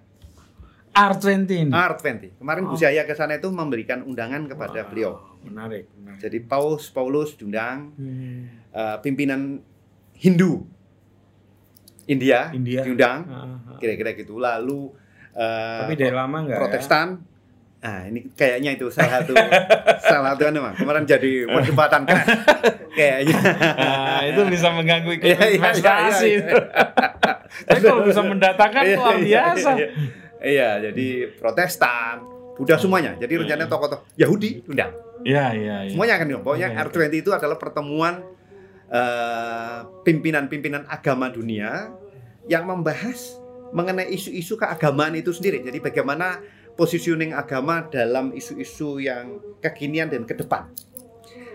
R20 0.91 1.45
ini. 1.45 1.71
R20. 1.71 2.39
Kemarin 2.39 2.63
Oh. 2.63 2.71
Gus 2.71 2.81
Yahya 2.81 3.03
ke 3.03 3.13
sana 3.13 3.35
itu 3.35 3.51
memberikan 3.51 4.01
undangan 4.01 4.47
kepada 4.47 4.81
Wow, 4.81 4.89
beliau. 4.89 5.11
Menarik. 5.43 5.85
menarik. 5.93 6.19
Jadi 6.19 6.37
Paus 6.41 6.89
Paulus 6.89 7.35
diundang, 7.35 7.91
Hmm. 7.93 8.47
eh, 8.71 8.97
pimpinan 8.99 9.61
Hindu 10.13 10.65
India, 12.07 12.49
India. 12.49 12.81
diundang, 12.81 13.19
Ah, 13.27 13.35
ah. 13.67 13.77
kira-kira 13.77 14.15
gitu. 14.15 14.39
Lalu 14.39 14.95
eh, 15.35 15.79
Tapi 15.85 15.93
dari 15.93 16.09
lama 16.09 16.37
enggak 16.41 16.57
Protestan. 16.57 17.07
Nah, 17.77 18.09
ini 18.09 18.33
kayaknya 18.33 18.73
itu 18.73 18.89
salah 18.89 19.21
satu 19.21 19.37
salah 20.09 20.33
satu 20.33 20.43
anu. 20.49 20.65
Kemarin 20.73 21.05
jadi 21.05 21.45
perdebatan 21.45 22.09
keras. 22.09 22.27
kayaknya. 22.97 23.37
Nah, 23.77 24.21
itu 24.25 24.41
bisa 24.49 24.67
mengganggu 24.73 25.09
ikut 25.21 25.27
Iya, 25.29 25.37
iya, 25.37 25.45
iya, 25.45 25.55
investasi 25.61 26.25
iya, 26.25 26.39
itu. 26.41 26.55
Tapi 27.69 27.79
kalau 27.85 28.01
bisa 28.01 28.21
mendatangkan 28.25 28.83
luar 28.97 29.15
iya, 29.21 29.41
biasa. 29.53 29.69
iya. 30.41 30.69
Jadi 30.89 31.07
Protestan, 31.37 32.25
Buddha 32.57 32.81
semuanya. 32.81 33.13
Jadi 33.21 33.33
rencananya 33.45 33.69
tokoh-tokoh 33.69 34.09
Yahudi 34.17 34.65
undang. 34.65 34.91
Iya, 35.21 35.45
iya, 35.53 35.75
iya. 35.85 35.91
Semuanya 35.93 36.17
akan 36.17 36.25
diundang. 36.33 36.45
Pokoknya 36.49 36.69
Oke, 36.73 36.97
R20 36.97 37.13
itu 37.21 37.31
adalah 37.33 37.57
pertemuan 37.61 38.25
eh, 38.89 39.79
pimpinan-pimpinan 40.01 40.89
agama 40.89 41.29
dunia 41.29 41.93
yang 42.49 42.65
membahas 42.65 43.37
mengenai 43.69 44.09
isu-isu 44.09 44.57
keagamaan 44.57 45.13
itu 45.13 45.29
sendiri. 45.29 45.61
Jadi 45.61 45.77
bagaimana 45.77 46.41
positioning 46.77 47.33
agama 47.33 47.89
dalam 47.89 48.31
isu-isu 48.31 49.01
yang 49.01 49.41
kekinian 49.59 50.07
dan 50.07 50.23
ke 50.23 50.37
depan. 50.37 50.69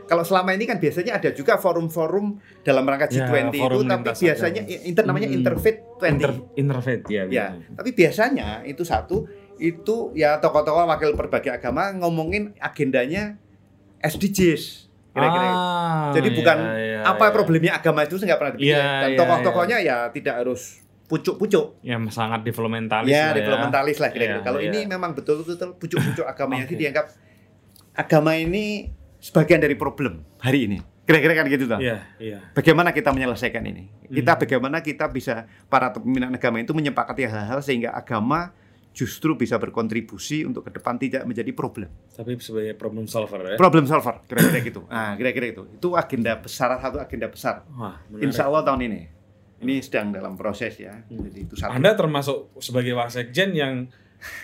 Kalau 0.03 0.27
selama 0.27 0.53
ini 0.53 0.67
kan 0.67 0.77
biasanya 0.83 1.17
ada 1.17 1.31
juga 1.33 1.57
forum-forum 1.57 2.37
dalam 2.67 2.85
rangka 2.85 3.09
Ya, 3.09 3.25
G20 3.25 3.55
itu, 3.55 3.63
forum 3.63 3.87
tapi 3.87 4.11
biasanya 4.13 4.63
inter 4.67 5.05
namanya 5.07 5.29
Hmm. 5.31 5.39
Interfaith 5.41 5.79
20. 6.03 6.11
Inter, 6.13 6.33
interfaith 6.59 7.05
ya. 7.09 7.23
Ya, 7.31 7.47
tapi 7.73 7.91
biasanya 7.95 8.67
itu 8.67 8.83
satu 8.83 9.25
itu 9.63 10.11
ya 10.19 10.43
tokoh-tokoh 10.43 10.91
wakil 10.91 11.15
berbagai 11.15 11.55
agama 11.55 11.95
ngomongin 11.95 12.51
agendanya 12.59 13.39
SDGs 14.03 14.91
kira-kira. 15.13 15.49
Ah, 15.55 16.11
Jadi 16.17 16.29
bukan 16.35 16.59
iya, 16.59 16.99
iya, 16.99 17.01
apa 17.05 17.29
iya. 17.29 17.33
problemnya 17.33 17.73
agama 17.79 18.01
itu 18.03 18.17
nggak 18.17 18.39
pernah 18.41 18.53
dipikir. 18.57 18.75
Iya, 18.75 18.89
Dan 19.07 19.11
iya, 19.13 19.19
tokoh-tokohnya 19.23 19.79
ya 19.85 19.97
tidak 20.11 20.35
harus 20.45 20.83
pucuk-pucuk. 21.13 21.85
yang 21.85 22.09
sangat 22.09 22.41
developmentalis 22.41 23.13
Ya, 23.13 23.29
lah 23.29 23.37
developmentalis 23.37 24.01
lah 24.01 24.09
kira-kira. 24.09 24.41
Iya, 24.41 24.45
Kalau 24.45 24.59
iya. 24.59 24.73
ini 24.73 24.79
memang 24.89 25.13
betul-betul 25.13 25.77
pucuk-pucuk 25.77 26.25
agama 26.25 26.57
jadi 26.59 26.75
dianggap 26.75 27.07
agama 27.93 28.33
ini 28.33 28.89
sebagian 29.21 29.61
dari 29.61 29.77
problem 29.77 30.25
hari 30.41 30.67
ini. 30.67 30.79
Kira-kira 31.03 31.35
kan 31.35 31.47
gitu 31.47 31.67
toh. 31.67 31.77
Iya, 31.77 31.99
iya. 32.17 32.39
Bagaimana 32.55 32.91
kita 32.91 33.11
menyelesaikan 33.11 33.61
ini? 33.63 33.91
Kita 34.07 34.33
Hmm. 34.33 34.41
bagaimana 34.41 34.79
kita 34.81 35.11
bisa 35.11 35.35
para 35.67 35.91
pimpinan 35.91 36.31
agama 36.31 36.57
itu 36.57 36.73
menyepakati 36.73 37.27
hal-hal 37.27 37.59
sehingga 37.61 37.91
agama 37.91 38.55
justru 38.93 39.35
bisa 39.35 39.57
berkontribusi 39.57 40.45
untuk 40.45 40.63
ke 40.63 40.71
depan 40.71 40.95
tidak 40.97 41.25
menjadi 41.25 41.51
problem. 41.51 41.91
Tapi 42.13 42.39
sebagai 42.39 42.77
problem 42.77 43.05
solver 43.05 43.41
ya. 43.43 43.57
Problem 43.57 43.83
solver, 43.83 44.21
kira-kira 44.25 44.61
gitu. 44.63 44.81
Nah, 44.87 45.17
kira-kira 45.17 45.47
itu. 45.49 45.63
Itu 45.75 45.97
agenda 45.97 46.39
besar 46.39 46.77
satu 46.77 47.01
agenda 47.01 47.27
besar. 47.27 47.65
Wah, 47.73 47.99
menarik. 48.07 48.23
Insya 48.29 48.47
Allah 48.47 48.63
tahun 48.63 48.81
ini. 48.87 49.01
Ini 49.63 49.79
sedang 49.79 50.11
dalam 50.11 50.35
proses 50.35 50.75
ya. 50.75 50.91
Hmm. 50.91 51.23
Jadi 51.31 51.39
itu 51.47 51.55
satu. 51.55 51.71
Anda 51.71 51.95
termasuk 51.95 52.59
sebagai 52.59 52.99
wasekjen 52.99 53.55
yang 53.55 53.87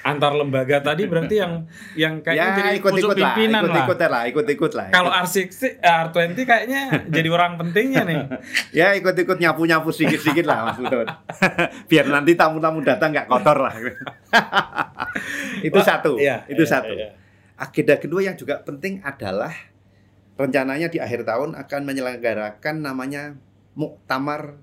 antar 0.03 0.35
lembaga 0.35 0.83
tadi 0.83 1.07
berarti 1.07 1.39
yang 1.39 1.53
yang 1.95 2.19
kayaknya 2.19 2.51
jadi 2.59 2.71
ya 2.75 2.79
ikut-ikut 2.83 3.15
pucuk 3.15 3.23
lah, 3.23 3.35
pimpinan 3.35 3.63
lah. 3.63 3.71
ikut-ikut 3.71 3.99
lah, 4.11 4.23
ikut-ikut 4.27 4.73
lah. 4.75 4.87
Kalau 4.91 5.11
Ikut- 5.15 5.23
R60, 5.23 5.63
R20 5.79 6.39
kayaknya 6.43 6.81
jadi 7.07 7.29
orang 7.31 7.53
pentingnya 7.59 8.03
nih. 8.03 8.23
ya 8.79 8.87
ikut-ikut 8.99 9.39
nyapu-nyapu 9.39 9.95
sedikit-sedikit 9.95 10.45
lah 10.51 10.75
Mas. 10.75 10.79
Biar 11.91 12.07
nanti 12.11 12.35
tamu-tamu 12.35 12.83
datang 12.83 13.15
nggak 13.15 13.31
kotor 13.31 13.59
lah. 13.63 13.75
itu 15.67 15.79
Wah, 15.79 15.87
satu, 15.87 16.19
iya, 16.19 16.43
itu 16.51 16.63
iya, 16.67 16.71
satu. 16.71 16.93
iya. 16.95 17.11
Agenda 17.59 17.95
kedua 17.99 18.23
yang 18.23 18.35
juga 18.39 18.63
penting 18.63 19.03
adalah 19.03 19.55
rencananya 20.39 20.87
di 20.87 21.03
akhir 21.03 21.27
tahun 21.27 21.59
akan 21.59 21.81
menyelenggarakan 21.83 22.83
namanya 22.83 23.35
Muktamar 23.79 24.59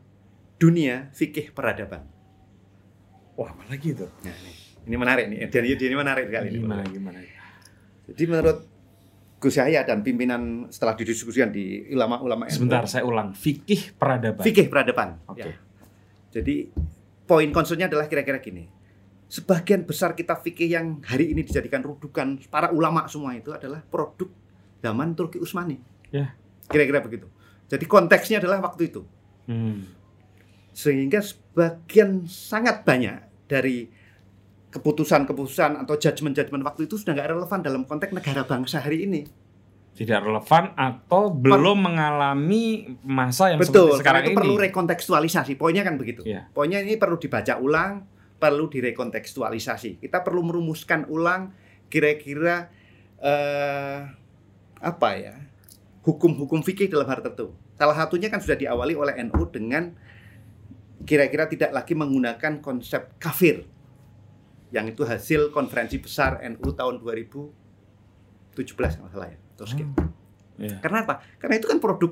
Dunia 0.56 1.12
Fikih 1.12 1.52
Peradaban. 1.52 2.08
Wah, 3.36 3.52
apa 3.52 3.68
lagi 3.68 3.92
itu? 3.92 4.08
Nah, 4.08 4.32
ini, 4.32 4.52
ini 4.88 4.96
menarik 4.96 5.26
nih. 5.28 5.40
Dan 5.52 5.64
ini 5.68 5.96
menarik 5.96 6.26
sekali. 6.32 6.48
ini. 6.56 6.60
Gimana 6.64 6.84
gimana? 6.88 7.20
Jadi 8.06 8.24
menurut 8.30 8.58
Gus 9.36 9.56
Yahya 9.60 9.84
dan 9.84 10.00
pimpinan 10.02 10.72
setelah 10.72 10.96
didiskusikan 10.96 11.52
di 11.52 11.92
ulama-ulama 11.92 12.48
Sebentar, 12.48 12.88
saya 12.88 13.04
ulang. 13.04 13.36
Fikih 13.36 14.00
peradaban. 14.00 14.42
fikih 14.42 14.72
peradaban. 14.72 15.20
Oke. 15.28 15.44
Ya. 15.44 15.54
Jadi 16.40 16.72
poin 17.28 17.50
concernnya 17.52 17.92
adalah 17.92 18.08
kira-kira 18.08 18.40
gini. 18.40 18.72
Sebagian 19.28 19.84
besar 19.84 20.16
kitab 20.16 20.40
fikih 20.46 20.70
yang 20.72 21.04
hari 21.04 21.36
ini 21.36 21.44
dijadikan 21.44 21.84
rujukan 21.84 22.40
para 22.48 22.72
ulama 22.72 23.10
semua 23.12 23.36
itu 23.36 23.52
adalah 23.52 23.84
produk 23.84 24.32
zaman 24.80 25.18
Turki 25.18 25.42
Utsmani. 25.42 25.76
Ya. 26.14 26.32
Kira-kira 26.72 27.04
begitu. 27.04 27.28
Jadi 27.68 27.86
konteksnya 27.90 28.40
adalah 28.40 28.62
waktu 28.64 28.94
itu. 28.94 29.02
Hmm. 29.50 29.84
Sehingga 30.76 31.24
sebagian 31.24 32.28
sangat 32.28 32.84
banyak 32.84 33.48
dari 33.48 33.88
keputusan-keputusan 34.76 35.88
atau 35.88 35.96
judgement-judgement 35.96 36.68
waktu 36.68 36.92
itu 36.92 37.00
sudah 37.00 37.16
nggak 37.16 37.32
relevan 37.32 37.60
dalam 37.64 37.88
konteks 37.88 38.12
negara 38.12 38.44
bangsa 38.44 38.84
hari 38.84 39.08
ini. 39.08 39.24
Tidak 39.96 40.20
relevan 40.20 40.76
atau 40.76 41.32
belum 41.32 41.88
mengalami 41.88 42.84
masa 43.08 43.56
yang 43.56 43.64
Betul, 43.64 43.96
seperti 43.96 44.00
sekarang 44.04 44.22
itu 44.28 44.32
ini. 44.36 44.40
perlu 44.44 44.56
rekontekstualisasi. 44.60 45.56
Poinnya 45.56 45.88
kan 45.88 45.96
begitu. 45.96 46.28
Iya. 46.28 46.52
Poinnya 46.52 46.84
ini 46.84 47.00
perlu 47.00 47.16
dibaca 47.16 47.56
ulang, 47.56 48.04
perlu 48.36 48.68
direkontekstualisasi. 48.68 50.04
Kita 50.04 50.20
perlu 50.20 50.44
merumuskan 50.44 51.08
ulang 51.08 51.56
kira-kira 51.88 52.68
eh, 53.24 54.00
apa 54.84 55.10
ya? 55.16 55.40
Hukum-hukum 56.04 56.60
fikih 56.60 56.92
dalam 56.92 57.08
hal 57.08 57.24
tertentu. 57.24 57.56
Salah 57.80 57.96
satunya 57.96 58.28
kan 58.28 58.44
sudah 58.44 58.60
diawali 58.60 59.00
oleh 59.00 59.16
NU 59.24 59.48
dengan 59.48 59.96
kira-kira 61.06 61.46
tidak 61.48 61.72
lagi 61.72 61.94
menggunakan 61.94 62.60
konsep 62.60 63.16
kafir. 63.22 63.64
Yang 64.74 64.98
itu 64.98 65.02
hasil 65.08 65.42
konferensi 65.56 66.02
besar 66.02 66.44
NU 66.44 66.74
tahun 66.76 67.00
2017 67.00 68.58
kalau 68.76 69.10
salah 69.14 69.30
ya. 69.32 69.40
Atau 69.56 69.66
sekian. 69.70 69.94
Iya. 70.60 70.84
Karena 70.84 71.08
apa? 71.08 71.24
Karena 71.40 71.56
itu 71.62 71.68
kan 71.72 71.80
produk 71.80 72.12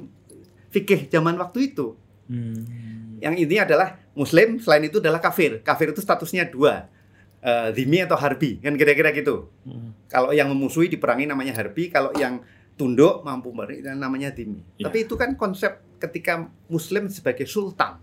fikih 0.72 1.12
zaman 1.12 1.36
waktu 1.36 1.74
itu. 1.76 2.00
Hmm. 2.32 3.20
Yang 3.20 3.36
ini 3.44 3.56
adalah 3.60 4.00
Muslim, 4.16 4.64
selain 4.64 4.88
itu 4.88 5.04
adalah 5.04 5.20
kafir. 5.20 5.60
Kafir 5.60 5.92
itu 5.92 6.00
statusnya 6.00 6.48
dua, 6.48 6.88
dhimmi 7.76 8.04
atau 8.04 8.16
harbi, 8.16 8.64
kan 8.64 8.76
kira-kira 8.80 9.12
gitu. 9.12 9.52
Hmm. 9.68 9.92
Kalau 10.08 10.32
yang 10.32 10.48
memusuhi 10.52 10.88
diperangi 10.88 11.28
namanya 11.28 11.56
harbi, 11.56 11.92
kalau 11.92 12.16
yang 12.16 12.40
tunduk 12.80 13.22
mampu 13.28 13.52
beri 13.52 13.84
namanya 13.84 14.32
dhimmi. 14.32 14.80
Ya. 14.80 14.88
Tapi 14.88 15.04
itu 15.08 15.20
kan 15.20 15.36
konsep 15.36 15.84
ketika 16.00 16.48
Muslim 16.72 17.12
sebagai 17.12 17.48
sultan. 17.48 18.00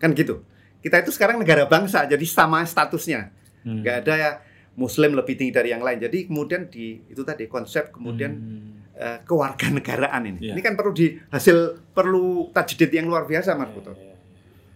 Kan 0.00 0.16
gitu. 0.16 0.42
Kita 0.80 0.96
itu 0.98 1.12
sekarang 1.12 1.36
negara 1.36 1.68
bangsa, 1.68 2.08
jadi 2.08 2.24
sama 2.24 2.64
statusnya. 2.64 3.30
Hmm. 3.62 3.84
Nggak 3.84 3.96
ada 4.08 4.14
ya 4.16 4.30
Muslim 4.74 5.12
lebih 5.12 5.36
tinggi 5.36 5.52
dari 5.52 5.70
yang 5.70 5.84
lain. 5.84 6.00
Jadi 6.00 6.24
kemudian 6.24 6.72
di 6.72 7.04
itu 7.04 7.20
tadi 7.20 7.44
konsep 7.46 7.92
kemudian 7.92 8.32
Hmm. 8.32 8.80
eh, 8.96 9.18
kewarganegaraan 9.24 10.22
ini. 10.24 10.38
Iya. 10.40 10.52
Ini 10.56 10.60
kan 10.60 10.74
perlu 10.76 10.92
di 10.92 11.16
hasil 11.28 11.56
perlu 11.92 12.48
tajdid 12.52 12.88
yang 12.92 13.08
luar 13.08 13.24
biasa 13.24 13.56
Mas 13.56 13.72
Putu. 13.72 13.92
Iya, 13.92 13.96
iya, 13.96 14.12
iya. 14.12 14.16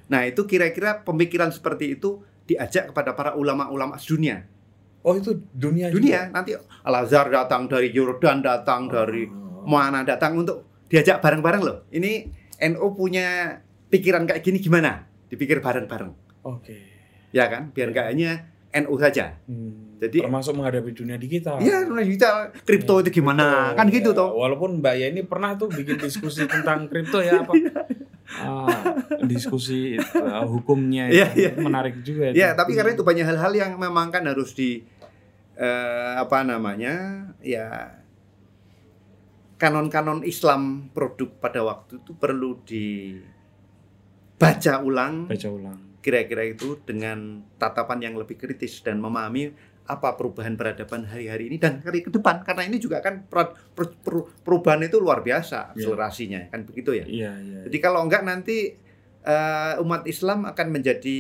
Nah, 0.05 0.21
itu 0.25 0.45
kira-kira 0.45 1.01
pemikiran 1.01 1.49
seperti 1.49 1.97
itu 1.97 2.21
diajak 2.45 2.93
kepada 2.93 3.13
para 3.13 3.33
ulama-ulama 3.37 3.97
dunia. 4.01 4.45
Oh 5.05 5.13
itu 5.13 5.37
dunia 5.53 5.93
Dunia 5.93 6.33
nanti 6.33 6.57
Al-Azhar 6.57 7.29
datang 7.29 7.69
dari 7.69 7.93
Yordan 7.93 8.41
datang 8.41 8.89
dari 8.89 9.29
Oh. 9.29 9.65
mana 9.65 10.01
datang 10.01 10.41
untuk 10.41 10.65
diajak 10.89 11.21
bareng-bareng 11.21 11.61
loh. 11.61 11.79
Ini 11.93 12.29
NU 12.73 12.87
punya 12.97 13.61
pikiran 13.89 14.25
kayak 14.25 14.41
gini 14.41 14.57
gimana? 14.61 15.05
Dipikir 15.27 15.59
bareng-bareng. 15.59 16.13
Oke. 16.45 16.77
Ya 17.31 17.49
kan? 17.49 17.71
Biar 17.71 17.91
nggak 17.91 18.07
hanya 18.11 18.47
NU 18.75 18.95
saja. 18.99 19.39
Hmm. 19.47 19.97
Jadi- 19.99 20.21
termasuk 20.21 20.53
menghadapi 20.55 20.91
dunia 20.93 21.17
digital. 21.17 21.57
Iya, 21.59 21.87
kita 21.87 22.53
kripto 22.63 23.01
itu 23.01 23.11
gimana? 23.15 23.73
Kripto, 23.73 23.79
Kan 23.79 23.87
gitu 23.89 24.11
ya. 24.13 24.19
toh. 24.19 24.31
Walaupun 24.37 24.83
Mbak 24.83 24.95
Yeni 24.99 25.23
pernah 25.25 25.55
tuh 25.55 25.71
bikin 25.71 25.97
diskusi 25.97 26.45
tentang 26.53 26.87
kripto 26.87 27.23
ya 27.23 27.41
apa? 27.41 27.55
Ah, 28.35 28.99
diskusi 29.23 29.95
uh, 29.97 30.43
hukumnya 30.45 31.07
itu 31.09 31.23
Iya, 31.23 31.27
iya. 31.37 31.51
menarik 31.57 32.01
juga. 32.03 32.33
itu. 32.33 32.37
Ya, 32.37 32.53
tapi 32.53 32.75
karena 32.75 32.93
itu 32.93 33.05
banyak 33.05 33.25
hal-hal 33.25 33.53
yang 33.55 33.73
memang 33.77 34.11
kan 34.11 34.25
harus 34.27 34.53
di 34.53 34.83
eh, 35.55 36.13
apa 36.19 36.43
namanya? 36.43 37.29
Ya 37.39 38.01
kanon-kanon 39.55 40.27
Islam 40.27 40.91
produk 40.91 41.31
pada 41.39 41.63
waktu 41.63 42.03
itu 42.03 42.13
perlu 42.13 42.59
dibaca 44.35 44.75
ulang 44.83 45.15
baca 45.27 45.49
ulang. 45.49 45.79
kira-kira 46.03 46.45
itu 46.45 46.77
dengan 46.83 47.41
tatapan 47.57 48.03
yang 48.03 48.15
lebih 48.15 48.37
kritis 48.37 48.83
dan 48.83 48.99
memahami 48.99 49.55
apa 49.85 50.17
perubahan 50.17 50.57
peradaban 50.57 51.05
hari-hari 51.05 51.53
ini 51.53 51.61
dan 51.61 51.85
hari 51.85 52.01
ke 52.01 52.09
depan 52.09 52.41
karena 52.41 52.65
ini 52.65 52.81
juga 52.81 53.05
kan 53.05 53.25
per- 53.25 53.53
per- 53.73 53.93
per- 54.01 54.33
perubahan 54.41 54.81
itu 54.83 54.97
luar 54.97 55.21
biasa 55.21 55.73
Iya. 55.73 55.85
akselerasinya 55.85 56.41
kan 56.49 56.65
begitu 56.65 56.97
ya. 56.97 57.05
Iya, 57.05 57.33
iya. 57.39 57.59
Jadi 57.69 57.79
kalau 57.79 58.01
enggak 58.01 58.25
nanti 58.25 58.81
eh, 59.25 59.75
umat 59.81 60.05
Islam 60.05 60.45
akan 60.45 60.67
menjadi 60.69 61.17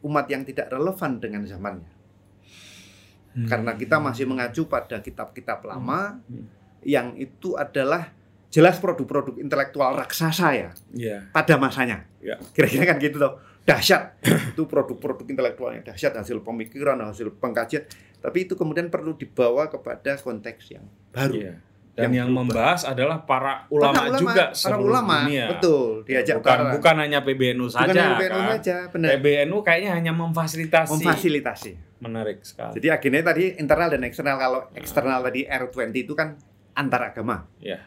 umat 0.00 0.28
yang 0.28 0.44
tidak 0.44 0.68
relevan 0.68 1.16
dengan 1.16 1.40
zamannya. 1.44 1.88
Hmm. 3.32 3.48
Karena 3.48 3.72
kita 3.72 3.96
masih 3.96 4.24
mengacu 4.24 4.64
pada 4.64 5.00
kitab-kitab 5.00 5.64
lama 5.64 6.20
Hmm. 6.24 6.44
yang 6.84 7.16
itu 7.16 7.52
adalah 7.52 8.12
jelas 8.56 8.80
produk-produk 8.80 9.36
intelektual 9.36 9.92
raksasa 9.92 10.48
ya 10.50 10.70
Iya. 10.90 11.28
pada 11.28 11.60
masanya. 11.60 12.08
Ya. 12.18 12.40
Kira-kira 12.50 12.88
kan 12.88 12.96
gitu 12.96 13.20
loh. 13.20 13.36
Dahsyat. 13.62 14.16
itu 14.56 14.64
produk-produk 14.64 15.28
intelektualnya 15.28 15.84
dahsyat 15.84 16.16
hasil 16.16 16.40
pemikiran, 16.40 16.96
hasil 17.02 17.36
pengkajian. 17.36 17.84
Tapi 18.16 18.48
itu 18.48 18.56
kemudian 18.56 18.88
perlu 18.88 19.12
dibawa 19.12 19.68
kepada 19.68 20.16
konteks 20.16 20.72
yang 20.72 20.88
baru. 21.12 21.34
Iya. 21.36 21.54
Dan 21.96 22.12
Yang 22.12 22.16
yang, 22.18 22.30
membahas 22.30 22.80
adalah 22.84 23.24
para 23.24 23.64
ulama, 23.68 23.96
Para 23.96 24.20
juga 24.20 24.52
para 24.52 24.76
ulama, 24.76 25.24
dunia. 25.24 25.48
betul, 25.48 26.04
diajak 26.04 26.44
bukan 26.44 26.52
para- 26.52 26.72
bukan 26.76 26.94
hanya 27.00 27.18
PBNU 27.24 27.66
bukan 27.66 27.72
saja. 27.72 27.88
hanya 27.88 28.06
PBNU 28.14 28.36
kan? 28.36 28.48
saja, 28.52 28.76
benar. 28.92 29.08
PBNU 29.16 29.56
kayaknya 29.64 29.90
hanya 29.96 30.12
memfasilitasi. 30.12 30.92
Memfasilitasi. 30.92 31.72
Menarik 31.96 32.44
sekali. 32.44 32.76
Jadi 32.76 32.86
agendanya 32.92 33.32
tadi 33.32 33.44
internal 33.56 33.88
dan 33.88 34.02
eksternal. 34.04 34.36
Kalau 34.36 34.60
eksternal 34.72 35.24
tadi 35.24 35.40
R20 35.42 35.96
itu 35.96 36.12
kan 36.12 36.36
antar 36.72 37.16
agama. 37.16 37.48
Ya. 37.56 37.80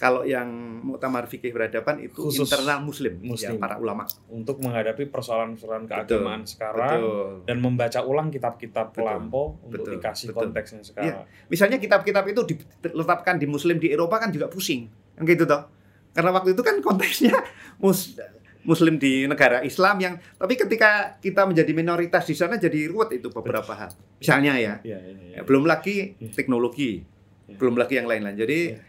Kalau 0.00 0.24
yang 0.24 0.48
Muktamar 0.80 1.28
Fikih 1.28 1.52
Peradaban 1.52 2.00
itu 2.00 2.16
Khusus 2.24 2.48
internal 2.48 2.80
muslim, 2.80 3.20
Muslim. 3.20 3.52
ya 3.52 3.60
para 3.60 3.76
ulama. 3.76 4.08
untuk 4.32 4.56
menghadapi 4.56 5.12
persoalan-persoalan 5.12 5.84
Betul, 5.84 5.92
keagamaan 5.92 6.42
sekarang 6.42 6.96
Betul. 6.96 7.28
dan 7.44 7.56
membaca 7.60 8.00
ulang 8.00 8.32
kitab-kitab 8.32 8.86
Betul, 8.88 8.96
pelampau 8.96 9.60
untuk 9.60 9.84
betul, 9.84 10.00
dikasih 10.00 10.32
betul. 10.32 10.40
konteksnya 10.40 10.80
sekarang. 10.80 11.28
Misalnya 11.46 11.76
kitab-kitab 11.76 12.24
itu 12.26 12.40
diletakkan 12.80 13.36
di 13.36 13.44
muslim 13.44 13.76
di 13.76 13.92
Eropa 13.92 14.16
kan 14.16 14.32
juga 14.32 14.48
pusing. 14.48 14.88
Kan 15.12 15.28
gitu 15.28 15.44
toh. 15.44 15.68
Karena 16.10 16.32
waktu 16.32 16.56
itu 16.56 16.62
kan 16.64 16.80
konteksnya 16.80 17.36
mus 17.84 18.16
muslim 18.60 18.96
di 18.96 19.24
negara 19.24 19.60
Islam 19.60 19.96
yang 19.96 20.14
tapi 20.34 20.52
ketika 20.52 21.16
kita 21.16 21.44
menjadi 21.44 21.72
minoritas 21.72 22.24
di 22.24 22.32
sana 22.32 22.56
jadi 22.56 22.88
ruwet 22.88 23.12
itu 23.14 23.28
beberapa 23.28 23.72
hal. 23.72 23.92
Misalnya 24.16 24.56
ya, 24.56 24.74
Iya, 24.80 24.96
iya, 24.96 25.12
iya. 25.12 25.34
ya 25.36 25.42
belum 25.44 25.64
lagi 25.64 26.16
Iya. 26.16 26.32
teknologi, 26.32 27.04
Iya. 27.48 27.56
belum 27.56 27.76
lagi 27.76 27.96
yang 27.96 28.08
lain-lain. 28.08 28.36
Jadi 28.36 28.58
Iya. 28.72 28.88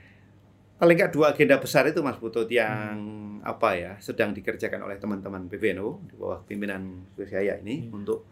Paling 0.81 0.97
nggak 0.97 1.13
dua 1.13 1.29
agenda 1.29 1.61
besar 1.61 1.85
itu 1.85 2.01
Mas 2.01 2.17
Putut 2.17 2.49
yang 2.49 2.97
apa 3.45 3.77
ya 3.77 3.91
sedang 4.01 4.33
dikerjakan 4.33 4.81
oleh 4.81 4.97
teman-teman 4.97 5.45
PBNU 5.45 6.09
di 6.09 6.15
bawah 6.17 6.41
pimpinan 6.41 7.05
saya 7.21 7.61
ini 7.61 7.85
Hmm. 7.85 8.01
untuk 8.01 8.25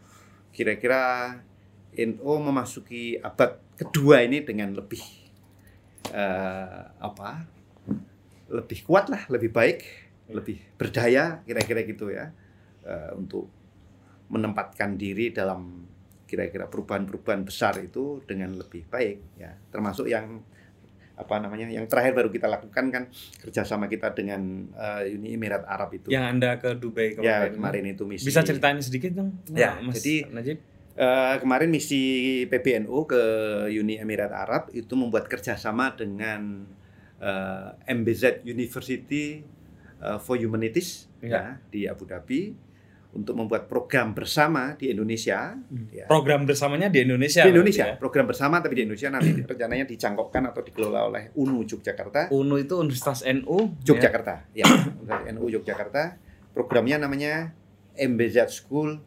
kira-kira 0.50 1.38
NU 1.94 2.32
memasuki 2.42 3.22
abad 3.22 3.62
kedua 3.78 4.26
ini 4.26 4.42
dengan 4.42 4.74
lebih 4.74 5.02
eh, 6.10 6.82
apa 6.90 7.46
lebih 8.50 8.80
kuat 8.82 9.14
lah 9.14 9.30
lebih 9.30 9.54
baik 9.54 9.80
lebih 10.34 10.58
berdaya 10.74 11.46
kira-kira 11.46 11.86
gitu 11.86 12.10
ya 12.10 12.34
eh, 12.82 13.14
untuk 13.14 13.46
menempatkan 14.30 14.98
diri 14.98 15.30
dalam 15.30 15.86
kira-kira 16.26 16.66
perubahan-perubahan 16.70 17.42
besar 17.42 17.78
itu 17.82 18.22
dengan 18.22 18.54
lebih 18.54 18.86
baik 18.86 19.42
ya. 19.42 19.50
Termasuk 19.74 20.06
yang 20.06 20.46
apa 21.20 21.36
namanya 21.38 21.68
yang 21.68 21.84
terakhir 21.84 22.16
baru 22.16 22.32
kita 22.32 22.48
lakukan 22.48 22.86
kan 22.88 23.04
kerjasama 23.38 23.86
kita 23.86 24.12
dengan 24.12 24.40
eh, 24.72 25.12
Uni 25.12 25.36
Emirat 25.36 25.62
Arab 25.64 25.92
itu 25.94 26.08
Yang 26.08 26.26
Anda 26.26 26.56
ke 26.56 26.70
Dubai 26.74 27.12
ya 27.12 27.44
kemarin. 27.44 27.52
kemarin 27.54 27.84
itu 27.92 28.04
misi 28.04 28.24
Bisa 28.24 28.40
ceritain 28.42 28.80
sedikit 28.80 29.12
dong? 29.14 29.36
Ya, 29.52 29.76
Mas 29.78 30.00
jadi- 30.00 30.32
Najib. 30.32 30.58
Eh, 30.96 31.36
kemarin 31.38 31.68
misi 31.68 32.02
PBNU 32.46 33.04
ke 33.06 33.22
Uni 33.70 33.96
Emirat 33.96 34.32
Arab 34.32 34.68
itu 34.72 34.96
membuat 34.96 35.28
kerjasama 35.28 35.92
dengan 35.94 36.64
eh, 37.18 37.68
MBZ 37.90 38.44
University 38.44 39.44
eh, 39.98 40.18
for 40.18 40.36
Humanities 40.36 41.12
Ya. 41.20 41.28
ya, 41.30 41.44
di 41.68 41.84
Abu 41.84 42.08
Dhabi 42.08 42.56
untuk 43.10 43.34
membuat 43.34 43.66
program 43.66 44.14
bersama 44.14 44.78
di 44.78 44.94
Indonesia. 44.94 45.58
ya. 45.90 46.06
Program 46.06 46.46
bersamanya 46.46 46.94
di 46.94 47.02
Indonesia. 47.02 47.42
Di 47.42 47.50
Indonesia, 47.50 47.86
ya? 47.90 47.96
program 47.98 48.30
bersama 48.30 48.62
tapi 48.62 48.78
di 48.78 48.84
Indonesia 48.86 49.10
nanti 49.10 49.30
rencananya 49.50 49.86
dicangkokkan 49.90 50.44
atau 50.54 50.62
dikelola 50.62 51.10
oleh 51.10 51.24
UNU 51.34 51.66
Yogyakarta. 51.66 52.30
UNU 52.30 52.56
itu 52.62 52.78
Universitas 52.78 53.26
NU. 53.26 53.74
Yogyakarta, 53.82 54.46
ya, 54.54 54.70
NU 55.34 55.50
Yogyakarta. 55.50 56.22
Programnya 56.54 57.02
namanya 57.02 57.58
MBZ 57.98 58.54
School 58.54 59.02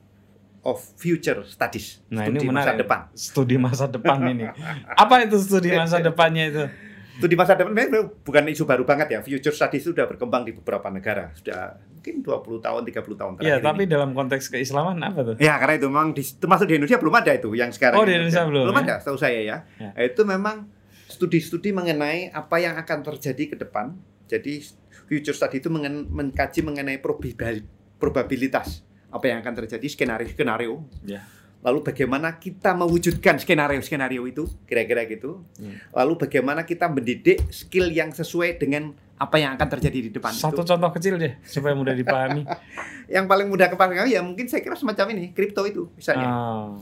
of 0.62 0.78
Future 0.98 1.42
Studies. 1.46 2.02
Nah, 2.10 2.26
Studi 2.26 2.38
ini 2.42 2.46
masa 2.50 2.54
menarik. 2.74 2.78
depan. 2.82 3.00
Studi 3.14 3.56
masa 3.58 3.84
depan 3.90 4.18
ini. 4.30 4.46
Apa 5.02 5.26
itu 5.26 5.38
studi 5.38 5.70
masa 5.74 5.98
depannya 6.08 6.44
itu? 6.50 6.64
Studi 7.12 7.34
masa 7.34 7.52
depan 7.52 7.70
memang 7.70 8.08
bukan 8.20 8.42
isu 8.46 8.64
baru 8.64 8.82
banget 8.82 9.08
ya. 9.10 9.18
Future 9.20 9.52
Studies 9.52 9.80
itu 9.80 9.92
sudah 9.92 10.06
berkembang 10.06 10.42
di 10.42 10.52
beberapa 10.52 10.88
negara. 10.88 11.28
Sudah 11.32 11.76
mungkin 11.92 12.18
20 12.20 12.32
tahun, 12.58 12.80
30 12.82 13.14
tahun 13.14 13.32
Iya, 13.34 13.38
terakhir 13.58 13.62
tapi 13.62 13.82
ini. 13.82 13.90
dalam 13.90 14.10
konteks 14.10 14.44
keislaman 14.48 14.96
apa 14.98 15.20
tuh? 15.22 15.34
Ya, 15.36 15.54
karena 15.56 15.74
itu 15.76 15.86
memang 15.86 16.10
di, 16.10 16.24
termasuk 16.24 16.66
di 16.66 16.74
Indonesia 16.74 16.96
belum 16.96 17.14
ada 17.14 17.30
itu 17.30 17.50
yang 17.52 17.68
sekarang. 17.68 17.96
Oh, 17.96 18.04
di 18.04 18.12
Indonesia 18.12 18.42
belum, 18.42 18.62
Belum 18.64 18.76
ya? 18.76 18.82
ada, 18.82 18.94
tahu 18.98 19.16
saya 19.16 19.38
ya. 19.38 19.56
Ya. 19.76 19.90
Itu 20.02 20.24
memang 20.24 20.66
studi-studi 21.06 21.70
mengenai 21.70 22.28
apa 22.28 22.56
yang 22.56 22.74
akan 22.74 22.98
terjadi 23.04 23.44
ke 23.44 23.56
depan. 23.56 23.92
Jadi 24.24 24.64
future 25.04 25.36
study 25.36 25.58
itu 25.58 25.68
mengen- 25.68 26.08
mengkaji 26.08 26.60
mengenai 26.60 26.96
probabilitas, 26.96 27.60
probabilitas 27.96 28.68
apa 29.08 29.24
yang 29.26 29.38
akan 29.38 29.54
terjadi 29.54 29.86
skenario-skenario. 29.86 30.80
Ya. 31.04 31.20
Lalu 31.62 31.78
bagaimana 31.84 32.36
kita 32.36 32.74
mewujudkan 32.74 33.38
skenario-skenario 33.38 34.26
itu, 34.26 34.50
kira-kira 34.66 35.06
gitu. 35.06 35.46
Hmm. 35.56 35.78
Lalu 35.94 36.18
bagaimana 36.18 36.62
kita 36.62 36.90
mendidik 36.90 37.46
skill 37.48 37.86
yang 37.88 38.10
sesuai 38.10 38.58
dengan 38.58 38.90
apa 39.14 39.38
yang 39.38 39.54
akan 39.54 39.68
terjadi 39.70 39.98
di 40.02 40.10
depan 40.10 40.34
Satu 40.34 40.58
itu. 40.58 40.66
contoh 40.66 40.90
kecil 40.90 41.14
deh 41.14 41.38
supaya 41.40 41.78
mudah 41.78 41.94
dipahami. 41.94 42.42
Yang 43.06 43.24
paling 43.28 43.46
mudah 43.46 43.70
kepala 43.70 43.94
kami 43.94 44.10
ya 44.10 44.18
mungkin 44.18 44.50
saya 44.50 44.58
kira 44.58 44.74
semacam 44.74 45.14
ini, 45.14 45.30
kripto 45.30 45.62
itu 45.62 45.86
misalnya. 45.94 46.26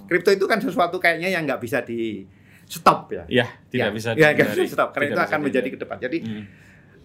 Kripto 0.07 0.33
itu 0.33 0.49
kan 0.49 0.57
sesuatu 0.57 0.97
kayaknya 0.97 1.29
yang 1.29 1.45
nggak 1.45 1.61
bisa 1.61 1.85
di 1.85 2.25
stop 2.65 3.11
ya. 3.11 3.25
ya, 3.29 3.47
tidak 3.69 3.93
Ya, 3.93 3.93
bisa 3.93 4.09
ya, 4.15 4.29
bisa 4.33 4.63
stop 4.73 4.95
karena 4.95 5.05
Tidak 5.11 5.17
itu 5.19 5.27
akan 5.29 5.41
menjadi 5.43 5.69
ke 5.69 5.79
depan. 5.79 5.97
Jadi 6.01 6.19
Hmm. 6.23 6.45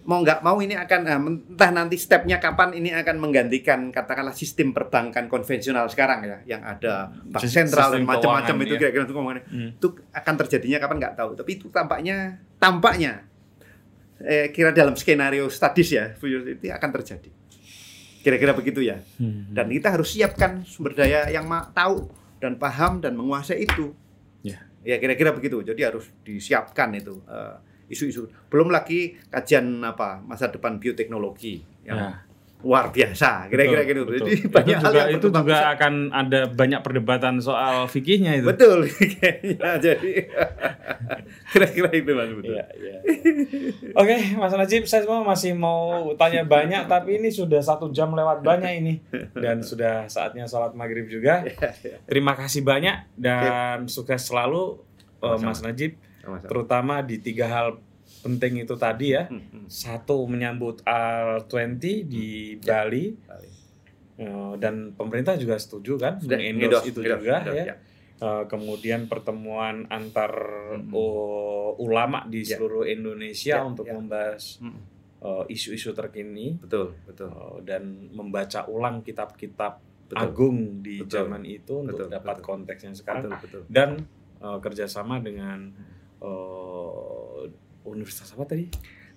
Mau 0.06 0.22
nggak 0.22 0.40
mau 0.40 0.56
ini 0.58 0.72
akan 0.72 1.00
eh, 1.02 1.18
entah 1.50 1.70
nanti 1.70 1.94
stepnya 1.94 2.38
kapan 2.38 2.70
ini 2.72 2.90
akan 2.90 3.18
menggantikan 3.18 3.90
katakanlah 3.90 4.30
sistem 4.32 4.70
perbankan 4.70 5.26
konvensional 5.26 5.86
sekarang 5.86 6.22
ya 6.22 6.38
yang 6.46 6.62
ada 6.62 7.10
bank 7.24 7.42
Sis- 7.42 7.50
sentral 7.52 7.90
dan 7.90 8.06
macam-macam 8.06 8.54
itu 8.60 8.74
ya. 8.74 8.80
kira-kira 8.80 9.02
untuk 9.02 9.16
ngomongin 9.16 9.42
Hmm. 9.44 9.70
itu 9.72 9.88
akan 10.10 10.34
terjadinya 10.38 10.78
kapan 10.78 10.96
nggak 11.00 11.14
tahu 11.16 11.30
tapi 11.34 11.50
itu 11.52 11.66
tampaknya 11.68 12.16
tampaknya 12.56 13.12
eh, 14.18 14.48
kira 14.48 14.70
dalam 14.70 14.94
skenario 14.94 15.46
studies 15.48 15.90
ya 15.90 16.14
itu 16.14 16.24
akan 16.70 16.90
terjadi 16.94 17.30
kira-kira 18.22 18.52
begitu 18.52 18.80
ya 18.80 19.02
Hmm. 19.18 19.50
dan 19.50 19.66
kita 19.66 19.90
harus 19.90 20.08
siapkan 20.08 20.62
sumber 20.62 20.94
daya 20.94 21.26
yang 21.28 21.44
tahu 21.72 22.06
dan 22.36 22.54
paham 22.54 22.98
dan 22.98 23.12
menguasai 23.12 23.60
itu 23.60 23.90
Ya. 24.40 24.62
ya 24.80 24.96
kira-kira 24.96 25.30
begitu 25.30 25.60
jadi 25.60 25.90
harus 25.90 26.06
disiapkan 26.22 26.94
itu 26.94 27.18
eh, 27.26 27.54
isu-isu 27.86 28.22
belum 28.46 28.68
lagi 28.68 29.00
kajian 29.26 29.64
apa 29.80 30.18
masa 30.20 30.48
depan 30.48 30.76
bioteknologi 30.76 31.58
yang 31.82 31.96
Ya. 31.96 32.10
luar 32.58 32.88
biasa 32.88 33.46
kira-kira 33.46 33.84
gitu 33.84 34.02
betul. 34.02 34.26
jadi 34.26 34.32
itu 34.34 34.48
banyak 34.48 34.76
hal 34.76 34.84
juga, 34.88 34.98
yang 35.04 35.10
itu 35.14 35.26
juga 35.28 35.42
pesat. 35.46 35.72
akan 35.76 35.94
ada 36.10 36.40
banyak 36.48 36.80
perdebatan 36.80 37.34
soal 37.38 37.86
fikihnya 37.86 38.32
itu. 38.34 38.46
betul 38.48 38.78
jadi 39.86 40.12
kira-kira 41.52 41.88
itu 41.92 42.10
mas 42.10 42.30
betul 42.32 42.52
Iya, 42.52 42.64
iya. 42.74 42.98
Oke, 43.92 44.16
Mas 44.34 44.52
Najib, 44.52 44.82
saya 44.84 45.02
semua 45.02 45.22
masih 45.22 45.52
mau 45.52 45.86
tanya 46.14 46.42
banyak, 46.42 46.84
tapi 46.86 47.16
ini 47.16 47.28
sudah 47.28 47.60
satu 47.60 47.90
jam 47.90 48.10
lewat 48.10 48.40
banyak 48.40 48.72
ini, 48.76 48.94
dan 49.32 49.60
sudah 49.60 50.06
saatnya 50.06 50.44
sholat 50.44 50.72
maghrib 50.72 51.06
juga. 51.06 51.44
Iya, 51.44 51.70
Terima 52.02 52.32
kasih 52.32 52.62
banyak 52.62 53.14
dan 53.14 53.86
sukses 53.86 54.22
selalu, 54.22 54.80
eh. 55.18 55.38
Mas 55.38 55.60
Najib, 55.60 55.96
Sama-sama. 56.26 56.48
terutama 56.50 56.94
di 57.00 57.16
tiga 57.18 57.46
hal 57.46 57.68
penting 58.20 58.58
itu 58.60 58.74
tadi 58.74 59.14
ya. 59.14 59.30
Hmm, 59.30 59.38
hmm. 59.46 59.66
Satu 59.66 60.26
menyambut 60.26 60.82
Al20 60.82 61.78
di 62.04 62.28
Bali, 62.58 63.14
eh, 64.16 64.52
dan 64.56 64.90
pemerintah 64.92 65.34
juga 65.34 65.54
setuju 65.56 65.94
kan, 65.96 66.14
Sudah, 66.18 66.38
endorse, 66.38 66.88
itu 66.88 66.98
endorse, 67.00 67.22
juga 67.22 67.36
endorse, 67.40 67.62
ya. 67.62 67.76
Eh, 68.16 68.44
kemudian 68.46 69.06
pertemuan 69.06 69.84
antar 69.86 70.32
Mhm. 70.72 70.88
oh, 70.90 71.76
ulama 71.76 72.24
di 72.24 72.40
Ya. 72.42 72.56
seluruh 72.56 72.82
Indonesia 72.82 73.60
Ya, 73.60 73.62
untuk 73.62 73.84
ya. 73.84 73.92
membahas 73.92 74.56
Hmm, 74.58 74.80
eh, 75.18 75.44
isu-isu 75.50 75.92
terkini 75.92 76.56
betul 76.56 76.96
betul 77.04 77.28
eh, 77.28 77.56
dan 77.62 77.82
membaca 78.10 78.64
ulang 78.66 79.04
kitab-kitab 79.04 79.78
betul 80.02 80.16
agung 80.16 80.80
di 80.80 80.96
Betul. 80.98 81.12
zaman 81.12 81.42
itu 81.44 81.72
untuk 81.76 82.08
Betul, 82.08 82.14
dapat 82.14 82.36
betul. 82.36 82.46
konteksnya 82.48 82.92
sekarang 82.94 83.28
betul 83.28 83.36
betul 83.44 83.62
dan 83.68 83.90
eh, 84.36 84.58
kerjasama 84.60 85.20
dengan 85.20 85.76
eh, 86.26 87.42
universitas 87.86 88.34
apa 88.34 88.44
tadi? 88.44 88.66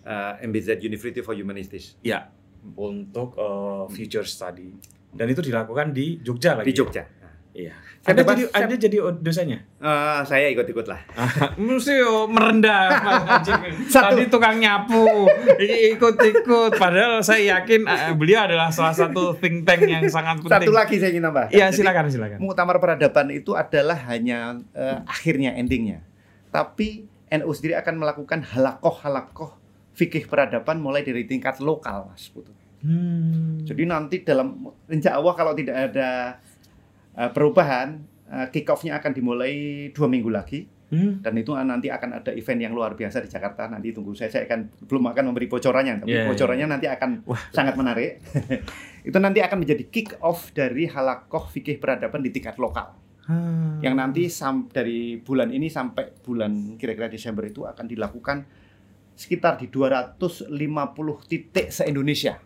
Eh, 0.06 0.34
MBZ 0.46 0.80
University 0.80 1.20
for 1.20 1.36
Humanities 1.36 1.98
Ya 2.00 2.30
untuk 2.76 3.36
eh, 3.36 3.84
future 3.92 4.28
study 4.28 4.76
dan 5.10 5.26
itu 5.26 5.42
dilakukan 5.42 5.90
di 5.90 6.22
Jogja 6.22 6.54
lagi. 6.54 6.70
di 6.70 6.76
Jogja 6.76 7.04
Iya. 7.50 7.74
Saya 8.00 8.14
Anda 8.16 8.24
jadi 8.24 8.44
Anda 8.56 8.76
jadi 8.78 8.98
dosennya? 9.20 9.60
Eh, 9.82 10.22
saya 10.24 10.48
ikut-ikut 10.54 10.86
lah 10.86 11.02
Mesti 11.60 11.94
yo 11.98 12.30
merendah. 12.30 12.88
Satu. 13.90 14.16
Tadi 14.16 14.30
tukang 14.32 14.62
nyapu, 14.62 15.28
ikut-ikut. 15.60 16.78
Padahal 16.78 17.20
saya 17.26 17.60
yakin 17.60 17.84
eh, 17.90 18.14
beliau 18.16 18.46
adalah 18.48 18.70
salah 18.72 18.94
satu 18.96 19.36
think 19.36 19.66
tank 19.68 19.84
yang 19.84 20.06
sangat 20.08 20.40
penting. 20.40 20.56
satu 20.56 20.72
lagi 20.72 20.96
saya 21.02 21.10
ingin 21.12 21.26
tambah 21.26 21.46
Iya, 21.52 21.74
silakan 21.74 22.08
silakan. 22.08 22.38
Muktamar 22.40 22.78
Peradaban 22.80 23.28
itu 23.34 23.58
adalah 23.58 23.98
hanya 24.08 24.62
eh, 24.72 25.02
akhirnya 25.04 25.58
endingnya. 25.58 26.06
Tapi 26.50 27.06
NU 27.30 27.52
sendiri 27.54 27.78
akan 27.78 27.96
melakukan 28.02 28.42
halakoh-halakoh 28.42 29.60
fikih 29.94 30.26
peradaban 30.26 30.80
mulai 30.80 31.04
dari 31.04 31.28
tingkat 31.28 31.60
lokal, 31.60 32.10
Mas 32.10 32.32
Putu. 32.32 32.56
Hmm. 32.80 33.60
Jadi 33.68 33.84
nanti 33.84 34.24
dalam 34.24 34.72
insya 34.88 35.20
Allah 35.20 35.36
kalau 35.36 35.52
tidak 35.52 35.92
ada 35.92 36.40
eh, 37.20 37.30
perubahan, 37.36 38.00
eh, 38.32 38.48
kick 38.56 38.72
off-nya 38.72 38.98
akan 39.04 39.12
dimulai 39.12 39.54
dua 39.92 40.08
minggu 40.08 40.32
lagi. 40.32 40.64
Hmm. 40.90 41.22
Dan 41.22 41.38
itu 41.38 41.54
nanti 41.54 41.94
akan 41.94 42.18
ada 42.18 42.34
event 42.34 42.66
yang 42.66 42.74
luar 42.74 42.98
biasa 42.98 43.22
di 43.22 43.30
Jakarta. 43.30 43.70
Nanti 43.70 43.94
tunggu 43.94 44.18
saya, 44.18 44.34
saya 44.34 44.50
akan 44.50 44.90
belum 44.90 45.06
akan 45.14 45.24
memberi 45.30 45.46
bocorannya, 45.46 46.02
tapi 46.02 46.10
Iya, 46.10 46.26
iya. 46.26 46.30
bocorannya 46.34 46.66
nanti 46.66 46.88
akan 46.90 47.30
sangat 47.54 47.78
menarik. 47.78 48.18
itu 49.10 49.18
nanti 49.22 49.40
akan 49.44 49.58
menjadi 49.62 49.86
kick 49.86 50.18
off 50.24 50.50
dari 50.50 50.90
halakoh 50.90 51.46
fikih 51.46 51.78
peradaban 51.78 52.26
di 52.26 52.34
tingkat 52.34 52.58
lokal. 52.58 52.98
Hmm. 53.30 53.78
yang 53.80 53.94
nanti 53.94 54.26
sam 54.26 54.66
dari 54.66 55.16
bulan 55.16 55.54
ini 55.54 55.70
sampai 55.70 56.18
bulan 56.18 56.50
kira-kira 56.76 57.06
Desember 57.06 57.46
itu 57.46 57.62
akan 57.62 57.86
dilakukan 57.86 58.42
sekitar 59.14 59.54
di 59.56 59.70
250 59.70 60.50
titik 61.24 61.70
se-Indonesia. 61.70 62.42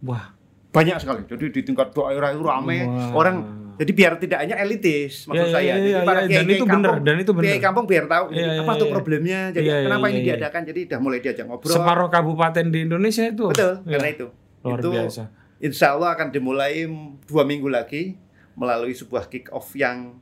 Wah. 0.00 0.30
Banyak 0.70 0.96
sekali. 0.96 1.24
Jadi 1.24 1.44
di 1.50 1.60
tingkat 1.62 1.90
daerah 1.90 2.30
itu 2.30 2.38
rame 2.40 2.84
Wah. 2.84 3.16
orang 3.16 3.36
jadi 3.74 3.92
biar 3.92 4.12
tidak 4.16 4.38
hanya 4.40 4.56
elitis 4.56 5.26
maksud 5.26 5.36
Iya, 5.42 5.52
saya. 5.52 5.64
iya, 5.64 5.74
Jadi 5.74 5.88
iya, 5.90 6.00
para 6.00 6.16
iya. 6.16 6.22
Dan 6.22 6.30
kiai-kiai 6.30 6.54
itu 6.54 6.64
benar, 6.64 6.76
kampung- 6.86 7.02
dan 7.02 7.16
itu 7.18 7.32
benar. 7.34 7.44
Kiai 7.46 7.60
kampung 7.60 7.84
biar 7.84 8.04
tahu 8.06 8.24
Iya, 8.30 8.46
apa 8.56 8.62
iya, 8.64 8.72
tuh 8.72 8.86
iya. 8.86 8.94
problemnya. 8.94 9.40
Jadi 9.50 9.66
Iya, 9.66 9.74
iya, 9.74 9.84
kenapa 9.84 10.04
ini 10.04 10.12
iya, 10.12 10.16
iya. 10.16 10.28
diadakan? 10.32 10.62
Jadi 10.64 10.80
udah 10.86 10.98
mulai 10.98 11.18
diajak 11.18 11.44
ngobrol. 11.44 11.74
Separuh 11.74 12.08
kabupaten 12.08 12.64
di 12.66 12.78
Indonesia 12.80 13.24
itu. 13.26 13.44
Betul, 13.48 13.72
Iya. 13.78 13.90
karena 13.90 14.08
itu. 14.08 14.26
Luar 14.62 14.78
itu 14.78 14.88
biasa. 14.88 15.22
insya 15.58 15.86
Allah 15.90 16.12
akan 16.12 16.28
dimulai 16.30 16.84
dua 17.24 17.42
minggu 17.42 17.66
lagi 17.66 18.12
melalui 18.56 18.92
sebuah 18.92 19.28
kick 19.28 19.48
off 19.50 19.72
yang 19.72 20.16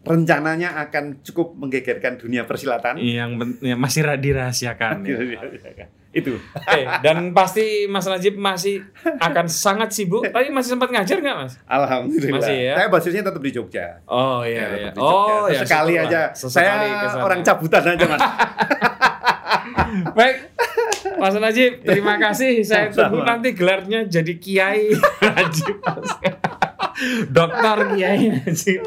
rencananya 0.00 0.80
akan 0.80 1.20
cukup 1.20 1.52
menggegerkan 1.54 2.16
dunia 2.16 2.44
persilatan. 2.44 2.96
Yang 2.96 3.30
ben- 3.36 3.60
ya, 3.62 3.76
masih 3.76 4.00
ra- 4.00 4.16
dirahasiakan. 4.16 5.04
ya. 5.76 5.86
itu. 6.10 6.34
Dan 7.00 7.30
pasti 7.30 7.86
Mas 7.86 8.02
Najib 8.02 8.34
masih 8.34 8.82
akan 8.98 9.46
sangat 9.46 9.92
sibuk. 9.92 10.24
Tapi 10.24 10.48
masih 10.48 10.74
sempat 10.74 10.88
ngajar 10.88 11.20
nggak, 11.20 11.36
Mas? 11.38 11.52
Alhamdulillah. 11.64 12.40
Masih 12.40 12.56
ya? 12.64 12.74
Saya 12.74 12.88
basisnya 12.88 13.22
tetap 13.22 13.38
di 13.38 13.50
Jogja. 13.50 13.86
Oh 14.04 14.42
Ya, 14.42 14.50
iya, 14.50 14.90
tetap 14.90 14.92
iya. 14.92 15.04
Oh 15.04 15.44
ya. 15.46 15.60
sekali 15.60 15.94
aja. 15.94 16.20
Sesekali 16.32 16.66
saya 16.82 16.98
ke 16.98 17.08
sana. 17.10 17.22
orang 17.22 17.40
cabutan 17.40 17.82
aja 17.86 18.04
mas. 18.06 18.22
Baik, 20.10 20.36
Mas 21.16 21.34
Najib, 21.36 21.72
terima 21.82 22.14
kasih. 22.16 22.62
Saya 22.62 22.88
tunggu 22.88 23.20
nanti 23.20 23.52
gelarnya 23.52 24.02
jadi 24.04 24.32
Kiai 24.34 24.90
Najib. 25.28 25.76
Dokter 27.32 27.78
Kiai 27.96 28.28
Najib. 28.30 28.80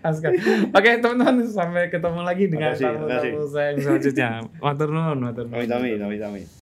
Askar. 0.00 0.32
Oke, 0.72 0.90
teman-teman, 1.02 1.44
sampai 1.46 1.92
ketemu 1.92 2.20
lagi 2.24 2.44
dengan 2.48 2.72
tamu-tamu 2.72 3.44
saya 3.48 3.74
yang 3.74 3.78
selanjutnya. 3.82 4.28
Matur 4.58 4.88
nuwun, 4.90 5.18
matur 5.20 5.44
nuwun. 5.48 6.65